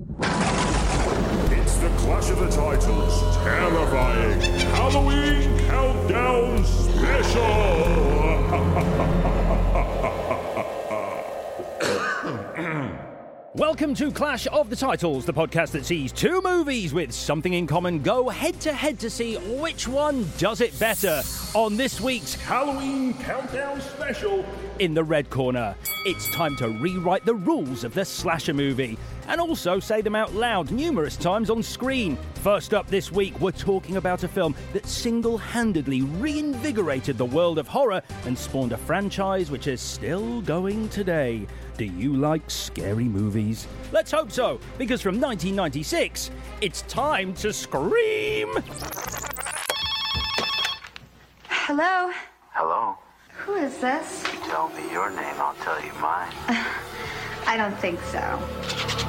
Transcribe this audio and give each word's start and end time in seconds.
It's 0.00 1.76
the 1.78 1.88
Clash 1.98 2.30
of 2.30 2.38
the 2.38 2.48
Titles 2.48 3.36
terrifying 3.38 4.40
Halloween 4.40 5.58
Countdown 5.66 6.64
Special! 6.64 8.07
Welcome 13.58 13.96
to 13.96 14.12
Clash 14.12 14.46
of 14.52 14.70
the 14.70 14.76
Titles, 14.76 15.24
the 15.24 15.32
podcast 15.32 15.72
that 15.72 15.84
sees 15.84 16.12
two 16.12 16.40
movies 16.42 16.94
with 16.94 17.10
something 17.10 17.54
in 17.54 17.66
common 17.66 18.00
go 18.02 18.28
head 18.28 18.60
to 18.60 18.72
head 18.72 19.00
to 19.00 19.10
see 19.10 19.34
which 19.34 19.88
one 19.88 20.30
does 20.38 20.60
it 20.60 20.78
better. 20.78 21.22
On 21.56 21.76
this 21.76 22.00
week's 22.00 22.34
Halloween 22.34 23.14
Countdown 23.14 23.80
Special, 23.80 24.44
in 24.78 24.94
the 24.94 25.02
red 25.02 25.28
corner, 25.28 25.74
it's 26.04 26.32
time 26.32 26.54
to 26.58 26.68
rewrite 26.68 27.24
the 27.24 27.34
rules 27.34 27.82
of 27.82 27.94
the 27.94 28.04
slasher 28.04 28.54
movie 28.54 28.96
and 29.26 29.40
also 29.40 29.80
say 29.80 30.02
them 30.02 30.14
out 30.14 30.32
loud 30.34 30.70
numerous 30.70 31.16
times 31.16 31.50
on 31.50 31.60
screen. 31.60 32.16
First 32.36 32.72
up 32.72 32.86
this 32.86 33.10
week, 33.10 33.40
we're 33.40 33.50
talking 33.50 33.96
about 33.96 34.22
a 34.22 34.28
film 34.28 34.54
that 34.72 34.86
single 34.86 35.36
handedly 35.36 36.02
reinvigorated 36.02 37.18
the 37.18 37.24
world 37.24 37.58
of 37.58 37.66
horror 37.66 38.02
and 38.24 38.38
spawned 38.38 38.70
a 38.70 38.78
franchise 38.78 39.50
which 39.50 39.66
is 39.66 39.80
still 39.80 40.42
going 40.42 40.88
today. 40.90 41.44
Do 41.78 41.84
you 41.84 42.12
like 42.12 42.42
scary 42.50 43.04
movies? 43.04 43.68
Let's 43.92 44.10
hope 44.10 44.32
so, 44.32 44.58
because 44.78 45.00
from 45.00 45.20
1996, 45.20 46.32
it's 46.60 46.82
time 46.82 47.32
to 47.34 47.52
scream! 47.52 48.48
Hello? 51.48 52.10
Hello. 52.50 52.98
Who 53.30 53.54
is 53.54 53.78
this? 53.78 54.24
You 54.24 54.40
tell 54.40 54.70
me 54.70 54.90
your 54.90 55.08
name, 55.10 55.36
I'll 55.38 55.54
tell 55.62 55.80
you 55.80 55.92
mine. 56.00 56.32
I 57.46 57.56
don't 57.56 57.78
think 57.78 58.00
so. 58.10 58.18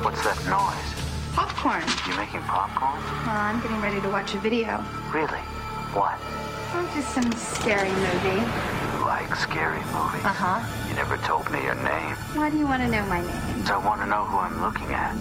What's 0.03 0.23
that 0.23 0.38
noise? 0.45 1.36
Popcorn. 1.36 1.81
You 2.08 2.16
making 2.20 2.42
popcorn? 2.42 3.02
Well, 3.25 3.36
I'm 3.36 3.59
getting 3.62 3.81
ready 3.81 4.00
to 4.00 4.09
watch 4.09 4.36
a 4.36 4.38
video. 4.38 4.86
Really? 5.12 5.42
What? 5.97 6.19
Just 6.94 7.13
some 7.16 7.31
scary 7.34 7.90
movie. 7.90 8.41
You 8.41 9.06
like 9.06 9.35
scary 9.35 9.80
movies? 9.85 10.24
Uh 10.24 10.34
huh. 10.34 10.88
You 10.88 10.96
never 10.96 11.18
told 11.18 11.50
me 11.50 11.63
your 11.63 11.75
name. 11.75 12.16
Why 12.35 12.50
do 12.50 12.57
you 12.57 12.66
want 12.66 12.84
to 12.84 12.88
know 12.88 13.06
my 13.06 13.22
name? 13.22 13.66
I 13.68 13.78
want 13.78 14.02
to 14.02 14.07
know 14.07 14.24
who 14.25 14.38
I'm 14.38 14.62
looking 14.62 14.94
at. 14.94 15.16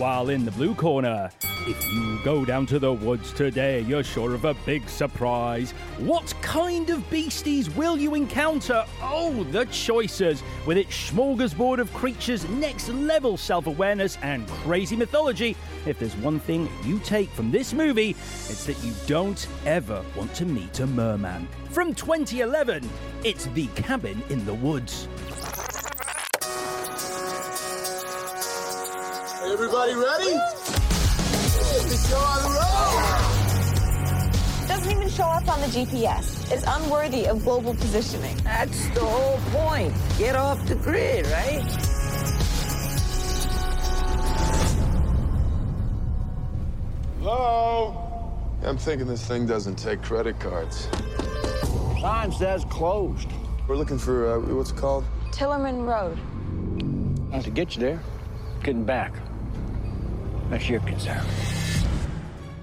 While 0.00 0.30
in 0.30 0.46
the 0.46 0.50
blue 0.52 0.74
corner, 0.74 1.30
if 1.66 1.92
you 1.92 2.18
go 2.24 2.46
down 2.46 2.64
to 2.68 2.78
the 2.78 2.90
woods 2.90 3.34
today, 3.34 3.80
you're 3.80 4.02
sure 4.02 4.32
of 4.32 4.46
a 4.46 4.54
big 4.64 4.88
surprise. 4.88 5.72
What 5.98 6.34
kind 6.40 6.88
of 6.88 7.08
beasties 7.10 7.68
will 7.68 7.98
you 7.98 8.14
encounter? 8.14 8.86
Oh, 9.02 9.44
the 9.50 9.66
choices! 9.66 10.42
With 10.64 10.78
its 10.78 11.10
smorgasbord 11.10 11.80
of 11.80 11.92
creatures, 11.92 12.48
next 12.48 12.88
level 12.88 13.36
self 13.36 13.66
awareness, 13.66 14.16
and 14.22 14.48
crazy 14.48 14.96
mythology, 14.96 15.54
if 15.84 15.98
there's 15.98 16.16
one 16.16 16.40
thing 16.40 16.70
you 16.82 16.98
take 17.00 17.28
from 17.28 17.50
this 17.50 17.74
movie, 17.74 18.16
it's 18.48 18.64
that 18.64 18.82
you 18.82 18.94
don't 19.06 19.46
ever 19.66 20.02
want 20.16 20.32
to 20.36 20.46
meet 20.46 20.80
a 20.80 20.86
merman. 20.86 21.46
From 21.68 21.92
2011, 21.92 22.88
it's 23.22 23.44
The 23.48 23.66
Cabin 23.74 24.22
in 24.30 24.46
the 24.46 24.54
Woods. 24.54 25.08
Everybody 29.52 29.94
ready? 29.94 30.30
The 30.30 32.06
show 32.08 32.18
on 32.18 32.42
the 32.44 32.50
road! 32.60 34.68
Doesn't 34.68 34.92
even 34.92 35.08
show 35.08 35.24
up 35.24 35.48
on 35.48 35.60
the 35.60 35.66
GPS. 35.66 36.52
Is 36.52 36.62
unworthy 36.64 37.26
of 37.26 37.42
global 37.42 37.74
positioning. 37.74 38.36
That's 38.44 38.88
the 38.90 39.00
whole 39.00 39.40
point. 39.50 39.92
Get 40.18 40.36
off 40.36 40.64
the 40.68 40.76
grid, 40.76 41.26
right? 41.26 41.62
Hello? 47.18 47.96
I'm 48.62 48.78
thinking 48.78 49.08
this 49.08 49.26
thing 49.26 49.46
doesn't 49.46 49.74
take 49.74 50.00
credit 50.00 50.38
cards. 50.38 50.86
Sign 52.00 52.30
says 52.30 52.64
closed. 52.66 53.26
We're 53.66 53.74
looking 53.74 53.98
for, 53.98 54.32
uh, 54.32 54.38
what's 54.54 54.70
it 54.70 54.76
called? 54.76 55.04
Tillerman 55.32 55.84
Road. 55.84 56.16
Not 57.32 57.42
to 57.42 57.50
get 57.50 57.74
you 57.74 57.80
there, 57.80 58.00
getting 58.62 58.84
back. 58.84 59.12
That's 60.50 60.68
your 60.68 60.80
concern. 60.80 61.24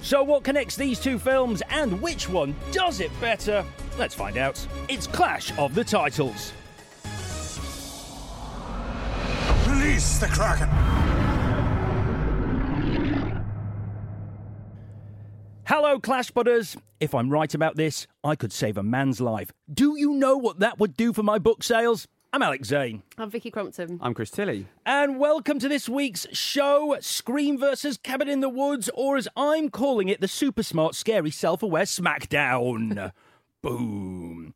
So, 0.02 0.24
what 0.24 0.44
connects 0.44 0.75
these 0.75 1.00
two 1.00 1.18
films 1.18 1.64
and 1.70 2.02
which 2.02 2.30
one 2.30 2.56
does 2.72 3.00
it 3.00 3.12
better? 3.20 3.66
Let's 3.98 4.14
find 4.14 4.38
out. 4.38 4.66
It's 4.90 5.08
Clash 5.08 5.58
of 5.58 5.74
the 5.74 5.84
Titles. 5.84 6.52
Release 9.68 10.20
the 10.20 10.28
Kraken! 10.28 10.70
Hello, 15.66 16.00
Clash 16.00 16.31
Butters. 16.31 16.78
If 17.00 17.14
I'm 17.14 17.30
right 17.30 17.54
about 17.54 17.75
this, 17.75 18.08
I 18.24 18.36
could 18.36 18.54
save 18.54 18.78
a 18.78 18.84
man's 18.84 19.19
life. 19.19 19.52
Do 19.74 19.98
you 19.98 20.14
know 20.14 20.38
what 20.38 20.59
that 20.59 20.80
would 20.80 20.96
do 20.96 21.12
for 21.12 21.24
my 21.24 21.40
book 21.40 21.64
sales? 21.64 22.08
I'm 22.38 22.44
Alex 22.44 22.68
Zane. 22.68 23.02
I'm 23.18 23.31
Vicky 23.31 23.50
Crompton. 23.50 23.98
I'm 24.00 24.14
Chris 24.14 24.30
Tilley. 24.30 24.68
And 24.86 25.18
welcome 25.18 25.58
to 25.58 25.68
this 25.68 25.90
week's 25.90 26.28
show, 26.31 26.96
Scream 27.00 27.58
versus 27.58 27.98
Cabin 27.98 28.28
in 28.30 28.42
the 28.42 28.48
Woods, 28.48 28.92
or 28.94 29.18
as 29.18 29.28
I'm 29.36 29.70
calling 29.70 30.08
it, 30.08 30.22
the 30.22 30.28
super 30.28 30.62
smart, 30.62 30.94
scary, 30.94 31.31
self 31.31 31.64
aware 31.64 31.86
SmackDown. 31.86 33.12
Boom. 33.64 34.53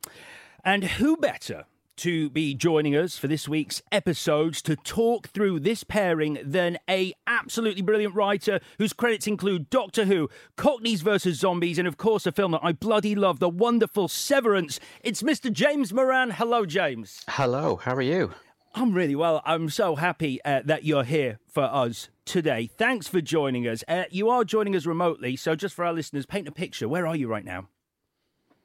And 0.63 0.83
who 0.83 1.17
better 1.17 1.65
to 2.01 2.31
be 2.31 2.55
joining 2.55 2.95
us 2.95 3.19
for 3.19 3.27
this 3.27 3.47
week's 3.47 3.79
episodes 3.91 4.63
to 4.63 4.75
talk 4.75 5.27
through 5.27 5.59
this 5.59 5.83
pairing 5.83 6.39
than 6.43 6.79
a 6.89 7.13
absolutely 7.27 7.83
brilliant 7.83 8.15
writer 8.15 8.59
whose 8.79 8.91
credits 8.91 9.27
include 9.27 9.69
Doctor 9.69 10.05
Who, 10.05 10.27
Cockneys 10.57 11.03
versus 11.03 11.37
Zombies, 11.37 11.77
and 11.77 11.87
of 11.87 11.97
course 11.97 12.25
a 12.25 12.31
film 12.31 12.53
that 12.53 12.61
I 12.63 12.71
bloody 12.71 13.13
love, 13.13 13.37
the 13.37 13.49
wonderful 13.49 14.07
Severance. 14.07 14.79
It's 15.03 15.21
Mr. 15.21 15.53
James 15.53 15.93
Moran. 15.93 16.31
Hello, 16.31 16.65
James. 16.65 17.23
Hello. 17.29 17.75
How 17.75 17.93
are 17.93 18.01
you? 18.01 18.31
I'm 18.73 18.95
really 18.95 19.15
well. 19.15 19.43
I'm 19.45 19.69
so 19.69 19.95
happy 19.95 20.43
uh, 20.43 20.63
that 20.65 20.83
you're 20.83 21.03
here 21.03 21.37
for 21.47 21.65
us 21.65 22.09
today. 22.25 22.71
Thanks 22.79 23.07
for 23.07 23.21
joining 23.21 23.67
us. 23.67 23.83
Uh, 23.87 24.05
you 24.09 24.27
are 24.31 24.43
joining 24.43 24.75
us 24.75 24.87
remotely, 24.87 25.35
so 25.35 25.53
just 25.53 25.75
for 25.75 25.85
our 25.85 25.93
listeners, 25.93 26.25
paint 26.25 26.47
a 26.47 26.51
picture. 26.51 26.89
Where 26.89 27.05
are 27.05 27.15
you 27.15 27.27
right 27.27 27.45
now? 27.45 27.67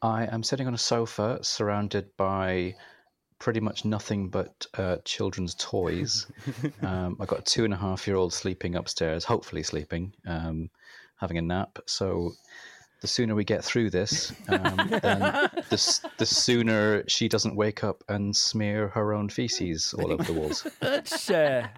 I 0.00 0.25
am 0.25 0.43
sitting 0.43 0.67
on 0.67 0.73
a 0.73 0.79
sofa 0.79 1.41
surrounded 1.43 2.17
by 2.17 2.77
pretty 3.38 3.61
much 3.61 3.85
nothing 3.85 4.29
but 4.29 4.67
uh, 4.79 4.97
children's 5.05 5.55
toys. 5.55 6.27
um, 6.83 7.17
I've 7.21 7.29
got 7.29 7.41
a 7.41 7.43
two 7.43 7.65
and 7.65 7.75
a 7.75 7.77
half 7.77 8.06
year 8.06 8.17
old 8.17 8.33
sleeping 8.33 8.75
upstairs, 8.75 9.25
hopefully 9.25 9.62
sleeping, 9.62 10.12
um, 10.27 10.71
having 11.17 11.38
a 11.38 11.43
nap. 11.43 11.79
So 11.87 12.33
the 13.03 13.06
sooner 13.06 13.35
we 13.35 13.44
get 13.44 13.62
through 13.62 13.91
this, 13.91 14.33
um, 14.49 14.88
then 14.88 15.21
the, 15.71 16.09
the 16.17 16.27
sooner 16.27 17.06
she 17.09 17.29
doesn't 17.29 17.55
wake 17.55 17.85
up 17.85 18.03
and 18.09 18.35
smear 18.35 18.88
her 18.88 19.12
own 19.12 19.29
feces 19.29 19.94
all 19.94 20.12
over 20.12 20.23
the 20.23 20.33
walls. 20.33 20.67
That's 20.81 21.31
uh, 21.31 21.69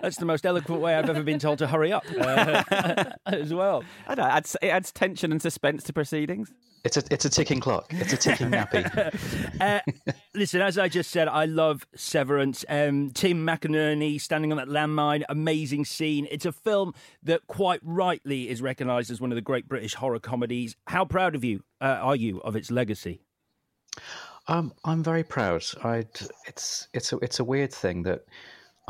that's 0.00 0.16
the 0.16 0.24
most 0.24 0.44
eloquent 0.44 0.80
way 0.80 0.94
I've 0.94 1.08
ever 1.08 1.22
been 1.22 1.38
told 1.38 1.58
to 1.58 1.66
hurry 1.66 1.92
up 1.92 2.04
uh, 2.18 3.04
as 3.26 3.54
well. 3.54 3.84
I 4.06 4.14
know, 4.14 4.24
it 4.24 4.30
adds, 4.30 4.56
it 4.60 4.68
adds 4.68 4.92
tension 4.92 5.32
and 5.32 5.40
suspense 5.40 5.84
to 5.84 5.92
proceedings. 5.92 6.52
It's 6.84 6.96
a 6.96 7.02
it's 7.10 7.24
a 7.24 7.30
ticking 7.30 7.60
clock. 7.60 7.86
It's 7.90 8.12
a 8.12 8.16
ticking 8.16 8.50
nappy. 8.50 8.82
uh, 9.60 9.80
listen, 10.34 10.60
as 10.60 10.78
I 10.78 10.88
just 10.88 11.10
said, 11.12 11.28
I 11.28 11.44
love 11.44 11.86
Severance. 11.94 12.64
Um, 12.68 13.10
Tim 13.10 13.46
McInnerny 13.46 14.20
standing 14.20 14.50
on 14.50 14.58
that 14.58 14.68
landmine, 14.68 15.22
amazing 15.28 15.84
scene. 15.84 16.26
It's 16.30 16.44
a 16.44 16.50
film 16.50 16.92
that 17.22 17.46
quite 17.46 17.80
rightly 17.84 18.48
is 18.48 18.60
recognised 18.60 19.12
as 19.12 19.20
one 19.20 19.30
of 19.30 19.36
the 19.36 19.42
great 19.42 19.68
British 19.68 19.94
horror 19.94 20.18
comedies. 20.18 20.74
How 20.88 21.04
proud 21.04 21.36
of 21.36 21.44
you 21.44 21.62
uh, 21.80 22.00
are 22.02 22.16
you 22.16 22.40
of 22.40 22.56
its 22.56 22.70
legacy? 22.70 23.22
Um, 24.48 24.72
I'm 24.84 25.04
very 25.04 25.22
proud. 25.22 25.64
I 25.84 26.04
it's 26.48 26.88
it's 26.94 27.12
a 27.12 27.18
it's 27.18 27.38
a 27.38 27.44
weird 27.44 27.72
thing 27.72 28.02
that 28.02 28.24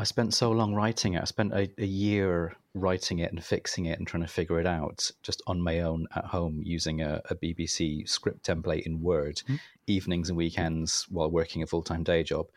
I 0.03 0.05
spent 0.05 0.33
so 0.33 0.51
long 0.51 0.75
writing 0.75 1.13
it. 1.13 1.21
I 1.21 1.23
spent 1.23 1.53
a, 1.53 1.71
a, 1.77 1.85
year 1.85 2.57
writing 2.73 3.19
it 3.19 3.31
and 3.31 3.41
fixing 3.41 3.85
it 3.85 3.97
and 3.97 4.05
trying 4.05 4.23
to 4.23 4.27
figure 4.27 4.59
it 4.59 4.67
out 4.67 5.09
just 5.21 5.41
on 5.47 5.61
my 5.61 5.79
own 5.79 6.07
at 6.13 6.25
home 6.25 6.59
using 6.61 7.01
a, 7.01 7.21
a 7.29 7.35
BBC 7.35 8.09
script 8.09 8.45
template 8.45 8.81
in 8.81 9.01
Word, 9.01 9.37
mm-hmm. 9.37 9.55
evenings 9.87 10.27
and 10.27 10.37
weekends 10.37 11.05
while 11.09 11.31
working 11.31 11.63
a 11.63 11.67
full 11.67 11.83
time 11.83 12.03
day 12.03 12.21
job. 12.21 12.47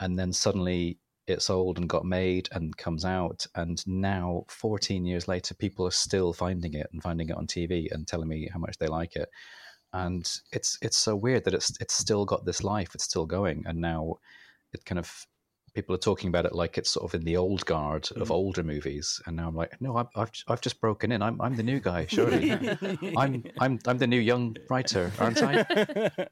And 0.00 0.18
then 0.18 0.32
suddenly 0.32 0.96
it 1.26 1.42
sold 1.42 1.76
and 1.76 1.86
got 1.86 2.06
made 2.06 2.48
and 2.52 2.74
comes 2.74 3.04
out. 3.04 3.46
And 3.54 3.86
now, 3.86 4.46
14 4.48 5.04
years 5.04 5.28
later, 5.28 5.52
people 5.52 5.86
are 5.86 5.90
still 5.90 6.32
finding 6.32 6.72
it 6.72 6.88
and 6.94 7.02
finding 7.02 7.28
it 7.28 7.36
on 7.36 7.46
TV 7.46 7.92
and 7.92 8.08
telling 8.08 8.28
me 8.28 8.48
how 8.50 8.58
much 8.58 8.78
they 8.78 8.86
like 8.86 9.16
it. 9.16 9.28
And 9.92 10.26
it's 10.50 10.78
it's 10.80 10.96
so 10.96 11.14
weird 11.14 11.44
that 11.44 11.52
it's 11.52 11.78
it's 11.78 11.92
still 11.92 12.24
got 12.24 12.46
this 12.46 12.64
life. 12.64 12.94
It's 12.94 13.04
still 13.04 13.26
going, 13.26 13.64
and 13.66 13.82
now 13.82 14.16
it 14.72 14.86
kind 14.86 14.98
of 14.98 15.26
people 15.76 15.94
are 15.94 15.98
talking 15.98 16.28
about 16.28 16.46
it 16.46 16.54
like 16.54 16.78
it's 16.78 16.88
sort 16.88 17.04
of 17.04 17.14
in 17.14 17.22
the 17.22 17.36
old 17.36 17.64
guard 17.66 18.04
mm. 18.04 18.22
of 18.22 18.30
older 18.30 18.62
movies, 18.62 19.20
and 19.26 19.36
now 19.36 19.46
I'm 19.46 19.54
like, 19.54 19.78
no, 19.80 19.96
I've 19.96 20.08
I've, 20.16 20.30
I've 20.48 20.60
just 20.62 20.80
broken 20.80 21.12
in. 21.12 21.22
I'm 21.22 21.38
I'm 21.40 21.54
the 21.54 21.62
new 21.62 21.80
guy. 21.80 22.06
Surely, 22.08 22.50
I'm 23.16 23.44
I'm 23.60 23.78
I'm 23.86 23.98
the 23.98 24.06
new 24.06 24.18
young 24.18 24.56
writer, 24.68 25.12
aren't 25.20 25.42
I? 25.42 26.10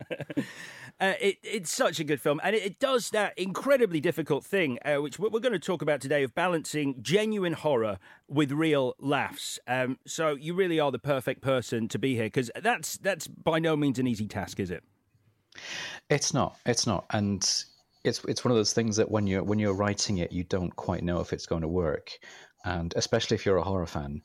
Uh, 1.00 1.14
it, 1.20 1.38
it's 1.43 1.75
such 1.75 1.99
a 1.99 2.05
good 2.05 2.20
film, 2.20 2.41
and 2.44 2.55
it, 2.55 2.62
it 2.62 2.79
does 2.79 3.11
that 3.11 3.37
incredibly 3.37 3.99
difficult 3.99 4.44
thing, 4.44 4.79
uh, 4.85 4.94
which 5.02 5.19
we're 5.19 5.29
going 5.29 5.52
to 5.52 5.58
talk 5.58 5.82
about 5.82 6.00
today, 6.00 6.23
of 6.23 6.32
balancing 6.37 6.94
genuine 7.02 7.52
horror 7.52 7.99
with 8.29 8.52
real 8.52 8.94
laughs. 9.00 9.58
Um, 9.67 9.99
so 10.06 10.37
you 10.37 10.55
really 10.55 10.79
are 10.79 10.93
the 10.93 11.00
perfect 11.00 11.43
person 11.43 11.88
to 11.88 11.99
be 11.99 12.14
here 12.14 12.26
because 12.26 12.49
that's 12.62 12.97
that's 12.99 13.26
by 13.26 13.58
no 13.58 13.76
means 13.76 13.99
an 13.99 14.06
easy 14.06 14.29
task, 14.29 14.61
is 14.61 14.70
it? 14.70 14.85
It's 16.08 16.32
not. 16.32 16.58
It's 16.64 16.87
not, 16.87 17.06
and 17.11 17.44
it's 18.05 18.23
it's 18.25 18.45
one 18.45 18.53
of 18.53 18.56
those 18.56 18.73
things 18.73 18.97
that 18.97 19.11
when 19.11 19.27
you're 19.27 19.43
when 19.43 19.59
you're 19.59 19.75
writing 19.75 20.19
it, 20.19 20.33
you 20.33 20.45
don't 20.45 20.75
quite 20.77 21.03
know 21.03 21.21
if 21.21 21.33
it's 21.33 21.47
going 21.47 21.62
to 21.62 21.69
work, 21.69 22.11
and 22.65 22.93
especially 22.97 23.35
if 23.35 23.47
you're 23.47 23.56
a 23.56 23.62
horror 23.62 23.87
fan, 23.87 24.23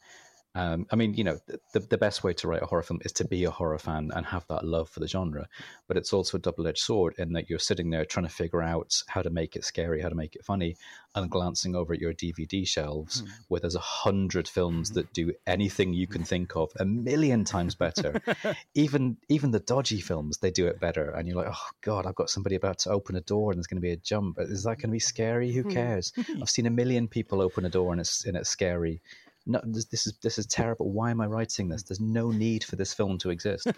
um, 0.55 0.87
I 0.91 0.95
mean, 0.95 1.13
you 1.13 1.23
know, 1.23 1.37
the, 1.73 1.79
the 1.79 1.97
best 1.97 2.23
way 2.23 2.33
to 2.33 2.47
write 2.47 2.63
a 2.63 2.65
horror 2.65 2.81
film 2.81 2.99
is 3.05 3.11
to 3.13 3.25
be 3.25 3.43
a 3.43 3.51
horror 3.51 3.77
fan 3.77 4.09
and 4.15 4.25
have 4.25 4.47
that 4.47 4.65
love 4.65 4.89
for 4.89 4.99
the 4.99 5.07
genre. 5.07 5.47
But 5.87 5.95
it's 5.95 6.11
also 6.11 6.37
a 6.37 6.41
double 6.41 6.67
edged 6.67 6.79
sword 6.79 7.13
in 7.19 7.33
that 7.33 7.49
you're 7.49 7.59
sitting 7.59 7.91
there 7.91 8.03
trying 8.03 8.25
to 8.25 8.33
figure 8.33 8.63
out 8.63 9.03
how 9.07 9.21
to 9.21 9.29
make 9.29 9.55
it 9.55 9.63
scary, 9.63 10.01
how 10.01 10.09
to 10.09 10.15
make 10.15 10.35
it 10.35 10.43
funny, 10.43 10.75
and 11.13 11.29
glancing 11.29 11.75
over 11.75 11.93
at 11.93 11.99
your 11.99 12.13
DVD 12.13 12.67
shelves 12.67 13.21
mm. 13.21 13.29
where 13.47 13.61
there's 13.61 13.75
a 13.75 13.79
hundred 13.79 14.47
films 14.47 14.91
that 14.91 15.13
do 15.13 15.33
anything 15.45 15.93
you 15.93 16.07
can 16.07 16.23
think 16.23 16.55
of 16.55 16.71
a 16.79 16.85
million 16.85 17.43
times 17.43 17.75
better. 17.75 18.19
even 18.73 19.17
even 19.27 19.51
the 19.51 19.59
dodgy 19.59 20.01
films, 20.01 20.39
they 20.39 20.51
do 20.51 20.65
it 20.65 20.79
better. 20.79 21.11
And 21.11 21.27
you're 21.27 21.37
like, 21.37 21.51
oh 21.51 21.69
God, 21.81 22.07
I've 22.07 22.15
got 22.15 22.31
somebody 22.31 22.55
about 22.55 22.79
to 22.79 22.89
open 22.89 23.15
a 23.15 23.21
door 23.21 23.51
and 23.51 23.59
there's 23.59 23.67
going 23.67 23.81
to 23.81 23.87
be 23.87 23.91
a 23.93 23.97
jump. 23.97 24.37
Is 24.39 24.63
that 24.63 24.77
going 24.77 24.89
to 24.89 24.93
be 24.93 24.99
scary? 24.99 25.51
Who 25.51 25.61
hmm. 25.61 25.71
cares? 25.71 26.11
I've 26.41 26.49
seen 26.49 26.65
a 26.65 26.71
million 26.71 27.07
people 27.07 27.39
open 27.39 27.65
a 27.65 27.69
door 27.69 27.91
and 27.91 28.01
it's 28.01 28.25
and 28.25 28.35
it's 28.35 28.49
scary 28.49 29.01
no, 29.49 29.59
this, 29.65 29.85
this, 29.85 30.05
is 30.05 30.13
this 30.21 30.37
is 30.37 30.45
terrible. 30.45 30.91
Why 30.91 31.09
am 31.09 31.19
I 31.21 31.25
writing 31.25 31.67
this? 31.69 31.81
There's 31.81 31.99
no 31.99 32.29
need 32.29 32.63
for 32.63 32.75
this 32.75 32.93
film 32.93 33.17
to 33.17 33.31
exist. 33.31 33.67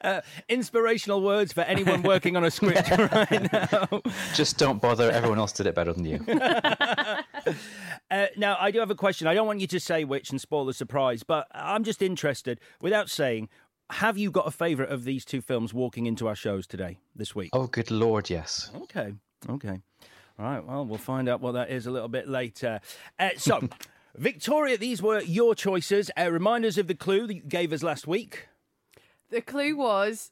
uh, 0.00 0.20
inspirational 0.48 1.20
words 1.22 1.52
for 1.52 1.62
anyone 1.62 2.02
working 2.02 2.36
on 2.36 2.44
a 2.44 2.50
script 2.52 2.88
right 3.12 3.52
now. 3.52 4.00
Just 4.32 4.58
don't 4.58 4.80
bother. 4.80 5.10
Everyone 5.10 5.40
else 5.40 5.50
did 5.50 5.66
it 5.66 5.74
better 5.74 5.92
than 5.92 6.04
you. 6.04 6.24
Uh, 8.10 8.26
now, 8.36 8.58
I 8.60 8.70
do 8.70 8.78
have 8.78 8.90
a 8.90 8.94
question. 8.94 9.26
I 9.26 9.32
don't 9.32 9.46
want 9.46 9.60
you 9.60 9.66
to 9.68 9.80
say 9.80 10.04
which 10.04 10.28
and 10.28 10.38
spoil 10.38 10.66
the 10.66 10.74
surprise, 10.74 11.22
but 11.22 11.46
I'm 11.54 11.82
just 11.82 12.02
interested, 12.02 12.60
without 12.78 13.08
saying, 13.08 13.48
have 13.88 14.18
you 14.18 14.30
got 14.30 14.46
a 14.46 14.50
favourite 14.50 14.92
of 14.92 15.04
these 15.04 15.24
two 15.24 15.40
films 15.40 15.72
walking 15.72 16.04
into 16.04 16.28
our 16.28 16.34
shows 16.34 16.66
today, 16.66 16.98
this 17.16 17.34
week? 17.34 17.48
Oh, 17.54 17.68
good 17.68 17.90
lord, 17.90 18.28
yes. 18.28 18.70
Okay, 18.82 19.14
okay. 19.48 19.80
All 20.38 20.44
right, 20.46 20.64
well, 20.64 20.84
we'll 20.84 20.98
find 20.98 21.28
out 21.28 21.40
what 21.40 21.52
that 21.52 21.70
is 21.70 21.86
a 21.86 21.90
little 21.90 22.08
bit 22.08 22.28
later. 22.28 22.80
Uh, 23.18 23.30
so, 23.36 23.68
Victoria, 24.16 24.76
these 24.76 25.02
were 25.02 25.20
your 25.22 25.54
choices. 25.54 26.10
Uh, 26.18 26.30
reminders 26.30 26.78
of 26.78 26.86
the 26.86 26.94
clue 26.94 27.26
that 27.26 27.34
you 27.34 27.42
gave 27.42 27.72
us 27.72 27.82
last 27.82 28.06
week. 28.06 28.48
The 29.30 29.40
clue 29.40 29.76
was 29.76 30.30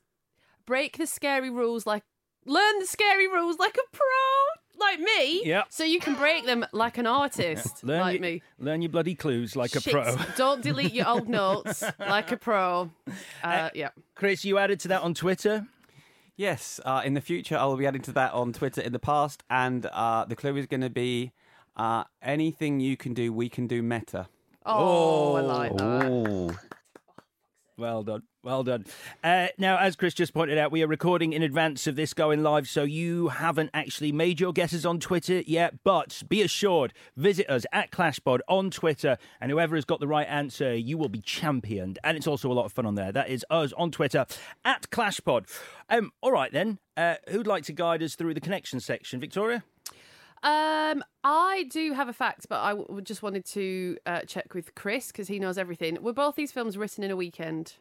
break 0.66 0.98
the 0.98 1.06
scary 1.06 1.50
rules 1.50 1.86
like 1.86 2.02
learn 2.46 2.78
the 2.78 2.86
scary 2.86 3.26
rules 3.28 3.58
like 3.58 3.76
a 3.76 3.96
pro, 3.96 4.86
like 4.86 5.00
me. 5.00 5.42
Yeah. 5.44 5.62
So 5.70 5.84
you 5.84 6.00
can 6.00 6.14
break 6.14 6.44
them 6.46 6.66
like 6.72 6.98
an 6.98 7.06
artist, 7.06 7.82
learn 7.84 8.00
like 8.00 8.14
your, 8.14 8.22
me. 8.22 8.42
Learn 8.58 8.82
your 8.82 8.90
bloody 8.90 9.14
clues 9.14 9.56
like 9.56 9.70
Shit. 9.72 9.86
a 9.86 9.90
pro. 9.90 10.16
Don't 10.36 10.62
delete 10.62 10.92
your 10.92 11.08
old 11.08 11.28
notes 11.28 11.82
like 11.98 12.32
a 12.32 12.36
pro. 12.36 12.90
Uh, 13.42 13.46
Uh, 13.46 13.70
yeah. 13.74 13.88
Chris, 14.14 14.44
you 14.44 14.58
added 14.58 14.80
to 14.80 14.88
that 14.88 15.02
on 15.02 15.14
Twitter. 15.14 15.66
Yes, 16.36 16.80
uh, 16.84 17.02
in 17.04 17.14
the 17.14 17.20
future, 17.20 17.56
I 17.56 17.64
will 17.64 17.76
be 17.76 17.86
adding 17.86 18.02
to 18.02 18.12
that 18.12 18.32
on 18.32 18.52
Twitter 18.52 18.80
in 18.80 18.92
the 18.92 18.98
past, 18.98 19.42
and 19.50 19.86
uh, 19.86 20.24
the 20.24 20.36
clue 20.36 20.56
is 20.56 20.66
going 20.66 20.80
to 20.80 20.90
be 20.90 21.32
uh, 21.76 22.04
anything 22.22 22.80
you 22.80 22.96
can 22.96 23.14
do, 23.14 23.32
we 23.32 23.48
can 23.48 23.66
do 23.66 23.82
meta. 23.82 24.28
Oh, 24.64 25.34
I 25.36 25.40
like 25.40 25.76
that. 25.76 26.58
Well 27.80 28.02
done. 28.02 28.24
Well 28.42 28.62
done. 28.62 28.84
Uh, 29.24 29.46
now, 29.56 29.78
as 29.78 29.96
Chris 29.96 30.12
just 30.12 30.34
pointed 30.34 30.58
out, 30.58 30.70
we 30.70 30.82
are 30.82 30.86
recording 30.86 31.32
in 31.32 31.42
advance 31.42 31.86
of 31.86 31.96
this 31.96 32.12
going 32.12 32.42
live, 32.42 32.68
so 32.68 32.82
you 32.82 33.28
haven't 33.28 33.70
actually 33.72 34.12
made 34.12 34.38
your 34.38 34.52
guesses 34.52 34.84
on 34.84 35.00
Twitter 35.00 35.40
yet. 35.46 35.82
But 35.82 36.22
be 36.28 36.42
assured, 36.42 36.92
visit 37.16 37.48
us 37.48 37.64
at 37.72 37.90
ClashPod 37.90 38.40
on 38.48 38.70
Twitter, 38.70 39.16
and 39.40 39.50
whoever 39.50 39.76
has 39.76 39.86
got 39.86 39.98
the 39.98 40.06
right 40.06 40.28
answer, 40.28 40.76
you 40.76 40.98
will 40.98 41.08
be 41.08 41.22
championed. 41.22 41.98
And 42.04 42.18
it's 42.18 42.26
also 42.26 42.52
a 42.52 42.54
lot 42.54 42.66
of 42.66 42.72
fun 42.74 42.84
on 42.84 42.96
there. 42.96 43.12
That 43.12 43.30
is 43.30 43.46
us 43.48 43.72
on 43.78 43.90
Twitter 43.92 44.26
at 44.62 44.90
ClashPod. 44.90 45.46
Um, 45.88 46.12
all 46.20 46.32
right, 46.32 46.52
then. 46.52 46.80
Uh, 46.98 47.14
who'd 47.30 47.46
like 47.46 47.64
to 47.64 47.72
guide 47.72 48.02
us 48.02 48.14
through 48.14 48.34
the 48.34 48.42
connection 48.42 48.78
section? 48.78 49.20
Victoria? 49.20 49.64
Um, 50.42 51.02
I 51.22 51.66
do 51.70 51.92
have 51.92 52.08
a 52.08 52.12
fact, 52.12 52.46
but 52.48 52.60
I 52.60 52.70
w- 52.70 53.00
just 53.02 53.22
wanted 53.22 53.44
to 53.46 53.98
uh, 54.06 54.20
check 54.22 54.54
with 54.54 54.74
Chris 54.74 55.08
because 55.08 55.28
he 55.28 55.38
knows 55.38 55.58
everything. 55.58 55.98
Were 56.02 56.12
both 56.14 56.34
these 56.36 56.50
films 56.52 56.78
written 56.78 57.04
in 57.04 57.10
a 57.10 57.16
weekend? 57.16 57.74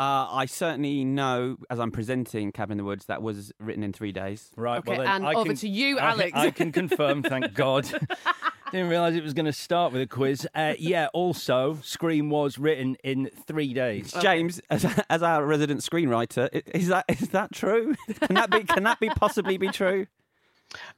Uh, 0.00 0.26
I 0.30 0.46
certainly 0.46 1.04
know, 1.04 1.56
as 1.70 1.80
I'm 1.80 1.90
presenting 1.90 2.52
Cabin 2.52 2.72
in 2.74 2.78
the 2.78 2.84
Woods, 2.84 3.06
that 3.06 3.20
was 3.22 3.52
written 3.58 3.82
in 3.82 3.92
three 3.92 4.12
days. 4.12 4.50
Right, 4.56 4.78
Okay, 4.78 4.90
well, 4.92 4.98
then 5.00 5.08
and 5.08 5.26
I 5.26 5.34
over 5.34 5.46
can- 5.50 5.56
to 5.56 5.68
you, 5.68 5.98
I- 5.98 6.10
Alex. 6.12 6.32
I 6.34 6.50
can 6.50 6.72
confirm, 6.72 7.22
thank 7.22 7.52
God. 7.54 7.84
Didn't 8.70 8.90
realise 8.90 9.14
it 9.14 9.22
was 9.24 9.32
going 9.32 9.46
to 9.46 9.52
start 9.52 9.92
with 9.94 10.02
a 10.02 10.06
quiz. 10.06 10.46
Uh, 10.54 10.74
yeah, 10.78 11.08
also, 11.14 11.78
Scream 11.82 12.28
was 12.28 12.58
written 12.58 12.96
in 13.02 13.30
three 13.46 13.72
days. 13.72 14.12
James, 14.20 14.60
as, 14.68 14.84
as 15.08 15.22
our 15.22 15.44
resident 15.46 15.80
screenwriter, 15.80 16.48
i- 16.54 16.62
is 16.76 16.88
that 16.88 17.06
is 17.08 17.30
that 17.30 17.50
true? 17.52 17.94
Can 18.20 18.34
that 18.34 18.50
be 18.50 18.64
can 18.64 18.82
that 18.82 19.00
be 19.00 19.08
possibly 19.08 19.56
be 19.56 19.68
true? 19.68 20.06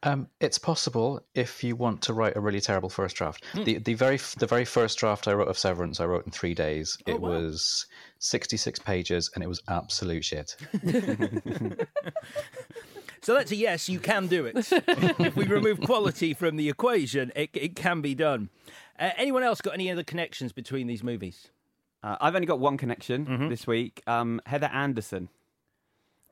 Um, 0.03 0.27
it's 0.41 0.59
possible 0.59 1.21
if 1.35 1.63
you 1.63 1.77
want 1.77 2.03
to 2.03 2.13
write 2.13 2.37
a 2.37 2.41
really 2.41 2.61
terrible 2.61 2.89
first 2.89 3.15
draft. 3.17 3.45
Hmm. 3.53 3.65
The 3.65 3.79
the 3.79 3.95
very 3.95 4.19
the 4.39 4.47
very 4.47 4.65
first 4.65 4.99
draft 4.99 5.29
I 5.29 5.33
wrote 5.33 5.49
of 5.49 5.57
Severance, 5.57 6.01
I 6.01 6.07
wrote 6.07 6.27
in 6.27 6.33
three 6.33 6.55
days. 6.55 6.99
Oh, 7.07 7.13
it 7.13 7.21
was 7.21 7.87
sixty 8.19 8.57
six 8.57 8.79
pages, 8.81 9.31
and 9.35 9.45
it 9.45 9.47
was 9.47 9.63
absolute 9.69 10.25
shit. 10.25 10.57
So 13.23 13.35
that's 13.35 13.51
a 13.53 13.57
yes, 13.57 13.87
you 13.87 13.99
can 14.01 14.29
do 14.29 14.47
it. 14.47 14.57
if 14.57 15.37
we 15.37 15.45
remove 15.45 15.79
quality 15.83 16.33
from 16.33 16.57
the 16.57 16.71
equation, 16.71 17.31
it, 17.37 17.51
it 17.53 17.77
can 17.77 18.01
be 18.01 18.15
done. 18.15 18.49
Uh, 18.99 19.11
anyone 19.19 19.43
else 19.43 19.61
got 19.61 19.75
any 19.75 19.91
other 19.91 20.03
connections 20.03 20.53
between 20.53 20.87
these 20.87 21.03
movies? 21.05 21.49
Uh, 22.03 22.17
I've 22.19 22.35
only 22.35 22.47
got 22.47 22.61
one 22.61 22.79
connection 22.79 23.27
Mm-hmm. 23.27 23.49
this 23.51 23.67
week. 23.67 24.03
Um, 24.07 24.41
Heather 24.47 24.71
Anderson. 24.73 25.29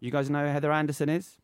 You 0.00 0.10
guys 0.10 0.30
know 0.30 0.46
who 0.46 0.50
Heather 0.50 0.72
Anderson 0.72 1.10
is? 1.10 1.36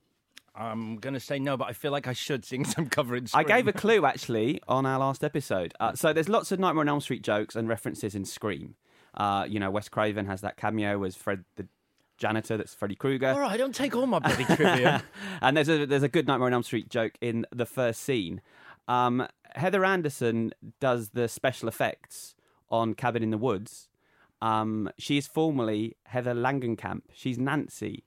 I'm 0.57 0.97
going 0.97 1.15
to 1.15 1.21
say 1.21 1.39
no, 1.39 1.57
but 1.57 1.69
I 1.69 1.73
feel 1.73 1.91
like 1.91 2.07
I 2.07 2.13
should, 2.13 2.45
seeing 2.45 2.65
some 2.65 2.89
I'm 2.97 3.27
I 3.35 3.43
gave 3.43 3.69
a 3.69 3.73
clue 3.73 4.07
actually 4.07 4.61
on 4.69 4.87
our 4.87 4.99
last 4.99 5.25
episode. 5.25 5.75
Uh, 5.81 5.95
so 5.95 6.13
there's 6.13 6.29
lots 6.29 6.53
of 6.53 6.61
Nightmare 6.61 6.83
on 6.83 6.89
Elm 6.89 7.01
Street 7.01 7.23
jokes 7.23 7.57
and 7.57 7.69
references 7.69 8.15
in 8.15 8.25
Scream. 8.25 8.77
Uh, 9.15 9.47
you 9.49 9.61
know, 9.61 9.71
Wes 9.71 9.89
Craven 9.89 10.27
has 10.27 10.41
that 10.43 10.57
cameo 10.57 11.03
as 11.05 11.17
Fred 11.17 11.45
the 11.57 11.67
janitor. 12.19 12.57
That's 12.57 12.75
Freddy 12.75 12.95
Krueger. 12.95 13.29
All 13.29 13.41
right, 13.41 13.53
I 13.53 13.57
don't 13.57 13.75
take 13.75 13.95
all 13.95 14.07
my 14.07 14.19
bloody 14.19 14.45
trivia. 14.45 15.03
and 15.41 15.57
there's 15.57 15.69
a 15.69 15.87
there's 15.87 16.03
a 16.03 16.09
good 16.09 16.27
Nightmare 16.27 16.47
on 16.47 16.55
Elm 16.55 16.63
Street 16.63 16.89
joke 16.89 17.13
in 17.21 17.47
the 17.53 17.67
first 17.67 18.01
scene. 18.03 18.41
Um, 18.89 19.27
Heather 19.55 19.85
Anderson 19.85 20.53
does 20.81 21.11
the 21.11 21.29
special 21.29 21.69
effects 21.69 22.35
on 22.71 22.95
Cabin 22.95 23.23
in 23.23 23.31
the 23.31 23.39
Woods. 23.39 23.89
Um, 24.43 24.91
she 24.99 25.17
is 25.17 25.27
formerly 25.27 25.97
Heather 26.07 26.35
Langenkamp. 26.35 27.03
She's 27.13 27.39
Nancy 27.39 28.05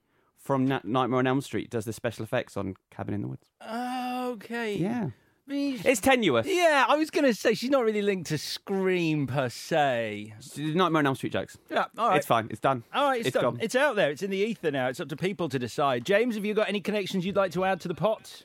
from 0.47 0.65
Na- 0.65 0.79
Nightmare 0.83 1.19
on 1.19 1.27
Elm 1.27 1.41
Street. 1.41 1.69
Does 1.69 1.85
the 1.85 1.93
special 1.93 2.23
effects 2.23 2.55
on 2.57 2.73
Cabin 2.89 3.13
in 3.13 3.21
the 3.21 3.27
Woods? 3.27 3.45
okay. 4.33 4.75
Yeah. 4.77 5.09
It's 5.49 6.01
tenuous. 6.01 6.45
Yeah, 6.45 6.85
I 6.89 6.97
was 6.97 7.09
going 7.09 7.23
to 7.23 7.33
say 7.33 7.53
she's 7.53 7.69
not 7.69 7.85
really 7.85 8.01
linked 8.01 8.27
to 8.29 8.37
Scream 8.37 9.27
per 9.27 9.47
se. 9.47 10.33
Nightmare 10.57 10.99
on 10.99 11.05
Elm 11.07 11.15
Street 11.15 11.31
jokes. 11.31 11.57
Yeah, 11.69 11.85
all 11.97 12.09
right. 12.09 12.17
It's 12.17 12.25
fine. 12.25 12.47
It's 12.49 12.59
done. 12.59 12.83
All 12.93 13.05
right, 13.09 13.19
it's, 13.19 13.27
It's 13.27 13.33
done. 13.33 13.43
gone. 13.43 13.57
It's 13.61 13.75
out 13.75 13.95
there. 13.95 14.09
It's 14.09 14.21
in 14.23 14.29
the 14.29 14.37
ether 14.37 14.71
now. 14.71 14.87
It's 14.89 14.99
up 14.99 15.07
to 15.09 15.15
people 15.15 15.47
to 15.49 15.57
decide. 15.59 16.05
James, 16.05 16.35
have 16.35 16.43
you 16.43 16.53
got 16.53 16.67
any 16.67 16.81
connections 16.81 17.25
you'd 17.25 17.37
like 17.37 17.51
to 17.53 17.63
add 17.63 17.79
to 17.81 17.87
the 17.87 17.95
pot? 17.95 18.43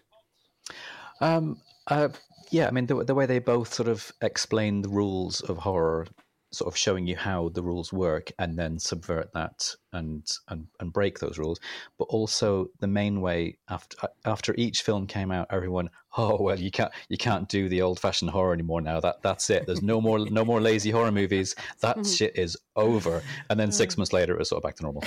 Um, 1.20 1.60
uh, 1.88 2.08
yeah, 2.50 2.68
I 2.68 2.70
mean, 2.70 2.86
the, 2.86 3.02
the 3.04 3.14
way 3.14 3.26
they 3.26 3.38
both 3.40 3.72
sort 3.74 3.88
of 3.88 4.12
explain 4.20 4.82
the 4.82 4.88
rules 4.88 5.40
of 5.40 5.58
horror, 5.58 6.06
sort 6.52 6.72
of 6.72 6.76
showing 6.76 7.06
you 7.06 7.16
how 7.16 7.48
the 7.48 7.62
rules 7.62 7.92
work 7.92 8.30
and 8.38 8.56
then 8.58 8.78
subvert 8.78 9.32
that 9.34 9.74
and, 9.92 10.30
and, 10.48 10.66
and 10.80 10.92
break 10.92 11.18
those 11.18 11.38
rules. 11.38 11.60
But 11.98 12.04
also 12.04 12.68
the 12.80 12.86
main 12.86 13.20
way 13.20 13.58
after 13.68 14.08
after 14.24 14.54
each 14.56 14.82
film 14.82 15.06
came 15.06 15.30
out, 15.30 15.46
everyone, 15.50 15.90
oh 16.16 16.40
well, 16.40 16.58
you 16.58 16.70
can't 16.70 16.92
you 17.08 17.16
can't 17.16 17.48
do 17.48 17.68
the 17.68 17.82
old 17.82 17.98
fashioned 18.00 18.30
horror 18.30 18.52
anymore 18.52 18.80
now. 18.80 19.00
That 19.00 19.22
that's 19.22 19.50
it. 19.50 19.66
There's 19.66 19.82
no 19.82 20.00
more 20.00 20.18
no 20.18 20.44
more 20.44 20.60
lazy 20.60 20.90
horror 20.90 21.12
movies. 21.12 21.54
That 21.80 22.04
shit 22.06 22.36
is 22.36 22.56
over. 22.76 23.22
And 23.50 23.58
then 23.58 23.72
six 23.72 23.96
months 23.96 24.12
later, 24.12 24.34
it 24.34 24.38
was 24.38 24.48
sort 24.48 24.62
of 24.62 24.68
back 24.68 24.76
to 24.76 24.82
normal. 24.82 25.04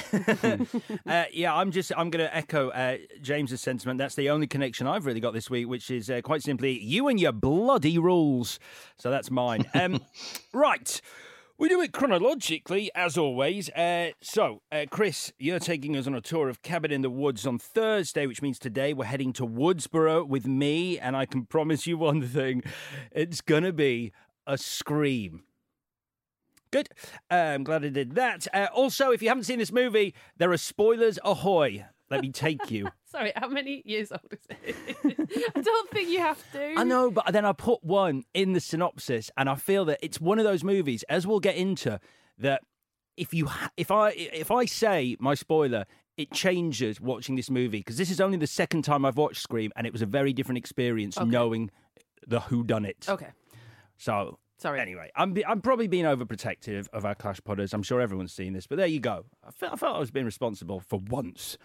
uh, 1.05 1.25
yeah, 1.31 1.55
I'm 1.55 1.71
just 1.71 1.91
I'm 1.95 2.09
going 2.09 2.25
to 2.25 2.35
echo 2.35 2.69
uh, 2.69 2.97
James's 3.21 3.61
sentiment. 3.61 3.97
That's 3.97 4.15
the 4.15 4.29
only 4.29 4.47
connection 4.47 4.87
I've 4.87 5.05
really 5.05 5.19
got 5.19 5.33
this 5.33 5.49
week, 5.49 5.67
which 5.67 5.89
is 5.89 6.09
uh, 6.09 6.21
quite 6.21 6.43
simply 6.43 6.79
you 6.79 7.07
and 7.07 7.19
your 7.19 7.31
bloody 7.31 7.97
rules. 7.97 8.59
So 8.97 9.09
that's 9.09 9.31
mine. 9.31 9.65
Um, 9.73 10.01
right. 10.53 11.01
We 11.57 11.69
do 11.69 11.79
it 11.79 11.93
chronologically, 11.93 12.91
as 12.93 13.17
always. 13.17 13.69
Uh, 13.69 14.09
so, 14.19 14.61
uh, 14.73 14.87
Chris, 14.89 15.31
you're 15.39 15.57
taking 15.57 15.95
us 15.95 16.05
on 16.05 16.13
a 16.13 16.19
tour 16.19 16.49
of 16.49 16.61
Cabin 16.61 16.91
in 16.91 17.01
the 17.01 17.09
Woods 17.09 17.47
on 17.47 17.59
Thursday, 17.59 18.27
which 18.27 18.41
means 18.41 18.59
today 18.59 18.93
we're 18.93 19.05
heading 19.05 19.31
to 19.33 19.47
Woodsboro 19.47 20.27
with 20.27 20.45
me, 20.45 20.99
and 20.99 21.15
I 21.15 21.25
can 21.25 21.45
promise 21.45 21.87
you 21.87 21.97
one 21.97 22.21
thing 22.27 22.61
it's 23.09 23.39
going 23.39 23.63
to 23.63 23.71
be 23.71 24.11
a 24.45 24.57
scream. 24.57 25.43
Good. 26.71 26.89
Uh, 27.31 27.35
I'm 27.35 27.63
glad 27.63 27.85
I 27.85 27.89
did 27.89 28.15
that. 28.15 28.47
Uh, 28.53 28.67
also, 28.73 29.11
if 29.11 29.21
you 29.21 29.29
haven't 29.29 29.45
seen 29.45 29.59
this 29.59 29.71
movie, 29.71 30.13
there 30.35 30.51
are 30.51 30.57
spoilers 30.57 31.17
ahoy. 31.23 31.85
Let 32.09 32.21
me 32.21 32.31
take 32.31 32.69
you. 32.69 32.87
Sorry, 33.05 33.31
how 33.35 33.47
many 33.47 33.81
years 33.85 34.11
old 34.11 34.21
is 34.31 34.45
it? 34.49 34.75
I 35.55 35.61
don't 35.61 35.89
think 35.89 36.09
you 36.09 36.19
have 36.19 36.51
to. 36.51 36.75
I 36.77 36.83
know, 36.83 37.09
but 37.09 37.25
then 37.31 37.45
I 37.45 37.51
put 37.53 37.83
one 37.83 38.23
in 38.33 38.53
the 38.53 38.59
synopsis, 38.59 39.31
and 39.37 39.49
I 39.49 39.55
feel 39.55 39.85
that 39.85 39.99
it's 40.03 40.19
one 40.21 40.37
of 40.37 40.45
those 40.45 40.63
movies, 40.63 41.03
as 41.09 41.25
we'll 41.25 41.39
get 41.39 41.55
into, 41.55 41.99
that 42.37 42.61
if 43.17 43.33
you 43.33 43.47
ha- 43.47 43.71
if 43.77 43.89
I 43.91 44.09
if 44.11 44.51
I 44.51 44.65
say 44.65 45.15
my 45.19 45.33
spoiler, 45.33 45.85
it 46.17 46.31
changes 46.31 47.01
watching 47.01 47.35
this 47.35 47.49
movie 47.49 47.79
because 47.79 47.97
this 47.97 48.11
is 48.11 48.21
only 48.21 48.37
the 48.37 48.47
second 48.47 48.83
time 48.83 49.03
I've 49.05 49.17
watched 49.17 49.41
Scream, 49.41 49.71
and 49.75 49.87
it 49.87 49.93
was 49.93 50.01
a 50.01 50.05
very 50.05 50.31
different 50.33 50.57
experience 50.59 51.17
Okay. 51.17 51.29
knowing 51.29 51.71
the 52.27 52.39
who 52.41 52.63
done 52.63 52.85
it. 52.85 53.05
Okay. 53.09 53.29
So 53.97 54.37
Sorry. 54.57 54.79
Anyway, 54.79 55.11
I'm 55.15 55.35
I'm 55.47 55.61
probably 55.61 55.87
being 55.87 56.05
overprotective 56.05 56.87
of 56.93 57.05
our 57.05 57.15
Clash 57.15 57.41
Podders. 57.41 57.73
I'm 57.73 57.83
sure 57.83 57.99
everyone's 57.99 58.33
seen 58.33 58.53
this, 58.53 58.67
but 58.67 58.77
there 58.77 58.87
you 58.87 58.99
go. 58.99 59.25
I 59.45 59.51
felt, 59.51 59.73
I 59.73 59.75
felt 59.75 59.95
I 59.97 59.99
was 59.99 60.11
being 60.11 60.25
responsible 60.25 60.79
for 60.79 60.99
once. 60.99 61.57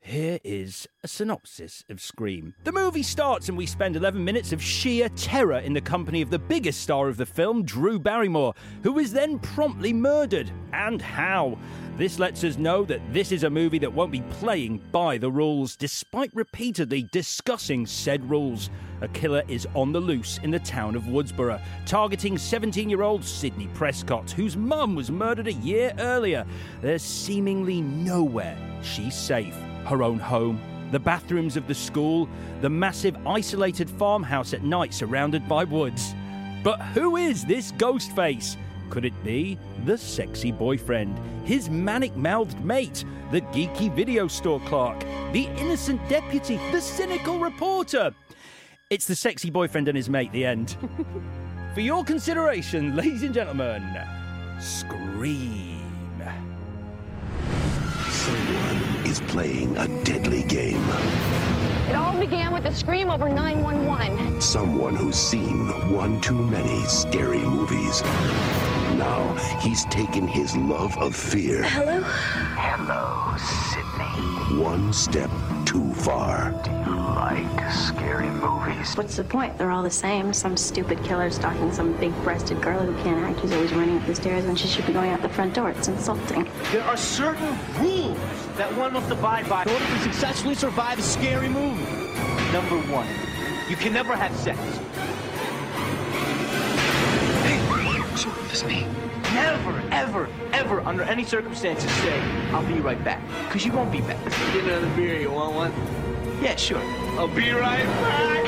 Here 0.00 0.38
is 0.42 0.88
a 1.02 1.08
synopsis 1.08 1.84
of 1.90 2.00
Scream. 2.00 2.54
The 2.64 2.72
movie 2.72 3.02
starts 3.02 3.48
and 3.48 3.58
we 3.58 3.66
spend 3.66 3.94
11 3.94 4.24
minutes 4.24 4.52
of 4.52 4.62
sheer 4.62 5.08
terror 5.10 5.58
in 5.58 5.74
the 5.74 5.80
company 5.80 6.22
of 6.22 6.30
the 6.30 6.38
biggest 6.38 6.80
star 6.80 7.08
of 7.08 7.16
the 7.16 7.26
film, 7.26 7.64
Drew 7.64 7.98
Barrymore, 7.98 8.54
who 8.82 8.98
is 8.98 9.12
then 9.12 9.38
promptly 9.38 9.92
murdered. 9.92 10.50
And 10.72 11.02
how? 11.02 11.58
This 11.98 12.18
lets 12.18 12.44
us 12.44 12.56
know 12.56 12.84
that 12.84 13.02
this 13.12 13.32
is 13.32 13.42
a 13.42 13.50
movie 13.50 13.80
that 13.80 13.92
won't 13.92 14.12
be 14.12 14.22
playing 14.22 14.80
by 14.92 15.18
the 15.18 15.30
rules, 15.30 15.76
despite 15.76 16.30
repeatedly 16.32 17.08
discussing 17.12 17.84
said 17.84 18.30
rules. 18.30 18.70
A 19.02 19.08
killer 19.08 19.42
is 19.46 19.66
on 19.74 19.92
the 19.92 20.00
loose 20.00 20.38
in 20.38 20.50
the 20.50 20.60
town 20.60 20.94
of 20.94 21.02
Woodsboro, 21.02 21.60
targeting 21.86 22.38
17 22.38 22.88
year 22.88 23.02
old 23.02 23.24
Sidney 23.24 23.68
Prescott, 23.74 24.30
whose 24.30 24.56
mum 24.56 24.94
was 24.94 25.10
murdered 25.10 25.48
a 25.48 25.52
year 25.52 25.92
earlier. 25.98 26.46
There's 26.80 27.02
seemingly 27.02 27.82
nowhere 27.82 28.56
she's 28.82 29.14
safe. 29.14 29.56
Her 29.88 30.02
own 30.02 30.18
home, 30.18 30.60
the 30.92 30.98
bathrooms 30.98 31.56
of 31.56 31.66
the 31.66 31.74
school, 31.74 32.28
the 32.60 32.68
massive 32.68 33.16
isolated 33.26 33.88
farmhouse 33.88 34.52
at 34.52 34.62
night 34.62 34.92
surrounded 34.92 35.48
by 35.48 35.64
woods. 35.64 36.14
But 36.62 36.78
who 36.92 37.16
is 37.16 37.46
this 37.46 37.72
ghost 37.72 38.14
face? 38.14 38.58
Could 38.90 39.06
it 39.06 39.24
be 39.24 39.58
the 39.86 39.96
sexy 39.96 40.52
boyfriend, 40.52 41.18
his 41.46 41.70
manic 41.70 42.14
mouthed 42.16 42.62
mate, 42.62 43.06
the 43.30 43.40
geeky 43.40 43.90
video 43.94 44.28
store 44.28 44.60
clerk, 44.60 45.00
the 45.32 45.46
innocent 45.56 46.06
deputy, 46.06 46.56
the 46.70 46.82
cynical 46.82 47.38
reporter? 47.38 48.14
It's 48.90 49.06
the 49.06 49.16
sexy 49.16 49.48
boyfriend 49.48 49.88
and 49.88 49.96
his 49.96 50.10
mate, 50.10 50.32
the 50.32 50.44
end. 50.44 50.76
For 51.74 51.80
your 51.80 52.04
consideration, 52.04 52.94
ladies 52.94 53.22
and 53.22 53.32
gentlemen, 53.32 53.82
Scream. 54.60 55.78
Is 59.08 59.20
playing 59.20 59.74
a 59.78 59.88
deadly 60.04 60.42
game. 60.42 60.84
It 61.88 61.94
all 61.94 62.20
began 62.20 62.52
with 62.52 62.66
a 62.66 62.74
scream 62.74 63.08
over 63.08 63.26
911. 63.26 64.38
Someone 64.38 64.94
who's 64.94 65.16
seen 65.16 65.68
one 65.90 66.20
too 66.20 66.34
many 66.34 66.84
scary 66.84 67.38
movies. 67.38 68.02
Now 68.96 69.34
he's 69.60 69.84
taken 69.86 70.26
his 70.26 70.56
love 70.56 70.96
of 70.98 71.14
fear 71.14 71.62
Hello? 71.64 72.00
Hello, 72.56 73.36
Sidney. 73.36 74.62
one 74.62 74.92
step 74.92 75.30
too 75.64 75.92
far. 75.94 76.50
Do 76.64 76.70
you 76.70 76.96
like 76.96 77.70
scary 77.70 78.28
movies? 78.28 78.96
What's 78.96 79.16
the 79.16 79.24
point? 79.24 79.58
They're 79.58 79.70
all 79.70 79.82
the 79.82 79.90
same. 79.90 80.32
Some 80.32 80.56
stupid 80.56 81.02
killer 81.04 81.30
stalking 81.30 81.72
some 81.72 81.92
big-breasted 81.98 82.60
girl 82.62 82.80
who 82.80 82.94
can't 83.02 83.18
act 83.20 83.40
who's 83.40 83.52
always 83.52 83.72
running 83.72 83.98
up 83.98 84.06
the 84.06 84.14
stairs 84.14 84.44
when 84.46 84.56
she 84.56 84.66
should 84.68 84.86
be 84.86 84.92
going 84.92 85.10
out 85.10 85.20
the 85.22 85.28
front 85.28 85.54
door. 85.54 85.70
It's 85.70 85.88
insulting. 85.88 86.48
There 86.72 86.82
are 86.82 86.96
certain 86.96 87.58
rules 87.80 88.18
that 88.56 88.74
one 88.76 88.94
must 88.94 89.10
abide 89.10 89.48
by 89.48 89.62
in 89.62 89.68
order 89.68 89.84
to 89.84 89.98
successfully 90.00 90.54
survive 90.54 90.98
a 90.98 91.02
scary 91.02 91.48
movie. 91.48 91.84
Number 92.52 92.78
one, 92.92 93.06
you 93.68 93.76
can 93.76 93.92
never 93.92 94.16
have 94.16 94.34
sex. 94.36 94.58
It's 98.26 98.64
me. 98.64 98.84
Never, 99.32 99.80
ever, 99.92 100.28
ever, 100.52 100.80
under 100.80 101.04
any 101.04 101.22
circumstances, 101.22 101.88
say, 102.02 102.20
I'll 102.50 102.66
be 102.66 102.80
right 102.80 103.02
back. 103.04 103.22
Because 103.44 103.64
you 103.64 103.70
won't 103.72 103.92
be 103.92 104.00
back. 104.00 104.18
Get 104.52 104.64
another 104.64 104.90
beer, 104.96 105.20
you 105.20 105.30
want 105.30 105.54
one? 105.54 105.72
Yeah, 106.42 106.56
sure. 106.56 106.82
I'll 107.16 107.28
be 107.28 107.52
right 107.52 107.84
back. 107.84 108.44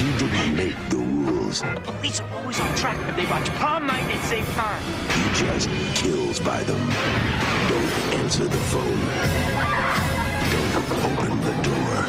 You 0.00 0.12
didn't 0.16 0.54
make 0.54 0.76
the 0.90 0.98
rules. 0.98 1.62
The 1.62 1.80
police 1.82 2.20
are 2.20 2.30
always 2.38 2.60
on 2.60 2.72
track 2.76 2.96
if 3.08 3.16
they 3.16 3.26
watch 3.26 3.48
prom 3.54 3.84
night 3.84 4.04
at 4.04 4.24
same 4.26 4.46
time. 4.54 4.82
He 5.10 5.44
just 5.44 5.68
kills 5.96 6.38
by 6.38 6.62
them. 6.62 6.78
Don't 7.68 8.20
answer 8.20 8.44
the 8.44 8.62
phone. 8.70 9.00
Don't 10.52 10.76
open 11.18 11.40
the 11.40 11.54
door. 11.66 12.06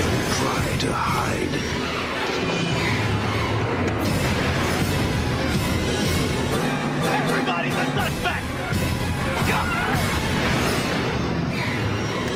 Don't 0.00 0.24
try 0.38 0.76
to 0.78 0.92
hide. 0.94 1.83
Everybody, 7.14 7.70
let's 7.70 7.94
not 7.94 8.10
back. 8.24 8.42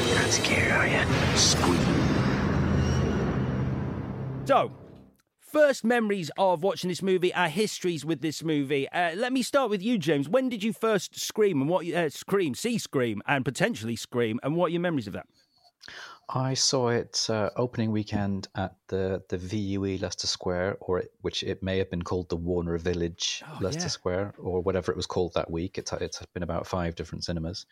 You're 0.07 0.15
not 0.15 0.31
scared, 0.31 0.71
are 0.71 0.87
you? 0.87 1.03
Scream! 1.37 1.81
So, 4.47 4.71
first 5.41 5.83
memories 5.83 6.31
of 6.39 6.63
watching 6.63 6.89
this 6.89 7.03
movie, 7.03 7.35
our 7.35 7.49
histories 7.49 8.05
with 8.05 8.21
this 8.21 8.45
movie. 8.45 8.89
Uh, 8.91 9.17
let 9.17 9.33
me 9.33 9.43
start 9.43 9.69
with 9.69 9.83
you, 9.83 9.99
James. 9.99 10.29
When 10.29 10.49
did 10.49 10.63
you 10.63 10.73
first 10.73 11.19
scream 11.19 11.61
and 11.61 11.69
what 11.69 11.85
uh, 11.89 12.09
scream, 12.09 12.55
see 12.55 12.79
scream, 12.79 13.21
and 13.27 13.45
potentially 13.45 13.97
scream, 13.97 14.39
and 14.45 14.55
what 14.55 14.67
are 14.67 14.71
your 14.71 14.81
memories 14.81 15.09
of 15.09 15.13
that? 15.15 15.27
I 16.31 16.53
saw 16.55 16.89
it 16.89 17.27
uh, 17.31 17.51
opening 17.57 17.91
weekend 17.91 18.49
at 18.55 18.75
the 18.89 19.23
the 19.31 19.39
VUE 19.39 19.99
Leicester 19.99 20.27
Square, 20.27 20.77
or 20.81 20.99
it, 20.99 21.13
which 21.23 21.43
it 21.43 21.63
may 21.63 21.79
have 21.79 21.91
been 21.91 22.03
called 22.03 22.29
the 22.29 22.37
Warner 22.37 22.77
Village 22.77 23.43
Leicester 23.61 23.83
yeah. 23.83 23.89
Square, 23.89 24.35
or 24.39 24.61
whatever 24.61 24.93
it 24.93 24.97
was 24.97 25.07
called 25.07 25.33
that 25.35 25.51
week. 25.51 25.79
It's 25.79 25.93
it's 25.93 26.25
been 26.35 26.43
about 26.43 26.67
five 26.67 26.95
different 26.97 27.25
cinemas, 27.25 27.65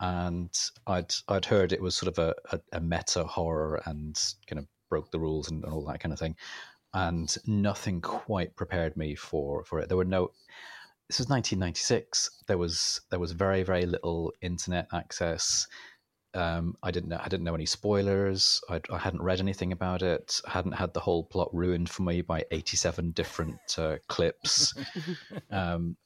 and 0.00 0.50
I'd 0.86 1.12
I'd 1.28 1.44
heard 1.44 1.72
it 1.72 1.82
was 1.82 1.94
sort 1.94 2.16
of 2.16 2.18
a, 2.18 2.34
a, 2.52 2.60
a 2.78 2.80
meta 2.80 3.24
horror 3.24 3.82
and 3.84 4.18
kind 4.46 4.60
of 4.60 4.66
broke 4.88 5.10
the 5.10 5.20
rules 5.20 5.50
and, 5.50 5.62
and 5.62 5.72
all 5.72 5.84
that 5.84 6.00
kind 6.00 6.12
of 6.12 6.18
thing, 6.18 6.36
and 6.94 7.36
nothing 7.46 8.00
quite 8.00 8.56
prepared 8.56 8.96
me 8.96 9.14
for 9.14 9.62
for 9.64 9.80
it. 9.80 9.88
There 9.88 9.98
were 9.98 10.06
no. 10.06 10.30
This 11.10 11.18
was 11.18 11.28
1996. 11.28 12.44
There 12.46 12.56
was 12.56 13.02
there 13.10 13.20
was 13.20 13.32
very 13.32 13.62
very 13.62 13.84
little 13.84 14.32
internet 14.40 14.88
access. 14.94 15.66
Um, 16.34 16.76
I 16.82 16.90
didn't 16.90 17.08
know. 17.10 17.20
I 17.22 17.28
didn't 17.28 17.44
know 17.44 17.54
any 17.54 17.66
spoilers. 17.66 18.60
I, 18.68 18.80
I 18.90 18.98
hadn't 18.98 19.22
read 19.22 19.40
anything 19.40 19.72
about 19.72 20.02
it. 20.02 20.40
I 20.46 20.50
hadn't 20.50 20.72
had 20.72 20.92
the 20.92 21.00
whole 21.00 21.22
plot 21.24 21.48
ruined 21.54 21.88
for 21.88 22.02
me 22.02 22.22
by 22.22 22.44
eighty-seven 22.50 23.12
different 23.12 23.58
uh, 23.78 23.96
clips. 24.08 24.74
um, 25.50 25.96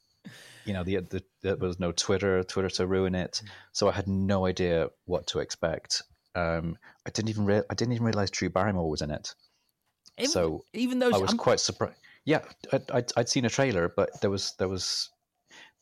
you 0.67 0.75
know, 0.75 0.85
the, 0.85 0.97
the, 0.97 1.25
there 1.43 1.57
was 1.57 1.81
no 1.81 1.93
Twitter, 1.93 2.43
Twitter 2.45 2.69
to 2.69 2.87
ruin 2.87 3.15
it. 3.15 3.41
So 3.73 3.89
I 3.89 3.93
had 3.93 4.07
no 4.07 4.45
idea 4.45 4.89
what 5.07 5.27
to 5.29 5.39
expect. 5.39 6.03
um, 6.35 6.77
I 7.07 7.11
didn't 7.11 7.31
even 7.31 7.47
rea- 7.47 7.63
I 7.71 7.75
didn't 7.75 7.95
even 7.95 8.05
realize 8.05 8.31
Drew 8.31 8.51
Barrymore 8.51 8.91
was 8.91 9.01
in 9.01 9.11
it. 9.11 9.35
Even- 10.19 10.31
so 10.31 10.65
even 10.75 10.99
though 10.99 11.07
I 11.11 11.19
was 11.19 11.31
I'm- 11.31 11.39
quite 11.39 11.61
surprised. 11.61 11.97
Yeah, 12.27 12.43
I'd, 12.73 12.91
I'd, 12.91 13.13
I'd 13.17 13.29
seen 13.31 13.47
a 13.47 13.51
trailer, 13.51 13.89
but 13.89 14.21
there 14.21 14.29
was 14.29 14.53
there 14.59 14.69
was 14.69 15.09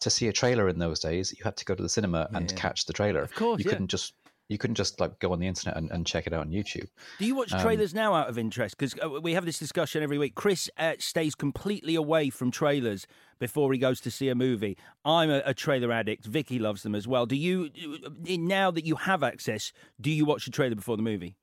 to 0.01 0.11
see 0.11 0.29
a 0.29 0.33
trailer 0.33 0.69
in 0.69 0.79
those 0.79 1.01
days. 1.01 1.35
You 1.37 1.43
had 1.43 1.57
to 1.57 1.65
go 1.65 1.75
to 1.75 1.83
the 1.83 1.89
cinema 1.89 2.29
and 2.33 2.49
Yeah. 2.49 2.57
catch 2.57 2.85
the 2.85 2.93
trailer. 2.93 3.23
Of 3.23 3.35
course, 3.35 3.59
you 3.59 3.65
yeah. 3.65 3.73
couldn't 3.73 3.89
just 3.89 4.13
you 4.49 4.59
couldn't 4.59 4.77
just 4.77 5.01
like 5.01 5.19
go 5.19 5.33
on 5.33 5.41
the 5.41 5.47
internet 5.47 5.77
and, 5.77 5.91
and 5.91 6.07
check 6.07 6.27
it 6.27 6.33
out 6.33 6.41
on 6.41 6.51
YouTube. 6.51 6.89
Do 7.19 7.27
you 7.27 7.35
watch 7.35 7.53
Um, 7.53 7.61
trailers 7.61 7.95
now 7.95 8.15
out 8.15 8.29
of 8.29 8.39
interest? 8.39 8.77
Because 8.79 8.95
uh, 9.03 9.21
we 9.21 9.35
have 9.35 9.45
this 9.45 9.59
discussion 9.59 10.03
every 10.03 10.19
week. 10.19 10.35
Chris 10.35 10.71
uh, 10.79 10.95
stays 10.99 11.35
completely 11.35 11.95
away 11.95 12.31
from 12.31 12.51
trailers 12.51 13.07
before 13.39 13.73
he 13.73 13.79
goes 13.79 14.01
to 14.03 14.11
see 14.11 14.29
a 14.29 14.35
movie. 14.35 14.77
I'm 15.05 15.31
a, 15.31 15.43
a 15.45 15.53
trailer 15.55 15.93
addict. 15.93 16.27
Vicky 16.27 16.59
loves 16.59 16.83
them 16.83 16.95
as 16.95 17.09
well. 17.09 17.27
Do 17.27 17.37
you, 17.37 17.71
uh, 18.05 18.11
now 18.39 18.71
that 18.71 18.87
you 18.87 18.97
have 18.97 19.23
access, 19.23 19.73
do 20.01 20.11
you 20.11 20.25
watch 20.25 20.47
a 20.47 20.51
trailer 20.51 20.77
before 20.77 20.97
the 20.97 21.03
movie? 21.03 21.37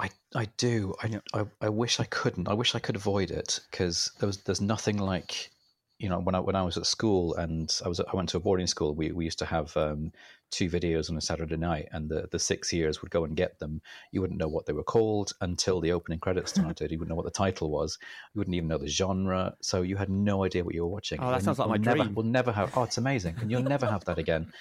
I, 0.00 0.10
I 0.34 0.46
do. 0.56 0.94
I, 1.02 1.20
I 1.32 1.44
I 1.60 1.68
wish 1.68 2.00
I 2.00 2.04
couldn't. 2.04 2.48
I 2.48 2.54
wish 2.54 2.74
I 2.74 2.80
could 2.80 2.96
avoid 2.96 3.30
it 3.30 3.60
because 3.70 4.10
there 4.18 4.26
was 4.26 4.38
there's 4.38 4.60
nothing 4.60 4.98
like 4.98 5.50
you 5.98 6.08
know 6.08 6.18
when 6.18 6.34
I 6.34 6.40
when 6.40 6.56
I 6.56 6.62
was 6.62 6.76
at 6.76 6.86
school 6.86 7.34
and 7.36 7.72
I 7.84 7.88
was 7.88 8.00
I 8.00 8.16
went 8.16 8.28
to 8.30 8.36
a 8.38 8.40
boarding 8.40 8.66
school. 8.66 8.94
We 8.96 9.12
we 9.12 9.24
used 9.24 9.38
to 9.38 9.46
have 9.46 9.76
um, 9.76 10.12
two 10.52 10.70
videos 10.70 11.10
on 11.10 11.16
a 11.16 11.20
Saturday 11.20 11.56
night, 11.56 11.88
and 11.90 12.08
the 12.08 12.28
the 12.30 12.38
six 12.38 12.72
years 12.72 13.02
would 13.02 13.10
go 13.10 13.24
and 13.24 13.34
get 13.36 13.58
them. 13.58 13.82
You 14.12 14.20
wouldn't 14.20 14.38
know 14.38 14.46
what 14.46 14.66
they 14.66 14.72
were 14.72 14.84
called 14.84 15.32
until 15.40 15.80
the 15.80 15.90
opening 15.92 16.20
credits 16.20 16.52
started. 16.52 16.92
you 16.92 16.98
wouldn't 16.98 17.08
know 17.10 17.16
what 17.16 17.24
the 17.24 17.30
title 17.44 17.70
was. 17.70 17.98
You 18.34 18.38
wouldn't 18.38 18.54
even 18.54 18.68
know 18.68 18.78
the 18.78 18.86
genre. 18.86 19.54
So 19.62 19.82
you 19.82 19.96
had 19.96 20.10
no 20.10 20.44
idea 20.44 20.62
what 20.62 20.74
you 20.74 20.82
were 20.82 20.88
watching. 20.92 21.18
Oh, 21.20 21.26
that 21.30 21.36
And 21.36 21.44
sounds 21.44 21.58
like 21.58 21.68
we'll 21.68 21.78
my 21.78 21.84
never, 21.84 22.02
dream. 22.04 22.14
We'll 22.14 22.26
never 22.26 22.52
have. 22.52 22.76
Oh, 22.76 22.84
it's 22.84 22.98
amazing, 22.98 23.34
and 23.40 23.50
you'll 23.50 23.62
never 23.62 23.86
have 23.86 24.04
that 24.04 24.18
again. 24.18 24.52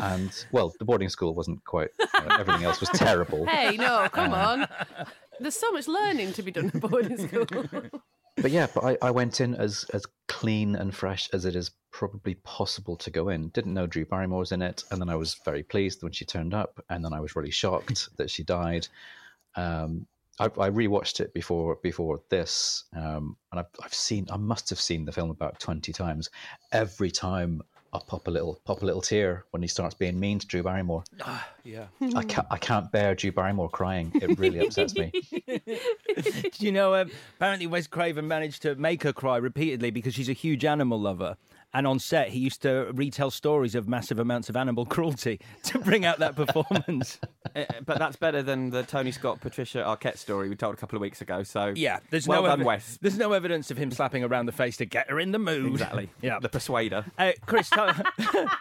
And 0.00 0.30
well, 0.52 0.72
the 0.78 0.84
boarding 0.84 1.08
school 1.08 1.34
wasn't 1.34 1.64
quite. 1.64 1.90
Uh, 2.00 2.36
everything 2.38 2.64
else 2.64 2.80
was 2.80 2.90
terrible. 2.90 3.44
Hey, 3.46 3.76
no, 3.76 4.08
come 4.12 4.32
Um, 4.32 4.62
on. 4.62 4.68
There's 5.40 5.56
so 5.56 5.72
much 5.72 5.88
learning 5.88 6.32
to 6.34 6.42
be 6.42 6.50
done 6.52 6.70
at 6.72 6.80
boarding 6.80 7.16
school. 7.28 7.46
but 8.36 8.50
yeah, 8.50 8.66
but 8.74 8.84
I, 8.84 8.98
I 9.02 9.10
went 9.10 9.40
in 9.40 9.54
as 9.54 9.84
as 9.92 10.04
clean 10.28 10.76
and 10.76 10.94
fresh 10.94 11.28
as 11.32 11.44
it 11.44 11.56
is 11.56 11.70
probably 11.90 12.34
possible 12.36 12.96
to 12.96 13.10
go 13.10 13.28
in. 13.28 13.48
Didn't 13.48 13.74
know 13.74 13.86
Drew 13.86 14.04
Barrymore 14.04 14.40
was 14.40 14.52
in 14.52 14.62
it, 14.62 14.84
and 14.90 15.00
then 15.00 15.08
I 15.08 15.16
was 15.16 15.36
very 15.44 15.62
pleased 15.62 16.02
when 16.02 16.12
she 16.12 16.24
turned 16.24 16.54
up, 16.54 16.82
and 16.88 17.04
then 17.04 17.12
I 17.12 17.20
was 17.20 17.36
really 17.36 17.50
shocked 17.50 18.08
that 18.16 18.30
she 18.30 18.42
died. 18.42 18.88
Um, 19.56 20.06
I, 20.38 20.46
I 20.46 20.70
rewatched 20.70 21.20
it 21.20 21.34
before 21.34 21.78
before 21.82 22.20
this, 22.30 22.84
um, 22.96 23.36
and 23.52 23.60
I've, 23.60 23.70
I've 23.82 23.94
seen 23.94 24.26
I 24.30 24.36
must 24.36 24.70
have 24.70 24.80
seen 24.80 25.04
the 25.04 25.12
film 25.12 25.30
about 25.30 25.60
twenty 25.60 25.92
times. 25.92 26.30
Every 26.72 27.10
time 27.10 27.62
I 27.92 27.98
pop 28.06 28.28
a 28.28 28.30
little 28.30 28.60
pop 28.64 28.82
a 28.82 28.86
little 28.86 29.00
tear 29.00 29.44
when 29.50 29.62
he 29.62 29.68
starts 29.68 29.94
being 29.94 30.18
mean 30.18 30.38
to 30.38 30.46
Drew 30.46 30.62
Barrymore. 30.62 31.02
yeah. 31.64 31.86
I 32.14 32.22
can't 32.22 32.46
I 32.50 32.56
can't 32.56 32.90
bear 32.92 33.14
Drew 33.14 33.32
Barrymore 33.32 33.68
crying. 33.68 34.12
It 34.14 34.38
really 34.38 34.60
upsets 34.64 34.94
me. 34.94 35.10
Do 35.46 36.50
you 36.58 36.72
know, 36.72 36.94
um, 36.94 37.10
apparently 37.36 37.66
Wes 37.66 37.86
Craven 37.86 38.28
managed 38.28 38.62
to 38.62 38.76
make 38.76 39.02
her 39.02 39.12
cry 39.12 39.38
repeatedly 39.38 39.90
because 39.90 40.14
she's 40.14 40.28
a 40.28 40.34
huge 40.34 40.64
animal 40.64 41.00
lover. 41.00 41.36
And 41.72 41.86
on 41.86 41.98
set, 42.00 42.30
he 42.30 42.40
used 42.40 42.62
to 42.62 42.90
retell 42.94 43.30
stories 43.30 43.74
of 43.76 43.86
massive 43.86 44.18
amounts 44.18 44.48
of 44.48 44.56
animal 44.56 44.84
cruelty 44.86 45.40
to 45.64 45.78
bring 45.78 46.04
out 46.04 46.18
that 46.18 46.34
performance. 46.34 47.18
Uh, 47.54 47.64
but 47.86 47.98
that's 47.98 48.16
better 48.16 48.42
than 48.42 48.70
the 48.70 48.82
Tony 48.82 49.12
Scott 49.12 49.40
Patricia 49.40 49.78
Arquette 49.86 50.18
story 50.18 50.48
we 50.48 50.56
told 50.56 50.74
a 50.74 50.76
couple 50.76 50.96
of 50.96 51.00
weeks 51.00 51.20
ago. 51.20 51.44
So 51.44 51.72
Yeah, 51.76 52.00
there's 52.10 52.26
well 52.26 52.42
no 52.42 52.48
done, 52.48 52.60
evi- 52.60 52.64
Wes. 52.64 52.98
There's 53.00 53.18
no 53.18 53.32
evidence 53.34 53.70
of 53.70 53.76
him 53.76 53.92
slapping 53.92 54.24
around 54.24 54.46
the 54.46 54.52
face 54.52 54.76
to 54.78 54.84
get 54.84 55.08
her 55.10 55.20
in 55.20 55.30
the 55.30 55.38
mood. 55.38 55.66
Exactly. 55.72 56.10
Yeah. 56.22 56.38
The 56.40 56.48
persuader. 56.48 57.04
Uh, 57.18 57.32
Chris, 57.46 57.70
tell, 57.70 57.94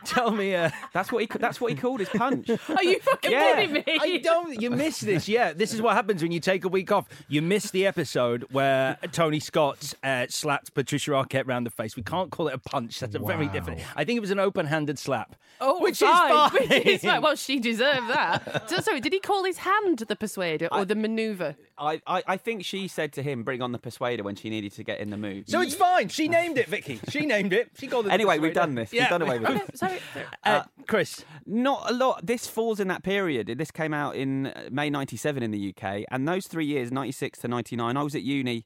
tell 0.06 0.32
me. 0.32 0.56
Uh... 0.56 0.70
That's 0.94 1.12
what 1.12 1.22
he. 1.22 1.28
That's 1.40 1.60
what 1.60 1.72
he 1.72 1.78
called 1.78 2.00
his 2.00 2.10
punch. 2.10 2.50
Are 2.50 2.84
you 2.84 3.00
fucking 3.00 3.32
Yeah, 3.32 3.56
kidding 3.56 3.74
me? 3.74 3.84
I 3.88 4.18
don't. 4.18 4.62
You 4.62 4.70
miss 4.70 5.00
this. 5.02 5.28
Yeah, 5.28 5.52
this 5.52 5.74
is 5.74 5.82
what 5.82 5.96
happens 5.96 6.22
when 6.22 6.32
you 6.32 6.40
take 6.40 6.64
a 6.64 6.68
week 6.70 6.92
off. 6.92 7.08
You 7.28 7.42
miss 7.42 7.72
the 7.72 7.86
episode 7.86 8.46
where 8.52 8.98
Tony 9.12 9.40
Scott 9.40 9.94
uh, 10.04 10.28
slapped 10.30 10.74
Patricia 10.74 11.12
Arquette 11.12 11.48
round 11.48 11.66
the 11.66 11.72
face. 11.72 11.96
We 11.96 12.04
can't 12.04 12.30
call 12.32 12.48
it 12.48 12.54
a 12.54 12.60
punch. 12.60 12.99
That's 13.00 13.16
a 13.16 13.20
very 13.20 13.48
different. 13.48 13.82
I 13.96 14.04
think 14.04 14.18
it 14.18 14.22
was 14.22 14.32
an 14.32 14.40
open-handed 14.40 15.00
slap. 15.00 15.36
Oh, 15.62 15.82
which 15.82 16.00
fine. 16.00 16.10
is 16.10 16.52
fine. 16.52 16.70
Which 16.70 16.86
is 16.86 17.02
fine. 17.02 17.22
Well, 17.22 17.36
she 17.36 17.60
deserved 17.60 18.10
that. 18.10 18.70
So, 18.70 18.80
sorry, 18.80 19.00
did 19.00 19.14
he 19.14 19.20
call 19.20 19.44
his 19.44 19.60
hand 19.60 20.00
the 20.00 20.16
persuader 20.16 20.68
or 20.72 20.86
the 20.86 20.96
manoeuvre? 20.96 21.56
I, 21.78 22.02
I, 22.06 22.24
I 22.28 22.38
think 22.38 22.66
she 22.66 22.88
said 22.88 23.14
to 23.14 23.24
him, 23.24 23.44
"Bring 23.44 23.62
on 23.62 23.72
the 23.72 23.80
persuader" 23.80 24.24
when 24.24 24.36
she 24.36 24.50
needed 24.50 24.74
to 24.74 24.84
get 24.84 25.00
in 25.00 25.10
the 25.10 25.18
mood. 25.18 25.50
So 25.50 25.62
it's 25.62 25.76
fine. 25.76 26.10
She 26.10 26.28
named 26.28 26.58
it, 26.58 26.68
Vicky. 26.68 27.00
She 27.10 27.26
named 27.26 27.54
it. 27.54 27.72
She 27.78 27.88
called 27.88 28.06
it. 28.06 28.10
the 28.10 28.14
Anyway, 28.14 28.40
we've 28.40 28.54
done 28.54 28.76
this. 28.76 28.92
Yeah. 28.92 29.04
We've 29.04 29.10
done 29.10 29.22
away 29.22 29.40
with 29.40 29.70
it. 29.70 29.78
Sorry. 29.78 30.00
Uh, 30.44 30.64
Chris, 30.88 31.24
Not 31.46 31.90
a 31.90 31.94
lot. 31.94 32.26
This 32.26 32.48
falls 32.48 32.80
in 32.80 32.88
that 32.90 33.04
period. 33.04 33.48
This 33.58 33.72
came 33.72 33.94
out 33.94 34.16
in 34.16 34.48
uh, 34.48 34.70
May 34.72 34.90
'97 34.90 35.42
in 35.44 35.52
the 35.52 35.74
UK, 35.76 36.04
and 36.12 36.28
those 36.28 36.48
three 36.48 36.66
years, 36.66 36.92
'96 36.92 37.40
to 37.40 37.48
'99, 37.48 37.96
I 37.98 38.04
was 38.04 38.16
at 38.16 38.24
uni. 38.24 38.66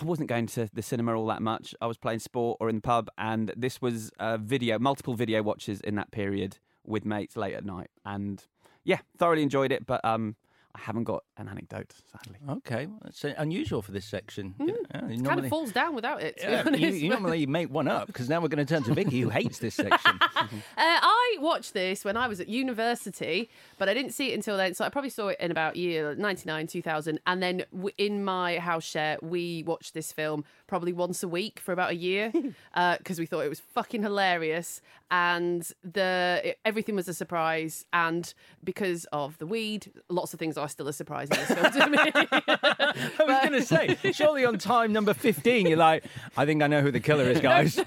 I 0.00 0.04
wasn't 0.04 0.28
going 0.28 0.46
to 0.48 0.68
the 0.72 0.82
cinema 0.82 1.16
all 1.16 1.26
that 1.26 1.42
much. 1.42 1.74
I 1.80 1.86
was 1.86 1.98
playing 1.98 2.20
sport 2.20 2.58
or 2.60 2.68
in 2.68 2.76
the 2.76 2.82
pub, 2.82 3.08
and 3.18 3.52
this 3.56 3.82
was 3.82 4.10
a 4.18 4.38
video, 4.38 4.78
multiple 4.78 5.14
video 5.14 5.42
watches 5.42 5.80
in 5.80 5.96
that 5.96 6.10
period 6.10 6.58
with 6.84 7.04
mates 7.04 7.36
late 7.36 7.54
at 7.54 7.64
night, 7.64 7.90
and 8.04 8.44
yeah, 8.84 8.98
thoroughly 9.18 9.42
enjoyed 9.42 9.72
it. 9.72 9.86
But 9.86 10.04
um, 10.04 10.36
I 10.74 10.80
haven't 10.80 11.04
got 11.04 11.24
an 11.42 11.48
anecdote, 11.48 11.92
sadly. 12.10 12.38
Okay, 12.48 12.86
well, 12.86 12.98
that's 13.04 13.24
uh, 13.24 13.34
unusual 13.36 13.82
for 13.82 13.92
this 13.92 14.04
section. 14.06 14.54
Yeah, 14.58 15.08
you 15.08 15.22
Kind 15.22 15.40
of 15.40 15.48
falls 15.48 15.72
down 15.72 15.94
without 15.94 16.22
it, 16.22 16.38
Yeah, 16.40 16.68
you, 16.70 16.88
you 16.88 17.08
normally 17.10 17.44
make 17.58 17.70
one 17.70 17.88
up 17.88 18.06
because 18.06 18.28
now 18.28 18.40
we're 18.40 18.48
going 18.48 18.64
to 18.64 18.74
turn 18.74 18.82
to 18.84 18.94
Vicky, 18.94 19.20
who 19.20 19.28
hates 19.28 19.58
this 19.58 19.74
section. 19.74 20.18
Uh, 20.42 20.48
I 20.76 21.36
watched 21.40 21.72
this 21.72 22.04
when 22.04 22.16
I 22.16 22.26
was 22.26 22.40
at 22.40 22.48
university, 22.48 23.48
but 23.78 23.88
I 23.88 23.94
didn't 23.94 24.12
see 24.12 24.32
it 24.32 24.34
until 24.34 24.56
then. 24.56 24.74
So 24.74 24.84
I 24.84 24.88
probably 24.88 25.10
saw 25.10 25.28
it 25.28 25.38
in 25.40 25.50
about 25.50 25.76
year 25.76 26.14
99, 26.16 26.66
2000. 26.66 27.20
And 27.26 27.42
then 27.42 27.64
in 27.96 28.24
my 28.24 28.58
house 28.58 28.84
share, 28.84 29.18
we 29.22 29.62
watched 29.64 29.94
this 29.94 30.10
film 30.12 30.44
probably 30.66 30.92
once 30.92 31.22
a 31.22 31.28
week 31.28 31.60
for 31.60 31.72
about 31.72 31.90
a 31.90 31.94
year 31.94 32.32
because 32.98 33.18
we 33.20 33.26
thought 33.26 33.40
it 33.44 33.48
was 33.48 33.60
fucking 33.60 34.02
hilarious. 34.02 34.80
And 35.10 35.70
the 35.84 36.40
it- 36.44 36.58
everything 36.64 36.96
was 36.96 37.06
a 37.08 37.14
surprise. 37.14 37.84
And 37.92 38.32
because 38.64 39.04
of 39.12 39.38
the 39.38 39.46
weed, 39.46 39.92
lots 40.08 40.32
of 40.34 40.40
things 40.40 40.56
are 40.58 40.68
still 40.68 40.88
a 40.88 40.92
surprise 40.92 41.28
this 41.36 41.76
to 41.76 41.88
me. 41.88 41.98
I 41.98 43.24
was 43.26 43.48
going 43.48 43.52
to 43.52 43.62
say, 43.62 44.12
surely 44.12 44.44
on 44.44 44.58
time 44.58 44.92
number 44.92 45.14
15, 45.14 45.66
you're 45.66 45.76
like, 45.76 46.04
I 46.36 46.46
think 46.46 46.62
I 46.62 46.66
know 46.66 46.80
who 46.80 46.90
the 46.90 47.00
killer 47.00 47.24
is, 47.24 47.40
guys. 47.42 47.78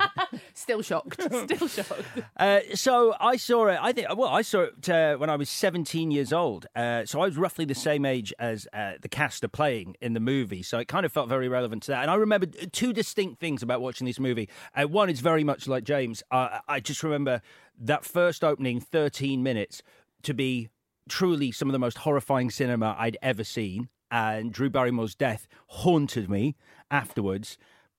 still 0.54 0.82
shocked. 0.82 1.22
Still 1.22 1.68
shocked. 1.68 2.02
Uh, 2.36 2.60
so 2.74 3.14
I 3.20 3.36
saw 3.36 3.66
it. 3.66 3.78
I 3.80 3.92
think. 3.92 4.08
Well, 4.16 4.28
I 4.28 4.42
saw 4.42 4.62
it 4.62 4.88
uh, 4.88 5.16
when 5.16 5.30
I 5.30 5.36
was 5.36 5.48
17 5.48 6.10
years 6.10 6.32
old. 6.32 6.66
Uh, 6.74 7.04
so 7.04 7.20
I 7.20 7.26
was 7.26 7.36
roughly 7.36 7.64
the 7.64 7.74
same 7.74 8.04
age 8.04 8.32
as 8.38 8.66
uh, 8.72 8.92
the 9.00 9.08
cast 9.08 9.44
are 9.44 9.48
playing 9.48 9.96
in 10.00 10.14
the 10.14 10.20
movie. 10.20 10.62
So 10.62 10.78
it 10.78 10.88
kind 10.88 11.04
of 11.06 11.12
felt 11.12 11.28
very 11.28 11.48
relevant 11.48 11.82
to 11.84 11.92
that. 11.92 12.02
And 12.02 12.10
I 12.10 12.14
remember 12.14 12.46
two 12.46 12.92
distinct 12.92 13.40
things 13.40 13.62
about 13.62 13.80
watching 13.80 14.06
this 14.06 14.20
movie. 14.20 14.48
Uh, 14.74 14.88
one 14.88 15.10
is 15.10 15.20
very 15.20 15.44
much 15.44 15.66
like 15.68 15.84
James. 15.84 16.22
Uh, 16.30 16.60
I 16.68 16.80
just 16.80 17.02
remember 17.02 17.42
that 17.80 18.04
first 18.04 18.44
opening 18.44 18.80
13 18.80 19.42
minutes 19.42 19.82
to 20.22 20.34
be 20.34 20.68
truly 21.08 21.52
some 21.52 21.68
of 21.68 21.72
the 21.72 21.78
most 21.78 21.98
horrifying 21.98 22.50
cinema 22.50 22.96
I'd 22.98 23.18
ever 23.22 23.44
seen. 23.44 23.88
And 24.10 24.52
Drew 24.52 24.68
Barrymore's 24.68 25.14
death 25.14 25.46
haunted 25.68 26.28
me 26.28 26.54
afterwards. 26.90 27.56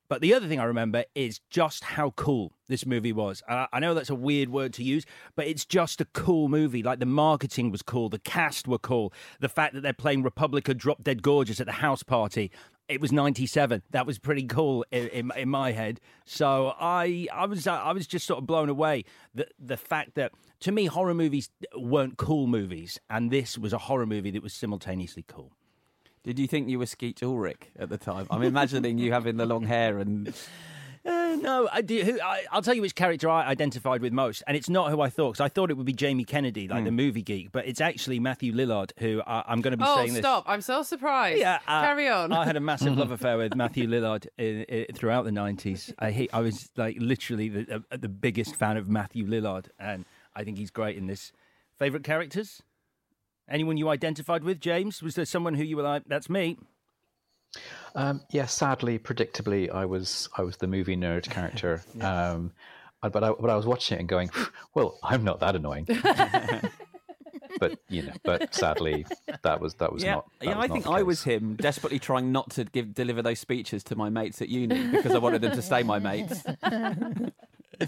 But 0.10 0.22
the 0.22 0.36
other 0.36 0.48
thing 0.48 0.60
I 0.60 0.66
remember 0.66 1.06
is 1.16 1.40
just 1.50 1.84
how 1.84 2.12
cool 2.12 2.54
this 2.68 2.86
movie 2.86 3.14
was. 3.14 3.42
I 3.48 3.80
know 3.80 3.96
that's 3.96 4.12
a 4.12 4.16
weird 4.16 4.50
word 4.50 4.74
to 4.74 4.84
use, 4.84 5.06
but 5.36 5.48
it's 5.48 5.66
just 5.66 6.02
a 6.02 6.06
cool 6.06 6.50
movie. 6.50 6.84
Like 6.84 7.00
the 7.00 7.08
marketing 7.08 7.72
was 7.72 7.82
cool, 7.82 8.10
the 8.10 8.20
cast 8.20 8.68
were 8.68 8.78
cool, 8.78 9.12
the 9.40 9.50
fact 9.50 9.74
that 9.74 9.82
they're 9.82 9.92
playing 9.92 10.22
Republica 10.22 10.76
Drop 10.76 11.04
Dead 11.04 11.24
Gorgeous 11.24 11.60
at 11.60 11.66
the 11.66 11.72
house 11.72 12.04
party. 12.04 12.52
It 12.94 13.02
was 13.02 13.12
'97. 13.12 13.82
That 13.92 14.06
was 14.06 14.20
pretty 14.20 14.44
cool 14.44 14.86
in, 14.92 15.08
in, 15.08 15.32
in 15.36 15.50
my 15.50 15.72
head. 15.72 16.00
So 16.26 16.74
I, 16.80 17.28
I 17.34 17.46
was, 17.46 17.66
I 17.66 17.92
was 17.92 18.06
just 18.06 18.26
sort 18.26 18.40
of 18.40 18.46
blown 18.46 18.70
away. 18.70 19.04
The 19.34 19.48
the 19.60 19.78
fact 19.78 20.16
that 20.16 20.32
to 20.62 20.72
me 20.72 20.86
horror 20.86 21.14
movies 21.14 21.50
weren't 21.76 22.18
cool 22.18 22.48
movies, 22.48 23.00
and 23.10 23.32
this 23.32 23.58
was 23.58 23.74
a 23.74 23.80
horror 23.80 24.06
movie 24.06 24.32
that 24.32 24.44
was 24.44 24.54
simultaneously 24.54 25.26
cool. 25.28 25.52
Did 26.24 26.40
you 26.40 26.48
think 26.48 26.70
you 26.70 26.80
were 26.80 26.86
Skeet 26.86 27.22
Ulrich 27.22 27.70
at 27.78 27.90
the 27.90 27.98
time? 27.98 28.28
I'm 28.30 28.44
imagining 28.44 28.98
you 28.98 29.12
having 29.12 29.38
the 29.38 29.46
long 29.46 29.64
hair 29.64 29.98
and. 29.98 30.34
Uh, 31.06 31.36
no, 31.42 31.68
I 31.72 31.82
do. 31.82 32.02
Who, 32.04 32.22
I, 32.22 32.44
I'll 32.52 32.62
tell 32.62 32.74
you 32.74 32.82
which 32.82 32.96
character 32.96 33.30
I 33.30 33.46
identified 33.46 34.02
with 34.02 34.14
most, 34.14 34.42
and 34.48 34.56
it's 34.56 34.70
not 34.70 34.90
who 34.90 35.02
I 35.02 35.10
thought 35.10 35.34
because 35.34 35.42
I 35.44 35.50
thought 35.50 35.70
it 35.70 35.74
would 35.76 35.86
be 35.86 35.92
Jamie 35.92 36.24
Kennedy, 36.24 36.68
like 36.70 36.86
the 36.86 36.92
movie 36.92 37.22
geek, 37.22 37.52
but 37.52 37.66
it's 37.68 37.82
actually 37.82 38.20
Matthew 38.22 38.54
Lillard, 38.54 38.92
who 39.00 39.22
I, 39.28 39.44
I'm 39.48 39.60
going 39.60 39.72
to 39.72 39.78
be 39.78 39.84
Oh, 39.86 39.96
saying 39.98 40.14
this. 40.14 40.20
stop. 40.22 40.46
I'm 40.48 40.62
so 40.62 40.82
surprised. 40.82 41.40
Yeah, 41.42 41.60
uh, 41.68 41.82
Carry 41.82 42.08
on. 42.08 42.32
I 42.32 42.46
had 42.46 42.56
a 42.56 42.62
massive 42.62 42.98
love 42.98 43.12
affair 43.18 43.38
with 43.38 43.54
Matthew 43.54 43.86
Lillard 43.88 44.28
in, 44.38 44.64
in, 44.64 44.86
throughout 44.96 45.26
the 45.26 45.32
nineties. 45.34 45.94
I 46.00 46.12
hate, 46.12 46.30
I 46.32 46.40
was 46.40 46.70
like 46.78 46.96
literally 47.00 47.50
the, 47.50 47.84
uh, 47.92 47.98
the 47.98 48.08
biggest 48.10 48.56
fan 48.56 48.78
of 48.78 48.88
Matthew 48.88 49.28
Lillard, 49.28 49.66
and 49.78 50.06
I 50.36 50.44
think 50.46 50.58
he's 50.58 50.72
great 50.72 50.96
in 50.98 51.08
this. 51.08 51.34
Favorite 51.78 52.04
characters? 52.06 52.62
Anyone 53.50 53.76
you 53.76 53.90
identified 53.90 54.46
with, 54.46 54.62
James? 54.62 55.04
Was 55.04 55.16
there 55.16 55.26
someone 55.26 55.56
who 55.56 55.64
you 55.64 55.76
were 55.76 55.84
like, 55.84 56.04
"That's 56.08 56.30
me"? 56.30 56.58
Um, 57.96 58.22
yeah, 58.32 58.46
sadly, 58.48 59.00
predictably, 59.00 59.70
I 59.72 59.86
was 59.86 60.30
I 60.38 60.42
was 60.42 60.58
the 60.58 60.68
movie 60.68 60.98
nerd 60.98 61.30
character. 61.30 61.84
um, 62.02 62.52
but 63.02 63.24
I, 63.24 63.32
but 63.32 63.50
I 63.50 63.56
was 63.56 63.66
watching 63.66 63.98
it 63.98 64.02
and 64.02 64.10
going, 64.10 64.30
well, 64.74 64.98
I'm 65.04 65.24
not 65.24 65.42
that 65.42 65.56
annoying. 65.56 65.86
but 65.86 66.72
but 67.60 67.80
you 67.90 68.04
know, 68.04 68.14
but 68.24 68.54
sadly, 68.56 69.06
that 69.42 69.60
was 69.60 69.76
that 69.76 69.92
was 69.92 70.04
yeah, 70.04 70.16
not. 70.16 70.30
that 70.40 70.46
yeah. 70.46 70.56
was 70.56 70.64
I 70.64 70.68
not 70.68 70.74
think 70.74 70.88
I 70.88 71.04
was 71.04 71.24
him, 71.24 71.56
desperately 71.56 72.00
trying 72.00 72.32
not 72.32 72.52
to 72.52 72.64
give 72.64 72.94
deliver 72.94 73.22
those 73.22 73.40
speeches 73.40 73.84
to 73.86 73.96
my 73.96 74.10
mates 74.10 74.42
at 74.42 74.50
uni 74.50 74.88
because 74.88 75.14
I 75.14 75.20
wanted 75.20 75.42
them 75.42 75.52
to 75.52 75.62
stay 75.62 75.84
my 75.84 76.00
mates. 76.00 76.44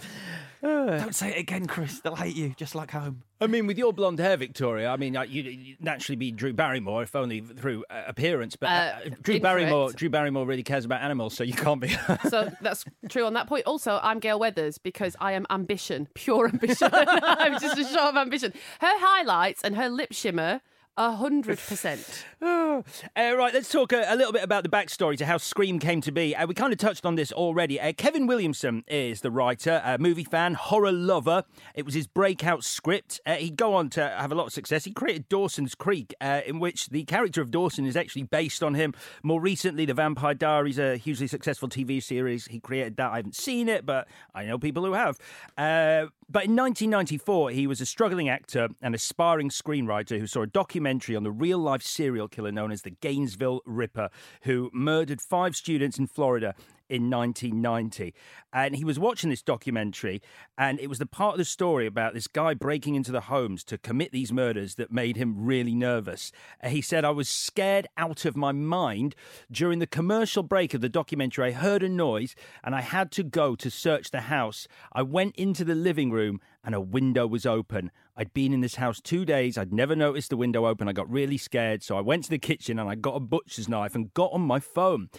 Don't 0.62 1.13
say 1.13 1.30
it 1.32 1.38
again, 1.39 1.67
Chris. 1.67 2.00
They'll 2.00 2.15
hate 2.15 2.36
you, 2.36 2.56
just 2.58 2.74
like 2.74 2.89
home. 2.91 3.21
I 3.39 3.45
mean, 3.45 3.67
with 3.67 3.78
your 3.78 3.93
blonde 3.93 4.17
hair, 4.17 4.36
Victoria, 4.36 4.89
I 4.89 4.98
mean, 4.98 5.15
uh, 5.15 5.21
you'd 5.21 5.45
you'd 5.45 5.84
naturally 5.84 6.15
be 6.15 6.32
Drew 6.32 6.54
Barrymore, 6.54 7.04
if 7.04 7.15
only 7.15 7.41
through 7.41 7.84
uh, 7.89 8.04
appearance. 8.08 8.56
But 8.56 8.67
uh, 8.67 8.71
Uh, 8.71 9.10
Drew. 9.21 9.39
Barrymore, 9.39 9.91
Drew 9.91 10.10
Barrymore 10.10 10.48
really 10.48 10.63
cares 10.63 10.84
about 10.86 11.02
animals, 11.02 11.36
so 11.36 11.43
you 11.43 11.54
can't 11.54 11.82
be. 11.82 11.95
So 12.30 12.52
that's 12.62 12.86
true 13.10 13.26
on 13.26 13.34
that 13.34 13.48
point. 13.48 13.65
Also, 13.67 14.00
I'm 14.02 14.19
Gale 14.19 14.39
Weathers 14.39 14.78
because 14.80 15.15
I 15.19 15.34
am 15.34 15.45
ambition, 15.52 16.08
pure 16.15 16.48
ambition. 16.48 16.89
I'm 16.93 17.60
just 17.60 17.78
a 17.78 17.84
shot 17.84 18.10
of 18.10 18.17
ambition. 18.17 18.52
Her 18.80 18.88
highlights 19.00 19.62
and 19.63 19.76
her 19.76 19.89
lip 19.89 20.13
shimmer, 20.13 20.62
a 20.98 21.12
hundred 21.12 21.60
percent. 21.68 22.26
Uh, 22.42 22.82
right, 23.16 23.54
let's 23.54 23.72
talk 23.72 23.92
a, 23.92 24.06
a 24.08 24.16
little 24.16 24.32
bit 24.32 24.44
about 24.44 24.64
the 24.64 24.70
backstory 24.70 25.18
to 25.18 25.26
how 25.26 25.38
Scream 25.38 25.80
came 25.80 26.02
to 26.02 26.12
be. 26.12 26.36
Uh, 26.36 26.46
we 26.46 26.54
kind 26.54 26.72
of 26.72 26.80
touched 26.80 27.06
on 27.06 27.16
this 27.16 27.32
already. 27.32 27.80
Uh, 27.80 27.92
Kevin 27.94 28.28
Williamson 28.28 28.84
is 28.88 29.22
the 29.22 29.32
writer, 29.32 29.82
a 29.84 29.98
movie 29.98 30.24
fan, 30.24 30.54
horror 30.54 30.92
lover. 30.92 31.44
It 31.74 31.86
was 31.86 31.94
his 31.94 32.08
breakout 32.08 32.64
script. 32.64 33.20
Uh, 33.26 33.36
he'd 33.36 33.58
go 33.58 33.74
on 33.74 33.90
to 33.92 34.08
have 34.08 34.32
a 34.32 34.36
lot 34.36 34.48
of 34.48 34.54
success. 34.54 34.84
He 34.86 34.92
created 34.92 35.28
Dawson's 35.28 35.76
Creek, 35.76 36.14
uh, 36.22 36.42
in 36.46 36.60
which 36.60 36.90
the 36.90 37.04
character 37.06 37.42
of 37.42 37.52
Dawson 37.52 37.86
is 37.86 37.98
actually 37.98 38.24
based 38.24 38.62
on 38.62 38.76
him. 38.76 38.94
More 39.24 39.42
recently, 39.42 39.86
The 39.86 39.94
Vampire 39.94 40.34
Diaries, 40.34 40.78
a 40.78 40.98
hugely 40.98 41.28
successful 41.28 41.68
TV 41.68 42.02
series. 42.02 42.48
He 42.48 42.60
created 42.60 42.98
that. 42.98 43.12
I 43.12 43.18
haven't 43.18 43.36
seen 43.36 43.70
it, 43.70 43.86
but 43.86 44.08
I 44.34 44.46
know 44.46 44.60
people 44.60 44.86
who 44.86 44.94
have. 44.94 45.18
Uh, 45.58 46.08
but 46.30 46.46
in 46.46 46.56
1994, 46.56 47.52
he 47.52 47.68
was 47.68 47.82
a 47.82 47.86
struggling 47.86 48.30
actor 48.30 48.70
and 48.82 48.94
aspiring 48.94 49.50
screenwriter 49.50 50.20
who 50.20 50.28
saw 50.28 50.42
a 50.42 50.48
documentary 50.48 50.85
on 51.15 51.24
the 51.24 51.32
real 51.32 51.60
life 51.60 51.82
serial 51.82 52.28
killer 52.28 52.52
known 52.52 52.71
as 52.71 52.84
the 52.84 52.91
Gainesville 52.91 53.62
Ripper, 53.65 54.10
who 54.43 54.69
murdered 54.74 55.21
five 55.21 55.56
students 55.56 55.98
in 55.98 56.08
Florida 56.08 56.54
in 56.89 57.10
1990. 57.10 58.13
And 58.54 58.76
he 58.76 58.86
was 58.86 59.00
watching 59.00 59.30
this 59.30 59.41
documentary, 59.41 60.21
and 60.58 60.80
it 60.80 60.88
was 60.88 61.00
the 61.00 61.06
part 61.06 61.34
of 61.34 61.38
the 61.38 61.45
story 61.45 61.86
about 61.86 62.13
this 62.13 62.28
guy 62.28 62.54
breaking 62.54 62.95
into 62.95 63.12
the 63.12 63.21
homes 63.21 63.63
to 63.65 63.78
commit 63.78 64.12
these 64.12 64.32
murders 64.32 64.76
that 64.76 64.91
made 64.91 65.17
him 65.17 65.36
really 65.38 65.76
nervous. 65.76 66.32
He 66.65 66.82
said, 66.82 67.04
I 67.04 67.10
was 67.10 67.28
scared 67.28 67.88
out 67.98 68.26
of 68.26 68.38
my 68.38 68.52
mind. 68.52 69.15
During 69.52 69.80
the 69.80 69.88
commercial 69.88 70.43
break 70.43 70.74
of 70.74 70.82
the 70.82 70.89
documentary, 70.89 71.48
I 71.48 71.52
heard 71.52 71.84
a 71.84 71.89
noise 71.89 72.36
and 72.63 72.76
I 72.76 72.82
had 72.82 73.12
to 73.13 73.24
go 73.24 73.56
to 73.56 73.69
search 73.69 74.12
the 74.12 74.21
house. 74.21 74.67
I 74.93 75.02
went 75.02 75.36
into 75.36 75.63
the 75.63 75.76
living 75.76 76.12
room 76.12 76.39
and 76.63 76.74
a 76.74 76.82
window 76.82 77.28
was 77.28 77.45
open. 77.45 77.91
I'd 78.17 78.34
been 78.34 78.54
in 78.54 78.62
this 78.62 78.76
house 78.76 79.02
two 79.02 79.26
days. 79.26 79.58
I'd 79.58 79.74
never 79.74 79.95
noticed 79.95 80.30
the 80.30 80.38
window 80.38 80.65
open. 80.65 80.88
I 80.88 80.93
got 80.93 81.10
really 81.10 81.38
scared. 81.38 81.84
So 81.84 81.98
I 81.98 82.02
went 82.02 82.24
to 82.26 82.30
the 82.30 82.39
kitchen 82.39 82.80
and 82.80 82.89
I 82.89 82.95
got 82.95 83.15
a 83.15 83.19
butcher's 83.19 83.69
knife 83.69 83.95
and 83.95 84.13
got 84.13 84.32
on 84.32 84.41
my 84.41 84.60
phone. 84.60 85.10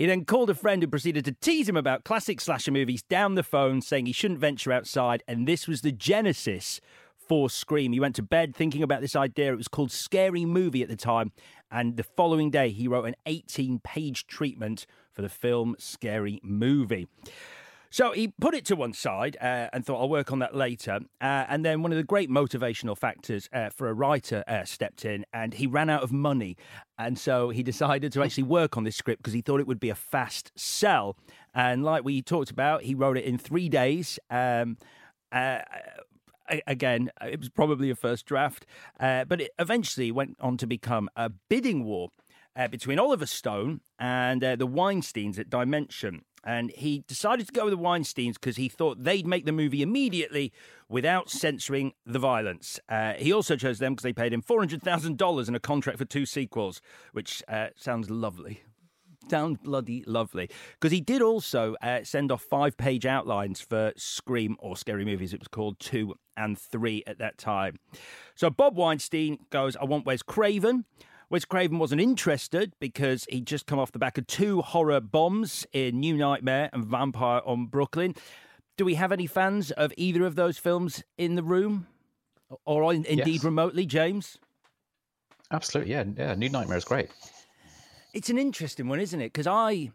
He 0.00 0.06
then 0.06 0.24
called 0.24 0.48
a 0.48 0.54
friend 0.54 0.82
who 0.82 0.88
proceeded 0.88 1.26
to 1.26 1.32
tease 1.32 1.68
him 1.68 1.76
about 1.76 2.04
classic 2.04 2.40
slasher 2.40 2.72
movies 2.72 3.02
down 3.02 3.34
the 3.34 3.42
phone, 3.42 3.82
saying 3.82 4.06
he 4.06 4.12
shouldn't 4.12 4.40
venture 4.40 4.72
outside. 4.72 5.22
And 5.28 5.46
this 5.46 5.68
was 5.68 5.82
the 5.82 5.92
genesis 5.92 6.80
for 7.18 7.50
Scream. 7.50 7.92
He 7.92 8.00
went 8.00 8.16
to 8.16 8.22
bed 8.22 8.56
thinking 8.56 8.82
about 8.82 9.02
this 9.02 9.14
idea. 9.14 9.52
It 9.52 9.58
was 9.58 9.68
called 9.68 9.92
Scary 9.92 10.46
Movie 10.46 10.82
at 10.82 10.88
the 10.88 10.96
time. 10.96 11.32
And 11.70 11.98
the 11.98 12.02
following 12.02 12.50
day, 12.50 12.70
he 12.70 12.88
wrote 12.88 13.04
an 13.04 13.14
18 13.26 13.80
page 13.80 14.26
treatment 14.26 14.86
for 15.12 15.20
the 15.20 15.28
film 15.28 15.76
Scary 15.78 16.40
Movie. 16.42 17.06
So 17.92 18.12
he 18.12 18.28
put 18.40 18.54
it 18.54 18.64
to 18.66 18.76
one 18.76 18.92
side 18.92 19.36
uh, 19.40 19.68
and 19.72 19.84
thought, 19.84 20.00
I'll 20.00 20.08
work 20.08 20.30
on 20.30 20.38
that 20.38 20.54
later. 20.54 21.00
Uh, 21.20 21.44
and 21.48 21.64
then 21.64 21.82
one 21.82 21.90
of 21.90 21.98
the 21.98 22.04
great 22.04 22.30
motivational 22.30 22.96
factors 22.96 23.48
uh, 23.52 23.70
for 23.70 23.88
a 23.88 23.92
writer 23.92 24.44
uh, 24.46 24.64
stepped 24.64 25.04
in 25.04 25.26
and 25.32 25.54
he 25.54 25.66
ran 25.66 25.90
out 25.90 26.04
of 26.04 26.12
money. 26.12 26.56
And 26.98 27.18
so 27.18 27.50
he 27.50 27.64
decided 27.64 28.12
to 28.12 28.22
actually 28.22 28.44
work 28.44 28.76
on 28.76 28.84
this 28.84 28.94
script 28.94 29.22
because 29.22 29.32
he 29.32 29.42
thought 29.42 29.58
it 29.58 29.66
would 29.66 29.80
be 29.80 29.90
a 29.90 29.96
fast 29.96 30.52
sell. 30.54 31.16
And 31.52 31.82
like 31.84 32.04
we 32.04 32.22
talked 32.22 32.50
about, 32.50 32.82
he 32.82 32.94
wrote 32.94 33.16
it 33.16 33.24
in 33.24 33.38
three 33.38 33.68
days. 33.68 34.20
Um, 34.30 34.78
uh, 35.32 35.58
again, 36.66 37.10
it 37.22 37.40
was 37.40 37.48
probably 37.48 37.90
a 37.90 37.96
first 37.96 38.24
draft, 38.24 38.66
uh, 39.00 39.24
but 39.24 39.40
it 39.40 39.50
eventually 39.58 40.12
went 40.12 40.36
on 40.40 40.56
to 40.58 40.66
become 40.66 41.08
a 41.16 41.28
bidding 41.28 41.84
war 41.84 42.10
uh, 42.56 42.68
between 42.68 42.98
Oliver 42.98 43.26
Stone 43.26 43.80
and 43.98 44.42
uh, 44.42 44.56
the 44.56 44.66
Weinsteins 44.66 45.38
at 45.38 45.50
Dimension. 45.50 46.24
And 46.42 46.70
he 46.70 47.04
decided 47.06 47.46
to 47.46 47.52
go 47.52 47.64
with 47.64 47.74
the 47.74 47.78
Weinsteins 47.78 48.34
because 48.34 48.56
he 48.56 48.68
thought 48.68 49.04
they'd 49.04 49.26
make 49.26 49.44
the 49.44 49.52
movie 49.52 49.82
immediately 49.82 50.52
without 50.88 51.28
censoring 51.28 51.92
the 52.06 52.18
violence. 52.18 52.80
Uh, 52.88 53.12
he 53.14 53.32
also 53.32 53.56
chose 53.56 53.78
them 53.78 53.92
because 53.92 54.04
they 54.04 54.12
paid 54.12 54.32
him 54.32 54.42
$400,000 54.42 55.46
and 55.46 55.56
a 55.56 55.60
contract 55.60 55.98
for 55.98 56.04
two 56.04 56.24
sequels, 56.24 56.80
which 57.12 57.42
uh, 57.48 57.68
sounds 57.76 58.08
lovely. 58.08 58.62
Sounds 59.28 59.58
bloody 59.62 60.02
lovely. 60.06 60.50
Because 60.80 60.92
he 60.92 61.00
did 61.00 61.22
also 61.22 61.76
uh, 61.82 62.02
send 62.02 62.32
off 62.32 62.42
five 62.42 62.76
page 62.76 63.04
outlines 63.06 63.60
for 63.60 63.92
Scream 63.96 64.56
or 64.58 64.76
Scary 64.76 65.04
Movies. 65.04 65.32
It 65.32 65.40
was 65.40 65.48
called 65.48 65.78
two 65.78 66.14
and 66.36 66.58
three 66.58 67.04
at 67.06 67.18
that 67.18 67.38
time. 67.38 67.78
So 68.34 68.50
Bob 68.50 68.76
Weinstein 68.76 69.38
goes, 69.50 69.76
I 69.76 69.84
want 69.84 70.06
Wes 70.06 70.22
Craven. 70.22 70.84
Wes 71.30 71.44
Craven 71.44 71.78
wasn't 71.78 72.00
interested 72.00 72.72
because 72.80 73.24
he'd 73.30 73.46
just 73.46 73.66
come 73.66 73.78
off 73.78 73.92
the 73.92 74.00
back 74.00 74.18
of 74.18 74.26
two 74.26 74.62
horror 74.62 75.00
bombs 75.00 75.64
in 75.72 76.00
New 76.00 76.16
Nightmare 76.16 76.68
and 76.72 76.84
Vampire 76.84 77.40
on 77.46 77.66
Brooklyn. 77.66 78.16
Do 78.76 78.84
we 78.84 78.94
have 78.96 79.12
any 79.12 79.28
fans 79.28 79.70
of 79.70 79.92
either 79.96 80.26
of 80.26 80.34
those 80.34 80.58
films 80.58 81.04
in 81.16 81.36
the 81.36 81.42
room? 81.44 81.86
Or 82.64 82.92
in, 82.92 83.04
indeed 83.04 83.34
Yes. 83.34 83.44
remotely, 83.44 83.86
James? 83.86 84.38
Absolutely, 85.52 85.92
yeah, 85.92 86.04
yeah. 86.16 86.34
New 86.34 86.48
Nightmare 86.48 86.78
is 86.78 86.84
great. 86.84 87.10
It's 88.12 88.28
an 88.28 88.38
interesting 88.38 88.88
one, 88.88 88.98
isn't 88.98 89.20
it? 89.20 89.32
Because 89.32 89.46
I, 89.46 89.92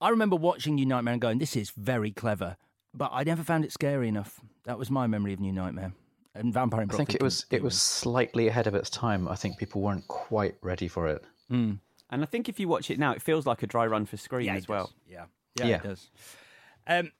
I 0.00 0.08
remember 0.08 0.34
watching 0.34 0.74
New 0.74 0.86
Nightmare 0.86 1.12
and 1.12 1.20
going, 1.20 1.38
"This 1.38 1.54
is 1.54 1.70
very 1.70 2.10
clever," 2.10 2.56
but 2.92 3.10
I 3.12 3.22
never 3.22 3.44
found 3.44 3.64
it 3.64 3.70
scary 3.72 4.08
enough. 4.08 4.40
That 4.64 4.80
was 4.80 4.90
my 4.90 5.06
memory 5.06 5.32
of 5.32 5.38
New 5.38 5.52
Nightmare 5.52 5.92
and 6.38 6.52
Vampire 6.52 6.82
in 6.82 6.90
I 6.90 6.94
think 6.96 7.14
it 7.14 7.22
was 7.22 7.46
it 7.50 7.62
was 7.62 7.80
slightly 7.80 8.48
ahead 8.48 8.66
of 8.66 8.74
its 8.74 8.90
time. 8.90 9.28
I 9.28 9.34
think 9.36 9.58
people 9.58 9.80
weren't 9.82 10.06
quite 10.08 10.56
ready 10.62 10.88
for 10.88 11.08
it. 11.08 11.24
And 11.48 12.22
I 12.22 12.24
think 12.26 12.48
if 12.48 12.60
you 12.60 12.68
watch 12.68 12.90
it 12.90 12.98
now, 12.98 13.12
it 13.12 13.20
feels 13.22 13.46
like 13.46 13.62
a 13.62 13.66
dry 13.66 13.86
run 13.86 14.06
for 14.06 14.16
Scream 14.16 14.46
Yeah, 14.46 14.54
as 14.54 14.68
well. 14.68 14.86
does. 14.86 14.94
Yeah, 15.08 15.24
yeah, 15.58 15.66
Yeah. 15.66 15.76
it 15.76 15.82
does. 15.82 16.10
Um, 16.86 17.12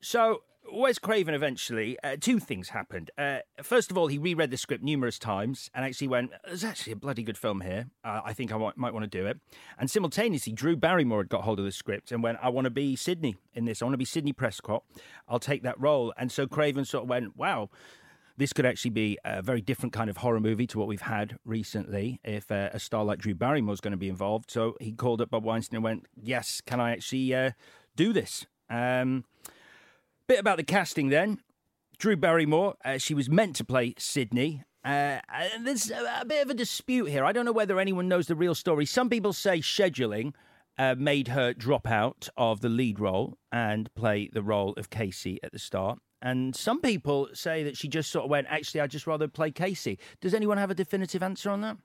so 0.00 0.42
Wes 0.72 0.98
Craven 0.98 1.34
eventually, 1.34 1.98
uh, 2.04 2.16
two 2.18 2.38
things 2.38 2.68
happened. 2.70 3.10
Uh, 3.18 3.40
first 3.62 3.90
of 3.90 3.98
all, 3.98 4.06
he 4.06 4.18
reread 4.18 4.50
the 4.50 4.56
script 4.56 4.82
numerous 4.84 5.18
times 5.18 5.68
and 5.74 5.84
actually 5.84 6.08
went, 6.08 6.30
"There's 6.44 6.64
actually 6.64 6.92
a 6.92 6.96
bloody 6.96 7.22
good 7.22 7.36
film 7.36 7.60
here. 7.62 7.90
Uh, 8.04 8.20
I 8.24 8.32
think 8.32 8.52
I 8.52 8.56
might, 8.56 8.76
might 8.78 8.94
want 8.94 9.02
to 9.10 9.18
do 9.18 9.26
it." 9.26 9.40
And 9.78 9.90
simultaneously, 9.90 10.52
Drew 10.52 10.76
Barrymore 10.76 11.18
had 11.20 11.28
got 11.28 11.42
hold 11.42 11.58
of 11.58 11.64
the 11.64 11.72
script 11.72 12.12
and 12.12 12.22
went, 12.22 12.38
"I 12.40 12.48
want 12.50 12.66
to 12.66 12.70
be 12.70 12.94
Sidney 12.96 13.36
in 13.52 13.64
this. 13.64 13.82
I 13.82 13.84
want 13.84 13.94
to 13.94 13.98
be 13.98 14.04
Sidney 14.04 14.32
Prescott. 14.32 14.84
I'll 15.28 15.40
take 15.40 15.62
that 15.64 15.78
role." 15.80 16.14
And 16.16 16.30
so 16.30 16.46
Craven 16.46 16.84
sort 16.84 17.04
of 17.04 17.08
went, 17.10 17.36
"Wow." 17.36 17.68
This 18.40 18.54
could 18.54 18.64
actually 18.64 18.92
be 18.92 19.18
a 19.22 19.42
very 19.42 19.60
different 19.60 19.92
kind 19.92 20.08
of 20.08 20.16
horror 20.16 20.40
movie 20.40 20.66
to 20.68 20.78
what 20.78 20.88
we've 20.88 21.02
had 21.02 21.36
recently 21.44 22.20
if 22.24 22.50
uh, 22.50 22.70
a 22.72 22.78
star 22.78 23.04
like 23.04 23.18
Drew 23.18 23.34
Barrymore 23.34 23.74
is 23.74 23.82
going 23.82 23.90
to 23.90 23.98
be 23.98 24.08
involved. 24.08 24.50
So 24.50 24.78
he 24.80 24.92
called 24.92 25.20
up 25.20 25.28
Bob 25.28 25.44
Weinstein 25.44 25.76
and 25.76 25.84
went, 25.84 26.06
Yes, 26.16 26.62
can 26.64 26.80
I 26.80 26.92
actually 26.92 27.34
uh, 27.34 27.50
do 27.96 28.14
this? 28.14 28.46
Um, 28.70 29.26
bit 30.26 30.40
about 30.40 30.56
the 30.56 30.62
casting 30.62 31.10
then. 31.10 31.40
Drew 31.98 32.16
Barrymore, 32.16 32.76
uh, 32.82 32.96
she 32.96 33.12
was 33.12 33.28
meant 33.28 33.56
to 33.56 33.64
play 33.64 33.92
Sidney. 33.98 34.62
Uh, 34.82 35.20
and 35.28 35.66
there's 35.66 35.90
a, 35.90 36.20
a 36.22 36.24
bit 36.24 36.42
of 36.42 36.48
a 36.48 36.54
dispute 36.54 37.10
here. 37.10 37.26
I 37.26 37.32
don't 37.32 37.44
know 37.44 37.52
whether 37.52 37.78
anyone 37.78 38.08
knows 38.08 38.26
the 38.26 38.34
real 38.34 38.54
story. 38.54 38.86
Some 38.86 39.10
people 39.10 39.34
say 39.34 39.58
scheduling 39.58 40.32
uh, 40.78 40.94
made 40.96 41.28
her 41.28 41.52
drop 41.52 41.86
out 41.86 42.30
of 42.38 42.62
the 42.62 42.70
lead 42.70 43.00
role 43.00 43.36
and 43.52 43.94
play 43.94 44.30
the 44.32 44.42
role 44.42 44.72
of 44.78 44.88
Casey 44.88 45.38
at 45.42 45.52
the 45.52 45.58
start. 45.58 45.98
And 46.22 46.54
some 46.54 46.80
people 46.80 47.28
say 47.32 47.62
that 47.64 47.76
she 47.76 47.88
just 47.88 48.10
sort 48.10 48.24
of 48.24 48.30
went, 48.30 48.46
actually, 48.50 48.80
I'd 48.82 48.90
just 48.90 49.06
rather 49.06 49.26
play 49.28 49.50
Casey. 49.50 49.98
Does 50.20 50.34
anyone 50.34 50.58
have 50.58 50.70
a 50.70 50.74
definitive 50.74 51.22
answer 51.22 51.50
on 51.50 51.62
that? 51.62 51.76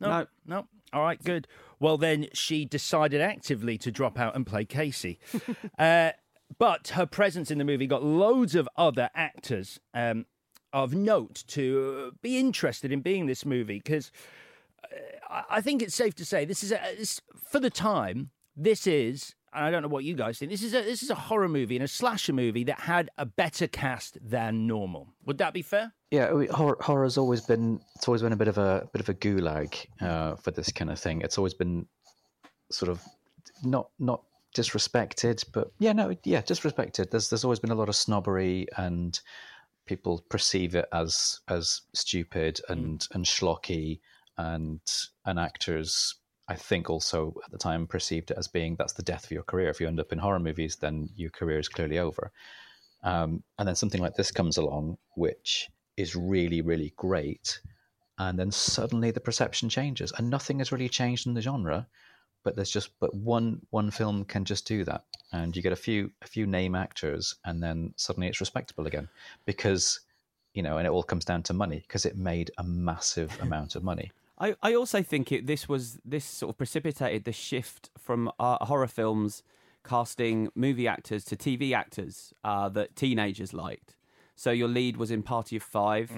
No. 0.00 0.26
No. 0.46 0.66
All 0.92 1.02
right, 1.02 1.22
good. 1.22 1.46
Well, 1.78 1.98
then 1.98 2.28
she 2.32 2.64
decided 2.64 3.20
actively 3.20 3.76
to 3.78 3.90
drop 3.90 4.18
out 4.18 4.34
and 4.34 4.46
play 4.46 4.64
Casey. 4.64 5.18
uh, 5.78 6.10
but 6.58 6.88
her 6.88 7.06
presence 7.06 7.50
in 7.50 7.58
the 7.58 7.64
movie 7.64 7.86
got 7.86 8.02
loads 8.02 8.54
of 8.54 8.68
other 8.76 9.10
actors 9.14 9.78
um, 9.94 10.26
of 10.72 10.94
note 10.94 11.44
to 11.48 12.12
be 12.22 12.38
interested 12.38 12.90
in 12.92 13.00
being 13.02 13.26
this 13.26 13.44
movie 13.44 13.78
because 13.78 14.10
I- 15.28 15.44
I 15.50 15.60
think 15.60 15.82
it's 15.82 15.94
safe 15.94 16.14
to 16.16 16.24
say 16.24 16.44
this 16.44 16.64
is 16.64 16.72
a, 16.72 16.80
for 17.36 17.60
the 17.60 17.70
time. 17.70 18.30
This 18.56 18.86
is, 18.86 19.34
I 19.52 19.70
don't 19.70 19.82
know 19.82 19.88
what 19.88 20.04
you 20.04 20.14
guys 20.14 20.38
think. 20.38 20.50
This 20.50 20.62
is 20.62 20.74
a 20.74 20.82
this 20.82 21.02
is 21.02 21.10
a 21.10 21.14
horror 21.14 21.48
movie 21.48 21.76
and 21.76 21.84
a 21.84 21.88
slasher 21.88 22.32
movie 22.32 22.64
that 22.64 22.80
had 22.80 23.10
a 23.18 23.26
better 23.26 23.66
cast 23.66 24.16
than 24.22 24.66
normal. 24.66 25.08
Would 25.26 25.38
that 25.38 25.52
be 25.52 25.62
fair? 25.62 25.92
Yeah, 26.10 26.32
we- 26.32 26.46
horror, 26.46 26.76
horror's 26.80 27.18
always 27.18 27.40
been 27.40 27.80
it's 27.96 28.06
always 28.08 28.22
been 28.22 28.32
a 28.32 28.36
bit 28.36 28.48
of 28.48 28.58
a 28.58 28.88
bit 28.92 29.00
of 29.00 29.08
a 29.08 29.14
gulag 29.14 29.86
uh, 30.00 30.36
for 30.36 30.50
this 30.52 30.70
kind 30.72 30.90
of 30.90 30.98
thing. 31.00 31.22
It's 31.22 31.36
always 31.38 31.54
been 31.54 31.86
sort 32.70 32.90
of 32.90 33.02
not 33.64 33.90
not 33.98 34.22
disrespected, 34.56 35.44
but 35.52 35.70
yeah, 35.78 35.92
no, 35.92 36.14
yeah, 36.24 36.42
disrespected. 36.42 37.10
There's 37.10 37.28
there's 37.30 37.44
always 37.44 37.58
been 37.60 37.70
a 37.70 37.74
lot 37.76 37.88
of 37.88 37.96
snobbery 37.96 38.66
and 38.76 39.18
people 39.86 40.24
perceive 40.28 40.74
it 40.76 40.86
as 40.92 41.40
as 41.48 41.80
stupid 41.94 42.60
Mm. 42.68 42.72
and 42.74 43.08
and 43.14 43.24
schlocky, 43.24 44.00
and 44.38 44.80
and 45.24 45.38
actors. 45.40 46.14
I 46.50 46.56
think 46.56 46.90
also 46.90 47.32
at 47.44 47.52
the 47.52 47.58
time 47.58 47.86
perceived 47.86 48.32
it 48.32 48.36
as 48.36 48.48
being 48.48 48.74
that's 48.74 48.92
the 48.92 49.04
death 49.04 49.24
of 49.24 49.30
your 49.30 49.44
career. 49.44 49.68
If 49.70 49.80
you 49.80 49.86
end 49.86 50.00
up 50.00 50.12
in 50.12 50.18
horror 50.18 50.40
movies, 50.40 50.74
then 50.74 51.08
your 51.14 51.30
career 51.30 51.60
is 51.60 51.68
clearly 51.68 51.98
over. 51.98 52.32
Um, 53.04 53.44
and 53.56 53.68
then 53.68 53.76
something 53.76 54.02
like 54.02 54.16
this 54.16 54.32
comes 54.32 54.56
along, 54.58 54.98
which 55.14 55.70
is 55.96 56.16
really, 56.16 56.60
really 56.60 56.92
great. 56.96 57.60
And 58.18 58.36
then 58.36 58.50
suddenly 58.50 59.12
the 59.12 59.20
perception 59.20 59.68
changes, 59.68 60.12
and 60.18 60.28
nothing 60.28 60.58
has 60.58 60.72
really 60.72 60.88
changed 60.88 61.28
in 61.28 61.34
the 61.34 61.40
genre. 61.40 61.86
But 62.42 62.56
there's 62.56 62.70
just 62.70 62.98
but 62.98 63.14
one 63.14 63.60
one 63.70 63.92
film 63.92 64.24
can 64.24 64.44
just 64.44 64.66
do 64.66 64.82
that, 64.84 65.04
and 65.32 65.54
you 65.54 65.62
get 65.62 65.72
a 65.72 65.76
few 65.76 66.10
a 66.20 66.26
few 66.26 66.46
name 66.46 66.74
actors, 66.74 67.36
and 67.44 67.62
then 67.62 67.94
suddenly 67.96 68.26
it's 68.26 68.40
respectable 68.40 68.88
again, 68.88 69.08
because 69.46 70.00
you 70.54 70.62
know, 70.64 70.78
and 70.78 70.86
it 70.86 70.90
all 70.90 71.04
comes 71.04 71.24
down 71.24 71.44
to 71.44 71.54
money 71.54 71.84
because 71.86 72.04
it 72.04 72.16
made 72.16 72.50
a 72.58 72.64
massive 72.64 73.38
amount 73.40 73.76
of 73.76 73.84
money. 73.84 74.10
I, 74.40 74.56
I 74.62 74.74
also 74.74 75.02
think 75.02 75.30
it 75.30 75.46
this 75.46 75.68
was 75.68 76.00
this 76.04 76.24
sort 76.24 76.50
of 76.50 76.56
precipitated 76.56 77.24
the 77.24 77.32
shift 77.32 77.90
from 77.98 78.32
uh, 78.40 78.64
horror 78.64 78.88
films 78.88 79.42
casting 79.84 80.48
movie 80.54 80.88
actors 80.88 81.24
to 81.26 81.36
TV 81.36 81.72
actors 81.72 82.32
uh, 82.42 82.68
that 82.70 82.96
teenagers 82.96 83.52
liked. 83.52 83.96
So 84.34 84.50
your 84.50 84.68
lead 84.68 84.96
was 84.96 85.10
in 85.10 85.22
Party 85.22 85.56
of 85.56 85.62
5 85.62 86.10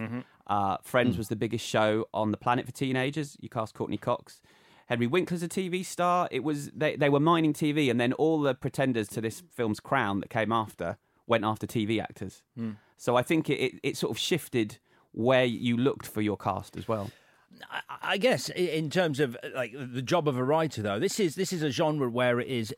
Uh, 0.46 0.76
Friends 0.82 1.16
was 1.18 1.28
the 1.28 1.36
biggest 1.36 1.66
show 1.66 2.06
on 2.14 2.30
the 2.30 2.36
planet 2.36 2.66
for 2.66 2.72
teenagers. 2.72 3.36
You 3.40 3.48
cast 3.48 3.74
Courteney 3.74 3.96
Cox. 3.96 4.40
Henry 4.86 5.06
Winkler's 5.06 5.42
a 5.42 5.48
TV 5.48 5.84
star. 5.84 6.28
It 6.30 6.44
was 6.44 6.70
they 6.70 6.96
they 6.96 7.08
were 7.08 7.20
mining 7.20 7.52
TV, 7.52 7.90
and 7.90 8.00
then 8.00 8.12
all 8.14 8.40
the 8.40 8.54
pretenders 8.54 9.08
to 9.08 9.20
this 9.20 9.42
film's 9.52 9.80
crown 9.80 10.20
that 10.20 10.30
came 10.30 10.52
after 10.52 10.98
went 11.26 11.44
after 11.44 11.66
TV 11.66 12.00
actors. 12.00 12.42
Mm. 12.58 12.76
So 12.96 13.16
I 13.16 13.22
think 13.22 13.48
it, 13.48 13.58
it, 13.58 13.80
it 13.82 13.96
sort 13.96 14.10
of 14.10 14.18
shifted 14.18 14.78
where 15.12 15.44
you 15.44 15.76
looked 15.76 16.06
for 16.06 16.20
your 16.20 16.36
cast 16.36 16.76
as 16.76 16.86
well. 16.86 17.10
I 18.02 18.18
guess 18.18 18.48
in 18.50 18.90
terms 18.90 19.20
of 19.20 19.36
uh, 19.42 19.48
like 19.54 19.74
the 19.74 20.02
job 20.02 20.28
of 20.28 20.36
a 20.36 20.44
writer, 20.44 20.82
though, 20.82 20.98
this 20.98 21.20
is 21.20 21.34
this 21.34 21.52
is 21.52 21.62
a 21.62 21.70
genre 21.70 22.08
where 22.10 22.40
it 22.40 22.48
is 22.48 22.74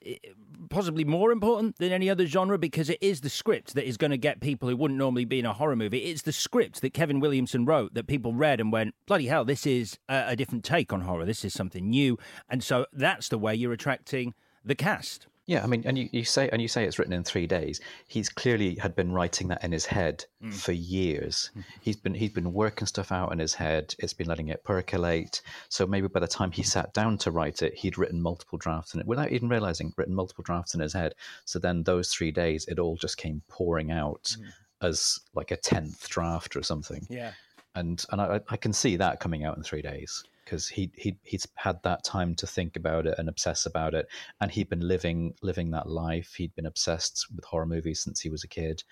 possibly 0.71 1.05
more 1.05 1.31
important 1.31 1.77
than 1.79 1.93
any 1.93 2.11
other 2.11 2.27
genre 2.27 2.59
because 2.59 2.91
it 2.91 2.99
is 3.01 3.21
the 3.21 3.29
script 3.29 3.75
that 3.75 3.87
is 3.87 3.97
going 3.97 4.11
to 4.11 4.17
get 4.17 4.41
people 4.41 4.69
who 4.69 4.77
wouldn't 4.77 4.99
normally 4.99 5.25
be 5.25 5.39
in 5.39 5.47
a 5.47 5.53
horror 5.53 5.77
movie. 5.77 5.99
It's 5.99 6.23
the 6.23 6.33
script 6.33 6.81
that 6.81 6.95
Kevin 6.95 7.21
Williamson 7.21 7.65
wrote 7.65 7.95
that 7.95 8.07
people 8.07 8.35
read 8.35 8.61
and 8.61 8.73
went, 8.73 8.95
"Bloody 9.07 9.27
hell, 9.27 9.45
this 9.45 9.67
is 9.67 9.99
a, 10.09 10.25
a 10.29 10.37
different 10.37 10.65
take 10.65 10.93
on 10.93 11.03
horror. 11.03 11.25
This 11.25 11.45
is 11.45 11.53
something 11.53 11.89
new." 11.89 12.19
And 12.49 12.63
so 12.63 12.87
that's 12.93 13.29
the 13.29 13.39
way 13.39 13.55
you're 13.55 13.73
attracting 13.73 14.35
the 14.65 14.75
cast. 14.75 15.27
Yeah, 15.47 15.63
I 15.63 15.67
mean, 15.67 15.83
and 15.85 15.99
you, 15.99 16.09
you 16.11 16.25
say 16.25 16.49
and 16.49 16.63
you 16.63 16.69
say 16.69 16.85
it's 16.85 16.99
written 16.99 17.13
in 17.13 17.23
three 17.23 17.47
days. 17.47 17.79
He's 18.09 18.31
clearly 18.31 18.77
had 18.77 18.97
been 18.97 19.13
writing 19.13 19.49
that 19.49 19.63
in 19.63 19.73
his 19.73 19.85
head 19.87 20.25
Mm. 20.43 20.55
for 20.55 20.73
years. 20.73 21.51
He's 21.83 21.97
been 21.97 22.15
he's 22.15 22.31
been 22.33 22.53
working 22.53 22.87
stuff 22.87 23.13
out 23.13 23.31
in 23.33 23.39
his 23.39 23.55
head. 23.55 23.95
It's 23.99 24.15
been 24.15 24.27
letting 24.27 24.49
it 24.49 24.65
percolate. 24.65 25.43
So 25.69 25.87
maybe 25.87 26.09
by 26.09 26.21
the 26.21 26.27
time 26.29 26.51
he 26.51 26.63
sat 26.63 26.95
down 26.95 27.19
to 27.19 27.31
write 27.31 27.63
it, 27.63 27.75
he'd 27.75 27.99
written 27.99 28.23
multiple 28.23 28.59
drafts 28.59 28.95
in 28.95 29.01
it 29.01 29.07
without 29.07 29.33
even 29.33 29.49
realizing 29.51 29.93
written 29.99 30.15
multiple 30.15 30.45
drafts 30.45 30.75
in 30.75 30.81
his 30.81 30.93
head. 30.95 31.15
So 31.45 31.59
then 31.59 31.83
those 31.83 32.09
three 32.11 32.31
days, 32.31 32.67
it 32.67 32.79
all 32.79 32.97
just 32.97 33.17
came 33.19 33.43
pouring 33.49 33.91
out 33.91 34.37
as 34.83 35.19
like 35.35 35.51
a 35.51 35.57
tenth 35.57 36.09
draft 36.09 36.57
or 36.57 36.63
something. 36.63 37.07
Yeah. 37.11 37.33
and 37.75 38.03
and 38.11 38.21
I, 38.21 38.41
I 38.49 38.57
can 38.57 38.73
see 38.73 38.97
that 38.97 39.21
coming 39.21 39.45
out 39.45 39.57
in 39.57 39.63
three 39.63 39.83
days 39.83 40.25
because 40.45 40.69
he 40.69 40.91
he 40.97 41.17
he's 41.23 41.47
had 41.55 41.83
that 41.83 42.05
time 42.05 42.35
to 42.37 42.47
think 42.47 42.77
about 42.77 43.07
it 43.07 43.15
and 43.19 43.29
obsess 43.29 43.67
about 43.67 43.95
it, 43.95 44.07
and 44.41 44.51
he'd 44.51 44.69
been 44.69 44.87
living 44.87 45.35
living 45.43 45.71
that 45.71 45.89
life. 45.89 46.35
He'd 46.37 46.55
been 46.55 46.67
obsessed 46.67 47.27
with 47.35 47.45
horror 47.45 47.67
movies 47.67 48.01
since 48.01 48.21
he 48.21 48.29
was 48.31 48.45
a 48.45 48.49
kid, 48.49 48.83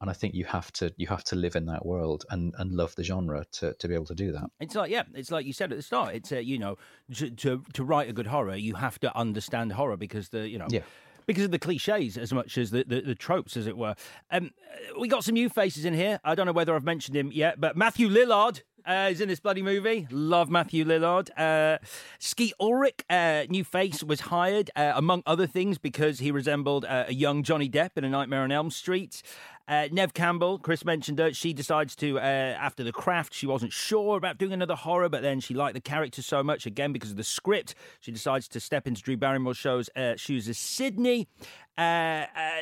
and 0.00 0.10
I 0.10 0.12
think 0.12 0.34
you 0.34 0.44
have 0.44 0.72
to 0.74 0.92
you 0.96 1.06
have 1.08 1.24
to 1.24 1.36
live 1.36 1.56
in 1.56 1.66
that 1.66 1.84
world 1.86 2.24
and 2.30 2.54
and 2.58 2.72
love 2.72 2.94
the 2.94 3.04
genre 3.04 3.44
to 3.52 3.74
to 3.74 3.88
be 3.88 3.94
able 3.94 4.06
to 4.06 4.14
do 4.14 4.32
that. 4.32 4.50
It's 4.60 4.74
like 4.74 4.90
yeah, 4.90 5.04
it's 5.14 5.30
like 5.30 5.46
you 5.46 5.52
said 5.52 5.72
at 5.72 5.78
the 5.78 5.82
start. 5.82 6.14
It's 6.14 6.32
uh, 6.32 6.36
you 6.38 6.58
know 6.58 6.76
to, 7.14 7.30
to 7.30 7.64
to 7.72 7.84
write 7.84 8.08
a 8.08 8.12
good 8.12 8.26
horror, 8.28 8.56
you 8.56 8.74
have 8.74 8.98
to 9.00 9.16
understand 9.16 9.72
horror 9.72 9.96
because 9.96 10.28
the 10.30 10.48
you 10.48 10.58
know 10.58 10.66
Yeah. 10.70 10.82
because 11.26 11.44
of 11.44 11.50
the 11.50 11.58
cliches 11.58 12.16
as 12.16 12.32
much 12.32 12.56
as 12.56 12.70
the, 12.70 12.84
the, 12.84 13.00
the 13.02 13.14
tropes, 13.14 13.56
as 13.56 13.66
it 13.66 13.76
were. 13.76 13.94
Um, 14.30 14.50
we 14.98 15.08
got 15.08 15.24
some 15.24 15.34
new 15.34 15.48
faces 15.50 15.84
in 15.84 15.92
here. 15.94 16.20
I 16.24 16.34
don't 16.34 16.46
know 16.46 16.52
whether 16.52 16.74
I've 16.74 16.84
mentioned 16.84 17.16
him 17.16 17.30
yet, 17.32 17.60
but 17.60 17.76
Matthew 17.76 18.08
Lillard. 18.08 18.62
Uh, 18.88 19.10
is 19.10 19.20
in 19.20 19.28
this 19.28 19.38
bloody 19.38 19.60
movie. 19.60 20.06
Love 20.10 20.48
Matthew 20.48 20.82
Lillard. 20.82 21.28
Uh, 21.36 21.76
Skeet 22.18 22.54
Ulrich, 22.58 23.04
uh, 23.10 23.44
new 23.50 23.62
face, 23.62 24.02
was 24.02 24.20
hired, 24.20 24.70
uh, 24.76 24.92
among 24.96 25.22
other 25.26 25.46
things, 25.46 25.76
because 25.76 26.20
he 26.20 26.30
resembled 26.30 26.86
uh, 26.86 27.04
a 27.06 27.12
young 27.12 27.42
Johnny 27.42 27.68
Depp 27.68 27.90
in 27.96 28.04
A 28.04 28.08
Nightmare 28.08 28.40
on 28.40 28.50
Elm 28.50 28.70
Street. 28.70 29.22
Uh, 29.68 29.88
Neve 29.92 30.14
Campbell, 30.14 30.58
Chris 30.58 30.86
mentioned 30.86 31.18
her. 31.18 31.34
She 31.34 31.52
decides 31.52 31.94
to, 31.96 32.18
after 32.18 32.82
the 32.82 32.90
craft, 32.90 33.34
she 33.34 33.46
wasn't 33.46 33.74
sure 33.74 34.16
about 34.16 34.38
doing 34.38 34.54
another 34.54 34.74
horror, 34.74 35.10
but 35.10 35.20
then 35.20 35.40
she 35.40 35.52
liked 35.52 35.74
the 35.74 35.82
character 35.82 36.22
so 36.22 36.42
much, 36.42 36.64
again, 36.64 36.90
because 36.94 37.10
of 37.10 37.18
the 37.18 37.24
script. 37.24 37.74
She 38.00 38.10
decides 38.10 38.48
to 38.48 38.58
step 38.58 38.86
into 38.86 39.02
Drew 39.02 39.18
Barrymore's 39.18 39.58
show's 39.58 39.90
shoes 40.16 40.48
as 40.48 40.56
Sidney. 40.56 41.28
Uh, 41.76 42.24
uh, 42.34 42.52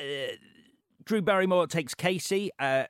Drew 1.05 1.23
Barrymore 1.23 1.69
takes 1.69 1.95
Casey. 1.95 2.51
Uh, 2.59 2.87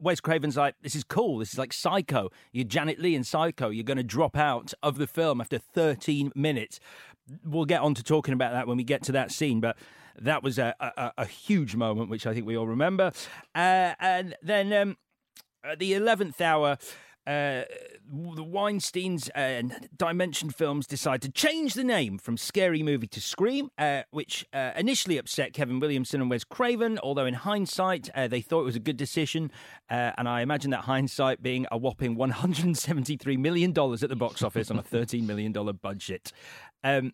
Wes 0.00 0.20
Craven's 0.20 0.56
like, 0.56 0.74
this 0.82 0.94
is 0.94 1.04
cool. 1.04 1.38
This 1.38 1.52
is 1.52 1.58
like 1.58 1.72
Psycho. 1.72 2.30
You're 2.52 2.64
Janet 2.64 2.98
Leigh 2.98 3.14
in 3.14 3.24
Psycho. 3.24 3.68
You're 3.68 3.84
going 3.84 3.98
to 3.98 4.02
drop 4.02 4.36
out 4.36 4.72
of 4.82 4.96
the 4.96 5.06
film 5.06 5.40
after 5.40 5.58
13 5.58 6.32
minutes. 6.34 6.80
We'll 7.44 7.66
get 7.66 7.82
on 7.82 7.94
to 7.94 8.02
talking 8.02 8.34
about 8.34 8.52
that 8.52 8.66
when 8.66 8.76
we 8.76 8.84
get 8.84 9.02
to 9.04 9.12
that 9.12 9.30
scene, 9.30 9.60
but 9.60 9.76
that 10.18 10.42
was 10.42 10.58
a, 10.58 10.74
a, 10.80 11.12
a 11.18 11.26
huge 11.26 11.76
moment, 11.76 12.10
which 12.10 12.26
I 12.26 12.34
think 12.34 12.46
we 12.46 12.56
all 12.56 12.66
remember. 12.66 13.12
Uh, 13.54 13.94
and 14.00 14.34
then 14.42 14.72
um, 14.72 14.96
at 15.62 15.78
the 15.78 15.92
11th 15.92 16.40
hour, 16.40 16.78
uh, 17.26 17.62
the 18.34 18.42
Weinstein's 18.42 19.30
uh, 19.30 19.62
Dimension 19.96 20.50
Films 20.50 20.86
decide 20.86 21.22
to 21.22 21.30
change 21.30 21.74
the 21.74 21.84
name 21.84 22.18
from 22.18 22.36
Scary 22.36 22.82
Movie 22.82 23.06
to 23.08 23.20
Scream, 23.20 23.70
uh, 23.78 24.02
which 24.10 24.46
uh, 24.52 24.72
initially 24.76 25.18
upset 25.18 25.52
Kevin 25.52 25.80
Williamson 25.80 26.20
and 26.20 26.30
Wes 26.30 26.44
Craven, 26.44 26.98
although 27.02 27.26
in 27.26 27.34
hindsight, 27.34 28.08
uh, 28.14 28.26
they 28.26 28.40
thought 28.40 28.62
it 28.62 28.64
was 28.64 28.76
a 28.76 28.80
good 28.80 28.96
decision. 28.96 29.50
And 29.88 30.28
I 30.28 30.40
imagine 30.40 30.70
that 30.70 30.84
hindsight 30.84 31.42
being 31.42 31.66
a 31.70 31.76
whopping 31.76 32.16
$173 32.16 33.38
million 33.38 33.70
at 33.70 34.08
the 34.08 34.16
box 34.16 34.42
office 34.42 34.70
on 34.70 34.78
a 34.78 34.82
$13 34.82 35.26
million 35.26 35.52
budget. 35.52 36.32
Um, 36.82 37.12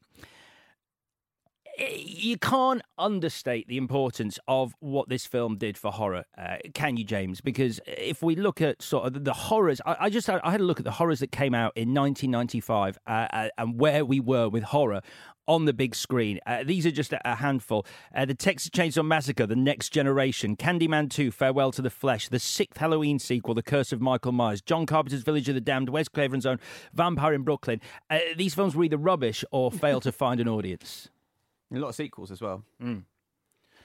you 1.79 2.39
can't 2.39 2.83
understate 2.99 3.69
the 3.69 3.77
importance 3.77 4.39
of 4.49 4.75
what 4.81 5.09
this 5.09 5.27
film 5.27 5.57
did 5.59 5.77
for 5.77 5.93
horror, 5.93 6.25
uh, 6.39 6.57
can 6.75 6.97
you, 6.97 7.05
James? 7.05 7.41
Because 7.41 7.81
if 7.87 8.23
we 8.23 8.35
look 8.35 8.61
at 8.61 8.83
sort 8.83 9.07
of 9.07 9.25
the 9.25 9.33
horrors, 9.33 9.81
I, 9.85 9.97
I 10.01 10.11
just 10.11 10.27
had, 10.27 10.41
I 10.43 10.51
had 10.51 10.61
a 10.61 10.65
look 10.65 10.79
at 10.79 10.85
the 10.85 10.93
horrors 10.93 11.21
that 11.21 11.33
came 11.33 11.55
out 11.55 11.73
in 11.77 11.95
1995 11.95 12.99
uh, 13.07 13.11
uh, 13.11 13.49
and 13.59 13.79
where 13.79 14.05
we 14.05 14.21
were 14.21 14.49
with 14.49 14.65
horror 14.65 15.03
on 15.49 15.65
the 15.65 15.73
big 15.73 15.95
screen. 15.95 16.41
Uh, 16.47 16.65
these 16.65 16.87
are 16.87 16.91
just 16.91 17.13
a, 17.13 17.37
handful. 17.37 17.87
Uh, 18.15 18.25
the 18.25 18.35
Texas 18.35 18.71
Chainsaw 18.71 19.05
Massacre, 19.05 19.47
The 19.47 19.55
Next 19.55 19.91
Generation, 19.91 20.57
Candyman 20.57 21.11
2, 21.11 21.31
Farewell 21.31 21.71
to 21.73 21.83
the 21.83 21.91
Flesh, 21.91 22.29
the 22.29 22.39
sixth 22.39 22.79
Halloween 22.79 23.19
sequel, 23.19 23.55
The 23.55 23.63
Curse 23.63 23.93
of 23.93 24.01
Michael 24.01 24.33
Myers, 24.33 24.61
John 24.61 24.87
Carpenter's 24.87 25.23
Village 25.23 25.49
of 25.49 25.55
the 25.55 25.61
Damned, 25.61 25.91
Wes 25.91 26.09
Craven's 26.09 26.47
own 26.47 26.59
Vampire 26.93 27.35
in 27.35 27.43
Brooklyn. 27.43 27.81
Uh, 28.11 28.19
these 28.37 28.55
films 28.55 28.75
were 28.75 28.85
either 28.85 28.97
rubbish 28.97 29.45
or 29.53 29.71
fail 29.71 30.01
to 30.01 30.11
find 30.11 30.41
an 30.41 30.49
audience. 30.49 31.11
A 31.75 31.79
lot 31.79 31.89
of 31.89 31.95
sequels 31.95 32.31
as 32.31 32.41
well. 32.41 32.65
Mm. 32.83 33.03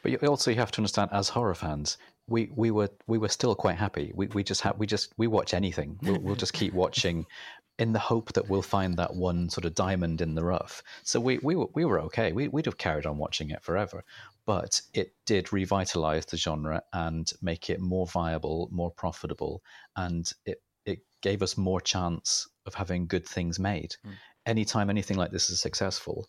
But 0.04 0.12
you 0.12 0.18
also 0.28 0.52
you 0.52 0.58
have 0.58 0.72
to 0.72 0.80
understand, 0.80 1.10
as 1.14 1.30
horror 1.30 1.54
fans, 1.54 1.98
we, 2.28 2.50
we 2.56 2.72
were 2.72 2.90
we 3.08 3.18
were 3.18 3.30
still 3.30 3.56
quite 3.56 3.78
happy. 3.78 4.12
We 4.16 4.28
we 4.28 4.44
just 4.44 4.62
have 4.62 4.78
we 4.78 4.88
just 4.88 5.14
we 5.18 5.28
watch 5.28 5.54
anything. 5.54 6.00
We'll, 6.02 6.20
we'll 6.20 6.36
just 6.36 6.54
keep 6.54 6.74
watching, 6.74 7.26
in 7.82 7.94
the 7.94 8.00
hope 8.00 8.32
that 8.34 8.48
we'll 8.48 8.62
find 8.62 8.96
that 8.98 9.16
one 9.16 9.50
sort 9.50 9.66
of 9.66 9.74
diamond 9.74 10.22
in 10.22 10.36
the 10.36 10.44
rough. 10.44 10.84
So 11.02 11.20
we 11.20 11.40
we 11.40 11.56
were 11.56 11.68
we 11.74 11.84
were 11.84 12.00
okay. 12.02 12.32
We 12.32 12.48
we'd 12.48 12.68
have 12.68 12.78
carried 12.78 13.08
on 13.08 13.18
watching 13.18 13.50
it 13.50 13.64
forever, 13.64 14.04
but 14.46 14.80
it 14.94 15.16
did 15.26 15.52
revitalize 15.52 16.28
the 16.28 16.38
genre 16.38 16.84
and 16.94 17.32
make 17.42 17.72
it 17.72 17.80
more 17.80 18.06
viable, 18.06 18.70
more 18.72 18.92
profitable, 18.92 19.64
and 19.96 20.32
it 20.46 20.62
it 20.86 21.00
gave 21.22 21.42
us 21.42 21.58
more 21.58 21.82
chance 21.82 22.48
of 22.68 22.76
having 22.76 23.08
good 23.08 23.28
things 23.28 23.58
made. 23.58 23.96
Mm. 24.06 24.12
Anytime 24.46 24.90
anything 24.92 25.18
like 25.18 25.32
this 25.32 25.50
is 25.50 25.60
successful, 25.60 26.28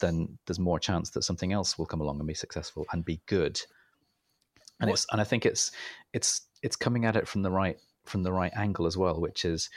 then 0.00 0.38
there's 0.46 0.58
more 0.58 0.78
chance 0.78 1.10
that 1.10 1.22
something 1.22 1.52
else 1.52 1.78
will 1.78 1.86
come 1.86 2.00
along 2.00 2.18
and 2.18 2.26
be 2.26 2.34
successful 2.34 2.86
and 2.92 3.04
be 3.04 3.20
good. 3.26 3.60
And 4.80 4.88
What- 4.88 4.94
it's 4.94 5.06
and 5.12 5.20
I 5.20 5.24
think 5.24 5.46
it's 5.46 5.70
it's 6.12 6.42
it's 6.62 6.76
coming 6.76 7.04
at 7.04 7.16
it 7.16 7.28
from 7.28 7.42
the 7.42 7.50
right 7.50 7.78
from 8.06 8.22
the 8.22 8.32
right 8.32 8.52
angle 8.56 8.86
as 8.86 8.96
well, 8.96 9.20
which 9.20 9.44
is 9.44 9.70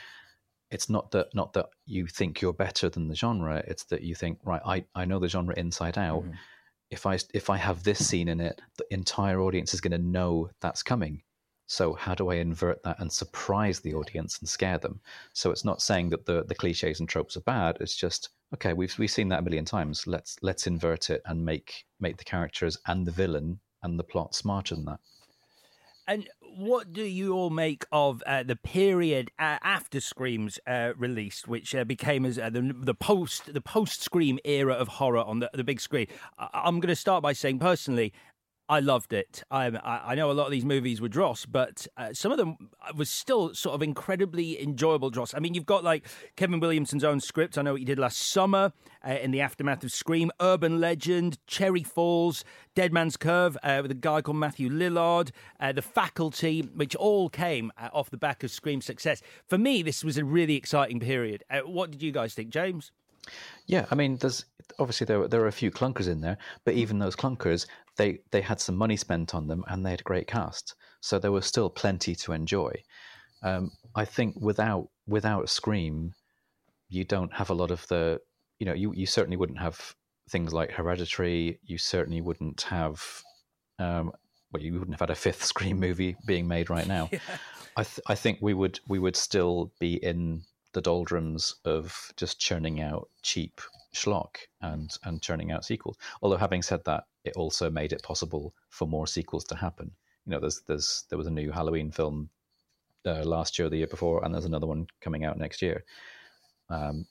it's 0.72 0.90
not 0.90 1.12
that 1.12 1.28
not 1.36 1.54
that 1.54 1.68
you 1.86 2.08
think 2.08 2.42
you're 2.42 2.54
better 2.54 2.90
than 2.90 3.08
the 3.08 3.16
genre. 3.16 3.64
It's 3.68 3.84
that 3.86 4.02
you 4.02 4.16
think 4.16 4.40
right, 4.44 4.62
I, 4.66 4.86
I 4.96 5.06
know 5.06 5.20
the 5.20 5.28
genre 5.28 5.54
inside 5.56 5.98
out. 5.98 6.24
Mm-hmm. 6.24 6.34
If 6.90 7.06
I 7.06 7.20
if 7.34 7.50
I 7.50 7.58
have 7.58 7.84
this 7.84 8.06
scene 8.08 8.28
in 8.28 8.40
it, 8.40 8.62
the 8.78 8.86
entire 8.92 9.40
audience 9.40 9.74
is 9.74 9.82
going 9.82 9.92
to 9.92 9.98
know 9.98 10.50
that's 10.62 10.84
coming. 10.84 11.22
So 11.74 11.94
how 11.94 12.14
do 12.14 12.30
I 12.30 12.36
invert 12.36 12.84
that 12.84 13.00
and 13.00 13.12
surprise 13.12 13.80
the 13.80 13.96
audience 13.96 14.38
and 14.38 14.48
scare 14.48 14.78
them? 14.78 15.00
So 15.34 15.50
it's 15.50 15.66
not 15.66 15.82
saying 15.82 16.10
that 16.10 16.26
the 16.26 16.44
the 16.44 16.54
cliches 16.54 17.00
and 17.00 17.10
tropes 17.10 17.36
are 17.36 17.42
bad. 17.42 17.78
It's 17.80 17.96
just 17.96 18.30
okay, 18.54 18.74
we've 18.74 18.96
we've 19.00 19.10
seen 19.10 19.30
that 19.30 19.40
a 19.40 19.42
million 19.42 19.66
times. 19.66 20.06
Let's 20.06 20.38
let's 20.44 20.68
invert 20.68 21.10
it 21.10 21.24
and 21.26 21.44
make 21.44 21.86
make 22.00 22.18
the 22.18 22.24
characters 22.24 22.78
and 22.86 23.08
the 23.08 23.12
villain 23.12 23.60
and 23.82 23.98
the 23.98 24.04
plot 24.04 24.36
smarter 24.36 24.76
than 24.76 24.86
that. 24.86 25.00
And 26.08 26.30
what 26.42 26.94
do 26.94 27.04
you 27.04 27.34
all 27.34 27.50
make 27.50 27.86
of 27.92 28.22
uh, 28.28 28.44
the 28.44 28.58
period 28.58 29.32
uh, 29.40 29.58
after 29.64 30.00
Scream's 30.00 30.60
uh, 30.68 30.92
which 31.48 31.74
uh, 31.74 31.86
became 31.86 32.26
as 32.26 32.38
uh, 32.38 32.50
the, 32.50 32.76
the 32.78 32.94
post 32.94 33.54
the 33.54 33.62
post 33.62 34.04
Scream 34.04 34.38
era 34.44 34.74
of 34.74 34.88
horror 34.88 35.24
on 35.24 35.40
the, 35.40 35.50
the 35.54 35.64
big 35.64 35.80
screen? 35.80 36.08
I, 36.38 36.50
I'm 36.54 36.80
going 36.80 36.90
to 36.90 36.96
start 36.96 37.24
by 37.24 37.34
saying 37.34 37.60
personally, 37.60 38.14
I 38.70 38.80
loved 38.80 39.12
it. 39.12 39.44
I, 39.52 39.68
I 39.68 40.16
know 40.16 40.32
a 40.32 40.34
lot 40.34 40.46
of 40.46 40.52
these 40.52 40.64
movies 40.64 41.02
were 41.02 41.10
dross, 41.10 41.46
but 41.46 41.86
uh, 41.98 42.14
some 42.14 42.32
of 42.32 42.38
them 42.38 42.70
was 42.96 43.10
still 43.10 43.54
sort 43.54 43.76
of 43.76 43.84
incredibly 43.84 44.62
enjoyable 44.62 45.10
dross. 45.10 45.34
I 45.34 45.40
mean, 45.40 45.54
you've 45.54 45.66
got 45.66 45.84
like 45.84 46.06
Kevin 46.38 46.62
Williamson's 46.62 47.04
own 47.04 47.20
script. 47.20 47.58
I 47.58 47.62
know 47.62 47.74
what 47.74 47.80
he 47.80 47.86
did 47.86 48.00
last 48.00 48.18
summer 48.32 48.72
uh, 49.06 49.12
in 49.22 49.32
the 49.32 49.42
aftermath 49.42 49.84
of 49.84 49.92
Scream, 49.92 50.32
Urban 50.40 50.80
Legend, 50.80 51.38
Cherry 51.46 51.84
Falls, 51.84 52.46
Dead 52.74 52.94
Man's 52.94 53.18
Curve 53.18 53.58
uh, 53.64 53.80
with 53.82 53.92
a 53.92 53.96
guy 53.96 54.22
called 54.22 54.38
Matthew 54.38 54.70
Lillard, 54.70 55.32
uh, 55.60 55.74
The 55.74 55.82
Faculty, 55.82 56.62
which 56.74 56.96
all 56.96 57.28
came 57.30 57.72
uh, 57.78 57.90
off 57.92 58.10
the 58.10 58.18
back 58.18 58.44
of 58.44 58.52
Scream's 58.52 58.86
success. 58.86 59.22
For 59.46 59.58
me, 59.58 59.82
this 59.84 60.06
was 60.06 60.18
a 60.18 60.24
really 60.24 60.56
exciting 60.56 61.02
period. 61.02 61.44
Uh, 61.50 61.60
what 61.60 61.92
did 61.92 62.02
you 62.02 62.14
guys 62.14 62.34
think, 62.34 62.50
James? 62.50 62.92
Yeah, 63.68 63.86
I 63.92 63.96
mean, 63.96 64.18
there's 64.18 64.46
obviously 64.80 65.06
there 65.06 65.28
there 65.28 65.42
are 65.42 65.48
a 65.48 65.52
few 65.52 65.72
clunkers 65.72 66.08
in 66.08 66.22
there, 66.22 66.38
but 66.66 66.74
even 66.74 67.00
those 67.00 67.16
clunkers, 67.16 67.68
they 67.98 68.20
they 68.32 68.42
had 68.42 68.60
some 68.60 68.76
money 68.76 68.98
spent 68.98 69.34
on 69.36 69.48
them 69.48 69.64
and 69.68 69.86
they 69.86 69.92
had 69.92 70.02
a 70.02 70.04
great 70.04 70.28
cast, 70.28 70.76
so 71.02 71.20
there 71.20 71.32
was 71.32 71.46
still 71.46 71.70
plenty 71.70 72.16
to 72.16 72.34
enjoy. 72.34 72.74
Um, 73.44 73.72
I 73.96 74.06
think 74.06 74.36
without 74.40 74.90
without 75.08 75.50
Scream, 75.50 76.14
you 76.90 77.04
don't 77.04 77.34
have 77.34 77.50
a 77.50 77.56
lot 77.56 77.72
of 77.72 77.88
the 77.88 78.20
you 78.60 78.66
know 78.66 78.74
you 78.74 78.94
you 78.94 79.06
certainly 79.06 79.38
wouldn't 79.38 79.60
have 79.60 79.96
things 80.30 80.54
like 80.54 80.72
Hereditary. 80.72 81.60
You 81.64 81.78
certainly 81.78 82.22
wouldn't 82.22 82.62
have 82.62 83.04
um, 83.80 84.12
well, 84.52 84.64
you 84.64 84.74
wouldn't 84.74 84.94
have 84.94 85.02
had 85.02 85.10
a 85.10 85.16
fifth 85.16 85.44
Scream 85.52 85.80
movie 85.80 86.16
being 86.26 86.48
made 86.48 86.70
right 86.70 86.88
now. 86.88 87.10
yeah. 87.12 87.20
I 87.76 87.84
th- 87.84 88.02
I 88.08 88.16
think 88.16 88.40
we 88.42 88.54
would 88.54 88.80
we 88.88 89.00
would 89.00 89.16
still 89.16 89.72
be 89.80 89.96
in 89.96 90.44
the 90.74 90.82
doldrums 90.82 91.56
of 91.66 92.12
just 92.18 92.40
churning 92.40 92.82
out 92.82 93.10
cheap 93.22 93.62
schlock 93.94 94.38
and 94.62 94.98
and 95.04 95.22
churning 95.22 95.52
out 95.52 95.66
sequels. 95.66 95.98
Although 96.22 96.38
having 96.38 96.62
said 96.62 96.84
that, 96.86 97.06
it 97.24 97.36
also 97.36 97.70
made 97.70 97.94
it 97.94 98.04
possible 98.04 98.54
for 98.70 98.88
more 98.88 99.08
sequels 99.08 99.46
to 99.46 99.56
happen. 99.56 99.92
You 100.26 100.32
know, 100.32 100.40
there's 100.40 100.62
there's 100.68 101.06
there 101.10 101.18
was 101.18 101.28
a 101.28 101.32
new 101.32 101.52
Halloween 101.52 101.92
film 101.92 102.30
uh, 103.06 103.24
last 103.24 103.60
year, 103.60 103.70
the 103.70 103.78
year 103.78 103.88
before, 103.88 104.24
and 104.24 104.34
there's 104.34 104.46
another 104.46 104.68
one 104.68 104.88
coming 105.02 105.26
out 105.26 105.38
next 105.38 105.62
year. 105.62 105.84
Um, 106.70 107.06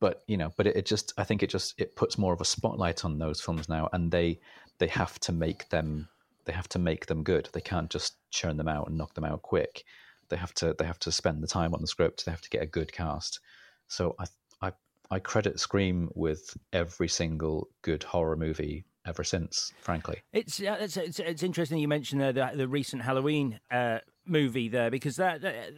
but 0.00 0.22
you 0.26 0.36
know, 0.36 0.52
but 0.56 0.66
it, 0.66 0.76
it 0.76 0.86
just 0.86 1.12
I 1.16 1.24
think 1.24 1.42
it 1.42 1.50
just 1.50 1.80
it 1.80 1.96
puts 1.96 2.18
more 2.18 2.32
of 2.32 2.40
a 2.40 2.44
spotlight 2.44 3.04
on 3.04 3.18
those 3.18 3.40
films 3.40 3.68
now, 3.68 3.88
and 3.92 4.10
they 4.10 4.40
they 4.78 4.88
have 4.88 5.18
to 5.20 5.32
make 5.32 5.68
them 5.70 6.08
they 6.44 6.52
have 6.52 6.68
to 6.70 6.78
make 6.78 7.06
them 7.06 7.22
good. 7.22 7.48
They 7.52 7.60
can't 7.60 7.90
just 7.90 8.16
churn 8.30 8.56
them 8.56 8.68
out 8.68 8.88
and 8.88 8.96
knock 8.96 9.14
them 9.14 9.24
out 9.24 9.42
quick. 9.42 9.84
They 10.28 10.36
have 10.36 10.54
to 10.54 10.74
they 10.78 10.84
have 10.84 10.98
to 11.00 11.12
spend 11.12 11.42
the 11.42 11.48
time 11.48 11.74
on 11.74 11.80
the 11.80 11.86
script. 11.86 12.24
They 12.24 12.30
have 12.30 12.42
to 12.42 12.50
get 12.50 12.62
a 12.62 12.66
good 12.66 12.92
cast. 12.92 13.40
So 13.88 14.14
I 14.18 14.26
I 15.10 15.16
I 15.16 15.18
credit 15.20 15.58
Scream 15.58 16.10
with 16.14 16.56
every 16.72 17.08
single 17.08 17.68
good 17.82 18.02
horror 18.02 18.36
movie 18.36 18.84
ever 19.06 19.24
since. 19.24 19.72
Frankly, 19.80 20.22
it's 20.32 20.60
uh, 20.60 20.76
it's, 20.80 20.96
it's, 20.96 21.18
it's 21.18 21.42
interesting 21.42 21.78
you 21.78 21.88
mentioned 21.88 22.22
uh, 22.22 22.32
the 22.32 22.50
the 22.54 22.68
recent 22.68 23.02
Halloween. 23.02 23.60
Uh, 23.70 23.98
movie 24.30 24.68
there 24.68 24.90
because 24.90 25.16
that, 25.16 25.40
that 25.40 25.72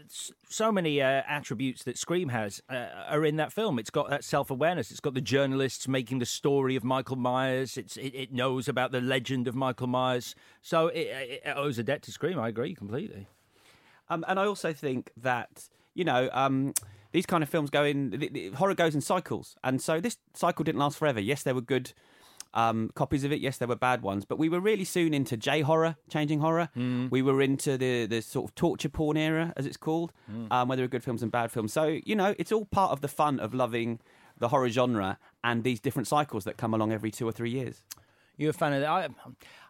so 0.49 0.73
many 0.73 1.01
uh, 1.01 1.23
attributes 1.29 1.85
that 1.85 1.97
Scream 1.97 2.31
has 2.31 2.61
uh, 2.69 2.89
are 3.09 3.25
in 3.25 3.37
that 3.37 3.53
film. 3.53 3.79
It's 3.79 3.91
got 3.91 4.11
that 4.11 4.25
self 4.25 4.51
awareness. 4.51 4.91
It's 4.91 4.99
got 5.01 5.15
the 5.15 5.21
journalists 5.21 5.87
making 5.87 6.19
the 6.19 6.27
story 6.27 6.75
of 6.75 6.83
Michael 6.83 7.15
Myers. 7.15 7.77
It's 7.77 7.97
it, 7.97 8.13
it 8.15 8.33
knows 8.33 8.69
about 8.69 8.91
the 8.91 9.01
legend 9.01 9.47
of 9.47 9.55
Michael 9.55 9.87
Myers. 9.87 10.35
So 10.63 10.89
it, 10.89 11.43
it, 11.45 11.53
owes 11.55 11.79
a 11.79 11.85
debt 11.85 12.03
to 12.03 12.13
Scream. 12.13 12.41
I 12.41 12.49
agree 12.49 12.75
completely. 12.75 13.29
Um, 14.09 14.25
and 14.27 14.41
I 14.41 14.47
also 14.47 14.73
think 14.73 15.13
that 15.17 15.69
you 15.95 16.05
know. 16.05 16.29
Um, 16.33 16.75
these 17.13 17.27
kind 17.27 17.43
of 17.43 17.49
films 17.49 17.71
go 17.71 17.85
in 17.85 18.11
the, 18.11 18.29
the, 18.29 18.51
horror 18.51 18.75
goes 18.75 18.95
in 18.95 19.01
cycles 19.01 19.57
and 19.65 19.81
so 19.81 20.01
this 20.01 20.19
cycle 20.35 20.65
didn't 20.65 20.79
last 20.79 20.99
forever 20.99 21.21
yes 21.21 21.43
there 21.43 21.55
were 21.55 21.61
good 21.61 21.93
um, 22.55 22.91
copies 22.95 23.25
of 23.25 23.33
it. 23.33 23.41
Yes, 23.41 23.59
there 23.59 23.69
were 23.69 23.77
bad 23.77 24.03
ones, 24.03 24.25
but 24.25 24.39
we 24.39 24.49
were 24.49 24.61
really 24.61 24.85
soon 24.85 25.15
into 25.15 25.37
J 25.37 25.61
horror, 25.61 25.97
changing 26.09 26.41
horror. 26.41 26.69
Mm. 26.77 27.11
We 27.11 27.23
were 27.23 27.41
into 27.41 27.79
the 27.79 28.07
the 28.07 28.23
sort 28.23 28.51
of 28.51 28.55
torture 28.55 28.89
porn 28.89 29.17
era, 29.17 29.53
as 29.57 29.67
it's 29.67 29.77
called, 29.77 30.13
Mm. 30.31 30.51
um, 30.51 30.69
where 30.69 30.77
there 30.77 30.85
were 30.85 30.89
good 30.89 31.05
films 31.05 31.23
and 31.23 31.31
bad 31.31 31.51
films. 31.53 31.73
So 31.73 31.99
you 32.05 32.17
know, 32.17 32.35
it's 32.39 32.53
all 32.53 32.65
part 32.65 32.93
of 32.93 33.01
the 33.01 33.09
fun 33.09 33.39
of 33.39 33.55
loving 33.55 34.01
the 34.39 34.49
horror 34.49 34.69
genre 34.69 35.19
and 35.45 35.65
these 35.65 35.81
different 35.81 36.09
cycles 36.09 36.45
that 36.45 36.57
come 36.57 36.75
along 36.75 36.93
every 36.93 37.11
two 37.11 37.29
or 37.29 37.33
three 37.33 37.51
years. 37.51 37.83
You 38.41 38.49
a 38.49 38.55
fan 38.55 38.73
of 38.73 38.81
that? 38.81 38.89
I, 38.89 39.09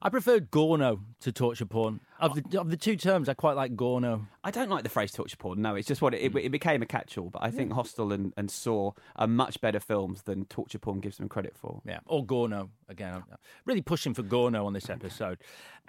I 0.00 0.10
preferred 0.10 0.52
Gorno 0.52 1.00
to 1.22 1.32
torture 1.32 1.66
porn. 1.66 1.98
Of 2.20 2.36
the 2.36 2.60
of 2.60 2.70
the 2.70 2.76
two 2.76 2.94
terms, 2.94 3.28
I 3.28 3.34
quite 3.34 3.56
like 3.56 3.74
Gorno. 3.74 4.26
I 4.44 4.52
don't 4.52 4.70
like 4.70 4.84
the 4.84 4.88
phrase 4.88 5.10
torture 5.10 5.36
porn. 5.36 5.60
No, 5.60 5.74
it's 5.74 5.88
just 5.88 6.00
what 6.00 6.14
it, 6.14 6.20
it, 6.20 6.36
it 6.36 6.50
became 6.50 6.80
a 6.80 6.86
catch-all. 6.86 7.30
But 7.30 7.42
I 7.42 7.50
think 7.50 7.72
Hostel 7.72 8.12
and, 8.12 8.32
and 8.36 8.48
Saw 8.48 8.92
are 9.16 9.26
much 9.26 9.60
better 9.60 9.80
films 9.80 10.22
than 10.22 10.44
torture 10.44 10.78
porn 10.78 11.00
gives 11.00 11.16
them 11.16 11.28
credit 11.28 11.56
for. 11.56 11.82
Yeah, 11.84 11.98
or 12.06 12.24
Gorno 12.24 12.68
again. 12.88 13.12
I'm 13.12 13.24
really 13.66 13.82
pushing 13.82 14.14
for 14.14 14.22
Gorno 14.22 14.64
on 14.64 14.72
this 14.72 14.88
episode. 14.88 15.38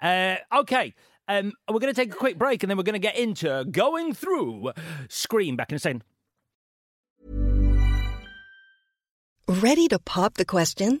Uh, 0.00 0.38
okay. 0.52 0.92
Um, 1.28 1.52
we're 1.70 1.78
going 1.78 1.94
to 1.94 2.00
take 2.00 2.12
a 2.12 2.16
quick 2.16 2.36
break 2.36 2.64
and 2.64 2.70
then 2.70 2.76
we're 2.76 2.82
going 2.82 2.94
to 2.94 2.98
get 2.98 3.16
into 3.16 3.64
going 3.70 4.12
through 4.12 4.72
Scream 5.08 5.54
back 5.54 5.70
in 5.70 5.76
a 5.76 5.78
second. 5.78 6.02
Ready 9.46 9.86
to 9.86 10.00
pop 10.00 10.34
the 10.34 10.44
question? 10.44 11.00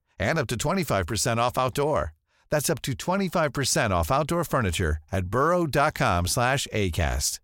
and 0.21 0.39
up 0.39 0.47
to 0.47 0.55
25% 0.55 1.37
off 1.37 1.57
outdoor. 1.57 2.13
That's 2.49 2.69
up 2.69 2.81
to 2.83 2.93
25% 2.93 3.91
off 3.91 4.11
outdoor 4.11 4.43
furniture 4.43 4.97
at 5.11 5.27
burrow.com 5.27 6.27
slash 6.27 6.67
ACAST. 6.73 7.39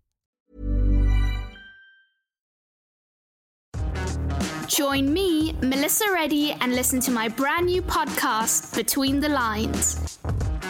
Join 4.68 5.12
me, 5.12 5.54
Melissa 5.62 6.04
Reddy, 6.12 6.52
and 6.52 6.74
listen 6.74 7.00
to 7.00 7.10
my 7.10 7.26
brand 7.26 7.66
new 7.66 7.80
podcast, 7.80 8.76
Between 8.76 9.18
the 9.18 9.28
Lines. 9.28 10.18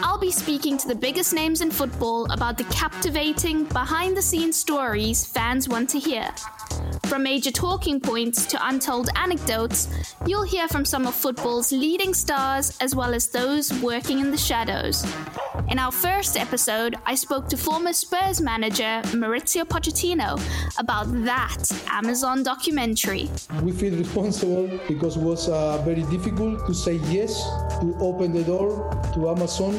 I'll 0.03 0.19
be 0.19 0.31
speaking 0.31 0.79
to 0.79 0.87
the 0.87 0.95
biggest 0.95 1.35
names 1.35 1.61
in 1.61 1.71
football 1.73 2.31
about 2.31 2.57
the 2.57 2.65
captivating, 2.65 3.65
behind 3.65 4.17
the 4.17 4.23
scenes 4.23 4.57
stories 4.57 5.27
fans 5.27 5.69
want 5.69 5.91
to 5.91 5.99
hear. 5.99 6.31
From 7.07 7.23
major 7.23 7.51
talking 7.51 8.01
points 8.01 8.45
to 8.47 8.59
untold 8.67 9.09
anecdotes, 9.17 9.89
you'll 10.27 10.43
hear 10.43 10.69
from 10.69 10.85
some 10.85 11.07
of 11.07 11.15
football's 11.15 11.73
leading 11.73 12.13
stars 12.13 12.77
as 12.81 12.95
well 12.95 13.15
as 13.15 13.29
those 13.29 13.73
working 13.83 14.19
in 14.19 14.31
the 14.31 14.37
shadows. 14.37 15.07
In 15.71 15.79
our 15.79 15.93
first 15.93 16.37
episode, 16.37 16.97
I 17.07 17.15
spoke 17.15 17.49
to 17.49 17.57
former 17.57 17.93
Spurs 17.93 18.41
manager 18.41 19.03
Mauricio 19.13 19.65
Pochettino 19.65 20.41
about 20.79 21.07
that 21.25 21.71
Amazon 21.91 22.43
documentary. 22.43 23.29
We 23.63 23.73
feel 23.73 23.97
responsible 23.97 24.67
because 24.89 25.17
it 25.17 25.23
was 25.23 25.49
uh, 25.49 25.79
very 25.85 26.03
difficult 26.05 26.67
to 26.67 26.75
say 26.75 26.95
yes, 27.11 27.43
to 27.81 27.97
open 28.01 28.33
the 28.33 28.45
door 28.45 28.91
to 29.15 29.31
Amazon. 29.31 29.75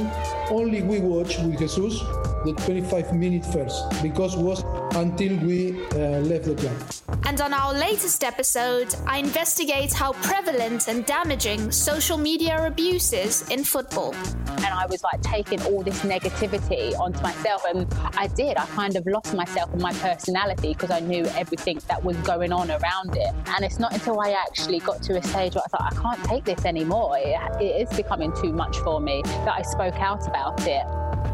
Only 0.49 0.81
we 0.81 0.99
watched 0.99 1.39
with 1.43 1.57
Jesus 1.57 1.99
the 2.45 2.53
25 2.65 3.13
minutes 3.13 3.51
first 3.51 3.83
because 4.01 4.35
it 4.35 4.41
was 4.41 4.63
until 4.95 5.37
we 5.45 5.85
uh, 5.91 6.19
left 6.21 6.45
the 6.45 6.55
club. 6.55 6.78
And 7.25 7.41
on 7.41 7.53
our 7.53 7.73
latest 7.73 8.23
episode, 8.23 8.95
I 9.05 9.17
investigate 9.17 9.93
how 9.93 10.13
prevalent 10.13 10.88
and 10.88 11.05
damaging 11.05 11.71
social 11.71 12.17
media 12.17 12.65
abuse 12.65 13.13
is 13.13 13.47
in 13.49 13.63
football. 13.63 14.13
And 14.47 14.65
I 14.65 14.86
was 14.88 15.03
like 15.03 15.21
taking 15.21 15.61
all 15.63 15.84
this 15.84 16.01
negativity 16.01 16.97
onto 16.99 17.21
myself, 17.21 17.63
and 17.69 17.88
I 18.17 18.27
did. 18.27 18.57
I 18.57 18.65
kind 18.67 18.95
of 18.95 19.05
lost 19.05 19.34
myself 19.34 19.71
and 19.71 19.82
my 19.82 19.93
personality 19.93 20.73
because 20.73 20.91
I 20.91 20.99
knew 20.99 21.25
everything 21.38 21.80
that 21.88 22.03
was 22.03 22.17
going 22.17 22.51
on 22.51 22.71
around 22.71 23.15
it. 23.15 23.34
And 23.47 23.63
it's 23.63 23.80
not 23.80 23.93
until 23.93 24.19
I 24.19 24.32
actually 24.32 24.80
got 24.80 25.03
to 25.03 25.17
a 25.17 25.23
stage 25.23 25.55
where 25.55 25.63
I 25.65 25.69
thought, 25.69 25.93
I 25.93 25.95
can't 26.01 26.23
take 26.25 26.45
this 26.45 26.65
anymore. 26.65 27.17
it, 27.17 27.61
it 27.61 27.89
is 27.89 27.95
becoming 27.95 28.34
too 28.41 28.53
much 28.53 28.77
for 28.80 28.99
me 28.99 29.21
that 29.23 29.55
I 29.55 29.61
spoke 29.61 29.95
out 29.95 30.27
about 30.27 30.65
it. 30.67 30.84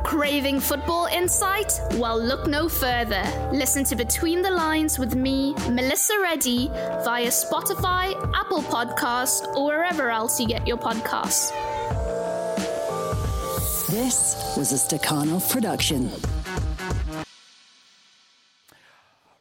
Craving 0.06 0.60
football 0.60 1.08
insight? 1.08 1.74
Well, 1.93 2.22
look 2.22 2.46
no 2.48 2.70
further. 2.70 3.24
Listen 3.52 3.84
to 3.86 3.96
Between 3.96 4.43
the 4.43 4.52
Lines 4.52 5.00
with 5.00 5.16
me, 5.16 5.35
Melissa 5.72 6.20
Reddy, 6.22 6.68
via 7.04 7.28
Spotify, 7.28 8.14
Apple 8.34 8.62
Podcasts, 8.64 9.46
or 9.56 9.66
wherever 9.66 10.10
else 10.10 10.40
you 10.40 10.48
get 10.48 10.68
your 10.68 10.78
podcasts. 10.78 11.52
This 13.88 14.56
was 14.58 14.72
a 14.72 14.76
Stakhanov 14.76 15.50
production. 15.50 16.10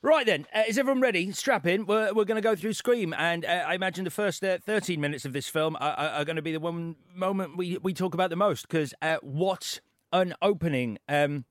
Right 0.05 0.26
then, 0.26 0.45
uh, 0.55 0.64
is 0.68 0.76
everyone 0.76 1.01
ready? 1.01 1.32
Strap 1.32 1.66
in. 1.66 1.86
We're, 1.86 2.12
we're 2.12 2.26
going 2.26 2.36
to 2.36 2.47
go 2.47 2.55
through 2.55 2.74
Scream, 2.74 3.14
and 3.16 3.42
uh, 3.47 3.64
I 3.66 3.74
imagine 3.74 4.05
the 4.05 4.11
first 4.11 4.45
uh, 4.45 4.59
13 4.59 5.01
minutes 5.01 5.24
of 5.24 5.32
this 5.32 5.49
film 5.49 5.76
are, 5.76 5.92
are, 5.92 6.09
are 6.09 6.24
going 6.26 6.36
to 6.36 6.42
be 6.42 6.53
the 6.53 6.61
one 6.61 6.97
moment 7.14 7.57
we, 7.57 7.78
we 7.78 7.95
talk 7.95 8.12
about 8.12 8.28
the 8.28 8.36
most 8.36 8.68
because 8.68 8.92
uh, 9.01 9.16
what 9.22 9.80
an 10.12 10.34
opening. 10.42 10.99
Um, 11.09 11.47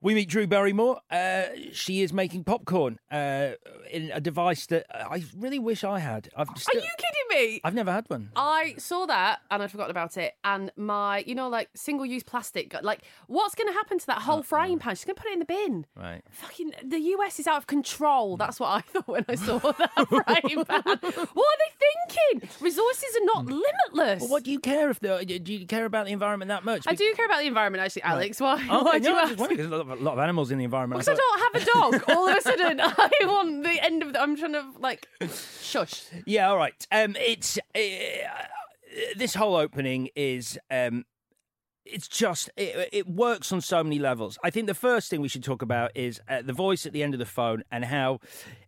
we 0.00 0.14
meet 0.14 0.28
Drew 0.28 0.46
Barrymore. 0.46 1.00
Uh, 1.10 1.44
she 1.72 2.02
is 2.02 2.12
making 2.12 2.44
popcorn 2.44 2.98
uh, 3.10 3.50
in 3.90 4.10
a 4.12 4.20
device 4.20 4.66
that 4.66 4.86
I 4.90 5.24
really 5.36 5.58
wish 5.58 5.84
I 5.84 5.98
had. 5.98 6.28
I've 6.36 6.48
Are 6.48 6.54
you 6.74 6.80
kidding 6.80 7.25
me? 7.36 7.60
I've 7.64 7.74
never 7.74 7.92
had 7.92 8.08
one. 8.08 8.30
I 8.36 8.74
saw 8.78 9.06
that 9.06 9.40
and 9.50 9.62
I'd 9.62 9.70
forgotten 9.70 9.90
about 9.90 10.16
it. 10.16 10.34
And 10.44 10.70
my, 10.76 11.24
you 11.26 11.34
know, 11.34 11.48
like 11.48 11.68
single 11.74 12.06
use 12.06 12.22
plastic, 12.22 12.70
got- 12.70 12.84
like, 12.84 13.02
what's 13.26 13.54
going 13.54 13.68
to 13.68 13.74
happen 13.74 13.98
to 13.98 14.06
that 14.06 14.22
whole 14.22 14.36
uh-huh. 14.36 14.42
frying 14.42 14.78
pan? 14.78 14.94
She's 14.94 15.04
going 15.04 15.16
to 15.16 15.22
put 15.22 15.30
it 15.30 15.34
in 15.34 15.38
the 15.40 15.44
bin. 15.44 15.86
Right. 15.94 16.22
Fucking, 16.30 16.72
the 16.84 16.98
US 16.98 17.38
is 17.38 17.46
out 17.46 17.58
of 17.58 17.66
control. 17.66 18.36
Mm. 18.36 18.38
That's 18.38 18.60
what 18.60 18.68
I 18.68 18.80
thought 18.92 19.08
when 19.08 19.24
I 19.28 19.34
saw 19.34 19.58
that 19.78 19.90
frying 20.08 20.64
pan. 20.64 20.82
What 20.84 21.46
are 21.46 21.58
they 21.62 21.72
thinking? 21.84 22.48
Resources 22.60 23.16
are 23.16 23.24
not 23.24 23.46
mm. 23.46 23.60
limitless. 23.62 24.22
But 24.22 24.30
what 24.30 24.44
do 24.44 24.50
you 24.50 24.58
care 24.58 24.90
if 24.90 25.00
the? 25.00 25.16
Uh, 25.16 25.24
do 25.24 25.52
you 25.52 25.66
care 25.66 25.84
about 25.84 26.06
the 26.06 26.12
environment 26.12 26.48
that 26.48 26.64
much? 26.64 26.84
I 26.86 26.94
do 26.94 27.12
care 27.14 27.26
about 27.26 27.40
the 27.40 27.46
environment, 27.46 27.82
actually, 27.82 28.02
Alex. 28.02 28.40
Why? 28.40 28.66
Oh, 28.70 28.90
I 28.90 28.98
know. 28.98 29.16
I 29.16 29.26
just 29.26 29.38
'cause 29.38 29.48
there's 29.56 29.70
a 29.70 29.76
lot 29.76 30.12
of 30.14 30.18
animals 30.18 30.50
in 30.50 30.58
the 30.58 30.64
environment. 30.64 31.00
Because 31.00 31.18
I 31.18 31.20
don't 31.20 31.54
have 31.54 31.62
a 31.62 31.72
dog. 31.72 32.10
All 32.16 32.28
of 32.28 32.36
a 32.36 32.40
sudden, 32.40 32.80
I 32.80 33.10
want 33.22 33.62
the 33.64 33.84
end 33.84 34.02
of 34.02 34.12
the. 34.12 34.20
I'm 34.20 34.36
trying 34.36 34.52
to, 34.52 34.64
like, 34.78 35.08
shush. 35.62 36.04
Yeah, 36.24 36.50
all 36.50 36.56
right. 36.56 36.86
Um, 36.92 37.16
it's 37.26 37.58
uh, 37.74 37.80
this 39.16 39.34
whole 39.34 39.56
opening 39.56 40.08
is 40.14 40.58
um, 40.70 41.04
it's 41.84 42.08
just 42.08 42.50
it, 42.56 42.88
it 42.92 43.08
works 43.08 43.52
on 43.52 43.60
so 43.60 43.82
many 43.82 43.98
levels. 43.98 44.38
I 44.42 44.50
think 44.50 44.66
the 44.66 44.74
first 44.74 45.10
thing 45.10 45.20
we 45.20 45.28
should 45.28 45.44
talk 45.44 45.62
about 45.62 45.90
is 45.94 46.20
uh, 46.28 46.42
the 46.42 46.52
voice 46.52 46.86
at 46.86 46.92
the 46.92 47.02
end 47.02 47.14
of 47.14 47.18
the 47.18 47.26
phone 47.26 47.62
and 47.70 47.84
how 47.84 48.20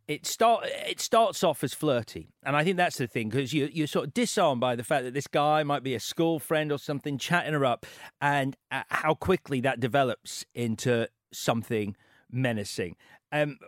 it 0.07 0.27
start 0.27 0.65
it 0.67 1.01
starts 1.01 1.45
off 1.45 1.63
as 1.63 1.73
flirty, 1.73 2.29
and 2.45 2.57
I 2.57 2.65
think 2.65 2.77
that's 2.77 2.99
the 2.99 3.07
thing 3.07 3.29
because 3.29 3.53
you 3.53 3.69
you're 3.73 3.87
sort 3.87 4.07
of 4.09 4.15
disarmed 4.15 4.61
by 4.61 4.77
the 4.77 4.85
fact 4.85 5.05
that 5.05 5.15
this 5.15 5.27
guy 5.27 5.63
might 5.63 5.83
be 5.83 5.95
a 5.95 6.01
school 6.01 6.39
friend 6.39 6.73
or 6.73 6.79
something, 6.79 7.19
chatting 7.19 7.53
her 7.53 7.65
up, 7.65 7.87
and 8.21 8.57
uh, 8.71 8.83
how 8.89 9.15
quickly 9.15 9.61
that 9.61 9.81
develops 9.81 10.45
into 10.55 11.09
something 11.33 11.97
menacing. 12.31 12.97
Um, 13.31 13.59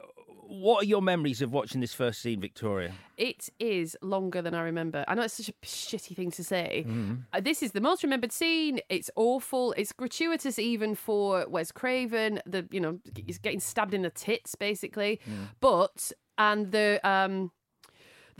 what 0.50 0.82
are 0.82 0.86
your 0.86 1.00
memories 1.00 1.40
of 1.42 1.52
watching 1.52 1.80
this 1.80 1.94
first 1.94 2.20
scene, 2.20 2.40
Victoria? 2.40 2.92
It 3.16 3.48
is 3.60 3.96
longer 4.02 4.42
than 4.42 4.52
I 4.54 4.62
remember. 4.62 5.04
I 5.06 5.14
know 5.14 5.22
it's 5.22 5.34
such 5.34 5.48
a 5.48 5.52
shitty 5.64 6.16
thing 6.16 6.30
to 6.32 6.42
say. 6.44 6.84
Uh, 7.32 7.40
this 7.40 7.62
is 7.62 7.72
the 7.72 7.80
most 7.80 8.02
remembered 8.02 8.32
scene. 8.32 8.80
It's 8.88 9.10
awful. 9.14 9.72
It's 9.76 9.92
gratuitous 9.92 10.58
even 10.58 10.94
for 10.94 11.46
Wes 11.48 11.70
Craven. 11.70 12.40
The 12.46 12.66
you 12.70 12.80
know 12.80 12.98
he's 13.26 13.38
getting 13.38 13.60
stabbed 13.60 13.94
in 13.94 14.02
the 14.02 14.10
tits 14.10 14.54
basically, 14.56 15.20
but 15.60 16.10
and 16.36 16.72
the 16.72 17.00
um 17.08 17.52